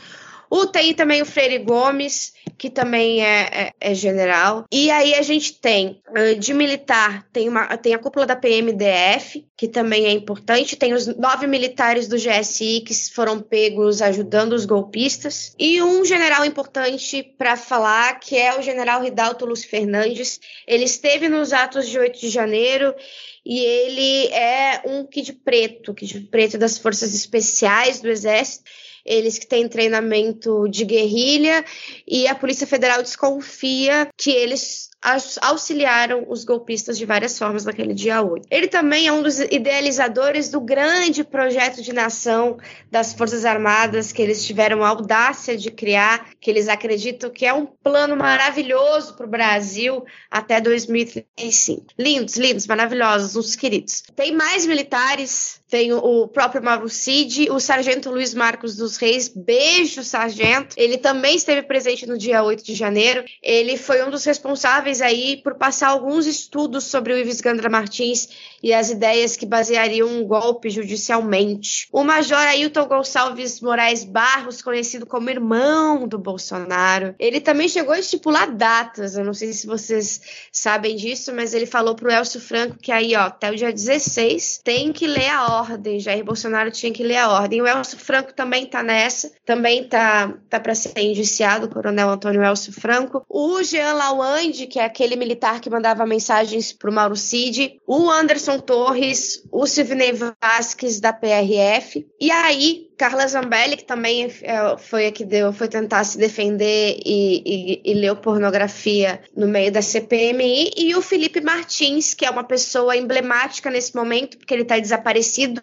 O, 0.54 0.66
tem 0.66 0.92
também 0.92 1.22
o 1.22 1.24
Freire 1.24 1.56
Gomes, 1.64 2.34
que 2.58 2.68
também 2.68 3.24
é, 3.24 3.48
é, 3.50 3.72
é, 3.80 3.94
general. 3.94 4.66
E 4.70 4.90
aí 4.90 5.14
a 5.14 5.22
gente 5.22 5.58
tem 5.58 6.02
de 6.38 6.52
militar, 6.52 7.26
tem, 7.32 7.48
uma, 7.48 7.74
tem 7.78 7.94
a 7.94 7.98
cúpula 7.98 8.26
da 8.26 8.36
PMDF, 8.36 9.46
que 9.56 9.66
também 9.66 10.04
é 10.04 10.10
importante. 10.10 10.76
Tem 10.76 10.92
os 10.92 11.06
nove 11.06 11.46
militares 11.46 12.06
do 12.06 12.18
GSI 12.18 12.82
que 12.86 12.92
foram 13.14 13.40
pegos 13.40 14.02
ajudando 14.02 14.52
os 14.52 14.66
golpistas. 14.66 15.54
E 15.58 15.80
um 15.80 16.04
general 16.04 16.44
importante 16.44 17.22
para 17.22 17.56
falar, 17.56 18.20
que 18.20 18.36
é 18.36 18.58
o 18.58 18.60
general 18.60 19.00
Ridalto 19.00 19.46
Lúcio 19.46 19.70
Fernandes. 19.70 20.38
Ele 20.68 20.84
esteve 20.84 21.30
nos 21.30 21.54
atos 21.54 21.88
de 21.88 21.98
8 21.98 22.20
de 22.20 22.28
janeiro 22.28 22.94
e 23.42 23.58
ele 23.58 24.26
é 24.34 24.82
um 24.84 25.06
Kid 25.06 25.32
Preto, 25.32 25.94
Kid 25.94 26.28
Preto 26.30 26.58
das 26.58 26.76
Forças 26.76 27.14
Especiais 27.14 28.02
do 28.02 28.10
Exército 28.10 28.70
eles 29.04 29.38
que 29.38 29.46
têm 29.46 29.68
treinamento 29.68 30.68
de 30.68 30.84
guerrilha 30.84 31.64
e 32.06 32.26
a 32.26 32.34
Polícia 32.34 32.66
Federal 32.66 33.02
desconfia 33.02 34.08
que 34.16 34.30
eles 34.30 34.91
auxiliaram 35.40 36.24
os 36.28 36.44
golpistas 36.44 36.96
de 36.96 37.04
várias 37.04 37.36
formas 37.38 37.64
naquele 37.64 37.92
dia 37.92 38.22
8. 38.22 38.46
Ele 38.50 38.68
também 38.68 39.08
é 39.08 39.12
um 39.12 39.22
dos 39.22 39.40
idealizadores 39.40 40.48
do 40.48 40.60
grande 40.60 41.24
projeto 41.24 41.82
de 41.82 41.92
nação 41.92 42.56
das 42.90 43.12
Forças 43.12 43.44
Armadas 43.44 44.12
que 44.12 44.22
eles 44.22 44.46
tiveram 44.46 44.84
a 44.84 44.88
audácia 44.88 45.56
de 45.56 45.70
criar, 45.70 46.30
que 46.40 46.50
eles 46.50 46.68
acreditam 46.68 47.30
que 47.30 47.44
é 47.44 47.52
um 47.52 47.66
plano 47.66 48.16
maravilhoso 48.16 49.16
para 49.16 49.26
o 49.26 49.30
Brasil 49.30 50.04
até 50.30 50.60
2035. 50.60 51.86
Lindos, 51.98 52.36
lindos, 52.36 52.66
maravilhosos, 52.66 53.34
uns 53.34 53.56
queridos. 53.56 54.02
Tem 54.14 54.32
mais 54.32 54.66
militares, 54.66 55.60
tem 55.68 55.90
o 55.92 56.28
próprio 56.28 56.62
Mauro 56.62 56.88
Cid, 56.88 57.50
o 57.50 57.58
sargento 57.58 58.10
Luiz 58.10 58.34
Marcos 58.34 58.76
dos 58.76 58.98
Reis, 58.98 59.28
beijo 59.28 60.04
sargento. 60.04 60.76
Ele 60.76 60.98
também 60.98 61.34
esteve 61.34 61.62
presente 61.62 62.06
no 62.06 62.18
dia 62.18 62.42
8 62.42 62.62
de 62.62 62.74
janeiro. 62.74 63.24
Ele 63.42 63.78
foi 63.78 64.04
um 64.04 64.10
dos 64.10 64.22
responsáveis 64.24 64.91
aí 65.00 65.36
por 65.36 65.54
passar 65.54 65.88
alguns 65.88 66.26
estudos 66.26 66.84
sobre 66.84 67.12
o 67.12 67.18
Ives 67.18 67.40
Gandra 67.40 67.70
Martins 67.70 68.28
e 68.62 68.72
as 68.72 68.90
ideias 68.90 69.36
que 69.36 69.44
baseariam 69.44 70.08
um 70.08 70.24
golpe 70.24 70.70
judicialmente. 70.70 71.88
O 71.90 72.04
Major 72.04 72.38
Ailton 72.38 72.86
Gonçalves 72.86 73.60
Moraes 73.60 74.04
Barros, 74.04 74.62
conhecido 74.62 75.04
como 75.06 75.30
irmão 75.30 76.06
do 76.06 76.18
Bolsonaro, 76.18 77.14
ele 77.18 77.40
também 77.40 77.68
chegou 77.68 77.92
a 77.92 77.98
estipular 77.98 78.54
datas. 78.54 79.16
Eu 79.16 79.24
não 79.24 79.34
sei 79.34 79.52
se 79.52 79.66
vocês 79.66 80.20
sabem 80.52 80.96
disso, 80.96 81.32
mas 81.34 81.54
ele 81.54 81.66
falou 81.66 81.94
pro 81.94 82.10
Elcio 82.10 82.40
Franco 82.40 82.78
que 82.78 82.92
aí, 82.92 83.16
ó, 83.16 83.22
até 83.22 83.50
o 83.50 83.56
dia 83.56 83.72
16 83.72 84.60
tem 84.64 84.92
que 84.92 85.06
ler 85.06 85.30
a 85.30 85.58
ordem. 85.58 85.98
Jair 85.98 86.24
Bolsonaro 86.24 86.70
tinha 86.70 86.92
que 86.92 87.02
ler 87.02 87.16
a 87.16 87.30
ordem. 87.30 87.60
O 87.60 87.66
Elcio 87.66 87.98
Franco 87.98 88.32
também 88.32 88.66
tá 88.66 88.82
nessa, 88.82 89.32
também 89.44 89.88
tá, 89.88 90.34
tá 90.48 90.60
para 90.60 90.74
ser 90.74 90.98
indiciado, 91.00 91.66
o 91.66 91.68
Coronel 91.70 92.10
Antônio 92.10 92.42
Elcio 92.42 92.72
Franco. 92.72 93.24
O 93.28 93.62
Jean 93.62 93.94
Lawande, 93.94 94.66
que 94.66 94.78
é 94.82 94.86
aquele 94.86 95.16
militar 95.16 95.60
que 95.60 95.70
mandava 95.70 96.04
mensagens 96.04 96.72
pro 96.72 96.92
Mauro 96.92 97.16
Cid, 97.16 97.80
o 97.86 98.10
Anderson 98.10 98.58
Torres, 98.58 99.42
o 99.50 99.66
Silvinei 99.66 100.12
Vasques 100.12 101.00
da 101.00 101.12
PRF, 101.12 102.06
e 102.20 102.30
aí 102.30 102.91
Carla 103.02 103.26
Zambelli, 103.26 103.76
que 103.76 103.84
também 103.84 104.32
é, 104.42 104.78
foi 104.78 105.08
a 105.08 105.10
que 105.10 105.24
deu, 105.24 105.52
foi 105.52 105.66
tentar 105.66 106.04
se 106.04 106.16
defender 106.16 107.00
e, 107.04 107.42
e, 107.44 107.90
e 107.90 107.94
leu 107.94 108.14
pornografia 108.14 109.20
no 109.36 109.48
meio 109.48 109.72
da 109.72 109.82
CPMI, 109.82 110.70
e 110.76 110.94
o 110.94 111.02
Felipe 111.02 111.40
Martins, 111.40 112.14
que 112.14 112.24
é 112.24 112.30
uma 112.30 112.44
pessoa 112.44 112.96
emblemática 112.96 113.68
nesse 113.68 113.92
momento, 113.96 114.38
porque 114.38 114.54
ele 114.54 114.62
está 114.62 114.78
desaparecido, 114.78 115.60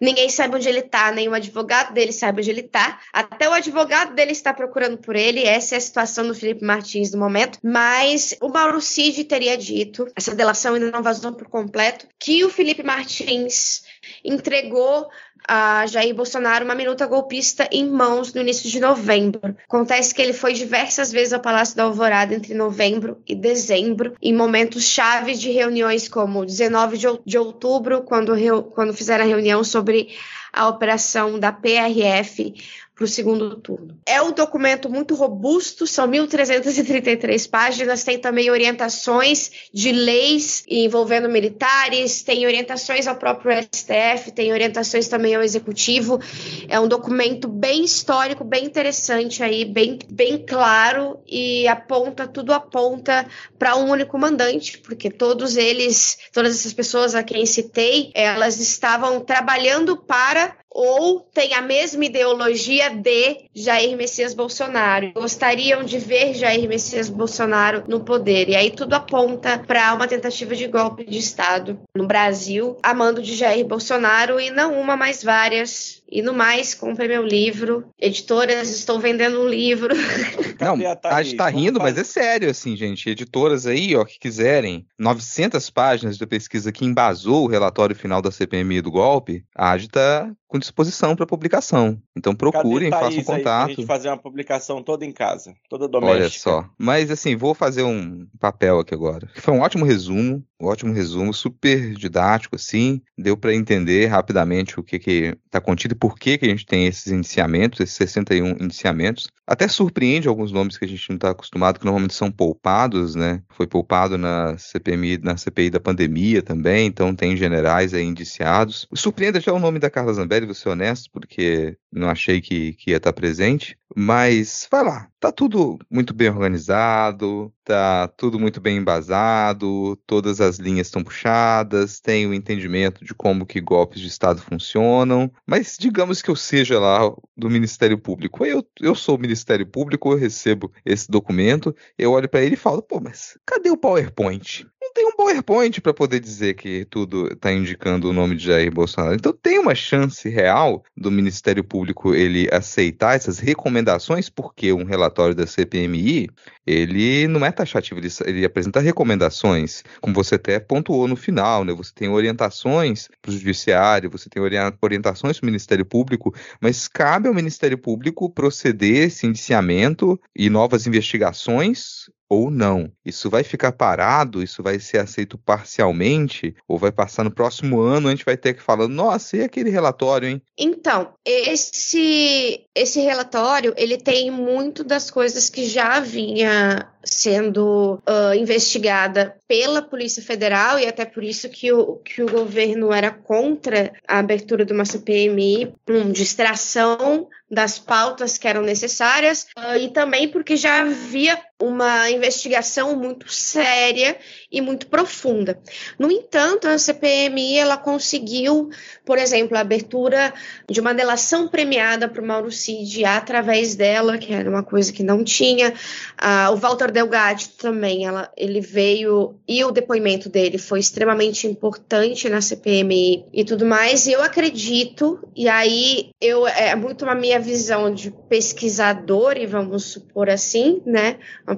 ninguém 0.00 0.30
sabe 0.30 0.56
onde 0.56 0.70
ele 0.70 0.78
está, 0.78 1.12
nem 1.12 1.28
o 1.28 1.34
advogado 1.34 1.92
dele 1.92 2.12
sabe 2.12 2.40
onde 2.40 2.48
ele 2.48 2.62
está, 2.62 2.98
até 3.12 3.46
o 3.46 3.52
advogado 3.52 4.14
dele 4.14 4.32
está 4.32 4.54
procurando 4.54 4.96
por 4.96 5.14
ele, 5.14 5.44
essa 5.44 5.74
é 5.74 5.78
a 5.78 5.82
situação 5.82 6.26
do 6.26 6.34
Felipe 6.34 6.64
Martins 6.64 7.12
no 7.12 7.18
momento, 7.18 7.58
mas 7.62 8.34
o 8.40 8.48
Mauro 8.48 8.80
Cid 8.80 9.24
teria 9.24 9.54
dito, 9.54 10.06
essa 10.16 10.34
delação 10.34 10.72
ainda 10.72 10.90
não 10.90 11.02
vazou 11.02 11.34
por 11.34 11.46
completo, 11.46 12.08
que 12.18 12.42
o 12.42 12.48
Felipe 12.48 12.82
Martins 12.82 13.82
entregou 14.24 15.10
a 15.46 15.86
Jair 15.86 16.14
Bolsonaro 16.14 16.64
uma 16.64 16.74
minuta 16.74 17.06
golpista 17.06 17.68
em 17.72 17.88
mãos 17.88 18.32
no 18.32 18.40
início 18.40 18.68
de 18.68 18.80
novembro. 18.80 19.56
Acontece 19.66 20.14
que 20.14 20.22
ele 20.22 20.32
foi 20.32 20.52
diversas 20.52 21.10
vezes 21.10 21.32
ao 21.32 21.40
Palácio 21.40 21.76
da 21.76 21.84
Alvorada 21.84 22.34
entre 22.34 22.54
novembro 22.54 23.20
e 23.26 23.34
dezembro, 23.34 24.14
em 24.22 24.34
momentos 24.34 24.84
chaves 24.84 25.40
de 25.40 25.50
reuniões 25.50 26.08
como 26.08 26.44
19 26.44 26.98
de 27.24 27.38
outubro, 27.38 28.02
quando, 28.02 28.32
quando 28.74 28.94
fizeram 28.94 29.24
a 29.24 29.28
reunião 29.28 29.64
sobre 29.64 30.08
a 30.52 30.68
operação 30.68 31.38
da 31.38 31.52
PRF 31.52 32.54
para 33.00 33.06
o 33.06 33.08
segundo 33.08 33.56
turno. 33.56 33.98
É 34.04 34.20
um 34.20 34.30
documento 34.30 34.90
muito 34.90 35.14
robusto, 35.14 35.86
são 35.86 36.06
1.333 36.06 37.48
páginas, 37.48 38.04
tem 38.04 38.18
também 38.18 38.50
orientações 38.50 39.50
de 39.72 39.90
leis 39.90 40.62
envolvendo 40.68 41.26
militares, 41.26 42.22
tem 42.22 42.44
orientações 42.44 43.06
ao 43.06 43.16
próprio 43.16 43.52
STF, 43.74 44.32
tem 44.32 44.52
orientações 44.52 45.08
também 45.08 45.34
ao 45.34 45.42
executivo. 45.42 46.20
É 46.68 46.78
um 46.78 46.86
documento 46.86 47.48
bem 47.48 47.84
histórico, 47.84 48.44
bem 48.44 48.66
interessante 48.66 49.42
aí, 49.42 49.64
bem, 49.64 49.98
bem 50.10 50.44
claro 50.44 51.20
e 51.26 51.66
aponta, 51.68 52.28
tudo 52.28 52.52
aponta 52.52 53.26
para 53.58 53.76
um 53.76 53.88
único 53.88 54.18
mandante, 54.18 54.76
porque 54.76 55.10
todos 55.10 55.56
eles, 55.56 56.18
todas 56.34 56.54
essas 56.54 56.74
pessoas 56.74 57.14
a 57.14 57.22
quem 57.22 57.46
citei, 57.46 58.10
elas 58.14 58.60
estavam 58.60 59.20
trabalhando 59.20 59.96
para 59.96 60.59
ou 60.70 61.20
têm 61.20 61.54
a 61.54 61.62
mesma 61.62 62.04
ideologia 62.04 62.90
de 62.90 63.48
Jair 63.54 63.96
Messias 63.96 64.34
Bolsonaro. 64.34 65.12
Gostariam 65.12 65.82
de 65.82 65.98
ver 65.98 66.34
Jair 66.34 66.68
Messias 66.68 67.08
Bolsonaro 67.08 67.84
no 67.88 68.00
poder. 68.00 68.48
E 68.48 68.54
aí 68.54 68.70
tudo 68.70 68.94
aponta 68.94 69.58
para 69.58 69.92
uma 69.94 70.06
tentativa 70.06 70.54
de 70.54 70.68
golpe 70.68 71.04
de 71.04 71.18
Estado 71.18 71.78
no 71.94 72.06
Brasil, 72.06 72.76
a 72.82 72.94
mando 72.94 73.20
de 73.20 73.34
Jair 73.34 73.66
Bolsonaro 73.66 74.40
e 74.40 74.50
não 74.50 74.80
uma, 74.80 74.96
mas 74.96 75.24
várias 75.24 76.00
e 76.10 76.22
no 76.22 76.34
mais, 76.34 76.74
compre 76.74 77.06
meu 77.06 77.24
livro. 77.24 77.84
Editoras, 77.98 78.68
estou 78.68 78.98
vendendo 78.98 79.40
um 79.40 79.48
livro. 79.48 79.94
Não, 80.58 80.76
a 81.04 81.22
gente 81.22 81.36
tá 81.36 81.48
rindo, 81.48 81.78
mas 81.78 81.96
é 81.96 82.02
sério, 82.02 82.50
assim, 82.50 82.76
gente. 82.76 83.08
Editoras 83.08 83.64
aí, 83.64 83.94
ó, 83.94 84.04
que 84.04 84.18
quiserem 84.18 84.84
900 84.98 85.70
páginas 85.70 86.18
de 86.18 86.26
pesquisa 86.26 86.72
que 86.72 86.84
embasou 86.84 87.44
o 87.44 87.46
relatório 87.46 87.94
final 87.94 88.20
da 88.20 88.30
CPMI 88.30 88.82
do 88.82 88.90
golpe, 88.90 89.44
a 89.54 89.78
tá 89.88 90.30
com 90.50 90.58
disposição 90.58 91.14
para 91.14 91.24
publicação. 91.24 92.02
Então 92.16 92.34
procurem, 92.34 92.90
façam 92.90 93.22
contato. 93.22 93.68
Aí, 93.68 93.72
a 93.72 93.76
gente 93.76 93.86
fazer 93.86 94.08
uma 94.08 94.18
publicação 94.18 94.82
toda 94.82 95.06
em 95.06 95.12
casa, 95.12 95.54
toda 95.68 95.86
doméstica. 95.86 96.20
Olha 96.20 96.28
só. 96.28 96.68
Mas 96.76 97.08
assim, 97.08 97.36
vou 97.36 97.54
fazer 97.54 97.84
um 97.84 98.26
papel 98.38 98.80
aqui 98.80 98.92
agora. 98.92 99.28
Que 99.32 99.40
foi 99.40 99.54
um 99.54 99.60
ótimo 99.60 99.84
resumo, 99.84 100.44
um 100.60 100.66
ótimo 100.66 100.92
resumo, 100.92 101.32
super 101.32 101.94
didático 101.94 102.56
assim, 102.56 103.00
deu 103.16 103.36
para 103.36 103.54
entender 103.54 104.06
rapidamente 104.06 104.78
o 104.78 104.82
que 104.82 104.98
que 104.98 105.36
tá 105.50 105.60
contido 105.60 105.96
por 105.96 106.18
que, 106.18 106.36
que 106.36 106.44
a 106.44 106.48
gente 106.48 106.66
tem 106.66 106.86
esses 106.86 107.10
indiciamentos, 107.10 107.80
esses 107.80 107.96
61 107.96 108.50
indiciamentos. 108.62 109.28
Até 109.46 109.66
surpreende 109.66 110.28
alguns 110.28 110.52
nomes 110.52 110.78
que 110.78 110.84
a 110.84 110.88
gente 110.88 111.08
não 111.08 111.16
está 111.16 111.30
acostumado, 111.30 111.78
que 111.78 111.84
normalmente 111.84 112.14
são 112.14 112.30
poupados, 112.30 113.14
né? 113.14 113.42
Foi 113.48 113.66
poupado 113.66 114.16
na 114.16 114.56
CPMI, 114.56 115.18
na 115.18 115.36
CPI 115.36 115.70
da 115.70 115.80
pandemia 115.80 116.42
também, 116.42 116.86
então 116.86 117.14
tem 117.14 117.36
generais 117.36 117.92
aí 117.92 118.04
indiciados. 118.04 118.86
Surpreende 118.94 119.38
até 119.38 119.50
o 119.50 119.58
nome 119.58 119.78
da 119.78 119.90
Carla 119.90 120.12
Zambelli, 120.12 120.46
vou 120.46 120.54
ser 120.54 120.68
honesto, 120.68 121.10
porque 121.10 121.76
não 121.90 122.08
achei 122.08 122.40
que, 122.40 122.74
que 122.74 122.90
ia 122.90 122.98
estar 122.98 123.12
presente. 123.12 123.76
Mas 123.96 124.68
vai 124.70 124.84
lá, 124.84 125.08
tá 125.18 125.32
tudo 125.32 125.78
muito 125.90 126.14
bem 126.14 126.28
organizado, 126.28 127.52
tá 127.70 128.08
tudo 128.08 128.36
muito 128.36 128.60
bem 128.60 128.78
embasado, 128.78 129.96
todas 130.04 130.40
as 130.40 130.58
linhas 130.58 130.88
estão 130.88 131.04
puxadas, 131.04 132.00
tem 132.00 132.26
o 132.26 132.34
entendimento 132.34 133.04
de 133.04 133.14
como 133.14 133.46
que 133.46 133.60
golpes 133.60 134.00
de 134.00 134.08
Estado 134.08 134.42
funcionam. 134.42 135.30
Mas 135.46 135.76
digamos 135.78 136.20
que 136.20 136.30
eu 136.30 136.36
seja 136.36 136.80
lá 136.80 137.00
do 137.36 137.48
Ministério 137.48 137.96
Público, 137.96 138.44
eu, 138.44 138.66
eu 138.80 138.94
sou 138.96 139.14
o 139.14 139.20
Ministério 139.20 139.66
Público, 139.66 140.12
eu 140.12 140.18
recebo 140.18 140.72
esse 140.84 141.08
documento, 141.08 141.74
eu 141.96 142.10
olho 142.10 142.28
para 142.28 142.42
ele 142.42 142.54
e 142.54 142.58
falo, 142.58 142.82
pô, 142.82 143.00
mas 143.00 143.38
cadê 143.46 143.70
o 143.70 143.76
PowerPoint? 143.76 144.66
não 144.90 144.92
tem 144.92 145.06
um 145.06 145.12
PowerPoint 145.12 145.80
para 145.80 145.94
poder 145.94 146.18
dizer 146.20 146.54
que 146.54 146.84
tudo 146.86 147.32
está 147.32 147.52
indicando 147.52 148.08
o 148.08 148.12
nome 148.12 148.34
de 148.34 148.44
Jair 148.46 148.72
Bolsonaro. 148.72 149.14
Então 149.14 149.32
tem 149.32 149.58
uma 149.58 149.74
chance 149.74 150.28
real 150.28 150.82
do 150.96 151.10
Ministério 151.10 151.62
Público 151.62 152.14
ele 152.14 152.48
aceitar 152.50 153.14
essas 153.14 153.38
recomendações, 153.38 154.28
porque 154.28 154.72
um 154.72 154.84
relatório 154.84 155.34
da 155.34 155.46
CPMI 155.46 156.28
ele 156.66 157.28
não 157.28 157.44
é 157.46 157.52
taxativo, 157.60 158.00
ele, 158.00 158.08
ele 158.26 158.44
apresenta 158.44 158.80
recomendações, 158.80 159.82
como 160.00 160.14
você 160.14 160.36
até 160.36 160.58
pontuou 160.58 161.06
no 161.06 161.16
final, 161.16 161.64
né? 161.64 161.72
Você 161.74 161.92
tem 161.94 162.08
orientações 162.08 163.08
para 163.20 163.30
o 163.30 163.32
judiciário, 163.32 164.10
você 164.10 164.28
tem 164.28 164.42
orientações 164.82 165.38
para 165.38 165.44
o 165.44 165.46
Ministério 165.46 165.84
Público, 165.84 166.34
mas 166.60 166.88
cabe 166.88 167.28
ao 167.28 167.34
Ministério 167.34 167.78
Público 167.78 168.30
proceder 168.30 169.08
esse 169.08 169.26
indiciamento 169.26 170.20
e 170.34 170.48
novas 170.48 170.86
investigações 170.86 172.10
ou 172.30 172.48
não. 172.48 172.92
Isso 173.04 173.28
vai 173.28 173.42
ficar 173.42 173.72
parado? 173.72 174.40
Isso 174.40 174.62
vai 174.62 174.78
ser 174.78 174.98
aceito 174.98 175.36
parcialmente? 175.36 176.54
Ou 176.68 176.78
vai 176.78 176.92
passar 176.92 177.24
no 177.24 177.30
próximo 177.30 177.80
ano? 177.80 178.06
A 178.06 178.12
gente 178.12 178.24
vai 178.24 178.36
ter 178.36 178.54
que 178.54 178.62
falar, 178.62 178.86
nossa, 178.86 179.36
e 179.36 179.42
aquele 179.42 179.68
relatório, 179.68 180.28
hein? 180.28 180.42
Então, 180.56 181.12
esse, 181.24 182.64
esse 182.72 183.00
relatório, 183.00 183.74
ele 183.76 183.98
tem 183.98 184.30
muito 184.30 184.84
das 184.84 185.10
coisas 185.10 185.50
que 185.50 185.64
já 185.64 185.98
vinha 185.98 186.88
sendo 187.02 187.94
uh, 187.94 188.34
investigada 188.34 189.34
pela 189.48 189.82
Polícia 189.82 190.22
Federal 190.22 190.78
e 190.78 190.86
até 190.86 191.04
por 191.04 191.24
isso 191.24 191.48
que 191.48 191.72
o, 191.72 191.96
que 191.96 192.22
o 192.22 192.30
governo 192.30 192.92
era 192.92 193.10
contra 193.10 193.92
a 194.06 194.18
abertura 194.18 194.64
de 194.64 194.72
uma 194.72 194.84
CPMI, 194.84 195.74
um, 195.88 196.12
distração 196.12 197.26
das 197.50 197.78
pautas 197.78 198.38
que 198.38 198.46
eram 198.46 198.62
necessárias 198.62 199.46
uh, 199.58 199.76
e 199.80 199.88
também 199.88 200.28
porque 200.28 200.56
já 200.56 200.82
havia 200.82 201.40
uma 201.60 202.10
investigação 202.10 202.96
muito 202.96 203.30
séria 203.30 204.18
e 204.50 204.60
muito 204.60 204.86
profunda. 204.86 205.58
No 205.98 206.10
entanto, 206.10 206.66
a 206.66 206.76
CPMI 206.76 207.58
ela 207.58 207.76
conseguiu, 207.76 208.70
por 209.04 209.18
exemplo, 209.18 209.56
a 209.56 209.60
abertura 209.60 210.32
de 210.68 210.80
uma 210.80 210.92
delação 210.92 211.46
premiada 211.46 212.08
para 212.08 212.22
o 212.22 212.26
Mauro 212.26 212.50
Cid 212.50 213.04
através 213.04 213.74
dela, 213.74 214.18
que 214.18 214.32
era 214.32 214.50
uma 214.50 214.62
coisa 214.62 214.92
que 214.92 215.02
não 215.02 215.22
tinha. 215.22 215.70
Uh, 215.70 216.52
o 216.52 216.56
Walter 216.56 216.90
Delgatti 216.90 217.50
também, 217.50 218.06
ela, 218.06 218.30
ele 218.36 218.60
veio 218.60 219.36
e 219.46 219.62
o 219.64 219.70
depoimento 219.70 220.28
dele 220.28 220.58
foi 220.58 220.80
extremamente 220.80 221.46
importante 221.46 222.28
na 222.28 222.40
CPMI 222.40 223.26
e 223.32 223.44
tudo 223.44 223.64
mais. 223.64 224.06
E 224.06 224.12
eu 224.12 224.22
acredito, 224.22 225.20
e 225.36 225.48
aí 225.48 226.10
eu 226.20 226.46
é 226.46 226.74
muito 226.74 227.04
uma 227.04 227.14
minha 227.14 227.38
visão 227.38 227.92
de 227.92 228.10
pesquisador, 228.28 229.36
e 229.36 229.46
vamos 229.46 229.84
supor 229.84 230.28
assim, 230.28 230.82
né? 230.84 231.18
Uma 231.46 231.56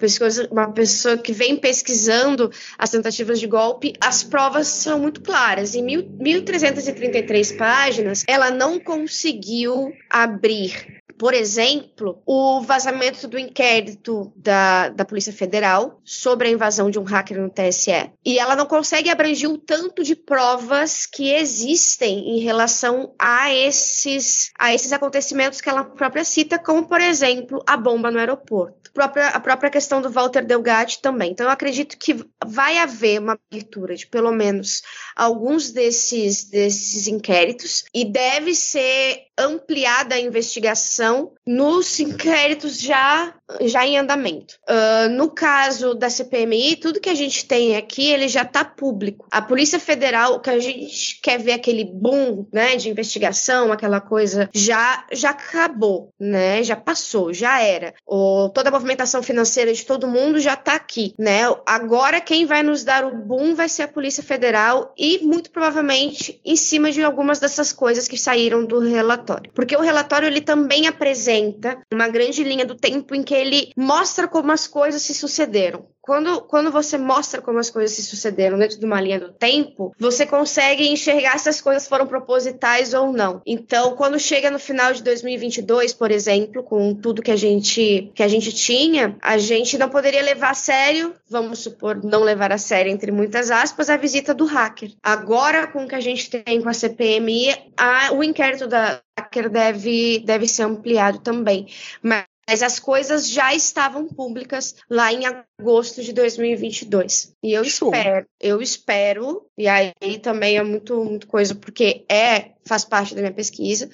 uma 0.50 0.72
pessoa 0.72 1.16
que 1.16 1.32
vem 1.32 1.56
pesquisando 1.56 2.50
as 2.82 2.90
tentativas 2.90 3.38
de 3.38 3.46
golpe, 3.46 3.92
as 4.00 4.24
provas 4.24 4.66
são 4.66 4.98
muito 4.98 5.20
claras. 5.20 5.76
Em 5.76 5.86
1.333 5.86 7.56
páginas, 7.56 8.24
ela 8.26 8.50
não 8.50 8.80
conseguiu 8.80 9.92
abrir 10.10 11.00
por 11.22 11.34
exemplo, 11.34 12.20
o 12.26 12.62
vazamento 12.62 13.28
do 13.28 13.38
inquérito 13.38 14.32
da, 14.34 14.88
da 14.88 15.04
Polícia 15.04 15.32
Federal 15.32 16.00
sobre 16.02 16.48
a 16.48 16.50
invasão 16.50 16.90
de 16.90 16.98
um 16.98 17.04
hacker 17.04 17.40
no 17.40 17.48
TSE. 17.48 18.10
E 18.24 18.40
ela 18.40 18.56
não 18.56 18.66
consegue 18.66 19.08
abranger 19.08 19.48
o 19.48 19.56
tanto 19.56 20.02
de 20.02 20.16
provas 20.16 21.06
que 21.06 21.32
existem 21.32 22.36
em 22.36 22.40
relação 22.40 23.14
a 23.16 23.54
esses, 23.54 24.50
a 24.58 24.74
esses 24.74 24.92
acontecimentos 24.92 25.60
que 25.60 25.68
ela 25.68 25.84
própria 25.84 26.24
cita, 26.24 26.58
como, 26.58 26.88
por 26.88 27.00
exemplo, 27.00 27.62
a 27.68 27.76
bomba 27.76 28.10
no 28.10 28.18
aeroporto. 28.18 28.81
Própria, 28.92 29.28
a 29.28 29.40
própria 29.40 29.70
questão 29.70 30.02
do 30.02 30.10
Walter 30.10 30.44
Delgatti 30.44 31.00
também. 31.00 31.32
Então, 31.32 31.46
eu 31.46 31.50
acredito 31.50 31.96
que 31.96 32.24
vai 32.44 32.78
haver 32.78 33.20
uma 33.20 33.38
abertura 33.50 33.94
de 33.94 34.06
pelo 34.06 34.30
menos 34.30 34.82
alguns 35.16 35.70
desses, 35.70 36.44
desses 36.44 37.06
inquéritos 37.06 37.84
e 37.94 38.04
deve 38.04 38.54
ser 38.54 39.26
ampliada 39.38 40.14
a 40.14 40.20
investigação 40.20 41.32
nos 41.46 41.98
inquéritos 41.98 42.78
já, 42.78 43.34
já 43.62 43.86
em 43.86 43.98
andamento. 43.98 44.54
Uh, 44.68 45.08
no 45.10 45.30
caso 45.30 45.94
da 45.94 46.10
CPMI, 46.10 46.76
tudo 46.76 47.00
que 47.00 47.08
a 47.08 47.14
gente 47.14 47.46
tem 47.46 47.76
aqui, 47.76 48.10
ele 48.10 48.28
já 48.28 48.42
está 48.42 48.64
público. 48.64 49.26
A 49.30 49.40
Polícia 49.40 49.78
Federal, 49.78 50.40
que 50.40 50.50
a 50.50 50.58
gente 50.58 51.20
quer 51.20 51.38
ver 51.38 51.52
aquele 51.52 51.84
boom 51.84 52.46
né, 52.52 52.76
de 52.76 52.90
investigação, 52.90 53.72
aquela 53.72 54.00
coisa, 54.00 54.48
já, 54.52 55.04
já 55.12 55.30
acabou, 55.30 56.10
né? 56.20 56.62
Já 56.62 56.76
passou, 56.76 57.32
já 57.32 57.60
era. 57.60 57.94
O, 58.06 58.50
toda 58.50 58.68
a 58.68 58.72
movimentação 58.72 59.22
financeira 59.22 59.72
de 59.72 59.84
todo 59.84 60.06
mundo 60.06 60.38
já 60.38 60.54
está 60.54 60.74
aqui, 60.74 61.14
né? 61.18 61.42
Agora 61.66 62.20
quem 62.20 62.46
vai 62.46 62.62
nos 62.62 62.84
dar 62.84 63.04
o 63.04 63.16
boom 63.16 63.54
vai 63.54 63.68
ser 63.68 63.82
a 63.82 63.88
Polícia 63.88 64.22
Federal 64.22 64.92
e 65.02 65.18
muito 65.18 65.50
provavelmente 65.50 66.40
em 66.44 66.54
cima 66.54 66.92
de 66.92 67.02
algumas 67.02 67.40
dessas 67.40 67.72
coisas 67.72 68.06
que 68.06 68.16
saíram 68.16 68.64
do 68.64 68.78
relatório. 68.78 69.50
Porque 69.52 69.76
o 69.76 69.80
relatório 69.80 70.28
ele 70.28 70.40
também 70.40 70.86
apresenta 70.86 71.82
uma 71.92 72.06
grande 72.06 72.44
linha 72.44 72.64
do 72.64 72.76
tempo 72.76 73.12
em 73.12 73.24
que 73.24 73.34
ele 73.34 73.72
mostra 73.76 74.28
como 74.28 74.52
as 74.52 74.68
coisas 74.68 75.02
se 75.02 75.12
sucederam 75.12 75.84
quando, 76.02 76.42
quando 76.42 76.72
você 76.72 76.98
mostra 76.98 77.40
como 77.40 77.60
as 77.60 77.70
coisas 77.70 77.96
se 77.96 78.02
sucederam 78.02 78.58
dentro 78.58 78.78
de 78.78 78.84
uma 78.84 79.00
linha 79.00 79.20
do 79.20 79.32
tempo, 79.32 79.94
você 79.98 80.26
consegue 80.26 80.88
enxergar 80.88 81.38
se 81.38 81.48
as 81.48 81.60
coisas 81.60 81.86
foram 81.86 82.08
propositais 82.08 82.92
ou 82.92 83.12
não. 83.12 83.40
Então, 83.46 83.94
quando 83.94 84.18
chega 84.18 84.50
no 84.50 84.58
final 84.58 84.92
de 84.92 85.02
2022, 85.02 85.92
por 85.92 86.10
exemplo, 86.10 86.64
com 86.64 86.92
tudo 86.92 87.22
que 87.22 87.30
a 87.30 87.36
gente 87.36 88.10
que 88.14 88.22
a 88.22 88.28
gente 88.28 88.52
tinha, 88.52 89.16
a 89.22 89.38
gente 89.38 89.78
não 89.78 89.88
poderia 89.88 90.22
levar 90.22 90.50
a 90.50 90.54
sério, 90.54 91.14
vamos 91.30 91.60
supor, 91.60 92.02
não 92.02 92.22
levar 92.22 92.50
a 92.50 92.58
sério 92.58 92.90
entre 92.90 93.12
muitas 93.12 93.50
aspas, 93.50 93.88
a 93.88 93.96
visita 93.96 94.34
do 94.34 94.44
hacker. 94.44 94.90
Agora, 95.02 95.68
com 95.68 95.84
o 95.84 95.88
que 95.88 95.94
a 95.94 96.00
gente 96.00 96.28
tem 96.28 96.60
com 96.60 96.68
a 96.68 96.74
CPMI, 96.74 97.54
a, 97.76 98.12
o 98.12 98.24
inquérito 98.24 98.66
da 98.66 99.00
hacker 99.16 99.48
deve 99.48 100.18
deve 100.24 100.48
ser 100.48 100.64
ampliado 100.64 101.20
também. 101.20 101.68
Mas 102.02 102.24
mas 102.52 102.62
as 102.62 102.78
coisas 102.78 103.30
já 103.30 103.54
estavam 103.54 104.06
públicas 104.06 104.74
lá 104.90 105.10
em 105.10 105.22
agosto 105.24 106.02
de 106.02 106.12
2022. 106.12 107.34
E 107.42 107.54
eu 107.54 107.64
Show. 107.64 107.88
espero, 107.88 108.26
eu 108.38 108.60
espero, 108.60 109.46
e 109.56 109.66
aí 109.66 110.18
também 110.20 110.58
é 110.58 110.62
muito, 110.62 111.02
muito 111.02 111.26
coisa, 111.26 111.54
porque 111.54 112.04
é, 112.10 112.50
faz 112.66 112.84
parte 112.84 113.14
da 113.14 113.22
minha 113.22 113.32
pesquisa, 113.32 113.88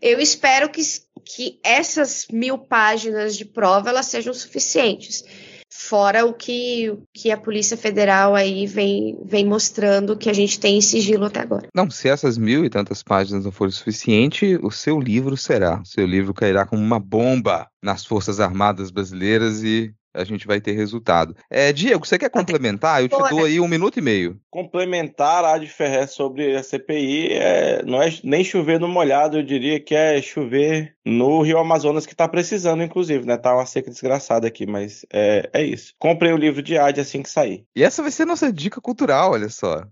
eu 0.00 0.18
espero 0.18 0.68
que, 0.68 0.82
que 1.24 1.60
essas 1.62 2.26
mil 2.28 2.58
páginas 2.58 3.36
de 3.36 3.44
prova 3.44 3.90
elas 3.90 4.06
sejam 4.06 4.34
suficientes. 4.34 5.24
Fora 5.74 6.26
o 6.26 6.34
que, 6.34 6.98
que 7.14 7.30
a 7.30 7.36
Polícia 7.36 7.78
Federal 7.78 8.34
aí 8.34 8.66
vem, 8.66 9.18
vem 9.24 9.46
mostrando 9.46 10.18
que 10.18 10.28
a 10.28 10.32
gente 10.34 10.60
tem 10.60 10.76
em 10.76 10.82
sigilo 10.82 11.24
até 11.24 11.40
agora. 11.40 11.66
Não, 11.74 11.90
se 11.90 12.10
essas 12.10 12.36
mil 12.36 12.62
e 12.62 12.68
tantas 12.68 13.02
páginas 13.02 13.46
não 13.46 13.50
forem 13.50 13.72
suficiente, 13.72 14.58
o 14.62 14.70
seu 14.70 15.00
livro 15.00 15.34
será. 15.34 15.80
O 15.80 15.86
seu 15.86 16.06
livro 16.06 16.34
cairá 16.34 16.66
como 16.66 16.82
uma 16.82 17.00
bomba 17.00 17.68
nas 17.82 18.04
Forças 18.04 18.38
Armadas 18.38 18.90
Brasileiras 18.90 19.64
e 19.64 19.94
a 20.14 20.24
gente 20.24 20.46
vai 20.46 20.60
ter 20.60 20.72
resultado. 20.72 21.34
É, 21.50 21.72
Diego, 21.72 22.06
você 22.06 22.18
quer 22.18 22.28
complementar? 22.28 23.02
Eu 23.02 23.08
te 23.08 23.16
dou 23.30 23.44
aí 23.44 23.58
um 23.58 23.68
minuto 23.68 23.98
e 23.98 24.02
meio. 24.02 24.38
Complementar 24.50 25.44
a 25.44 25.58
de 25.58 25.66
Ferrer 25.66 26.06
sobre 26.08 26.54
a 26.54 26.62
CPI 26.62 27.32
é, 27.32 27.82
não 27.84 28.02
é 28.02 28.12
nem 28.22 28.44
chover 28.44 28.78
no 28.78 28.88
molhado, 28.88 29.38
eu 29.38 29.42
diria 29.42 29.80
que 29.80 29.94
é 29.94 30.20
chover 30.20 30.94
no 31.04 31.42
Rio 31.42 31.58
Amazonas, 31.58 32.06
que 32.06 32.14
tá 32.14 32.28
precisando, 32.28 32.82
inclusive, 32.82 33.26
né? 33.26 33.36
Tá 33.36 33.54
uma 33.54 33.66
seca 33.66 33.90
desgraçada 33.90 34.46
aqui, 34.46 34.66
mas 34.66 35.04
é, 35.12 35.50
é 35.52 35.64
isso. 35.64 35.94
Comprei 35.98 36.32
o 36.32 36.36
livro 36.36 36.62
de 36.62 36.78
Ad 36.78 37.00
assim 37.00 37.22
que 37.22 37.30
sair. 37.30 37.64
E 37.74 37.82
essa 37.82 38.02
vai 38.02 38.10
ser 38.10 38.24
nossa 38.24 38.52
dica 38.52 38.80
cultural, 38.80 39.32
olha 39.32 39.48
só. 39.48 39.84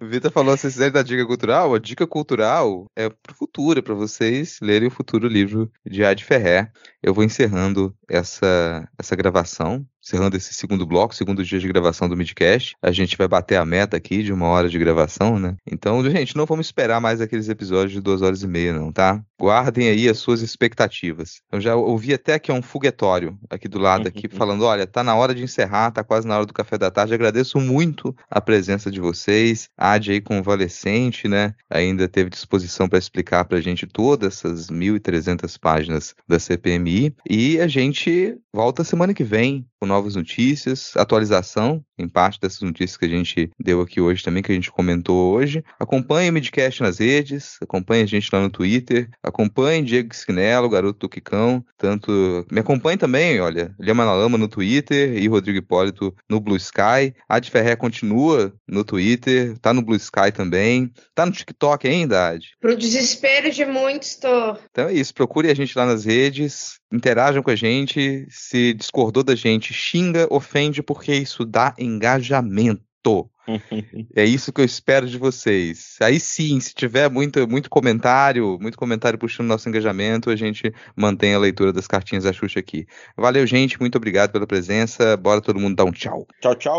o 0.00 0.06
Vitor 0.06 0.32
falou, 0.32 0.56
se 0.56 0.70
vocês 0.70 0.92
da 0.92 1.02
dica 1.02 1.26
cultural, 1.26 1.74
a 1.74 1.78
dica 1.78 2.06
cultural 2.06 2.86
é 2.96 3.08
pro 3.08 3.34
futuro, 3.34 3.78
é 3.78 3.82
pra 3.82 3.94
vocês 3.94 4.58
lerem 4.60 4.88
o 4.88 4.92
futuro 4.92 5.28
livro 5.28 5.70
de 5.86 6.04
Ad 6.04 6.22
Ferrer. 6.24 6.70
Eu 7.02 7.14
vou 7.14 7.24
encerrando 7.24 7.94
essa, 8.08 8.88
essa 8.98 9.16
gravação 9.16 9.86
encerrando 10.02 10.36
esse 10.36 10.52
segundo 10.52 10.84
bloco, 10.84 11.14
segundo 11.14 11.44
dia 11.44 11.58
de 11.58 11.68
gravação 11.68 12.08
do 12.08 12.16
Midcast. 12.16 12.76
A 12.82 12.90
gente 12.90 13.16
vai 13.16 13.28
bater 13.28 13.56
a 13.56 13.64
meta 13.64 13.96
aqui 13.96 14.22
de 14.22 14.32
uma 14.32 14.48
hora 14.48 14.68
de 14.68 14.78
gravação, 14.78 15.38
né? 15.38 15.56
Então, 15.70 16.02
gente, 16.10 16.36
não 16.36 16.44
vamos 16.44 16.66
esperar 16.66 17.00
mais 17.00 17.20
aqueles 17.20 17.48
episódios 17.48 17.92
de 17.92 18.00
duas 18.00 18.20
horas 18.20 18.42
e 18.42 18.48
meia, 18.48 18.72
não, 18.72 18.90
tá? 18.90 19.22
Guardem 19.40 19.88
aí 19.88 20.08
as 20.08 20.18
suas 20.18 20.40
expectativas. 20.40 21.40
Eu 21.50 21.60
já 21.60 21.76
ouvi 21.76 22.12
até 22.12 22.38
que 22.38 22.50
é 22.50 22.54
um 22.54 22.62
foguetório 22.62 23.38
aqui 23.48 23.68
do 23.68 23.78
lado, 23.78 24.08
aqui, 24.08 24.28
falando: 24.28 24.64
olha, 24.64 24.86
tá 24.86 25.02
na 25.02 25.14
hora 25.14 25.34
de 25.34 25.42
encerrar, 25.42 25.90
tá 25.90 26.02
quase 26.02 26.26
na 26.26 26.36
hora 26.36 26.46
do 26.46 26.52
café 26.52 26.76
da 26.76 26.90
tarde. 26.90 27.14
Agradeço 27.14 27.60
muito 27.60 28.14
a 28.30 28.40
presença 28.40 28.90
de 28.90 29.00
vocês. 29.00 29.68
A 29.76 29.92
Adi 29.92 30.12
aí 30.12 30.20
convalescente, 30.20 31.28
né? 31.28 31.54
Ainda 31.70 32.08
teve 32.08 32.30
disposição 32.30 32.88
para 32.88 32.98
explicar 32.98 33.44
pra 33.44 33.60
gente 33.60 33.86
todas 33.86 34.34
essas 34.34 34.68
1.300 34.68 35.58
páginas 35.60 36.14
da 36.28 36.38
CPMI. 36.38 37.14
E 37.28 37.60
a 37.60 37.66
gente 37.66 38.36
volta 38.52 38.84
semana 38.84 39.14
que 39.14 39.24
vem 39.24 39.66
com 39.80 39.86
novas 39.92 40.16
notícias, 40.16 40.92
atualização 40.96 41.84
em 41.98 42.08
parte 42.08 42.40
dessas 42.40 42.62
notícias 42.62 42.96
que 42.96 43.04
a 43.04 43.08
gente 43.08 43.50
deu 43.60 43.80
aqui 43.82 44.00
hoje 44.00 44.24
também, 44.24 44.42
que 44.42 44.50
a 44.50 44.54
gente 44.54 44.72
comentou 44.72 45.34
hoje. 45.34 45.62
Acompanhe 45.78 46.30
o 46.30 46.32
Midcast 46.32 46.82
nas 46.82 46.98
redes, 46.98 47.58
acompanhe 47.60 48.02
a 48.02 48.06
gente 48.06 48.28
lá 48.32 48.40
no 48.40 48.50
Twitter, 48.50 49.08
acompanhe 49.22 49.84
Diego 49.84 50.12
Skinello, 50.14 50.68
garoto 50.68 51.00
do 51.00 51.08
Quicão, 51.08 51.64
tanto... 51.76 52.46
Me 52.50 52.60
acompanhe 52.60 52.96
também, 52.96 53.38
olha, 53.40 53.74
Lhama 53.78 54.04
na 54.04 54.14
Lama 54.14 54.38
no 54.38 54.48
Twitter 54.48 55.16
e 55.16 55.28
Rodrigo 55.28 55.58
Hipólito 55.58 56.14
no 56.28 56.40
Blue 56.40 56.56
Sky. 56.56 57.14
Ad 57.28 57.50
Ferré 57.50 57.76
continua 57.76 58.52
no 58.66 58.82
Twitter, 58.84 59.58
tá 59.58 59.74
no 59.74 59.82
Blue 59.82 59.96
Sky 59.96 60.32
também, 60.34 60.90
tá 61.14 61.26
no 61.26 61.32
TikTok 61.32 61.86
ainda, 61.86 62.30
Ad? 62.30 62.48
Pro 62.60 62.76
desespero 62.76 63.50
de 63.50 63.66
muitos, 63.66 64.16
tô. 64.16 64.56
Então 64.70 64.88
é 64.88 64.94
isso, 64.94 65.14
procure 65.14 65.50
a 65.50 65.54
gente 65.54 65.76
lá 65.76 65.84
nas 65.84 66.04
redes, 66.04 66.80
interajam 66.92 67.42
com 67.42 67.50
a 67.50 67.56
gente, 67.56 68.26
se 68.28 68.74
discordou 68.74 69.22
da 69.22 69.34
gente, 69.34 69.72
xinga, 69.72 70.26
ofende, 70.30 70.82
porque 70.82 71.14
isso 71.14 71.44
dá 71.44 71.74
engajamento. 71.78 73.28
é 74.14 74.24
isso 74.24 74.52
que 74.52 74.60
eu 74.60 74.64
espero 74.64 75.06
de 75.08 75.18
vocês. 75.18 75.96
Aí 76.00 76.20
sim, 76.20 76.60
se 76.60 76.74
tiver 76.74 77.10
muito, 77.10 77.48
muito 77.48 77.68
comentário, 77.68 78.58
muito 78.60 78.78
comentário 78.78 79.18
puxando 79.18 79.48
nosso 79.48 79.68
engajamento, 79.68 80.30
a 80.30 80.36
gente 80.36 80.72
mantém 80.94 81.34
a 81.34 81.38
leitura 81.38 81.72
das 81.72 81.86
cartinhas 81.86 82.24
da 82.24 82.32
Xuxa 82.32 82.60
aqui. 82.60 82.86
Valeu, 83.16 83.46
gente. 83.46 83.80
Muito 83.80 83.96
obrigado 83.96 84.30
pela 84.30 84.46
presença. 84.46 85.16
Bora 85.16 85.40
todo 85.40 85.58
mundo 85.58 85.76
dar 85.76 85.84
um 85.84 85.92
tchau. 85.92 86.26
Tchau, 86.40 86.54
tchau. 86.54 86.76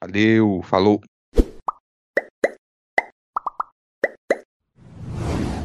Valeu, 0.00 0.60
falou. 0.64 1.00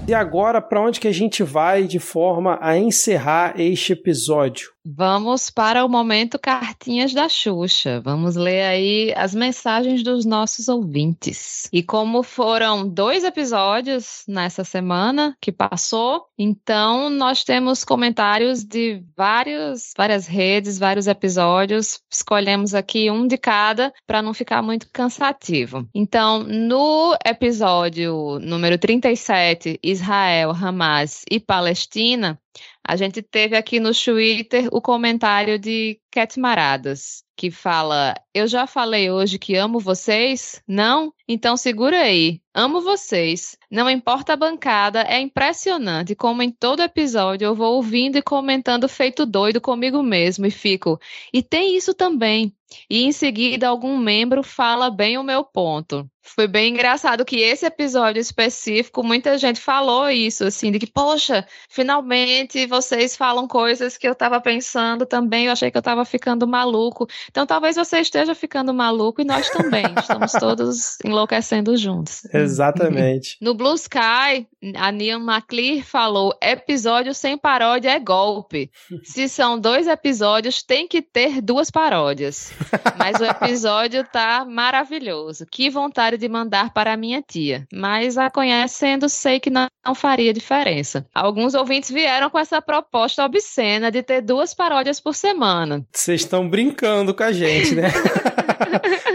E 0.08 0.14
agora, 0.14 0.60
para 0.60 0.82
onde 0.82 1.00
que 1.00 1.08
a 1.08 1.12
gente 1.12 1.44
vai 1.44 1.84
de 1.84 2.00
forma 2.00 2.58
a 2.62 2.78
encerrar 2.78 3.60
este 3.60 3.94
episódio? 3.94 4.72
Vamos 4.84 5.52
para 5.52 5.86
o 5.86 5.90
momento 5.90 6.40
Cartinhas 6.40 7.14
da 7.14 7.30
Xuxa. 7.30 8.02
Vamos 8.02 8.36
ler 8.36 8.64
aí 8.64 9.14
as 9.16 9.36
mensagens 9.36 10.04
dos 10.04 10.26
nossos 10.26 10.68
ouvintes. 10.68 11.70
E 11.72 11.84
como 11.84 12.24
foram 12.24 12.88
dois 12.88 13.24
episódios 13.24 14.24
nessa 14.28 14.64
semana 14.64 15.38
que 15.40 15.52
passou, 15.52 16.26
então 16.38 17.12
nós 17.12 17.44
temos 17.44 17.84
comentários 17.84 18.64
de 18.64 19.04
vários, 19.16 19.94
várias 19.96 20.26
redes, 20.26 20.80
vários 20.80 21.06
episódios. 21.06 22.00
Escolhemos 22.12 22.74
aqui 22.74 23.12
um 23.12 23.28
de 23.28 23.38
cada 23.38 23.94
para 24.08 24.22
não 24.22 24.34
ficar 24.34 24.64
muito 24.64 24.90
cansativo. 24.92 25.88
Então, 25.94 26.44
no 26.44 27.16
episódio 27.24 28.40
número 28.40 28.80
37, 28.80 29.80
Israel, 29.84 30.52
Hamas 30.52 31.22
e 31.30 31.40
Palestina, 31.40 32.40
a 32.84 32.96
gente 32.96 33.22
teve 33.22 33.56
aqui 33.56 33.80
no 33.80 33.92
Twitter 33.94 34.68
o 34.72 34.82
comentário 34.82 35.60
de 35.60 36.01
Cat 36.12 36.38
Maradas, 36.38 37.24
que 37.38 37.50
fala: 37.50 38.14
Eu 38.34 38.46
já 38.46 38.68
falei 38.68 39.10
hoje 39.10 39.40
que 39.40 39.56
amo 39.56 39.80
vocês? 39.80 40.62
Não? 40.68 41.14
Então 41.26 41.56
segura 41.56 42.02
aí. 42.02 42.42
Amo 42.54 42.82
vocês. 42.82 43.58
Não 43.72 43.90
importa 43.90 44.34
a 44.34 44.36
bancada, 44.36 45.04
é 45.04 45.20
impressionante 45.22 46.14
como 46.14 46.44
em 46.44 46.52
todo 46.52 46.84
episódio 46.84 47.46
eu 47.46 47.56
vou 47.56 47.76
ouvindo 47.76 48.18
e 48.18 48.22
comentando 48.22 48.90
feito 48.90 49.26
doido 49.26 49.62
comigo 49.62 50.04
mesmo 50.04 50.46
e 50.46 50.52
fico. 50.52 51.00
E 51.34 51.42
tem 51.42 51.78
isso 51.78 51.94
também. 51.94 52.54
E 52.90 53.04
em 53.04 53.12
seguida 53.12 53.68
algum 53.68 53.98
membro 53.98 54.44
fala 54.44 54.90
bem 54.90 55.18
o 55.18 55.24
meu 55.24 55.44
ponto. 55.44 56.10
Foi 56.24 56.48
bem 56.48 56.74
engraçado 56.74 57.26
que 57.26 57.38
esse 57.40 57.66
episódio 57.66 58.20
específico, 58.20 59.04
muita 59.04 59.38
gente 59.38 59.60
falou 59.60 60.10
isso, 60.10 60.46
assim, 60.46 60.72
de 60.72 60.78
que, 60.80 60.88
poxa, 60.88 61.46
finalmente 61.70 62.66
vocês 62.68 63.18
falam 63.18 63.48
coisas 63.48 63.98
que 63.98 64.08
eu 64.08 64.14
tava 64.14 64.40
pensando 64.40 65.06
também, 65.06 65.46
eu 65.46 65.52
achei 65.52 65.72
que 65.72 65.78
eu 65.78 65.82
tava 65.82 66.01
ficando 66.06 66.48
maluco. 66.48 67.08
Então 67.30 67.46
talvez 67.46 67.76
você 67.76 68.00
esteja 68.00 68.36
ficando 68.36 68.74
maluco 68.74 69.22
e 69.22 69.26
nós 69.26 69.50
também. 69.50 69.86
Estamos 70.00 70.32
todos 70.34 70.98
enlouquecendo 71.04 71.76
juntos. 71.78 72.26
Exatamente. 72.34 73.38
No 73.42 73.54
Blue 73.54 73.76
Sky, 73.76 74.48
a 74.76 74.92
Nian 74.92 75.20
McClear 75.20 75.84
falou: 75.84 76.36
episódio 76.42 77.14
sem 77.14 77.38
paródia 77.38 77.92
é 77.92 78.00
golpe. 78.00 78.72
Se 79.04 79.28
são 79.28 79.60
dois 79.60 79.88
episódios, 79.88 80.64
tem 80.64 80.88
que 80.88 81.02
ter 81.02 81.42
duas 81.42 81.72
paródias. 81.72 82.52
Mas 82.98 83.20
o 83.20 83.26
episódio 83.26 84.04
tá 84.04 84.46
maravilhoso. 84.46 85.46
Que 85.46 85.70
vontade 85.70 86.18
de 86.18 86.30
mandar 86.30 86.74
para 86.74 86.94
a 86.94 86.98
minha 86.98 87.22
tia. 87.22 87.68
Mas 87.74 88.18
a 88.18 88.30
conhecendo, 88.30 89.10
sei 89.10 89.40
que 89.40 89.50
não, 89.50 89.68
não 89.86 89.96
faria 89.96 90.34
diferença. 90.34 91.06
Alguns 91.14 91.54
ouvintes 91.54 91.90
vieram 91.90 92.30
com 92.30 92.40
essa 92.40 92.62
proposta 92.62 93.26
obscena 93.26 93.92
de 93.92 94.04
ter 94.04 94.22
duas 94.22 94.54
paródias 94.54 95.00
por 95.00 95.16
semana. 95.16 95.86
Vocês 95.94 96.22
estão 96.22 96.48
brincando 96.48 97.14
com 97.14 97.24
a 97.24 97.32
gente, 97.32 97.76
né? 97.76 97.92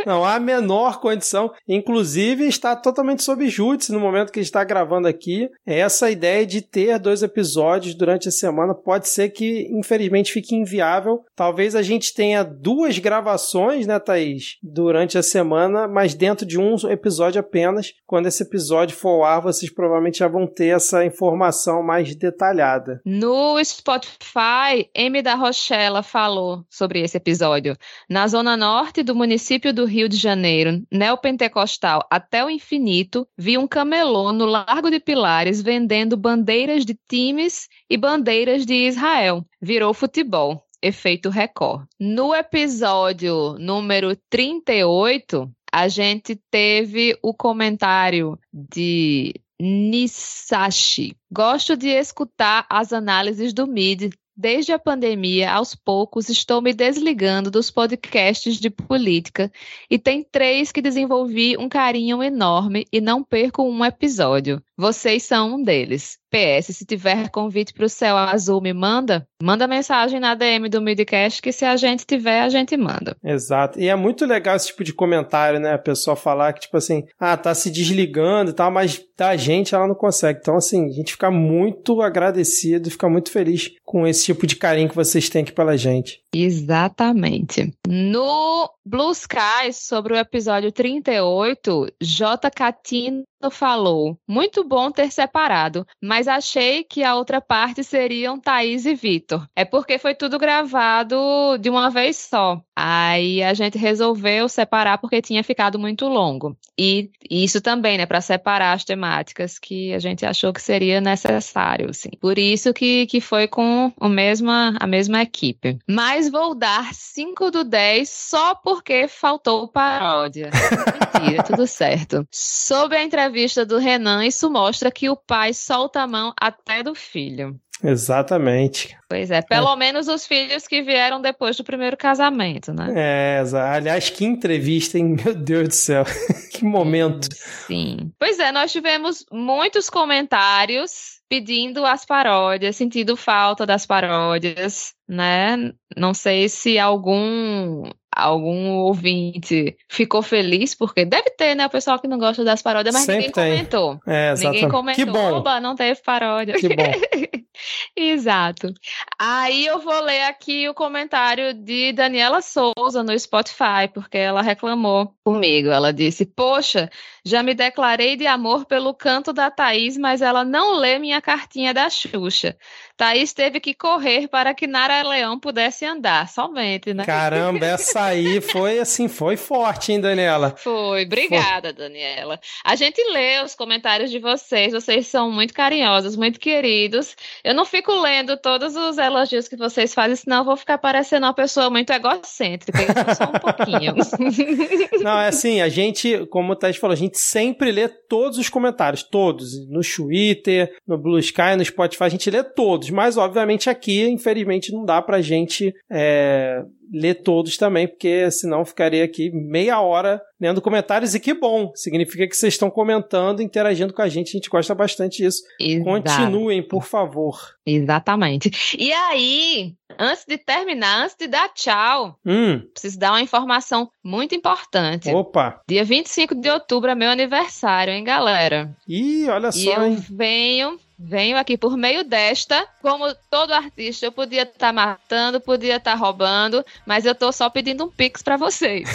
não 0.07 0.25
há 0.25 0.37
a 0.37 0.41
menor 0.41 1.01
condição. 1.01 1.53
Inclusive, 1.69 2.47
está 2.47 2.77
totalmente 2.77 3.23
sob 3.23 3.49
júdice 3.49 3.93
no 3.93 4.01
momento 4.01 4.33
que 4.33 4.41
está 4.41 4.63
gravando 4.65 5.09
aqui. 5.09 5.51
Essa 5.67 6.11
ideia 6.11 6.47
de 6.47 6.61
ter 6.63 6.99
dois 6.99 7.23
episódios 7.23 7.95
durante 7.95 8.29
a 8.29 8.33
semana 8.33 8.75
pode 8.75 9.09
ser 9.09 9.31
que, 9.31 9.69
infelizmente, 9.73 10.33
fique 10.33 10.55
inviável. 10.55 11.25
Talvez 11.35 11.75
a 11.75 11.83
gente 11.83 12.15
tenha 12.15 12.43
duas 12.43 12.99
gravações, 12.99 13.87
né, 13.87 13.99
Thaís, 13.99 14.57
durante 14.63 15.19
a 15.19 15.23
semana, 15.23 15.89
mas 15.89 16.15
dentro 16.15 16.47
de 16.47 16.59
um 16.59 16.77
episódio 16.89 17.41
apenas. 17.41 17.93
Quando 18.07 18.27
esse 18.27 18.43
episódio 18.43 18.97
for 18.97 19.09
ao 19.09 19.25
ar, 19.25 19.41
vocês 19.41 19.73
provavelmente 19.73 20.19
já 20.19 20.29
vão 20.29 20.47
ter 20.47 20.77
essa 20.77 21.05
informação 21.05 21.83
mais 21.83 22.15
detalhada. 22.15 23.01
No 23.05 23.63
Spotify, 23.65 24.89
M 24.95 25.23
da 25.23 25.35
Rochella 25.35 26.03
falou 26.03 26.65
sobre 26.71 27.01
esse 27.01 27.17
episódio. 27.17 27.77
Na 28.09 28.27
zona 28.29 28.57
norte 28.57 29.03
do 29.03 29.15
município 29.15 29.73
do 29.73 29.85
Rio 29.85 30.09
de 30.09 30.17
Janeiro, 30.17 30.83
neopentecostal 30.91 32.07
até 32.11 32.45
o 32.45 32.51
infinito, 32.51 33.27
vi 33.37 33.57
um 33.59 33.67
camelô 33.67 34.33
no 34.33 34.47
Largo 34.47 34.91
de 34.91 35.01
Pilares 35.01 35.63
vendendo 35.63 36.17
bandeiras 36.17 36.85
de 36.85 36.99
times 37.09 37.69
e 37.89 37.97
bandeiras 37.97 38.65
de 38.65 38.75
Israel. 38.75 39.45
Virou 39.61 39.93
futebol. 39.95 40.63
Efeito 40.83 41.31
Record. 41.31 41.87
No 41.99 42.35
episódio 42.35 43.57
número 43.59 44.15
38, 44.29 45.51
a 45.73 45.89
gente 45.89 46.39
teve 46.51 47.19
o 47.23 47.35
comentário 47.35 48.39
de 48.53 49.35
Nisashi. 49.61 51.17
Gosto 51.31 51.77
de 51.77 51.89
escutar 51.89 52.67
as 52.69 52.93
análises 52.93 53.53
do 53.53 53.67
MID 53.67 54.11
Desde 54.39 54.71
a 54.71 54.79
pandemia, 54.79 55.51
aos 55.51 55.75
poucos, 55.75 56.29
estou 56.29 56.61
me 56.61 56.75
desligando 56.75 57.51
dos 57.51 57.71
podcasts 57.71 58.61
de 58.61 58.69
política 58.69 59.51
e 59.91 59.99
tem 59.99 60.23
três 60.23 60.71
que 60.71 60.83
desenvolvi 60.83 61.57
um 61.57 61.71
carinho 61.71 62.23
enorme 62.23 62.87
e 62.93 63.01
não 63.01 63.25
perco 63.25 63.63
um 63.63 63.83
episódio. 63.83 64.63
Vocês 64.77 65.23
são 65.23 65.55
um 65.55 65.63
deles. 65.63 66.19
PS, 66.31 66.77
se 66.77 66.85
tiver 66.85 67.31
convite 67.31 67.73
para 67.73 67.87
o 67.87 67.89
céu 67.89 68.17
azul, 68.17 68.61
me 68.61 68.75
manda. 68.75 69.27
Manda 69.43 69.67
mensagem 69.67 70.21
na 70.21 70.35
DM 70.35 70.69
do 70.69 70.83
Midcast 70.83 71.41
que 71.41 71.53
se 71.53 71.65
a 71.65 71.77
gente 71.77 72.05
tiver, 72.05 72.43
a 72.43 72.49
gente 72.49 72.77
manda. 72.77 73.17
Exato. 73.25 73.81
E 73.81 73.89
é 73.89 73.97
muito 73.97 74.27
legal 74.27 74.57
esse 74.57 74.67
tipo 74.67 74.85
de 74.85 74.93
comentário, 74.93 75.59
né? 75.59 75.73
A 75.73 75.79
pessoa 75.79 76.15
falar 76.15 76.53
que, 76.53 76.61
tipo 76.61 76.77
assim, 76.77 77.05
ah, 77.19 77.37
tá 77.37 77.55
se 77.55 77.71
desligando 77.71 78.51
e 78.51 78.55
tal, 78.55 78.71
mas 78.71 79.03
da 79.17 79.35
gente 79.37 79.75
ela 79.75 79.87
não 79.87 79.95
consegue. 79.95 80.41
Então, 80.43 80.57
assim, 80.57 80.87
a 80.87 80.93
gente 80.93 81.13
fica 81.13 81.31
muito 81.31 82.03
agradecido, 82.03 82.91
fica 82.91 83.09
muito 83.09 83.31
feliz 83.31 83.71
com 83.85 84.07
esse 84.07 84.27
tipo 84.27 84.47
de 84.47 84.57
carinho 84.57 84.89
que 84.89 84.97
vocês 84.97 85.29
têm 85.31 85.43
aqui 85.43 85.53
pela 85.53 85.77
gente. 85.77 86.21
Exatamente. 86.35 87.73
No 87.89 88.71
Blue 88.85 89.13
Sky, 89.13 89.73
sobre 89.73 90.13
o 90.13 90.17
episódio 90.17 90.71
38, 90.71 91.87
J. 92.03 92.51
Catino 92.51 93.23
falou: 93.51 94.19
Muito 94.27 94.65
bom 94.65 94.91
ter 94.91 95.11
separado, 95.11 95.87
mas 96.03 96.29
achei 96.29 96.85
que 96.85 97.03
a 97.03 97.15
outra 97.15 97.41
parte 97.41 97.83
seriam 97.83 98.39
Thaís 98.39 98.87
e 98.87 98.95
Vitor. 98.95 99.47
É 99.55 99.65
porque 99.65 99.99
foi 99.99 100.15
tudo 100.15 100.39
gravado 100.39 101.59
de 101.61 101.71
uma 101.71 101.91
vez 101.91 102.17
só. 102.17 102.61
Aí 102.79 103.43
a 103.43 103.55
gente 103.55 103.79
resolveu 103.79 104.49
separar 104.49 104.99
porque 104.99 105.23
tinha 105.23 105.43
ficado 105.43 105.79
muito 105.79 106.07
longo. 106.07 106.57
E 106.79 107.11
isso 107.31 107.61
também, 107.61 107.97
né, 107.97 108.05
para 108.05 108.21
separar 108.21 108.75
as 108.75 108.85
temáticas 108.85 109.59
que 109.59 109.95
a 109.95 109.99
gente 109.99 110.27
achou 110.27 110.53
que 110.53 110.61
seria 110.61 111.01
necessário, 111.01 111.89
assim. 111.89 112.11
Por 112.21 112.39
isso 112.39 112.75
que, 112.75 113.07
que 113.07 113.19
foi 113.19 113.49
com 113.49 113.91
o 113.99 114.09
mesma, 114.09 114.77
a 114.79 114.87
mesma 114.87 115.23
equipe. 115.23 115.79
Mas 115.89 116.29
vou 116.29 116.55
dar 116.55 116.93
5 116.93 117.51
do 117.51 117.65
10 117.65 118.09
só 118.09 118.55
porque 118.55 119.09
faltou 119.09 119.67
paródia. 119.69 120.51
Mentira, 121.17 121.43
tudo 121.43 121.67
certo. 121.67 122.27
Sobre 122.31 122.99
a 122.99 123.03
entrevista 123.03 123.36
do 123.67 123.79
Renan, 123.79 124.25
isso 124.25 124.51
mostra 124.51 124.91
que 124.91 125.09
o 125.11 125.17
pai 125.17 125.53
solta 125.53 126.01
a 126.01 126.07
mão 126.07 126.33
até 126.41 126.83
do 126.83 126.95
filho. 126.95 127.61
Exatamente. 127.83 128.97
Pois 129.09 129.31
é, 129.31 129.43
pelo 129.43 129.73
é. 129.73 129.77
menos 129.77 130.09
os 130.09 130.27
filhos 130.27 130.67
que 130.67 130.83
vieram 130.83 131.21
depois 131.21 131.57
do 131.57 131.65
primeiro 131.65 131.97
casamento, 131.97 132.73
né? 132.73 132.93
É, 132.97 133.45
aliás, 133.75 134.09
que 134.09 134.25
entrevista, 134.25 134.99
hein? 134.99 135.17
Meu 135.23 135.35
Deus 135.35 135.69
do 135.69 135.75
céu. 135.75 136.05
que 136.53 136.65
momento. 136.65 137.29
Sim. 137.67 138.11
Pois 138.19 138.39
é, 138.39 138.51
nós 138.51 138.73
tivemos 138.73 139.25
muitos 139.31 139.91
comentários 139.91 141.17
pedindo 141.29 141.85
as 141.85 142.05
paródias, 142.05 142.77
sentindo 142.77 143.17
falta 143.17 143.67
das 143.67 143.85
paródias, 143.85 144.95
né? 145.09 145.73
Não 145.97 146.15
sei 146.15 146.49
se 146.49 146.79
algum 146.79 147.91
algum 148.17 148.71
ouvinte 148.79 149.77
ficou 149.89 150.23
feliz, 150.23 150.75
porque 150.75 151.05
deve 151.05 151.31
ter, 151.31 151.55
né? 151.55 151.67
O 151.67 151.71
pessoal 151.71 151.99
que 151.99 152.09
não 152.09 152.19
gosta 152.19 152.43
das 152.43 152.63
paródias, 152.63 152.95
mas 152.95 153.05
Sempre 153.05 153.27
ninguém 153.27 153.33
tem. 153.33 153.53
comentou. 153.53 154.01
É, 154.07 154.33
exatamente. 154.33 154.55
Ninguém 154.63 154.69
comentou. 154.71 155.05
Que 155.05 155.11
bom. 155.11 155.33
Oba, 155.35 155.61
não 155.61 155.75
teve 155.75 156.01
paródia. 156.03 156.55
Que 156.55 156.69
bom. 156.69 156.83
Exato. 157.95 158.73
Aí 159.19 159.67
eu 159.67 159.79
vou 159.79 160.01
ler 160.03 160.23
aqui 160.23 160.69
o 160.69 160.75
comentário 160.75 161.55
de 161.55 161.93
Daniela 161.93 162.41
Souza 162.43 163.03
no 163.03 163.19
Spotify, 163.19 163.89
porque 163.93 164.19
ela 164.19 164.43
reclamou 164.43 165.15
comigo. 165.25 165.69
Ela 165.69 165.93
disse: 165.93 166.25
Poxa, 166.25 166.91
já 167.25 167.43
me 167.43 167.55
declarei 167.55 168.17
de 168.17 168.27
amor 168.27 168.65
pelo 168.67 168.95
canto 168.95 169.33
da 169.33 169.51
Thaís, 169.51 169.97
mas 169.97 170.23
ela 170.23 170.45
não 170.45 170.79
lê 170.79 170.99
minha 170.99 171.21
cartinha 171.21 171.75
da 171.75 171.91
Xuxa. 171.91 172.57
Thaís 172.97 173.33
teve 173.33 173.61
que 173.61 173.75
correr 173.75 174.29
para 174.29 174.55
que 174.55 174.67
Nara 174.67 175.03
Leão 175.03 175.39
pudesse 175.39 175.85
andar, 175.85 176.29
somente, 176.29 176.95
né? 176.95 177.05
Caramba, 177.05 177.67
essa 177.67 178.05
aí 178.05 178.41
foi 178.41 178.79
assim, 178.79 179.09
foi 179.09 179.37
forte, 179.37 179.93
hein, 179.93 180.01
Daniela? 180.01 180.55
Foi, 180.57 181.05
obrigada, 181.05 181.75
foi. 181.75 181.89
Daniela. 181.89 182.41
A 182.65 182.77
gente 182.77 183.03
lê 183.13 183.43
os 183.43 183.55
comentários 183.55 184.11
de 184.11 184.19
vocês, 184.19 184.73
vocês 184.73 185.07
são 185.07 185.31
muito 185.31 185.53
carinhosos, 185.53 186.17
muito 186.17 186.39
queridos. 186.41 187.17
Eu 187.47 187.55
não 187.55 187.65
fico 187.65 187.93
lendo 188.01 188.37
todos 188.37 188.77
os 188.77 188.99
elogios 188.99 189.49
que 189.49 189.57
vocês 189.57 189.95
fazem, 189.95 190.17
senão 190.17 190.39
eu 190.39 190.45
vou 190.45 190.57
ficar 190.57 190.79
parecendo 190.79 191.27
uma 191.27 191.35
pessoa 191.35 191.71
muito 191.71 191.91
egocêntrica, 191.93 192.79
eu 192.81 193.15
sou 193.15 193.29
um 193.29 193.39
pouquinho. 193.39 193.95
Não, 195.03 195.19
é 195.19 195.29
assim, 195.29 195.61
a 195.61 195.69
gente, 195.69 196.27
como 196.27 196.53
o 196.53 196.57
Thaís 196.57 196.77
falou, 196.77 196.93
a 196.93 196.97
gente 196.97 197.19
sempre 197.19 197.71
lê 197.71 197.89
todos 197.89 198.39
os 198.39 198.49
comentários, 198.49 199.03
todos, 199.03 199.67
no 199.69 199.81
Twitter, 199.81 200.75
no 200.87 200.99
Blue 200.99 201.19
Sky, 201.19 201.57
no 201.57 201.65
Spotify, 201.65 202.05
a 202.05 202.09
gente 202.09 202.31
lê 202.31 202.43
todos 202.43 202.67
todos, 202.67 202.91
mas 202.91 203.17
obviamente 203.17 203.71
aqui, 203.71 204.09
infelizmente, 204.09 204.73
não 204.73 204.85
dá 204.85 205.01
pra 205.01 205.21
gente 205.21 205.73
é, 205.91 206.63
ler 206.93 207.15
todos 207.23 207.57
também, 207.57 207.87
porque 207.89 208.31
senão 208.31 208.65
ficaria 208.65 209.05
aqui 209.05 209.31
meia 209.33 209.81
hora 209.81 210.21
lendo 210.41 210.61
comentários 210.61 211.15
e 211.15 211.21
que 211.21 211.33
bom, 211.33 211.73
significa 211.75 212.27
que 212.27 212.37
vocês 212.37 212.55
estão 212.55 212.71
comentando, 212.71 213.43
interagindo 213.43 213.93
com 213.93 214.03
a 214.03 214.09
gente, 214.09 214.29
a 214.29 214.33
gente 214.33 214.51
gosta 214.51 214.75
bastante 214.75 215.23
disso. 215.23 215.43
Exato. 215.59 215.85
Continuem, 215.85 216.63
por 216.63 216.85
favor. 216.85 217.39
Exatamente. 217.65 218.51
E 218.79 218.93
aí, 218.93 219.75
antes 219.99 220.25
de 220.27 220.37
terminar, 220.37 221.05
antes 221.05 221.17
de 221.19 221.27
dar 221.27 221.49
tchau, 221.55 222.19
hum. 222.25 222.61
preciso 222.73 222.99
dar 222.99 223.13
uma 223.13 223.23
informação 223.23 223.91
muito 224.05 224.35
importante. 224.35 225.09
Opa! 225.11 225.61
Dia 225.69 225.85
25 225.85 226.35
de 226.35 226.51
outubro 226.51 226.91
é 226.91 226.95
meu 226.95 227.11
aniversário, 227.11 227.93
hein, 227.93 228.05
galera? 228.05 228.77
Ih, 228.87 229.29
olha 229.29 229.51
só. 229.51 229.59
E 229.59 229.67
eu 229.67 229.87
hein? 229.87 230.05
venho 230.11 230.79
Venho 230.99 231.37
aqui 231.37 231.59
por 231.59 231.77
meio 231.77 232.03
desta, 232.05 232.67
como 232.81 233.15
todo 233.31 233.53
artista, 233.53 234.07
eu 234.07 234.13
podia 234.13 234.43
estar 234.43 234.59
tá 234.59 234.73
matando, 234.73 235.39
podia 235.39 235.77
estar 235.77 235.93
tá 235.93 235.97
roubando, 235.97 236.65
mas 236.87 237.05
eu 237.05 237.15
tô 237.15 237.31
só 237.31 237.51
pedindo 237.51 237.85
um 237.85 237.91
pix 237.91 238.23
para 238.23 238.39
vocês. 238.39 238.89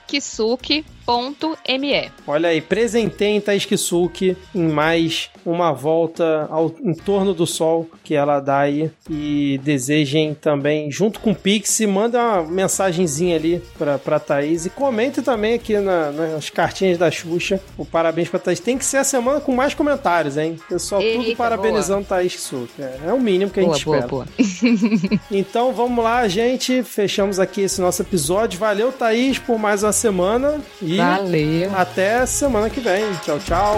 kisuki.me. 1.04 2.12
Olha 2.26 2.50
aí, 2.50 2.62
presenteiem 2.62 3.42
Thaís 3.42 3.66
Kisuki 3.66 4.38
em 4.56 4.68
mais 4.68 5.30
uma 5.46 5.74
volta 5.74 6.48
ao, 6.50 6.74
em 6.82 6.94
torno 6.94 7.34
do 7.34 7.46
sol 7.46 7.90
que 8.04 8.16
ela 8.16 8.40
dá 8.40 8.60
aí 8.60 8.90
e 9.10 9.60
desejem 9.64 10.34
também, 10.34 10.90
junto 10.90 11.20
com 11.20 11.32
o 11.32 11.36
Pix, 11.36 11.82
manda 11.82 12.20
uma 12.20 12.44
mensagenzinha 12.44 13.36
ali 13.36 13.62
pra, 13.78 13.98
pra 13.98 14.20
Thaís 14.20 14.66
e 14.66 14.70
comente 14.70 15.22
também 15.22 15.56
aqui 15.56 15.78
na, 15.78 16.12
nas 16.12 16.50
cartinhas 16.50 16.98
da 16.98 17.12
Xuxa 17.12 17.60
o 17.78 17.86
parabéns 17.86 18.30
pra 18.30 18.40
Thaís. 18.40 18.60
Tem 18.60 18.78
que 18.78 18.86
ser 18.86 18.98
a 18.98 19.04
semana 19.04 19.42
com 19.42 19.54
mais 19.54 19.74
comentários, 19.74 20.38
hein? 20.38 20.58
Pessoal, 20.70 21.02
Eita, 21.02 21.24
tudo 21.24 21.36
parabenizando 21.36 22.06
boa. 22.06 22.20
Thaís 22.20 22.36
Kisuki. 22.36 22.82
É, 22.82 23.00
é, 23.08 23.14
o 23.14 23.20
mínimo 23.20 23.52
que 23.52 23.60
a 23.60 23.64
gente 23.64 23.86
boa, 23.86 23.98
espera. 23.98 24.08
Boa, 24.08 24.26
boa. 24.26 25.20
então 25.32 25.74
vamos 25.74 26.04
lá, 26.04 26.28
gente. 26.28 26.84
Fechamos 26.84 27.40
aqui 27.40 27.62
esse 27.62 27.82
nosso 27.82 28.02
episódio. 28.02 28.60
Valeu, 28.60 28.92
Thaís, 28.92 29.40
por 29.40 29.60
mais 29.60 29.84
uma 29.84 29.92
semana. 29.92 30.62
E 30.94 30.98
Valeu. 30.98 31.76
até 31.76 32.24
semana 32.28 32.70
que 32.70 32.80
vem. 32.80 33.04
Tchau, 33.24 33.40
tchau. 33.40 33.78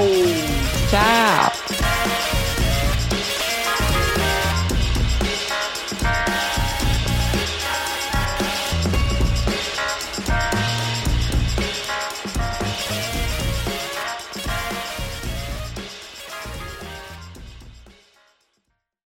Tchau. 0.89 2.44